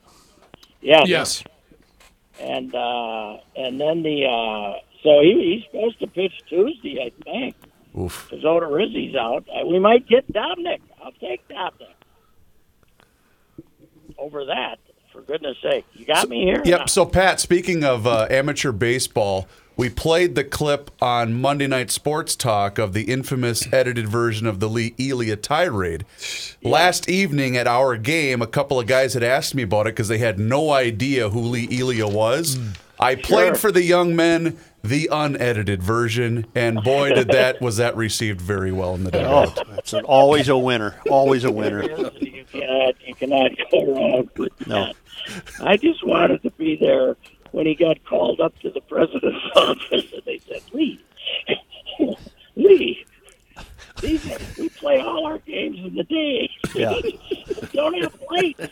Yeah. 0.81 1.03
Yes. 1.05 1.45
And 2.41 2.75
uh, 2.75 3.37
and 3.55 3.81
then 3.81 4.03
the 4.03 4.25
uh, 4.25 4.81
so 5.03 5.21
he, 5.21 5.55
he's 5.55 5.65
supposed 5.71 6.01
to 6.01 6.07
pitch 6.07 6.33
Tuesday, 6.49 6.99
I 7.01 7.23
think. 7.23 7.55
Oof. 7.99 8.27
Because 8.31 8.45
Odorizzi's 8.45 9.15
out. 9.15 9.45
Uh, 9.49 9.67
we 9.67 9.79
might 9.79 10.07
get 10.09 10.31
Dobnak. 10.33 10.81
I'll 11.03 11.13
take 11.13 11.47
Dobnak 11.49 11.95
over 14.19 14.45
that. 14.47 14.79
For 15.13 15.21
goodness 15.23 15.57
sake, 15.63 15.85
you 15.93 16.05
got 16.05 16.29
me 16.29 16.43
here. 16.43 16.61
Yep. 16.65 16.89
So, 16.89 17.07
Pat, 17.07 17.39
speaking 17.39 17.85
of 17.85 18.05
uh, 18.05 18.27
amateur 18.31 18.73
baseball, 18.73 19.47
we 19.77 19.89
played 19.89 20.35
the 20.35 20.43
clip 20.43 20.91
on 21.01 21.41
Monday 21.41 21.69
Night 21.69 21.93
Sports 21.93 22.35
Talk 22.35 22.79
of 22.81 22.95
the 22.95 23.03
infamous 23.05 23.73
edited 23.73 24.09
version 24.09 24.49
of 24.49 24.59
the 24.59 24.69
Lee 24.69 24.93
Elia 24.99 25.37
tirade. 25.37 26.05
Last 26.65 27.09
evening 27.09 27.57
at 27.57 27.69
our 27.69 27.97
game, 27.97 28.43
a 28.43 28.47
couple 28.49 28.81
of 28.81 28.89
guys 28.89 29.15
had 29.15 29.23
asked 29.23 29.55
me 29.55 29.63
about 29.63 29.87
it 29.87 29.95
because 29.95 30.09
they 30.09 30.19
had 30.19 30.41
no 30.41 30.73
idea 30.73 31.29
who 31.31 31.39
Lee 31.41 31.69
Elia 31.71 32.09
was. 32.09 32.59
I 32.99 33.15
played 33.15 33.49
Sure. 33.51 33.55
for 33.55 33.73
the 33.73 33.83
young 33.85 34.17
men 34.17 34.57
the 34.85 35.09
unedited 35.11 35.83
version, 35.83 36.47
and 36.55 36.83
boy, 36.83 37.15
did 37.15 37.29
that 37.29 37.61
was 37.61 37.79
that 37.79 37.97
received 37.97 38.41
very 38.41 38.71
well 38.71 38.95
in 38.95 39.05
the 39.05 39.11
day. 39.11 39.25
Oh, 39.25 39.53
it's 39.79 39.93
an, 39.95 40.05
always 40.05 40.49
a 40.49 40.59
winner. 40.59 40.95
Always 41.11 41.45
a 41.45 41.51
winner. 41.51 41.83
You 42.21 42.61
cannot 42.61 42.95
you 43.09 43.15
cannot 43.17 43.51
go 43.73 43.87
wrong 43.95 44.31
with 44.37 44.67
No. 44.69 44.87
that. 44.87 44.97
I 45.61 45.77
just 45.77 46.07
wanted 46.07 46.43
to 46.43 46.51
be 46.53 46.77
there 46.77 47.17
when 47.51 47.67
he 47.67 47.75
got 47.75 48.05
called 48.05 48.41
up 48.41 48.57
to 48.61 48.71
the 48.71 48.81
president's 48.83 49.39
office 49.57 50.13
and 50.13 50.23
they 50.25 50.39
said, 50.47 50.61
Lee, 50.73 51.01
Lee, 52.57 53.05
these, 54.01 54.25
we 54.59 54.69
play 54.69 55.01
all 55.01 55.27
our 55.27 55.39
games 55.39 55.79
in 55.79 55.95
the 55.95 56.05
day. 56.05 56.51
Yeah. 56.75 56.95
Don't 57.73 57.95
have 58.03 58.17
lights. 58.31 58.69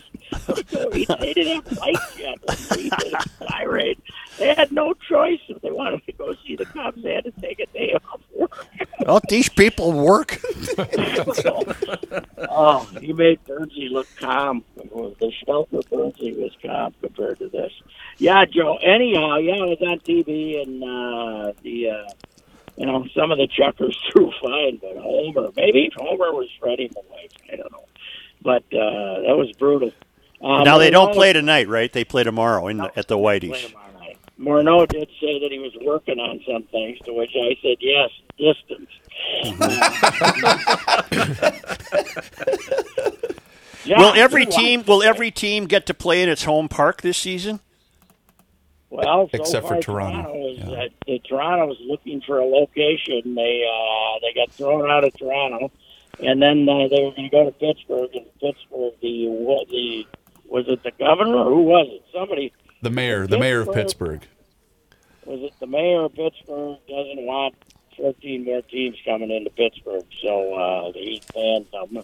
they 1.21 1.33
didn't 1.33 1.65
have 1.67 1.79
lights 1.79 2.19
yet. 2.19 2.39
when 2.45 2.79
Lee 2.79 2.91
did 2.99 3.13
a 3.15 3.45
tirade. 3.47 4.01
They 4.43 4.55
had 4.55 4.73
no 4.73 4.93
choice 4.95 5.39
if 5.49 5.63
they 5.63 5.71
wanted 5.71 6.05
to 6.07 6.13
go 6.13 6.35
see 6.45 6.57
the 6.57 6.65
Cubs. 6.65 7.01
They 7.01 7.15
had 7.15 7.25
to 7.25 7.31
take 7.41 7.61
a 7.61 7.67
day 7.67 7.97
off 8.11 8.21
work. 8.35 8.67
Don't 9.05 9.23
these 9.29 9.49
people 9.49 9.93
work? 9.93 10.41
Oh, 12.55 12.85
he 13.01 13.13
made 13.13 13.43
Bernsey 13.45 13.91
look 13.91 14.07
calm. 14.19 14.63
The 14.77 15.33
Stelter 15.43 15.83
Bernsey 15.89 16.37
was 16.37 16.53
calm 16.61 16.93
compared 17.01 17.39
to 17.39 17.49
this. 17.49 17.73
Yeah, 18.19 18.45
Joe. 18.45 18.77
Anyhow, 18.83 19.37
yeah, 19.37 19.55
it 19.55 19.79
was 19.81 19.89
on 19.89 20.01
TV 20.01 20.61
and 20.63 20.83
uh, 20.83 21.53
the, 21.63 21.91
uh, 21.91 22.09
you 22.77 22.87
know, 22.87 23.07
some 23.17 23.31
of 23.33 23.39
the 23.39 23.47
chuckers 23.47 23.99
threw 24.13 24.31
fine, 24.43 24.77
but 24.83 24.97
Homer, 24.99 25.51
maybe 25.57 25.91
Homer 25.97 26.33
was 26.33 26.49
spreading 26.57 26.91
the 26.93 27.03
legs. 27.15 27.35
I 27.51 27.57
don't 27.57 27.73
know, 27.73 27.87
but 28.43 28.65
uh, 28.75 29.23
that 29.27 29.37
was 29.37 29.53
brutal. 29.53 29.93
Uh, 30.43 30.65
now 30.65 30.77
they 30.79 30.91
don't 30.91 31.15
play 31.15 31.33
tonight, 31.33 31.69
right? 31.69 31.91
They 31.93 32.05
play 32.05 32.25
tomorrow 32.25 32.67
in 32.67 32.79
the, 32.79 32.99
at 32.99 33.09
the 33.09 33.17
play 33.17 33.41
Whiteys. 33.41 33.73
Tomorrow. 34.37 34.63
Morneau 34.63 34.89
did 34.89 35.09
say 35.21 35.41
that 35.41 35.51
he 35.51 35.59
was 35.59 35.73
working 35.83 36.19
on 36.19 36.41
some 36.47 36.65
things, 36.65 36.99
to 37.01 37.13
which 37.13 37.33
I 37.35 37.57
said 37.63 37.77
yes, 37.81 38.11
distance. 38.39 38.91
Yeah, 43.85 43.99
Will 43.99 44.13
every 44.15 44.47
team 44.47 44.85
will 44.87 45.03
every 45.03 45.31
team 45.31 45.67
get 45.67 45.87
to 45.87 45.95
play 45.95 46.23
in 46.23 46.29
its 46.29 46.45
home 46.45 46.69
park 46.69 47.03
this 47.03 47.19
season? 47.19 47.61
Well, 48.91 49.29
so 49.33 49.41
Except 49.41 49.67
for 49.67 49.75
far, 49.75 49.83
Toronto, 49.83 50.49
is, 50.49 50.61
uh, 50.61 50.89
uh, 51.09 51.19
Toronto's 51.27 51.79
looking 51.81 52.21
for 52.21 52.39
a 52.39 52.45
location. 52.45 53.35
They 53.35 53.67
uh, 53.67 54.19
they 54.21 54.35
got 54.35 54.53
thrown 54.53 54.91
out 54.91 55.03
of 55.03 55.17
Toronto, 55.17 55.71
and 56.23 56.43
then 56.43 56.69
uh, 56.69 56.89
they 56.89 57.03
were 57.03 57.13
going 57.13 57.25
to 57.25 57.31
go 57.31 57.45
to 57.47 57.53
Pittsburgh. 57.53 58.11
And 58.15 58.27
Pittsburgh, 58.39 58.93
the 59.01 59.29
what 59.29 59.69
the 59.69 60.07
was 60.47 60.67
it 60.69 60.83
the 60.83 60.93
governor 60.99 61.39
or 61.39 61.51
who 61.51 61.63
was 61.63 61.89
it? 61.91 62.03
Somebody 62.13 62.53
The 62.83 62.91
mayor, 62.91 63.27
the 63.27 63.39
mayor 63.39 63.61
of 63.61 63.73
Pittsburgh. 63.73 64.23
Was 65.25 65.41
it 65.41 65.55
the 65.61 65.69
mayor 65.69 66.03
of 66.03 66.15
Pittsburgh 66.15 66.79
doesn't 66.89 67.25
want 67.25 67.55
14 67.97 68.45
more 68.45 68.63
teams 68.63 68.97
coming 69.05 69.31
into 69.31 69.51
Pittsburgh, 69.51 70.05
so 70.21 70.55
uh, 70.55 70.93
he's 70.93 71.25
banned 71.33 71.67
them. 71.73 72.03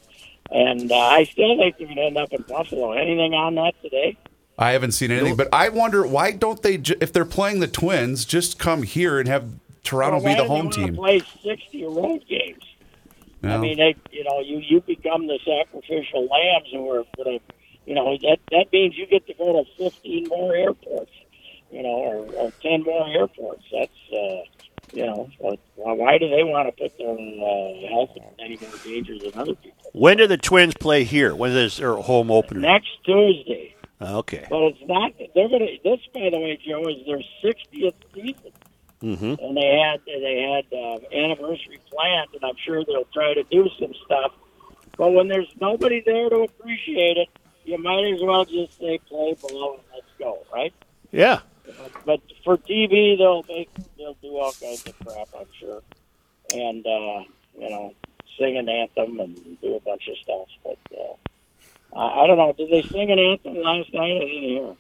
And 0.51 0.91
uh, 0.91 0.97
I 0.97 1.25
still 1.25 1.59
think 1.59 1.79
they're 1.79 1.87
going 1.89 1.97
to 1.97 2.03
end 2.05 2.17
up 2.17 2.33
in 2.33 2.43
Buffalo. 2.43 2.93
Anything 2.93 3.35
on 3.35 3.57
that 3.57 3.75
today? 3.83 4.17
I 4.57 4.71
haven't 4.71 4.93
seen 4.93 5.11
anything, 5.11 5.37
but 5.37 5.49
I 5.53 5.69
wonder 5.69 6.07
why 6.07 6.33
don't 6.33 6.63
they, 6.63 6.79
ju- 6.79 6.97
if 7.01 7.13
they're 7.13 7.25
playing 7.25 7.61
the 7.61 7.69
Twins, 7.69 8.25
just 8.25 8.59
come 8.59 8.83
here 8.83 9.19
and 9.19 9.29
have 9.29 9.51
Toronto 9.83 10.21
Well, 10.21 10.35
be 10.37 10.41
the 10.41 10.49
home 10.49 10.71
team? 10.71 10.97
Play 10.97 11.21
60 11.43 11.85
road 11.87 12.25
games. 12.29 12.63
I 13.43 13.57
mean, 13.57 13.79
they, 13.79 13.95
you 14.11 14.25
know, 14.25 14.41
you 14.41 14.59
you 14.59 14.81
become 14.81 15.29
the 15.29 15.39
sacrificial 15.45 16.27
lambs 16.27 16.67
who 16.73 16.91
are 16.91 17.05
going 17.17 17.39
to 17.39 17.55
you 17.89 17.95
know 17.95 18.17
that 18.23 18.39
that 18.51 18.67
means 18.73 18.97
you 18.99 19.07
get 19.07 19.27
to 19.29 19.35
go 19.35 19.65
to 19.79 19.85
15 19.91 20.29
more 20.29 20.55
airports, 20.55 21.13
you 21.73 21.83
know, 21.83 21.89
or, 21.89 22.17
or 22.35 22.53
10 22.63 22.83
more 22.83 23.09
airports. 23.09 23.65
That's 23.73 24.13
uh, 24.13 24.43
you 24.93 25.07
know, 25.07 25.29
but 25.41 25.59
why 25.77 25.93
why 25.93 26.19
do 26.19 26.29
they 26.29 26.45
want 26.45 26.69
to 26.69 26.83
put 26.83 26.97
their 26.99 27.11
uh, 27.11 27.89
health 27.89 28.11
in 28.17 28.45
any 28.45 28.59
more 28.61 28.77
danger 28.85 29.19
than 29.19 29.33
other 29.41 29.55
people? 29.55 29.91
When 29.93 30.19
do 30.19 30.27
the 30.27 30.37
Twins 30.37 30.75
play 30.75 31.05
here? 31.05 31.35
When 31.35 31.53
is 31.53 31.79
their 31.79 31.95
home 31.97 32.31
opener? 32.31 32.61
Next 32.61 32.91
Tuesday. 33.05 33.75
Okay. 34.01 34.47
But 34.49 34.63
it's 34.65 34.79
not. 34.87 35.13
They're 35.35 35.49
gonna. 35.49 35.67
This, 35.83 36.01
by 36.15 36.29
the 36.31 36.39
way, 36.39 36.59
Joe, 36.65 36.87
is 36.89 37.05
their 37.07 37.23
60th 37.43 37.95
season, 38.15 38.53
Mm-hmm. 39.03 39.35
and 39.45 39.57
they 39.57 39.79
had 39.81 40.01
they 40.07 40.43
had 40.55 40.77
uh, 40.77 40.99
anniversary 41.17 41.79
planned, 41.91 42.31
and 42.35 42.45
I'm 42.45 42.57
sure 42.65 42.85
they'll 42.85 43.09
try 43.15 43.33
to 43.35 43.45
do 43.45 43.69
some 43.81 43.93
stuff. 44.05 44.33
But 44.97 45.13
when 45.13 45.29
there's 45.29 45.49
nobody 45.61 46.03
there 46.05 46.29
to 46.31 46.41
appreciate 46.41 47.17
it, 47.17 47.29
you 47.69 47.77
might 47.77 48.05
as 48.15 48.21
well 48.23 48.45
just 48.47 48.79
say 48.79 48.99
play 49.09 49.37
ball 49.41 49.75
and 49.75 49.83
let's 49.93 50.07
go, 50.19 50.39
right? 50.53 50.73
Yeah. 51.13 51.41
But, 51.67 51.93
but 52.07 52.21
for 52.43 52.57
TV, 52.57 53.19
they'll 53.19 53.45
make 53.47 53.69
they'll 53.99 54.17
do 54.23 54.39
all 54.39 54.53
kinds 54.53 54.87
of 54.87 54.99
crap, 55.01 55.29
I'm 55.39 55.47
sure, 55.61 55.83
and 56.55 56.87
uh, 56.87 57.25
you 57.59 57.69
know, 57.69 57.95
sing 58.39 58.57
an 58.57 58.71
anthem 58.71 59.21
and 59.21 59.61
do 59.61 59.75
a 59.75 59.81
bunch 59.81 60.09
of 60.09 60.17
stuff. 60.23 60.49
But 60.65 60.79
uh, 60.99 61.99
I, 61.99 62.23
I 62.23 62.27
don't 62.27 62.39
know. 62.39 62.55
Did 62.57 62.71
they 62.71 62.89
sing 62.89 63.11
an 63.11 63.19
anthem 63.19 63.57
last 63.57 63.93
night? 63.93 64.17
I 64.17 64.21
didn't 64.21 64.43
hear. 64.43 64.77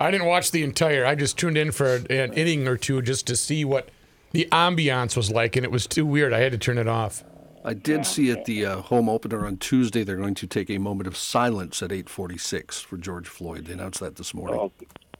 I 0.00 0.10
didn't 0.10 0.26
watch 0.26 0.50
the 0.50 0.62
entire. 0.62 1.04
I 1.04 1.14
just 1.14 1.38
tuned 1.38 1.58
in 1.58 1.72
for 1.72 1.96
an 1.96 2.32
inning 2.32 2.66
or 2.66 2.78
two 2.78 3.02
just 3.02 3.26
to 3.26 3.36
see 3.36 3.66
what 3.66 3.90
the 4.32 4.48
ambiance 4.50 5.14
was 5.14 5.30
like, 5.30 5.56
and 5.56 5.64
it 5.64 5.70
was 5.70 5.86
too 5.86 6.06
weird. 6.06 6.32
I 6.32 6.40
had 6.40 6.52
to 6.52 6.58
turn 6.58 6.78
it 6.78 6.88
off. 6.88 7.22
I 7.64 7.74
did 7.74 8.06
see 8.06 8.30
at 8.30 8.44
the 8.44 8.66
uh, 8.66 8.76
home 8.82 9.08
opener 9.08 9.46
on 9.46 9.56
Tuesday 9.56 10.02
they're 10.02 10.16
going 10.16 10.34
to 10.34 10.46
take 10.46 10.68
a 10.70 10.78
moment 10.78 11.06
of 11.06 11.16
silence 11.16 11.82
at 11.82 11.90
8:46 11.90 12.82
for 12.82 12.96
George 12.96 13.28
Floyd. 13.28 13.66
They 13.66 13.74
announced 13.74 14.00
that 14.00 14.16
this 14.16 14.34
morning. 14.34 14.70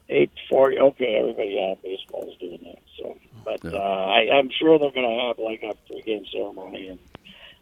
8:40. 0.09 0.79
Okay, 0.79 1.15
everybody, 1.15 1.49
yeah, 1.49 1.75
baseball's 1.81 2.37
doing 2.39 2.59
that. 2.63 2.79
So, 2.97 3.17
but 3.45 3.73
uh, 3.73 3.77
I, 3.77 4.29
I'm 4.33 4.49
sure 4.49 4.77
they're 4.77 4.91
going 4.91 5.09
to 5.09 5.25
have 5.27 5.39
like 5.39 5.63
a 5.63 5.73
pregame 5.91 6.29
ceremony, 6.31 6.89
and 6.89 6.99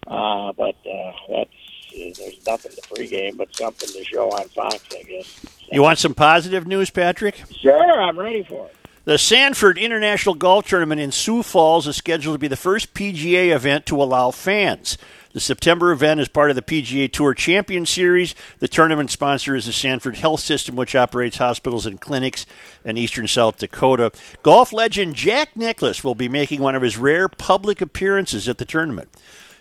uh, 0.07 0.51
but 0.53 0.75
uh, 0.85 1.11
that's 1.29 1.49
uh, 1.93 2.11
there's 2.17 2.45
nothing 2.47 2.71
to 2.71 2.81
pregame, 2.81 3.37
but 3.37 3.55
something 3.55 3.89
to 3.89 4.03
show 4.03 4.29
on 4.29 4.47
Fox, 4.49 4.83
I 4.91 5.03
guess. 5.03 5.45
You 5.71 5.81
want 5.81 5.99
some 5.99 6.13
positive 6.13 6.65
news, 6.65 6.89
Patrick? 6.89 7.43
Sure, 7.61 8.01
I'm 8.01 8.17
ready 8.17 8.43
for 8.43 8.65
it. 8.67 8.75
The 9.03 9.17
Sanford 9.17 9.79
International 9.79 10.35
Golf 10.35 10.67
Tournament 10.67 11.01
in 11.01 11.11
Sioux 11.11 11.41
Falls 11.41 11.87
is 11.87 11.95
scheduled 11.95 12.35
to 12.35 12.39
be 12.39 12.47
the 12.47 12.55
first 12.55 12.93
PGA 12.93 13.49
event 13.49 13.87
to 13.87 14.01
allow 14.01 14.29
fans. 14.29 14.95
The 15.33 15.39
September 15.39 15.91
event 15.91 16.19
is 16.19 16.27
part 16.27 16.51
of 16.51 16.55
the 16.55 16.61
PGA 16.61 17.11
Tour 17.11 17.33
Champion 17.33 17.87
Series. 17.87 18.35
The 18.59 18.67
tournament 18.67 19.09
sponsor 19.09 19.55
is 19.55 19.65
the 19.65 19.73
Sanford 19.73 20.17
Health 20.17 20.41
System, 20.41 20.75
which 20.75 20.93
operates 20.93 21.37
hospitals 21.37 21.87
and 21.87 21.99
clinics 21.99 22.45
in 22.85 22.95
eastern 22.95 23.27
South 23.27 23.57
Dakota. 23.57 24.11
Golf 24.43 24.71
legend 24.71 25.15
Jack 25.15 25.55
Nicklaus 25.57 26.03
will 26.03 26.13
be 26.13 26.29
making 26.29 26.61
one 26.61 26.75
of 26.75 26.83
his 26.83 26.99
rare 26.99 27.27
public 27.27 27.81
appearances 27.81 28.47
at 28.47 28.59
the 28.59 28.65
tournament. 28.65 29.09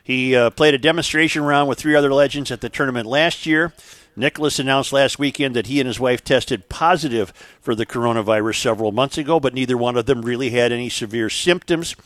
He 0.03 0.37
uh, 0.37 0.51
played 0.51 0.75
a 0.75 0.79
demonstration 0.79 1.45
round 1.45 1.67
with 1.67 1.79
three 1.79 1.95
other 1.95 2.13
legends 2.13 2.51
at 2.51 2.61
the 2.61 2.69
tournament 2.69 3.07
last 3.07 3.47
year. 3.47 3.73
Nicklaus 4.17 4.59
announced 4.59 4.93
last 4.93 5.19
weekend 5.19 5.57
that 5.57 5.67
he 5.67 5.81
and 5.81 5.87
his 5.87 6.01
wife 6.01 6.25
tested 6.25 6.69
positive 6.69 7.33
for 7.61 7.75
the 7.75 7.87
coronavirus 7.87 8.61
several 8.61 8.93
months 8.93 9.19
ago, 9.19 9.41
but 9.41 9.55
neither 9.55 9.77
one 9.77 9.97
of 9.97 10.07
them 10.07 10.23
really 10.23 10.51
had 10.51 10.73
any 10.73 10.89
severe 10.89 11.31
symptoms. 11.31 11.97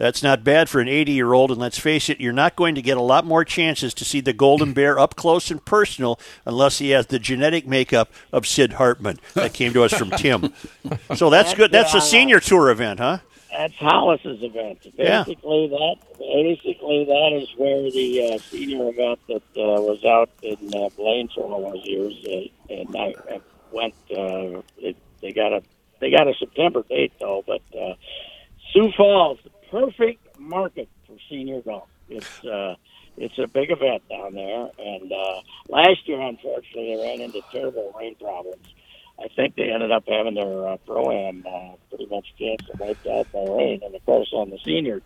That's 0.00 0.22
not 0.22 0.42
bad 0.42 0.70
for 0.70 0.80
an 0.80 0.88
80 0.88 1.12
year 1.12 1.34
old, 1.34 1.50
and 1.50 1.60
let's 1.60 1.78
face 1.78 2.08
it, 2.08 2.20
you're 2.20 2.32
not 2.32 2.56
going 2.56 2.74
to 2.74 2.80
get 2.80 2.96
a 2.96 3.02
lot 3.02 3.26
more 3.26 3.44
chances 3.44 3.92
to 3.92 4.04
see 4.04 4.22
the 4.22 4.32
Golden 4.32 4.72
Bear 4.72 4.98
up 4.98 5.14
close 5.14 5.50
and 5.50 5.62
personal 5.62 6.18
unless 6.46 6.78
he 6.78 6.90
has 6.90 7.08
the 7.08 7.18
genetic 7.18 7.66
makeup 7.66 8.10
of 8.32 8.46
Sid 8.46 8.74
Hartman. 8.74 9.20
That 9.34 9.52
came 9.52 9.74
to 9.74 9.82
us 9.82 9.92
from 9.92 10.10
Tim. 10.12 10.54
So 11.16 11.28
that's 11.28 11.52
good. 11.52 11.70
That's 11.70 11.92
a 11.92 12.00
senior 12.00 12.40
tour 12.40 12.70
event, 12.70 12.98
huh? 12.98 13.18
That's 13.50 13.74
Hollis's 13.74 14.42
event. 14.42 14.78
Yeah. 14.94 15.24
Basically, 15.24 15.68
that 15.68 15.96
basically 16.18 17.04
that 17.04 17.40
is 17.42 17.48
where 17.56 17.90
the 17.90 18.34
uh, 18.34 18.38
senior 18.38 18.88
event 18.88 19.18
that 19.28 19.42
uh, 19.56 19.80
was 19.82 20.04
out 20.04 20.30
in 20.42 20.56
uh, 20.74 20.88
Blaine 20.96 21.28
for 21.34 21.42
all 21.42 21.72
those 21.72 21.84
years, 21.84 22.14
uh, 22.26 22.72
and 22.72 22.96
I, 22.96 23.14
I 23.28 23.40
went. 23.72 23.94
Uh, 24.10 24.62
it, 24.78 24.96
they 25.20 25.32
got 25.32 25.52
a 25.52 25.62
they 26.00 26.10
got 26.10 26.28
a 26.28 26.34
September 26.38 26.84
date 26.88 27.12
though, 27.20 27.44
but 27.46 27.62
uh, 27.78 27.94
Sioux 28.72 28.92
Falls, 28.96 29.38
the 29.42 29.50
perfect 29.70 30.38
market 30.38 30.88
for 31.06 31.16
senior 31.28 31.60
golf. 31.60 31.88
It's 32.08 32.44
uh, 32.44 32.76
it's 33.16 33.38
a 33.38 33.46
big 33.46 33.70
event 33.70 34.02
down 34.08 34.34
there, 34.34 34.70
and 34.78 35.12
uh, 35.12 35.40
last 35.68 36.08
year, 36.08 36.20
unfortunately, 36.20 36.96
they 36.96 37.02
ran 37.02 37.20
into 37.20 37.40
terrible 37.52 37.92
rain 37.98 38.14
problems. 38.14 38.66
I 39.22 39.28
think 39.28 39.56
they 39.56 39.70
ended 39.70 39.92
up 39.92 40.04
having 40.08 40.34
their 40.34 40.68
uh, 40.68 40.76
pro 40.86 41.10
am 41.10 41.44
uh, 41.46 41.74
pretty 41.88 42.06
much 42.06 42.26
canceled, 42.38 42.78
wiped 42.78 43.06
out 43.06 43.30
by 43.32 43.40
rain, 43.40 43.80
and 43.84 43.94
of 43.94 44.04
course 44.06 44.30
on 44.32 44.50
the 44.50 44.58
seniors. 44.64 45.02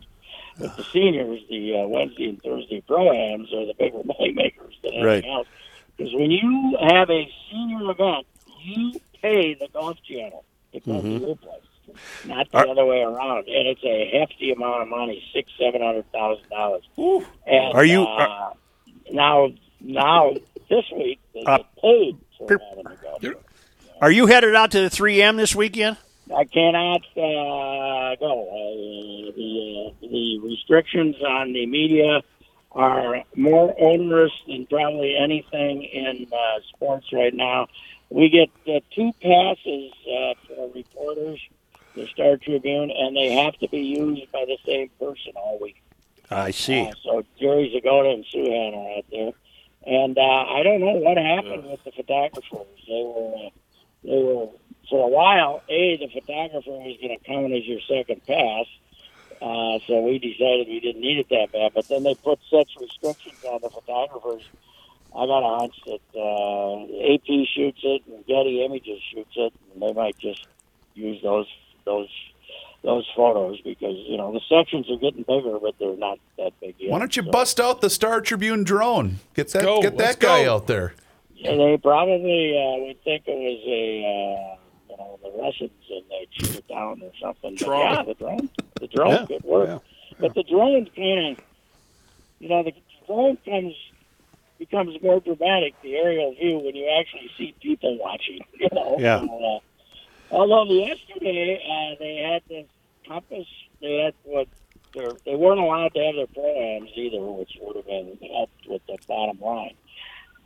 With 0.58 0.76
the 0.76 0.84
seniors, 0.92 1.40
the 1.50 1.80
uh, 1.82 1.88
Wednesday 1.88 2.28
and 2.28 2.40
Thursday 2.42 2.80
pro 2.86 3.10
ams 3.12 3.52
are 3.52 3.66
the 3.66 3.74
bigger 3.78 3.98
money 4.04 4.32
makers 4.32 4.74
than 4.82 4.92
anything 4.94 5.04
Right. 5.04 5.24
else. 5.24 5.48
Because 5.96 6.14
when 6.14 6.30
you 6.30 6.76
have 6.80 7.10
a 7.10 7.28
senior 7.50 7.90
event, 7.90 8.26
you 8.62 9.00
pay 9.20 9.54
the 9.54 9.68
golf 9.72 9.96
channel 10.08 10.44
to 10.72 10.80
come 10.80 10.94
Mhm. 11.02 11.18
to 11.20 11.26
your 11.26 11.36
place, 11.36 11.96
not 12.24 12.50
the 12.52 12.58
other 12.58 12.84
way 12.84 13.00
around. 13.00 13.48
And 13.48 13.68
it's 13.68 13.82
a 13.84 14.10
hefty 14.18 14.52
amount 14.52 14.82
of 14.82 14.88
money 14.88 15.22
six, 15.32 15.50
seven 15.58 15.82
hundred 15.82 16.10
thousand 16.12 16.48
dollars. 16.50 16.82
And 17.46 17.74
Are 17.74 17.84
you- 17.84 18.04
uh, 18.04 18.50
now? 19.10 19.48
Now 19.80 20.32
this 20.70 20.84
week 20.96 21.20
they 21.34 21.42
Uh, 21.46 21.58
paid 21.82 22.16
for 22.38 22.46
the 22.48 22.96
golf. 23.02 23.22
Are 24.04 24.10
you 24.10 24.26
headed 24.26 24.54
out 24.54 24.70
to 24.72 24.82
the 24.82 24.90
3M 24.90 25.38
this 25.38 25.54
weekend? 25.54 25.96
I 26.28 26.44
cannot 26.44 27.00
uh, 27.16 28.16
go. 28.16 28.48
Uh, 28.50 29.32
the 29.34 29.86
uh, 29.88 30.06
the 30.06 30.40
restrictions 30.40 31.16
on 31.26 31.54
the 31.54 31.64
media 31.64 32.20
are 32.72 33.22
more 33.34 33.74
onerous 33.78 34.32
than 34.46 34.66
probably 34.66 35.16
anything 35.16 35.84
in 35.84 36.26
uh, 36.30 36.60
sports 36.68 37.06
right 37.14 37.32
now. 37.32 37.68
We 38.10 38.28
get 38.28 38.50
uh, 38.68 38.80
two 38.94 39.10
passes 39.22 39.92
uh, 40.06 40.34
for 40.48 40.70
reporters, 40.74 41.40
the 41.94 42.06
Star 42.08 42.36
Tribune, 42.36 42.90
and 42.90 43.16
they 43.16 43.32
have 43.32 43.56
to 43.60 43.68
be 43.70 43.80
used 43.80 44.30
by 44.30 44.44
the 44.44 44.58
same 44.66 44.90
person 45.00 45.32
all 45.34 45.58
week. 45.62 45.82
I 46.30 46.50
see. 46.50 46.82
Uh, 46.82 46.92
so 47.02 47.24
Jerry 47.40 47.72
Zgoda 47.74 48.12
and 48.12 48.24
Souhan 48.26 48.76
are 48.76 48.98
out 48.98 49.04
there, 49.10 49.32
and 49.86 50.18
uh, 50.18 50.20
I 50.20 50.62
don't 50.62 50.80
know 50.80 50.92
what 50.92 51.16
happened 51.16 51.70
with 51.70 51.82
the 51.84 51.92
photographers. 51.92 52.66
They 52.86 53.02
were 53.02 53.46
uh, 53.46 53.50
they 54.04 54.22
were 54.22 54.48
for 54.90 55.06
a 55.06 55.08
while. 55.10 55.62
A 55.68 55.96
the 55.96 56.08
photographer 56.08 56.70
was 56.70 56.96
going 57.00 57.18
to 57.18 57.24
come 57.24 57.42
count 57.42 57.52
as 57.54 57.64
your 57.64 57.80
second 57.88 58.24
pass, 58.26 58.66
uh, 59.42 59.78
so 59.86 60.00
we 60.02 60.18
decided 60.18 60.68
we 60.68 60.80
didn't 60.80 61.00
need 61.00 61.18
it 61.18 61.28
that 61.30 61.52
bad. 61.52 61.72
But 61.74 61.88
then 61.88 62.02
they 62.02 62.14
put 62.14 62.38
such 62.50 62.68
restrictions 62.80 63.42
on 63.44 63.60
the 63.62 63.70
photographers. 63.70 64.42
I 65.16 65.26
got 65.26 65.40
a 65.42 65.58
hunch 65.60 65.74
that 65.86 66.00
uh, 66.18 67.14
AP 67.14 67.46
shoots 67.54 67.80
it 67.84 68.02
and 68.06 68.26
Getty 68.26 68.64
Images 68.64 69.00
shoots 69.12 69.30
it, 69.36 69.52
and 69.72 69.82
they 69.82 69.92
might 69.92 70.18
just 70.18 70.46
use 70.94 71.22
those 71.22 71.46
those 71.84 72.08
those 72.82 73.08
photos 73.16 73.60
because 73.62 73.96
you 74.06 74.16
know 74.18 74.32
the 74.32 74.40
sections 74.48 74.90
are 74.90 74.96
getting 74.96 75.22
bigger, 75.22 75.58
but 75.60 75.74
they're 75.78 75.96
not 75.96 76.18
that 76.36 76.52
big 76.60 76.74
yet. 76.78 76.90
Why 76.90 76.98
don't 76.98 77.16
you 77.16 77.22
So- 77.22 77.30
bust 77.30 77.60
out 77.60 77.80
the 77.80 77.88
Star 77.90 78.20
Tribune 78.20 78.64
drone? 78.64 79.20
Get 79.34 79.48
that 79.50 79.62
go. 79.62 79.80
get 79.80 79.96
Let's 79.96 80.16
that 80.16 80.20
guy 80.20 80.44
go. 80.44 80.54
out 80.56 80.66
there. 80.66 80.94
Yeah, 81.44 81.56
they 81.56 81.76
probably 81.76 82.56
uh, 82.56 82.84
would 82.86 83.02
think 83.04 83.24
it 83.26 83.36
was 83.36 83.60
a 83.66 83.84
uh, 84.00 84.56
you 84.90 84.96
know 84.96 85.18
the 85.22 85.42
Russians 85.42 85.70
and 85.90 86.02
they 86.10 86.26
shoot 86.32 86.56
it 86.56 86.68
down 86.68 87.02
or 87.02 87.12
something. 87.20 87.56
But 87.58 87.64
Drone. 87.66 87.80
yeah, 87.94 88.02
the 88.02 88.14
drone, 88.14 88.50
the 88.80 88.86
drone 88.88 89.10
Yeah, 89.10 89.26
could 89.26 89.44
work. 89.44 89.68
yeah. 89.68 89.78
But 90.20 90.34
the 90.34 90.42
drone 90.44 90.86
kind 90.96 91.36
of, 91.38 91.44
you 92.40 92.48
know, 92.48 92.62
the 92.62 92.72
drone 93.06 93.36
comes 93.44 93.74
becomes 94.58 94.96
more 95.02 95.20
dramatic. 95.20 95.74
The 95.82 95.96
aerial 95.96 96.34
view 96.34 96.58
when 96.60 96.74
you 96.74 96.88
actually 96.98 97.30
see 97.36 97.54
people 97.60 97.98
watching. 97.98 98.40
You 98.58 98.68
know. 98.72 98.96
Yeah. 98.98 99.20
So, 99.20 99.44
uh, 99.44 100.34
although 100.34 100.64
yesterday 100.72 101.60
uh, 101.62 101.96
they 101.98 102.16
had 102.16 102.42
this 102.48 102.66
compass, 103.06 103.46
they 103.82 103.98
had 103.98 104.14
what. 104.24 104.48
they're- 104.94 105.18
They 105.26 105.34
weren't 105.34 105.60
allowed 105.60 105.92
to 105.94 106.00
have 106.06 106.14
their 106.14 106.26
programs 106.28 106.90
either, 106.94 107.20
which 107.20 107.58
would 107.60 107.76
have 107.76 107.86
been 107.86 108.16
helped 108.32 108.66
with 108.66 108.80
the 108.86 108.96
bottom 109.08 109.38
line 109.40 109.74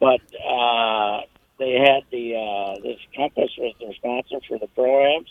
but 0.01 0.21
uh, 0.45 1.23
they 1.59 1.73
had 1.73 2.05
the 2.11 2.37
uh, 2.37 2.81
this 2.83 2.99
Compass 3.17 3.51
was 3.59 3.75
their 3.81 3.93
sponsor 3.95 4.39
for 4.47 4.59
the 4.59 4.69
proams, 4.77 5.29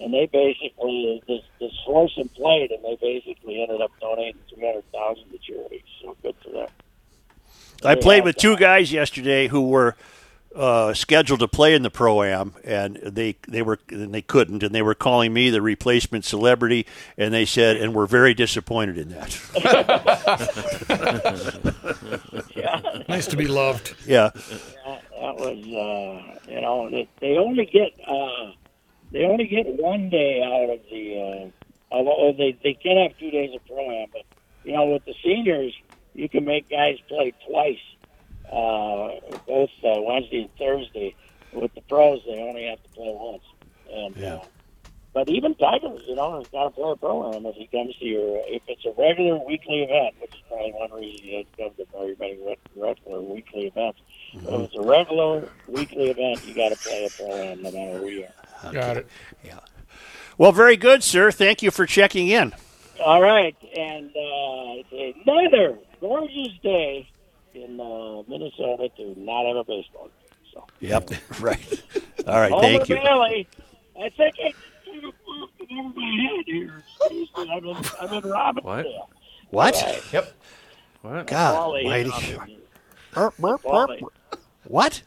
and 0.00 0.12
they 0.12 0.26
basically 0.26 1.22
this 1.26 1.42
this 1.60 1.72
horse 1.84 2.12
and 2.16 2.32
played, 2.34 2.70
and 2.70 2.84
they 2.84 2.96
basically 3.00 3.62
ended 3.62 3.80
up 3.80 3.92
donating 4.00 4.40
three 4.52 4.66
hundred 4.66 4.84
thousand 4.92 5.30
to 5.30 5.38
charity. 5.38 5.84
So 6.00 6.16
good 6.22 6.34
for 6.42 6.50
them. 6.50 6.68
I 7.84 7.94
They 7.94 8.00
played 8.00 8.16
have 8.18 8.24
with 8.26 8.36
two 8.36 8.56
guys 8.56 8.92
yesterday 8.92 9.48
who 9.48 9.68
were 9.68 9.96
uh, 10.54 10.94
scheduled 10.94 11.40
to 11.40 11.48
play 11.48 11.74
in 11.74 11.82
the 11.82 11.90
pro 11.90 12.22
am, 12.22 12.54
and 12.64 12.96
they 12.96 13.36
they 13.48 13.62
were 13.62 13.78
and 13.88 14.12
they 14.12 14.22
couldn't, 14.22 14.62
and 14.62 14.74
they 14.74 14.82
were 14.82 14.94
calling 14.94 15.32
me 15.32 15.50
the 15.50 15.62
replacement 15.62 16.24
celebrity, 16.24 16.86
and 17.16 17.32
they 17.32 17.44
said, 17.44 17.76
and 17.76 17.94
we're 17.94 18.06
very 18.06 18.34
disappointed 18.34 18.98
in 18.98 19.10
that. 19.10 19.38
Yeah, 22.54 22.80
Nice 23.08 23.26
to 23.28 23.36
be 23.36 23.46
loved. 23.46 23.94
yeah, 24.06 24.30
that 24.34 25.36
was 25.36 25.58
uh, 25.58 26.50
you 26.50 26.60
know 26.60 26.88
they, 26.90 27.08
they 27.20 27.36
only 27.36 27.66
get 27.66 27.92
uh, 28.06 28.52
they 29.12 29.24
only 29.24 29.46
get 29.46 29.66
one 29.66 30.08
day 30.10 30.42
out 30.42 30.70
of 30.74 30.80
the 30.90 31.50
uh, 31.50 31.94
although 31.94 32.32
they 32.36 32.56
they 32.62 32.74
can 32.74 32.96
have 32.96 33.16
two 33.18 33.30
days 33.30 33.54
of 33.54 33.64
pro 33.66 33.90
am, 33.90 34.08
but 34.12 34.22
you 34.64 34.72
know 34.72 34.86
with 34.86 35.04
the 35.04 35.14
seniors 35.24 35.74
you 36.14 36.28
can 36.28 36.44
make 36.44 36.68
guys 36.68 36.98
play 37.08 37.32
twice, 37.48 37.78
uh, 38.50 39.08
both 39.46 39.70
uh, 39.84 40.00
Wednesday 40.02 40.42
and 40.42 40.56
Thursday. 40.58 41.14
With 41.52 41.74
the 41.74 41.82
pros, 41.82 42.20
they 42.26 42.38
only 42.40 42.64
have 42.66 42.82
to 42.82 42.88
play 42.90 43.10
once. 43.14 43.42
And 43.92 44.16
Yeah. 44.16 44.34
uh, 44.36 44.44
but 45.14 45.28
even 45.28 45.54
Tigers, 45.54 46.02
you 46.06 46.14
know, 46.14 46.38
has 46.38 46.46
got 46.48 46.64
to 46.64 46.70
play 46.70 46.90
a 46.90 46.96
pro 46.96 47.32
am 47.34 47.44
if 47.46 47.54
he 47.56 47.66
comes 47.66 47.94
to 47.96 48.04
your 48.04 48.42
if 48.46 48.62
it's 48.66 48.84
a 48.86 48.92
regular 48.98 49.38
weekly 49.46 49.82
event, 49.82 50.14
which 50.20 50.34
is 50.34 50.40
probably 50.48 50.72
one 50.72 50.92
reason 50.92 51.24
he 51.24 51.36
has 51.36 51.46
come 51.56 51.70
to 51.76 51.86
very 51.92 52.16
many 52.18 52.38
re- 52.46 52.58
regular 52.76 53.20
weekly 53.20 53.66
events. 53.66 54.00
But 54.42 54.54
if 54.54 54.60
it's 54.68 54.76
a 54.76 54.82
regular 54.82 55.48
weekly 55.68 56.10
event, 56.10 56.46
you 56.46 56.54
got 56.54 56.70
to 56.70 56.76
play 56.76 57.04
a 57.04 57.10
pro 57.10 57.30
am 57.30 57.62
no 57.62 57.70
matter 57.70 57.98
who 57.98 58.06
you 58.08 58.26
are. 58.64 58.72
Got 58.72 58.96
it. 58.98 59.06
Yeah. 59.44 59.58
Well, 60.38 60.52
very 60.52 60.76
good, 60.76 61.02
sir. 61.02 61.30
Thank 61.30 61.62
you 61.62 61.70
for 61.70 61.84
checking 61.84 62.28
in. 62.28 62.54
All 63.04 63.20
right, 63.20 63.56
and 63.76 64.08
uh, 64.10 64.80
it's 64.94 65.18
another 65.26 65.78
gorgeous 66.00 66.52
day 66.62 67.08
in 67.54 67.80
uh, 67.80 68.22
Minnesota 68.28 68.88
to 68.96 69.20
not 69.20 69.46
have 69.46 69.56
a 69.56 69.64
baseball 69.64 70.04
game. 70.04 70.38
So, 70.54 70.66
Yep. 70.80 71.10
right. 71.40 71.82
All 72.26 72.40
right. 72.40 72.50
Homer 72.52 72.78
Thank 72.78 72.88
you. 72.88 72.96
Bailey, 72.96 73.48
I 74.00 74.08
think 74.10 74.34
I 74.44 74.52
kind 75.02 75.14
of 75.14 75.24
popped 75.24 75.72
over 75.72 75.88
my 75.98 76.22
head 76.22 76.44
here. 76.46 76.82
Seriously, 77.08 77.50
I'm 77.50 77.64
in, 77.64 77.76
I'm 78.00 78.12
in 78.14 78.22
Robbinsdale. 78.30 79.08
What? 79.50 80.04
Yep. 80.12 80.32
What? 81.02 81.26
God, 81.26 81.54
Wally, 81.54 81.84
mighty. 81.84 82.38
Wally. 83.62 84.04
What? 84.64 85.02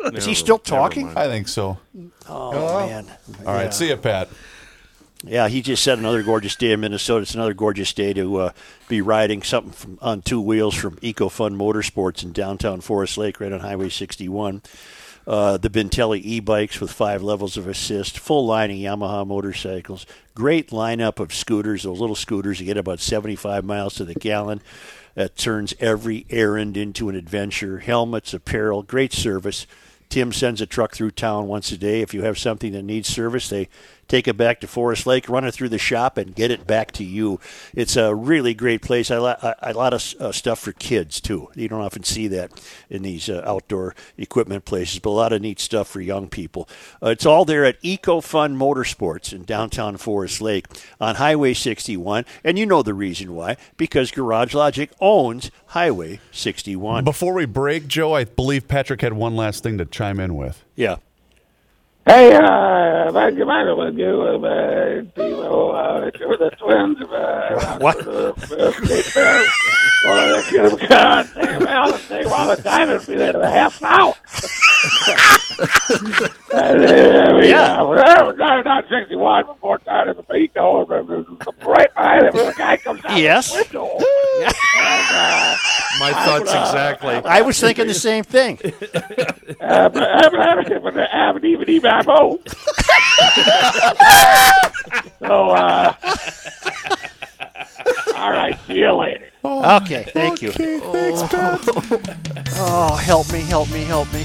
Is 0.00 0.12
Never- 0.12 0.26
he 0.26 0.34
still 0.34 0.58
talking? 0.58 1.16
I 1.16 1.26
think 1.28 1.46
so. 1.48 1.78
Oh, 2.28 2.86
man. 2.86 3.06
All 3.46 3.54
right, 3.54 3.72
see 3.72 3.88
you, 3.88 3.96
Pat. 3.96 4.28
Yeah, 5.24 5.46
he 5.46 5.62
just 5.62 5.84
said 5.84 5.98
another 6.00 6.24
gorgeous 6.24 6.56
day 6.56 6.72
in 6.72 6.80
Minnesota. 6.80 7.22
It's 7.22 7.34
another 7.34 7.54
gorgeous 7.54 7.92
day 7.92 8.12
to 8.14 8.36
uh, 8.38 8.52
be 8.88 9.00
riding 9.00 9.44
something 9.44 9.70
from, 9.72 9.98
on 10.02 10.22
two 10.22 10.40
wheels 10.40 10.74
from 10.74 10.96
EcoFun 10.96 11.54
Motorsports 11.54 12.24
in 12.24 12.32
downtown 12.32 12.80
Forest 12.80 13.18
Lake, 13.18 13.38
right 13.38 13.52
on 13.52 13.60
Highway 13.60 13.88
61. 13.88 14.62
Uh, 15.26 15.56
the 15.56 15.70
Bintelli 15.70 16.20
e-bikes 16.22 16.80
with 16.80 16.90
five 16.90 17.22
levels 17.22 17.56
of 17.56 17.68
assist, 17.68 18.18
full 18.18 18.44
line 18.44 18.70
of 18.70 18.76
Yamaha 18.76 19.26
motorcycles, 19.26 20.04
great 20.34 20.70
lineup 20.70 21.20
of 21.20 21.32
scooters. 21.32 21.84
Those 21.84 22.00
little 22.00 22.16
scooters 22.16 22.58
you 22.60 22.66
get 22.66 22.76
about 22.76 23.00
75 23.00 23.64
miles 23.64 23.94
to 23.94 24.04
the 24.04 24.14
gallon. 24.14 24.60
That 25.14 25.36
turns 25.36 25.74
every 25.78 26.26
errand 26.30 26.76
into 26.76 27.08
an 27.08 27.14
adventure. 27.14 27.80
Helmets, 27.80 28.32
apparel, 28.32 28.82
great 28.82 29.12
service. 29.12 29.66
Tim 30.08 30.32
sends 30.32 30.60
a 30.60 30.66
truck 30.66 30.94
through 30.94 31.12
town 31.12 31.46
once 31.46 31.70
a 31.72 31.78
day. 31.78 32.00
If 32.00 32.12
you 32.12 32.22
have 32.22 32.38
something 32.38 32.72
that 32.72 32.82
needs 32.82 33.08
service, 33.08 33.48
they 33.48 33.68
take 34.08 34.28
it 34.28 34.36
back 34.36 34.60
to 34.60 34.66
Forest 34.66 35.06
Lake, 35.06 35.28
run 35.28 35.44
it 35.44 35.52
through 35.52 35.70
the 35.70 35.78
shop, 35.78 36.16
and 36.18 36.34
get 36.34 36.50
it 36.50 36.66
back 36.66 36.92
to 36.92 37.04
you. 37.04 37.40
It's 37.74 37.96
a 37.96 38.14
really 38.14 38.54
great 38.54 38.82
place. 38.82 39.10
I 39.10 39.16
I- 39.18 39.54
a 39.62 39.72
lot 39.74 39.94
of 39.94 40.14
uh, 40.20 40.32
stuff 40.32 40.60
for 40.60 40.72
kids 40.72 41.20
too. 41.20 41.48
You 41.54 41.68
don't 41.68 41.80
often 41.80 42.02
see 42.04 42.28
that 42.28 42.50
in 42.90 43.02
these 43.02 43.28
uh, 43.28 43.42
outdoor 43.46 43.94
equipment 44.18 44.64
places, 44.64 44.98
but 44.98 45.10
a 45.10 45.12
lot 45.12 45.32
of 45.32 45.40
neat 45.42 45.58
stuff 45.60 45.88
for 45.88 46.00
young 46.00 46.28
people. 46.28 46.68
Uh, 47.02 47.08
it's 47.08 47.26
all 47.26 47.44
there 47.44 47.64
at 47.64 47.78
Eco 47.82 48.12
EcoFun 48.12 48.56
Motorsports 48.56 49.32
in 49.32 49.44
downtown 49.44 49.96
Forest 49.96 50.40
Lake 50.42 50.66
on 51.00 51.14
Highway 51.16 51.54
61, 51.54 52.24
and 52.44 52.58
you 52.58 52.66
know 52.66 52.82
the 52.82 52.94
reason 52.94 53.34
why 53.34 53.56
because 53.76 54.10
Garage 54.10 54.54
Logic 54.54 54.90
owns 55.00 55.50
Highway 55.68 56.20
61. 56.30 57.04
Before 57.04 57.32
we 57.34 57.46
break, 57.46 57.86
Joe, 57.88 58.14
I 58.14 58.24
believe 58.24 58.68
Patrick 58.68 59.00
had 59.00 59.14
one 59.14 59.34
last 59.36 59.62
thing 59.62 59.78
to 59.78 59.84
chime 59.84 60.20
in 60.20 60.34
with. 60.36 60.62
Yeah. 60.76 60.96
Hey, 62.04 62.34
uh, 62.34 63.12
back 63.12 63.34
to 63.36 63.46
back 63.46 63.76
with 63.76 63.96
you, 63.96 64.22
uh, 64.22 64.38
uh, 65.70 66.10
to 66.10 66.36
the 66.36 66.50
Twins, 66.58 67.00
uh, 67.00 67.78
What? 67.80 68.04
uh. 68.06 68.32
Well, 68.50 68.72
they 70.42 70.50
could 70.50 70.80
have 70.80 70.88
gone, 70.88 71.24
take 71.26 71.58
them 71.58 71.66
out 71.68 71.94
and 71.94 72.02
take 72.08 72.26
all 72.26 72.48
the 72.56 72.60
time 72.60 72.90
and 72.90 73.06
be 73.06 73.14
there 73.14 73.30
in 73.36 73.40
a 73.40 73.48
half 73.48 73.80
an 73.80 73.86
hour. 73.86 74.14
And, 76.54 77.36
we, 77.36 77.48
Yeah. 77.48 77.82
we're 77.82 77.96
not, 78.36 78.64
not 78.64 78.84
61 78.88 79.46
before 79.46 79.78
time 79.78 80.08
of 80.08 80.16
the 80.16 80.22
beat, 80.24 80.54
though, 80.54 80.84
but 80.88 81.02
right 81.66 81.92
behind 81.94 82.26
it, 82.26 82.32
the 82.34 82.54
guy 82.56 82.76
comes 82.76 83.04
out 83.04 83.16
Yes. 83.18 83.50
the 83.52 83.58
window. 83.62 83.88
and, 83.96 84.54
uh, 85.12 85.56
My 86.00 86.12
thoughts 86.24 86.50
exactly. 86.50 87.14
I 87.16 87.40
was 87.42 87.60
thinking 87.60 87.86
the 87.86 87.94
same 87.94 88.24
thing. 88.24 88.58
uh, 89.60 89.88
but 89.88 90.02
I 90.02 90.20
haven't 90.22 90.40
had 90.40 90.58
it, 90.72 90.82
but 90.82 90.98
I 90.98 91.06
haven't 91.10 91.44
even 91.44 91.68
eaten 91.68 91.90
my 91.90 92.02
boat. 92.02 92.48
so, 95.20 95.50
uh, 95.50 95.94
all 98.16 98.30
right, 98.32 98.58
see 98.66 98.78
you 98.78 98.92
later. 98.92 99.28
Okay, 99.44 100.04
thank 100.12 100.40
you. 100.42 100.50
Okay, 100.50 100.78
thanks, 100.80 101.22
Pat. 101.22 101.60
Oh, 102.56 102.94
help 102.94 103.32
me, 103.32 103.40
help 103.40 103.70
me, 103.70 103.82
help 103.84 104.12
me. 104.12 104.24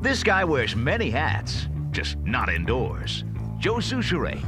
This 0.00 0.22
guy 0.22 0.44
wears 0.44 0.74
many 0.74 1.10
hats, 1.10 1.68
just 1.90 2.16
not 2.20 2.48
indoors. 2.48 3.22
Joe 3.58 3.74
Soucheray. 3.76 4.42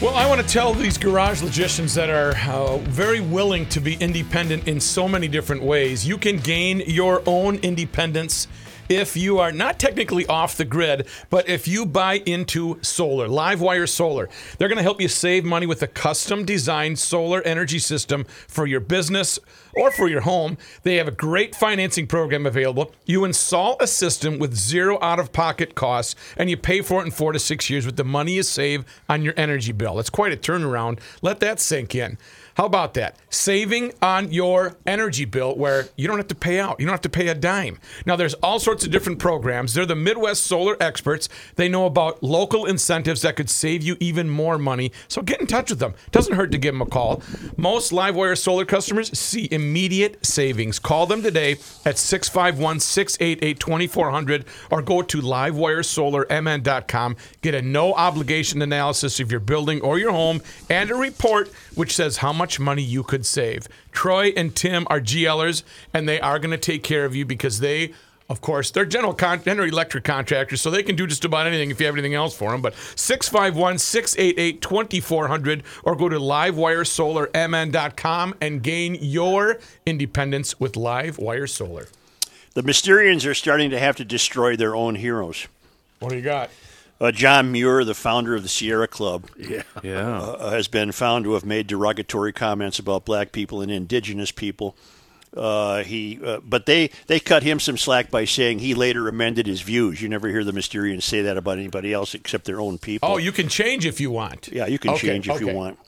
Well, 0.00 0.14
I 0.14 0.26
want 0.26 0.40
to 0.40 0.46
tell 0.46 0.72
these 0.72 0.96
garage 0.96 1.42
logicians 1.42 1.92
that 1.92 2.08
are 2.08 2.34
uh, 2.50 2.78
very 2.78 3.20
willing 3.20 3.68
to 3.68 3.80
be 3.80 3.96
independent 3.96 4.68
in 4.68 4.80
so 4.80 5.06
many 5.06 5.28
different 5.28 5.62
ways. 5.62 6.08
You 6.08 6.16
can 6.16 6.38
gain 6.38 6.80
your 6.86 7.22
own 7.26 7.56
independence 7.56 8.48
if 8.88 9.16
you 9.18 9.38
are 9.38 9.52
not 9.52 9.78
technically 9.78 10.26
off 10.26 10.56
the 10.56 10.64
grid, 10.64 11.06
but 11.28 11.46
if 11.46 11.68
you 11.68 11.84
buy 11.84 12.22
into 12.24 12.78
solar, 12.82 13.28
Livewire 13.28 13.88
Solar, 13.88 14.30
they're 14.56 14.68
going 14.68 14.78
to 14.78 14.82
help 14.82 15.00
you 15.00 15.08
save 15.08 15.44
money 15.44 15.66
with 15.66 15.82
a 15.82 15.86
custom 15.86 16.46
designed 16.46 16.98
solar 16.98 17.42
energy 17.42 17.78
system 17.78 18.24
for 18.24 18.66
your 18.66 18.80
business 18.80 19.38
or 19.78 19.90
for 19.90 20.08
your 20.08 20.22
home. 20.22 20.58
They 20.82 20.96
have 20.96 21.08
a 21.08 21.12
great 21.12 21.54
financing 21.54 22.06
program 22.06 22.46
available. 22.46 22.92
You 23.06 23.24
install 23.24 23.76
a 23.80 23.86
system 23.86 24.38
with 24.38 24.54
zero 24.54 24.98
out 25.00 25.18
of 25.18 25.32
pocket 25.32 25.74
costs 25.74 26.14
and 26.36 26.50
you 26.50 26.56
pay 26.56 26.82
for 26.82 27.00
it 27.00 27.06
in 27.06 27.10
four 27.10 27.32
to 27.32 27.38
six 27.38 27.70
years 27.70 27.86
with 27.86 27.96
the 27.96 28.04
money 28.04 28.34
you 28.34 28.42
save 28.42 28.84
on 29.08 29.22
your 29.22 29.34
energy 29.36 29.72
bill. 29.72 29.96
That's 29.96 30.10
quite 30.10 30.32
a 30.32 30.36
turnaround. 30.36 31.00
Let 31.22 31.40
that 31.40 31.60
sink 31.60 31.94
in. 31.94 32.18
How 32.58 32.66
about 32.66 32.94
that? 32.94 33.14
Saving 33.30 33.92
on 34.02 34.32
your 34.32 34.76
energy 34.84 35.24
bill 35.24 35.56
where 35.56 35.86
you 35.94 36.08
don't 36.08 36.16
have 36.16 36.26
to 36.26 36.34
pay 36.34 36.58
out. 36.58 36.80
You 36.80 36.86
don't 36.86 36.92
have 36.92 37.00
to 37.02 37.08
pay 37.08 37.28
a 37.28 37.34
dime. 37.34 37.78
Now, 38.04 38.16
there's 38.16 38.34
all 38.34 38.58
sorts 38.58 38.84
of 38.84 38.90
different 38.90 39.20
programs. 39.20 39.74
They're 39.74 39.86
the 39.86 39.94
Midwest 39.94 40.42
solar 40.42 40.76
experts. 40.80 41.28
They 41.54 41.68
know 41.68 41.86
about 41.86 42.20
local 42.20 42.66
incentives 42.66 43.22
that 43.22 43.36
could 43.36 43.48
save 43.48 43.84
you 43.84 43.96
even 44.00 44.28
more 44.28 44.58
money. 44.58 44.90
So 45.06 45.22
get 45.22 45.40
in 45.40 45.46
touch 45.46 45.70
with 45.70 45.78
them. 45.78 45.94
Doesn't 46.10 46.34
hurt 46.34 46.50
to 46.50 46.58
give 46.58 46.74
them 46.74 46.82
a 46.82 46.86
call. 46.86 47.22
Most 47.56 47.92
Livewire 47.92 48.36
solar 48.36 48.64
customers 48.64 49.16
see 49.16 49.46
immediate 49.52 50.26
savings. 50.26 50.80
Call 50.80 51.06
them 51.06 51.22
today 51.22 51.58
at 51.84 51.96
651 51.96 52.80
688 52.80 53.60
2400 53.60 54.44
or 54.72 54.82
go 54.82 55.02
to 55.02 55.20
livewiresolarmn.com. 55.20 57.16
Get 57.40 57.54
a 57.54 57.62
no 57.62 57.94
obligation 57.94 58.62
analysis 58.62 59.20
of 59.20 59.30
your 59.30 59.38
building 59.38 59.80
or 59.80 60.00
your 60.00 60.10
home 60.10 60.42
and 60.68 60.90
a 60.90 60.96
report 60.96 61.52
which 61.78 61.94
says 61.94 62.18
how 62.18 62.32
much 62.32 62.58
money 62.58 62.82
you 62.82 63.02
could 63.02 63.24
save. 63.24 63.68
Troy 63.92 64.32
and 64.36 64.54
Tim 64.54 64.86
are 64.90 65.00
GLers 65.00 65.62
and 65.94 66.08
they 66.08 66.20
are 66.20 66.38
going 66.38 66.50
to 66.50 66.58
take 66.58 66.82
care 66.82 67.04
of 67.04 67.14
you 67.14 67.24
because 67.24 67.60
they 67.60 67.92
of 68.30 68.42
course, 68.42 68.70
they're 68.70 68.84
general 68.84 69.14
con- 69.14 69.42
general 69.42 69.66
electric 69.66 70.04
contractors, 70.04 70.60
so 70.60 70.70
they 70.70 70.82
can 70.82 70.96
do 70.96 71.06
just 71.06 71.24
about 71.24 71.46
anything 71.46 71.70
if 71.70 71.80
you 71.80 71.86
have 71.86 71.94
anything 71.94 72.12
else 72.12 72.36
for 72.36 72.50
them. 72.50 72.60
But 72.60 72.74
651 72.94 73.78
688 73.78 74.60
2400 74.60 75.62
or 75.82 75.96
go 75.96 76.10
to 76.10 76.18
livewiresolarmn.com 76.18 78.34
and 78.40 78.62
gain 78.62 78.98
your 79.00 79.58
independence 79.86 80.60
with 80.60 80.74
Livewire 80.74 81.48
Solar. 81.48 81.88
The 82.52 82.60
Mysterians 82.62 83.26
are 83.26 83.32
starting 83.32 83.70
to 83.70 83.78
have 83.78 83.96
to 83.96 84.04
destroy 84.04 84.56
their 84.56 84.76
own 84.76 84.96
heroes. 84.96 85.48
What 86.00 86.10
do 86.10 86.16
you 86.16 86.22
got? 86.22 86.50
Uh, 87.00 87.12
John 87.12 87.52
Muir, 87.52 87.84
the 87.84 87.94
founder 87.94 88.34
of 88.34 88.42
the 88.42 88.48
Sierra 88.48 88.88
Club, 88.88 89.28
Yeah. 89.38 89.62
Yeah. 89.84 90.18
uh, 90.18 90.50
has 90.50 90.66
been 90.68 90.90
found 90.92 91.24
to 91.24 91.34
have 91.34 91.44
made 91.44 91.66
derogatory 91.68 92.32
comments 92.32 92.78
about 92.80 93.04
black 93.04 93.30
people 93.30 93.60
and 93.60 93.70
indigenous 93.70 94.32
people. 94.32 94.76
Uh, 95.36 95.84
he, 95.84 96.18
uh, 96.24 96.40
but 96.42 96.64
they 96.66 96.90
they 97.06 97.20
cut 97.20 97.42
him 97.42 97.60
some 97.60 97.76
slack 97.76 98.10
by 98.10 98.24
saying 98.24 98.58
he 98.60 98.74
later 98.74 99.06
amended 99.08 99.46
his 99.46 99.60
views. 99.60 100.00
You 100.02 100.08
never 100.08 100.28
hear 100.28 100.42
the 100.42 100.52
Mysterians 100.52 101.02
say 101.02 101.20
that 101.22 101.36
about 101.36 101.58
anybody 101.58 101.92
else 101.92 102.14
except 102.14 102.46
their 102.46 102.60
own 102.60 102.78
people. 102.78 103.08
Oh, 103.08 103.16
you 103.18 103.30
can 103.30 103.46
change 103.48 103.84
if 103.86 104.00
you 104.00 104.10
want. 104.10 104.48
yeah, 104.48 104.66
you 104.66 104.78
can 104.78 104.92
Okay, 104.92 105.08
change 105.08 105.28
if 105.28 105.36
okay. 105.36 105.44
you 105.44 105.54
want. 105.54 105.78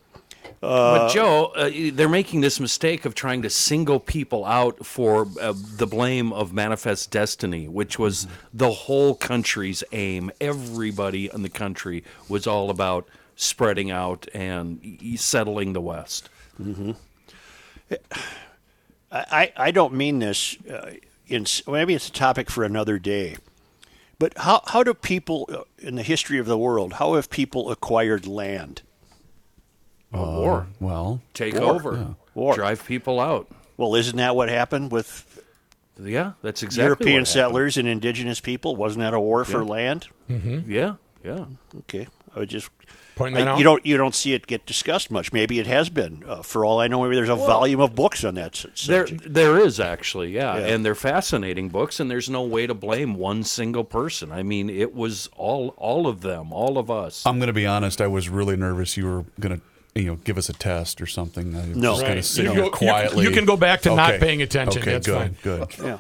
But 0.60 1.12
Joe, 1.12 1.47
uh, 1.56 1.70
they're 1.93 2.09
making 2.09 2.40
this 2.40 2.60
mistake 2.60 3.05
of 3.05 3.14
trying 3.14 3.43
to 3.43 3.51
single 3.51 4.01
people 4.01 4.44
out 4.44 4.85
for 4.85 5.28
uh, 5.40 5.55
the 5.77 5.86
blame 5.86 6.32
of 6.32 6.52
Manifest 6.52 7.10
Destiny, 7.10 7.68
which 7.68 7.98
was 7.98 8.27
the 8.52 8.70
whole 8.70 9.14
country's 9.14 9.85
aim. 9.93 10.31
Everybody 10.40 11.31
in 11.32 11.43
the 11.43 11.48
country 11.48 12.05
was 12.28 12.47
all 12.47 12.70
about 12.70 13.09
spreading 13.36 13.90
out 13.90 14.28
and 14.35 14.98
settling 15.16 15.72
the 15.72 15.81
West. 15.81 16.28
Mm-hmm. 16.60 16.93
I, 19.12 19.52
I 19.56 19.70
don't 19.70 19.94
mean 19.94 20.20
this 20.20 20.56
uh, 20.66 20.93
in 21.27 21.47
maybe 21.66 21.94
it's 21.94 22.09
a 22.09 22.12
topic 22.12 22.51
for 22.51 22.64
another 22.64 22.98
day. 22.98 23.36
But 24.18 24.36
how, 24.36 24.62
how 24.66 24.82
do 24.82 24.93
people 24.93 25.48
uh, 25.51 25.62
in 25.78 25.94
the 25.94 26.02
history 26.02 26.39
of 26.39 26.47
the 26.47 26.59
world 26.59 26.94
how 26.94 27.14
have 27.14 27.31
people 27.31 27.70
acquired 27.70 28.27
land? 28.27 28.82
War. 30.12 30.66
Well, 30.81 31.20
Take 31.35 31.55
War. 31.55 31.62
over, 31.74 31.93
Yeah. 31.97 32.07
War. 32.35 32.55
drive 32.55 32.85
people 32.85 33.20
out. 33.20 33.49
Well, 33.77 33.95
isn't 33.95 34.16
that 34.16 34.37
what 34.37 34.49
happened 34.49 34.91
with 34.93 35.27
Yeah, 36.03 36.32
that's 36.43 36.62
exactly 36.62 36.85
European 36.85 37.20
what 37.23 37.28
settlers 37.28 37.77
and 37.77 37.87
indigenous 37.89 38.41
people? 38.41 38.77
Wasn't 38.77 39.01
that 39.01 39.15
a 39.15 39.20
war 39.20 39.45
for 39.45 39.65
land? 39.65 40.09
Mm-hmm. 40.31 40.70
Yeah, 40.70 40.95
yeah. 41.24 41.45
Okay, 41.81 42.07
I 42.35 42.41
would 42.41 42.49
just 42.49 42.70
Pointing 43.16 43.37
that 43.45 43.49
I- 43.49 43.53
out? 43.53 43.59
you 43.59 43.65
don't 43.65 43.85
you 43.85 43.97
don't 43.99 44.15
see 44.15 44.32
it 44.32 44.47
get 44.47 44.65
discussed 44.65 45.11
much. 45.11 45.31
Maybe 45.32 45.59
it 45.59 45.66
has 45.66 45.91
been. 45.91 46.23
Uh, 46.27 46.43
for 46.43 46.65
all 46.65 46.81
I 46.81 46.89
know, 46.89 47.03
maybe 47.03 47.16
there's 47.16 47.28
a 47.28 47.37
Well, 47.37 47.47
volume 47.47 47.81
of 47.81 47.95
books 47.95 48.24
on 48.24 48.35
that. 48.37 48.65
s- 48.65 48.87
There, 48.87 49.07
there 49.07 49.59
is 49.59 49.78
actually, 49.78 50.31
yeah. 50.32 50.57
Yeah. 50.59 50.66
and 50.69 50.85
they're 50.85 50.95
fascinating 50.95 51.69
books, 51.69 52.01
and 52.01 52.11
there's 52.11 52.31
no 52.31 52.43
way 52.43 52.66
to 52.66 52.73
blame 52.74 53.15
one 53.15 53.45
single 53.45 53.85
person. 53.85 54.32
I 54.32 54.43
mean, 54.43 54.70
it 54.70 54.95
was 54.95 55.28
all, 55.37 55.74
all 55.77 56.07
of 56.07 56.23
them, 56.23 56.51
all 56.53 56.78
of 56.78 56.91
us. 56.91 57.23
I'm 57.27 57.39
going 57.39 57.49
to 57.49 57.53
be 57.53 57.66
honest. 57.66 58.01
I 58.01 58.07
was 58.07 58.28
really 58.31 58.57
nervous 58.57 58.97
you 58.97 59.05
were 59.07 59.24
going 59.39 59.57
to, 59.59 59.62
you 59.94 60.04
know, 60.04 60.16
give 60.16 60.38
us 60.38 60.48
a 60.48 60.52
test 60.52 61.00
or 61.00 61.06
something. 61.06 61.54
I 61.56 61.68
was 61.68 61.76
No. 61.76 61.90
just 61.92 62.00
going 62.02 62.12
Right. 62.14 62.22
to 62.22 62.28
sit 62.28 62.44
You 62.44 62.50
here 62.52 62.58
go- 62.60 62.64
you 62.66 62.70
can- 62.70 62.88
quietly. 62.88 63.24
you 63.24 63.30
can 63.30 63.44
go 63.44 63.56
back 63.56 63.82
to 63.82 63.94
not 63.94 64.20
paying 64.20 64.40
attention. 64.42 64.80
Okay, 64.82 64.92
That's 64.92 65.06
good, 65.06 65.16
fine. 65.16 65.36
good. 65.42 65.68
Yeah. 65.82 65.98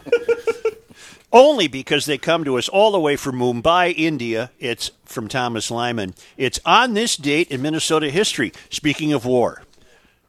Only 1.32 1.68
because 1.68 2.06
they 2.06 2.18
come 2.18 2.42
to 2.44 2.58
us 2.58 2.68
all 2.68 2.90
the 2.90 2.98
way 2.98 3.14
from 3.14 3.38
Mumbai, 3.38 3.94
India. 3.96 4.50
It's 4.58 4.90
from 5.04 5.28
Thomas 5.28 5.70
Lyman. 5.70 6.14
It's 6.36 6.58
on 6.66 6.94
this 6.94 7.16
date 7.16 7.48
in 7.52 7.62
Minnesota 7.62 8.10
history. 8.10 8.52
Speaking 8.68 9.12
of 9.12 9.24
war. 9.24 9.62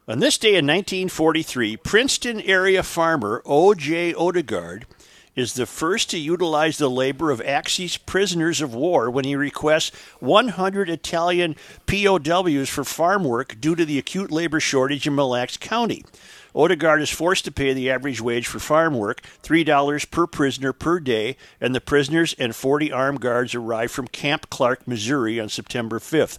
On 0.06 0.20
this 0.20 0.38
day 0.38 0.50
in 0.54 0.64
1943, 0.66 1.76
Princeton 1.78 2.40
area 2.42 2.82
farmer 2.84 3.42
O.J. 3.44 4.14
Odegaard 4.14 4.86
is 5.34 5.54
the 5.54 5.66
first 5.66 6.10
to 6.10 6.18
utilize 6.18 6.78
the 6.78 6.90
labor 6.90 7.30
of 7.30 7.40
Axis 7.40 7.96
prisoners 7.96 8.60
of 8.60 8.74
war 8.74 9.10
when 9.10 9.24
he 9.24 9.34
requests 9.36 9.94
100 10.20 10.90
Italian 10.90 11.56
POWs 11.86 12.68
for 12.68 12.84
farm 12.84 13.24
work 13.24 13.60
due 13.60 13.74
to 13.74 13.84
the 13.84 13.98
acute 13.98 14.30
labor 14.30 14.60
shortage 14.60 15.06
in 15.06 15.14
Mille 15.14 15.30
Lacs 15.30 15.56
County. 15.56 16.04
Odegaard 16.54 17.00
is 17.00 17.08
forced 17.08 17.46
to 17.46 17.52
pay 17.52 17.72
the 17.72 17.90
average 17.90 18.20
wage 18.20 18.46
for 18.46 18.58
farm 18.58 18.94
work, 18.94 19.22
$3 19.42 20.10
per 20.10 20.26
prisoner 20.26 20.74
per 20.74 21.00
day, 21.00 21.36
and 21.60 21.74
the 21.74 21.80
prisoners 21.80 22.34
and 22.38 22.54
40 22.54 22.92
armed 22.92 23.20
guards 23.20 23.54
arrive 23.54 23.90
from 23.90 24.06
Camp 24.06 24.50
Clark, 24.50 24.86
Missouri 24.86 25.40
on 25.40 25.48
September 25.48 25.98
5th. 25.98 26.38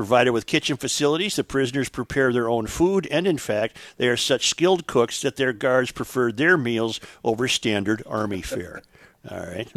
Provided 0.00 0.30
with 0.30 0.46
kitchen 0.46 0.78
facilities, 0.78 1.36
the 1.36 1.44
prisoners 1.44 1.90
prepare 1.90 2.32
their 2.32 2.48
own 2.48 2.66
food, 2.66 3.06
and 3.10 3.26
in 3.26 3.36
fact, 3.36 3.76
they 3.98 4.08
are 4.08 4.16
such 4.16 4.48
skilled 4.48 4.86
cooks 4.86 5.20
that 5.20 5.36
their 5.36 5.52
guards 5.52 5.90
prefer 5.92 6.32
their 6.32 6.56
meals 6.56 7.00
over 7.22 7.46
standard 7.46 8.02
Army 8.06 8.40
fare. 8.42 8.80
All 9.30 9.40
right. 9.40 9.70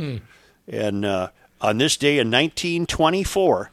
And 0.66 1.04
uh, 1.04 1.32
on 1.60 1.78
this 1.78 1.98
day 1.98 2.20
in 2.20 2.32
1924, 2.32 3.70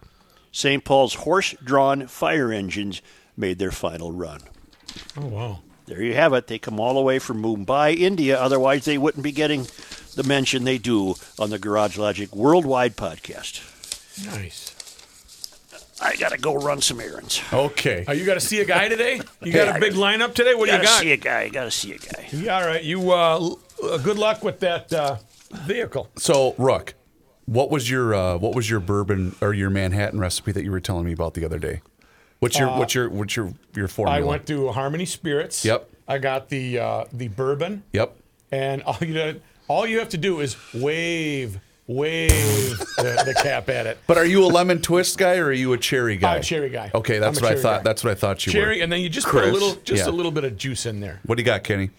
St. 0.51 0.85
Paul's 0.85 1.15
horse 1.15 1.55
drawn 1.63 2.09
fire 2.09 2.51
engines 2.51 3.01
made 3.37 3.61
their 3.61 3.71
final 3.71 4.11
run. 4.11 4.41
Oh 5.17 5.27
wow. 5.27 5.61
There 5.87 6.03
you 6.03 6.15
have 6.15 6.33
it. 6.33 6.49
They 6.49 6.59
come 6.59 6.81
all 6.81 6.95
the 6.95 7.01
way 7.01 7.21
from 7.21 7.41
Mumbai, 7.41 7.97
India. 7.97 8.37
Otherwise, 8.37 8.87
they 8.87 8.99
wouldn't 8.99 9.23
be 9.23 9.31
getting 9.31 9.69
the 10.17 10.25
mention 10.27 10.65
they 10.65 10.79
do 10.79 11.15
on 11.39 11.51
the 11.51 11.61
Garage 11.61 11.97
Logic 11.97 12.35
Worldwide 12.35 12.97
podcast. 12.97 13.63
Nice. 14.27 14.70
I 16.03 16.17
got 16.17 16.33
to 16.33 16.39
go 16.39 16.55
run 16.55 16.81
some 16.81 17.01
errands. 17.01 17.43
Okay. 17.53 18.05
Oh, 18.09 18.13
you 18.13 18.25
got 18.25 18.35
to 18.35 18.41
see 18.41 18.61
a 18.61 18.65
guy 18.65 18.89
today? 18.89 19.21
You 19.43 19.53
got 19.61 19.77
a 19.77 19.81
big 19.81 19.93
lineup 19.95 20.35
today? 20.35 20.55
What 20.55 20.67
do 20.67 20.73
you 20.77 20.83
gotta 20.83 20.99
see 21.03 21.13
a 21.13 21.17
guy. 21.17 21.49
Got 21.51 21.65
to 21.65 21.71
see 21.71 21.93
a 21.93 21.99
guy. 21.99 22.29
Yeah, 22.33 22.57
all 22.59 22.67
right. 22.67 22.83
You 22.83 23.13
uh, 23.13 23.39
l- 23.39 23.61
uh, 23.83 23.99
good 23.99 24.19
luck 24.19 24.43
with 24.43 24.61
that 24.61 24.93
uh, 24.93 25.17
vehicle. 25.53 26.09
So, 26.17 26.55
Rook, 26.59 26.95
what 27.47 27.71
was 27.71 27.91
your 27.91 28.15
uh, 28.15 28.39
what 28.39 28.55
was 28.55 28.71
your 28.71 28.81
bourbon 28.81 29.35
or 29.41 29.53
your 29.53 29.69
Manhattan 29.71 30.19
recipe 30.21 30.53
that 30.53 30.65
you 30.65 30.71
were 30.71 30.81
telling 30.81 31.05
me 31.05 31.13
about 31.13 31.35
the 31.35 31.45
other 31.45 31.59
day? 31.59 31.83
What's 32.39 32.59
your 32.59 32.71
Uh, 32.71 32.79
what's 32.79 32.95
your 32.95 33.11
what's 33.11 33.37
your 33.37 33.53
your 33.75 33.89
formula? 33.89 34.19
I 34.19 34.23
went 34.23 34.47
to 34.47 34.73
Harmony 34.73 35.05
Spirits. 35.07 35.65
Yep. 35.65 35.89
I 36.09 36.17
got 36.19 36.49
the 36.49 36.79
uh, 36.79 37.05
the 37.13 37.29
bourbon, 37.29 37.83
Yep. 37.93 38.17
and 38.51 38.83
all 38.85 38.97
you 39.03 39.13
know, 39.15 39.35
all 39.69 39.87
you 39.87 39.99
have 39.99 40.09
to 40.11 40.19
do 40.19 40.41
is 40.41 40.57
wave 40.73 41.61
wave 41.95 42.79
the, 42.97 43.23
the 43.27 43.35
cap 43.43 43.69
at 43.69 43.87
it. 43.87 43.99
But 44.07 44.17
are 44.19 44.25
you 44.25 44.45
a 44.45 44.47
lemon 44.47 44.81
twist 44.81 45.19
guy 45.19 45.37
or 45.37 45.47
are 45.47 45.53
you 45.53 45.73
a 45.73 45.79
cherry 45.79 46.17
guy? 46.17 46.35
I'm 46.35 46.41
a 46.41 46.45
cherry 46.45 46.71
guy. 46.71 46.91
Okay, 46.95 47.19
that's 47.19 47.41
what 47.41 47.53
I 47.53 47.57
thought. 47.57 47.79
guy. 47.79 47.83
That's 47.83 48.05
what 48.05 48.11
I 48.13 48.15
thought 48.15 48.47
you 48.47 48.53
Cherry, 48.53 48.63
were. 48.65 48.67
Cherry, 48.73 48.81
and 48.83 48.93
then 48.93 49.01
you 49.01 49.09
just 49.09 49.27
put 49.27 49.45
a 49.45 49.51
little, 49.53 49.75
just 49.85 50.05
Yeah. 50.07 50.11
a 50.11 50.15
little 50.15 50.33
bit 50.33 50.45
of 50.45 50.57
juice 50.57 50.87
in 50.87 51.01
there. 51.01 51.21
What 51.27 51.37
do 51.37 51.43
you 51.43 51.47
got, 51.47 51.65
Kenny? 51.65 51.91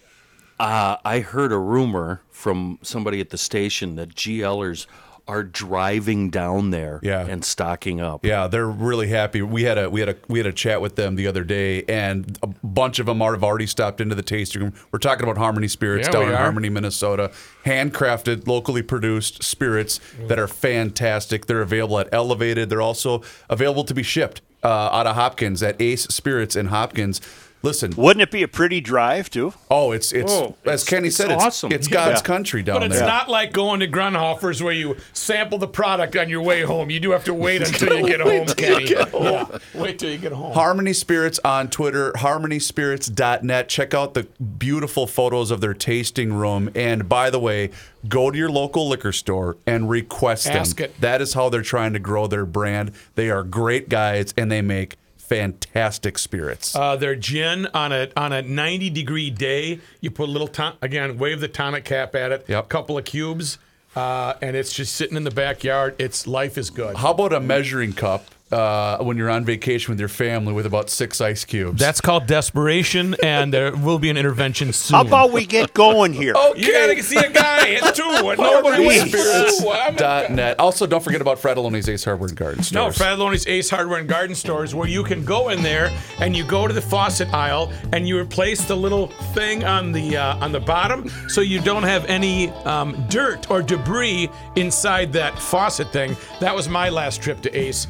Uh, 0.59 0.97
I 1.03 1.19
heard 1.19 1.51
a 1.51 1.57
rumor 1.57 2.21
from 2.29 2.79
somebody 2.81 3.19
at 3.19 3.31
the 3.31 3.37
station 3.37 3.95
that 3.95 4.15
GLers 4.15 4.85
are 5.27 5.43
driving 5.43 6.29
down 6.29 6.71
there 6.71 6.99
Yeah. 7.03 7.25
and 7.25 7.45
stocking 7.45 8.01
up. 8.01 8.25
Yeah, 8.25 8.47
they're 8.47 8.67
really 8.67 9.07
happy. 9.07 9.41
We 9.41 9.63
had 9.63 9.77
a 9.77 9.89
we 9.89 9.99
had 10.01 10.09
a 10.09 10.15
we 10.27 10.39
had 10.39 10.45
a 10.45 10.51
chat 10.51 10.81
with 10.81 10.95
them 10.95 11.15
the 11.15 11.27
other 11.27 11.43
day, 11.43 11.83
and 11.83 12.37
a 12.43 12.47
bunch 12.63 12.99
of 12.99 13.05
them 13.05 13.21
are, 13.21 13.31
have 13.33 13.43
already 13.43 13.67
stopped 13.67 14.01
into 14.01 14.15
the 14.15 14.21
tasting 14.23 14.61
room. 14.61 14.73
We're 14.91 14.99
talking 14.99 15.23
about 15.23 15.37
Harmony 15.37 15.67
Spirits 15.67 16.07
Yeah, 16.07 16.11
down 16.13 16.23
in 16.29 16.33
are. 16.33 16.37
Harmony, 16.37 16.69
Minnesota. 16.69 17.31
Handcrafted, 17.65 18.47
locally 18.47 18.81
produced 18.81 19.43
spirits 19.43 19.99
that 20.27 20.37
are 20.39 20.47
fantastic. 20.47 21.45
They're 21.45 21.61
available 21.61 21.99
at 21.99 22.09
Elevated. 22.11 22.69
They're 22.69 22.81
also 22.81 23.21
available 23.49 23.83
to 23.85 23.93
be 23.93 24.03
shipped 24.03 24.41
uh, 24.63 24.67
out 24.67 25.07
of 25.07 25.15
Hopkins 25.15 25.63
at 25.63 25.79
Ace 25.81 26.03
Spirits 26.03 26.55
in 26.55 26.67
Hopkins. 26.67 27.21
Listen, 27.63 27.93
Wouldn't 27.95 28.21
it 28.23 28.31
be 28.31 28.41
a 28.41 28.47
pretty 28.47 28.81
drive 28.81 29.29
too? 29.29 29.53
oh, 29.69 29.91
it's 29.91 30.11
it's 30.11 30.31
Oh, 30.31 30.55
as 30.65 30.81
it's- 30.81 30.83
Kenny 30.89 31.07
it's 31.09 31.17
said, 31.17 31.29
it's 31.31 31.43
awesome. 31.43 31.71
It's 31.71 31.87
God's 31.87 32.21
Yeah. 32.21 32.25
country 32.25 32.63
down 32.63 32.79
there. 32.79 32.89
But 32.89 32.91
it's 32.93 32.99
there. 32.99 33.07
not 33.07 33.29
like 33.29 33.53
going 33.53 33.79
to 33.81 33.87
Grundhofer's 33.87 34.63
where 34.63 34.73
you 34.73 34.97
sample 35.13 35.57
the 35.59 35.67
product 35.67 36.15
on 36.15 36.27
your 36.29 36.41
way 36.41 36.63
home. 36.63 36.89
You 36.89 36.99
do 36.99 37.11
have 37.11 37.23
to 37.25 37.33
wait 37.35 37.61
until 37.61 37.95
you 37.99 38.07
get 38.07 38.19
home, 38.21 38.47
Kenny. 38.47 38.91
Yeah, 38.91 39.45
wait 39.75 39.99
till 39.99 40.09
you 40.09 40.17
get 40.17 40.31
home. 40.31 40.53
Harmony 40.53 40.93
Spirits 40.93 41.39
on 41.45 41.69
Twitter, 41.69 42.11
harmonyspirits.net. 42.13 43.69
Check 43.69 43.93
out 43.93 44.13
the 44.13 44.23
beautiful 44.57 45.07
photos 45.07 45.51
of 45.51 45.61
their 45.61 45.73
tasting 45.73 46.33
room. 46.33 46.69
And 46.75 47.07
by 47.07 47.29
the 47.29 47.39
way, 47.39 47.69
go 48.07 48.31
to 48.31 48.37
your 48.37 48.49
local 48.49 48.87
liquor 48.89 49.11
store 49.11 49.57
and 49.67 49.89
request 49.89 50.47
Ask 50.47 50.77
them. 50.77 50.85
it. 50.85 51.01
That 51.01 51.21
is 51.21 51.33
how 51.33 51.49
they're 51.49 51.61
trying 51.61 51.93
to 51.93 51.99
grow 51.99 52.27
their 52.27 52.45
brand. 52.45 52.91
They 53.15 53.29
are 53.29 53.43
great 53.43 53.89
guys 53.89 54.33
and 54.37 54.51
they 54.51 54.61
make 54.61 54.97
fantastic 55.35 56.17
spirits. 56.17 56.75
Uh, 56.75 56.95
their 56.97 57.15
gin 57.15 57.65
on 57.73 57.91
a 57.93 58.09
on 58.17 58.33
a 58.33 58.41
90 58.41 58.89
degree 58.89 59.29
day, 59.29 59.79
you 60.01 60.11
put 60.11 60.27
a 60.27 60.31
little 60.31 60.47
ton- 60.47 60.75
again, 60.81 61.17
wave 61.17 61.39
the 61.39 61.47
tonic 61.47 61.85
cap 61.85 62.13
at 62.15 62.31
it, 62.33 62.45
Yep. 62.49 62.67
couple 62.69 62.97
of 62.97 63.05
cubes, 63.05 63.57
uh, 63.95 64.33
and 64.41 64.55
it's 64.57 64.73
just 64.73 64.93
sitting 64.95 65.15
in 65.15 65.23
the 65.23 65.31
backyard. 65.31 65.95
It's 65.97 66.27
life 66.27 66.57
is 66.57 66.69
good. 66.69 66.97
how 66.97 67.11
about 67.11 67.31
a 67.33 67.39
measuring 67.39 67.93
cup 67.93 68.25
uh, 68.51 68.97
when 69.03 69.17
you're 69.17 69.29
on 69.29 69.45
vacation 69.45 69.91
with 69.91 69.99
your 69.99 70.09
family 70.09 70.53
with 70.53 70.65
about 70.65 70.89
six 70.89 71.21
ice 71.21 71.45
cubes? 71.45 71.79
That's 71.79 72.01
called 72.01 72.27
desperation, 72.27 73.15
and 73.23 73.53
there 73.53 73.75
will 73.75 73.99
be 73.99 74.09
an 74.09 74.17
intervention 74.17 74.73
soon. 74.73 74.95
How 74.95 75.01
about 75.03 75.31
we 75.31 75.45
get 75.45 75.73
going 75.73 76.13
here? 76.13 76.33
Okay. 76.51 76.59
You 76.61 76.73
gotta 76.73 77.03
see 77.03 77.17
a 77.17 77.29
guy 77.31 77.75
at 77.75 77.95
two, 77.95 78.03
and 78.09 78.37
nobody 78.39 78.83
wants 78.85 79.11
to. 79.11 79.69
I'm 79.69 79.95
a- 79.95 79.97
Dot 79.97 80.31
net. 80.31 80.59
Also, 80.59 80.85
don't 80.85 81.01
forget 81.03 81.21
about 81.21 81.37
Fratallone's 81.37 81.87
Ace 81.87 82.03
Hardware 82.03 82.27
and 82.27 82.37
Garden 82.37 82.63
Stores. 82.63 82.99
No, 82.99 83.05
Fratallone's 83.05 83.47
Ace 83.47 83.69
Hardware 83.69 83.99
and 83.99 84.09
Garden 84.09 84.35
Stores, 84.35 84.75
where 84.75 84.87
you 84.87 85.03
can 85.03 85.23
go 85.23 85.49
in 85.49 85.61
there 85.61 85.89
and 86.19 86.35
you 86.35 86.43
go 86.43 86.67
to 86.67 86.73
the 86.73 86.81
faucet 86.81 87.33
aisle 87.33 87.71
and 87.93 88.07
you 88.07 88.17
replace 88.19 88.65
the 88.65 88.75
little 88.75 89.07
thing 89.33 89.63
on 89.63 89.91
the 89.93 90.17
uh, 90.17 90.35
on 90.37 90.51
the 90.51 90.59
bottom, 90.59 91.09
so 91.29 91.39
you 91.41 91.61
don't 91.61 91.83
have 91.83 92.03
any 92.05 92.49
um, 92.65 93.05
dirt 93.09 93.49
or 93.49 93.61
debris 93.61 94.29
inside 94.55 95.13
that 95.13 95.37
faucet 95.39 95.91
thing. 95.93 96.17
That 96.41 96.55
was 96.55 96.67
my 96.67 96.89
last 96.89 97.21
trip 97.21 97.39
to 97.41 97.57
Ace. 97.57 97.87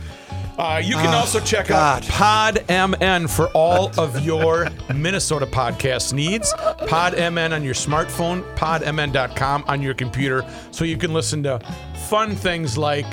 Uh, 0.61 0.77
you 0.77 0.93
can 0.93 1.11
also 1.15 1.39
check 1.39 1.67
God. 1.67 2.03
out 2.03 2.09
Pod 2.09 2.65
MN 2.69 3.27
for 3.27 3.47
all 3.55 3.91
of 3.99 4.23
your 4.23 4.67
Minnesota 4.93 5.47
podcast 5.47 6.13
needs. 6.13 6.53
Pod 6.87 7.13
MN 7.13 7.51
on 7.51 7.63
your 7.63 7.73
smartphone, 7.73 8.43
podmn.com 8.55 9.63
on 9.67 9.81
your 9.81 9.95
computer, 9.95 10.45
so 10.69 10.85
you 10.85 10.97
can 10.97 11.13
listen 11.13 11.41
to 11.41 11.59
fun 12.07 12.35
things 12.35 12.77
like 12.77 13.07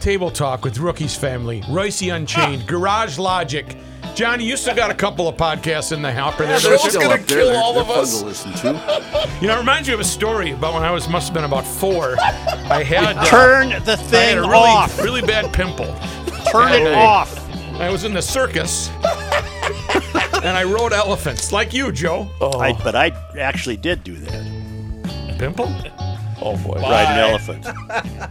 Table 0.00 0.30
Talk 0.30 0.64
with 0.64 0.78
Rookie's 0.78 1.16
Family, 1.16 1.60
Reusse 1.62 2.14
Unchained, 2.14 2.66
Garage 2.66 3.18
Logic. 3.18 3.76
Johnny, 4.14 4.44
you 4.44 4.56
still 4.56 4.74
got 4.74 4.90
a 4.90 4.94
couple 4.94 5.28
of 5.28 5.36
podcasts 5.36 5.92
in 5.92 6.00
the 6.00 6.12
hopper 6.12 6.46
there. 6.46 6.58
they're 6.58 6.70
don't 6.76 6.84
you? 6.84 6.90
still 6.90 7.10
up 7.10 7.20
there. 7.22 7.44
They're- 7.44 7.72
they're 7.74 7.84
fun 7.84 8.06
to 8.06 8.24
listen 8.24 8.52
to. 8.54 9.28
You 9.40 9.48
know, 9.48 9.56
it 9.56 9.58
reminds 9.58 9.86
you 9.88 9.92
of 9.94 10.00
a 10.00 10.04
story 10.04 10.52
about 10.52 10.72
when 10.72 10.82
I 10.82 10.90
was 10.90 11.08
must 11.08 11.26
have 11.28 11.34
been 11.34 11.44
about 11.44 11.66
four. 11.66 12.16
I 12.18 12.82
had 12.82 13.16
uh, 13.18 13.24
Turn 13.26 13.68
the 13.68 13.74
I 13.74 13.96
had 13.96 13.98
thing 13.98 14.38
a 14.38 14.40
really, 14.42 14.54
off. 14.54 14.98
really 15.02 15.20
bad 15.20 15.52
pimple. 15.52 15.94
Turn 16.50 16.72
it 16.72 16.78
And, 16.86 16.88
uh, 16.88 16.98
off. 16.98 17.38
I 17.78 17.90
was 17.90 18.04
in 18.04 18.14
the 18.14 18.22
circus, 18.22 18.88
and 20.42 20.56
I 20.56 20.64
rode 20.64 20.94
elephants 20.94 21.52
like 21.52 21.74
you, 21.74 21.92
Joe. 21.92 22.26
I, 22.40 22.72
but 22.82 22.94
I 22.94 23.08
actually 23.38 23.76
did 23.76 24.02
do 24.04 24.14
that. 24.16 25.38
Pimple? 25.38 25.66
oh 26.40 26.56
boy. 26.66 26.80
Ride 26.80 27.12
an 27.12 27.18
elephant. 27.18 27.66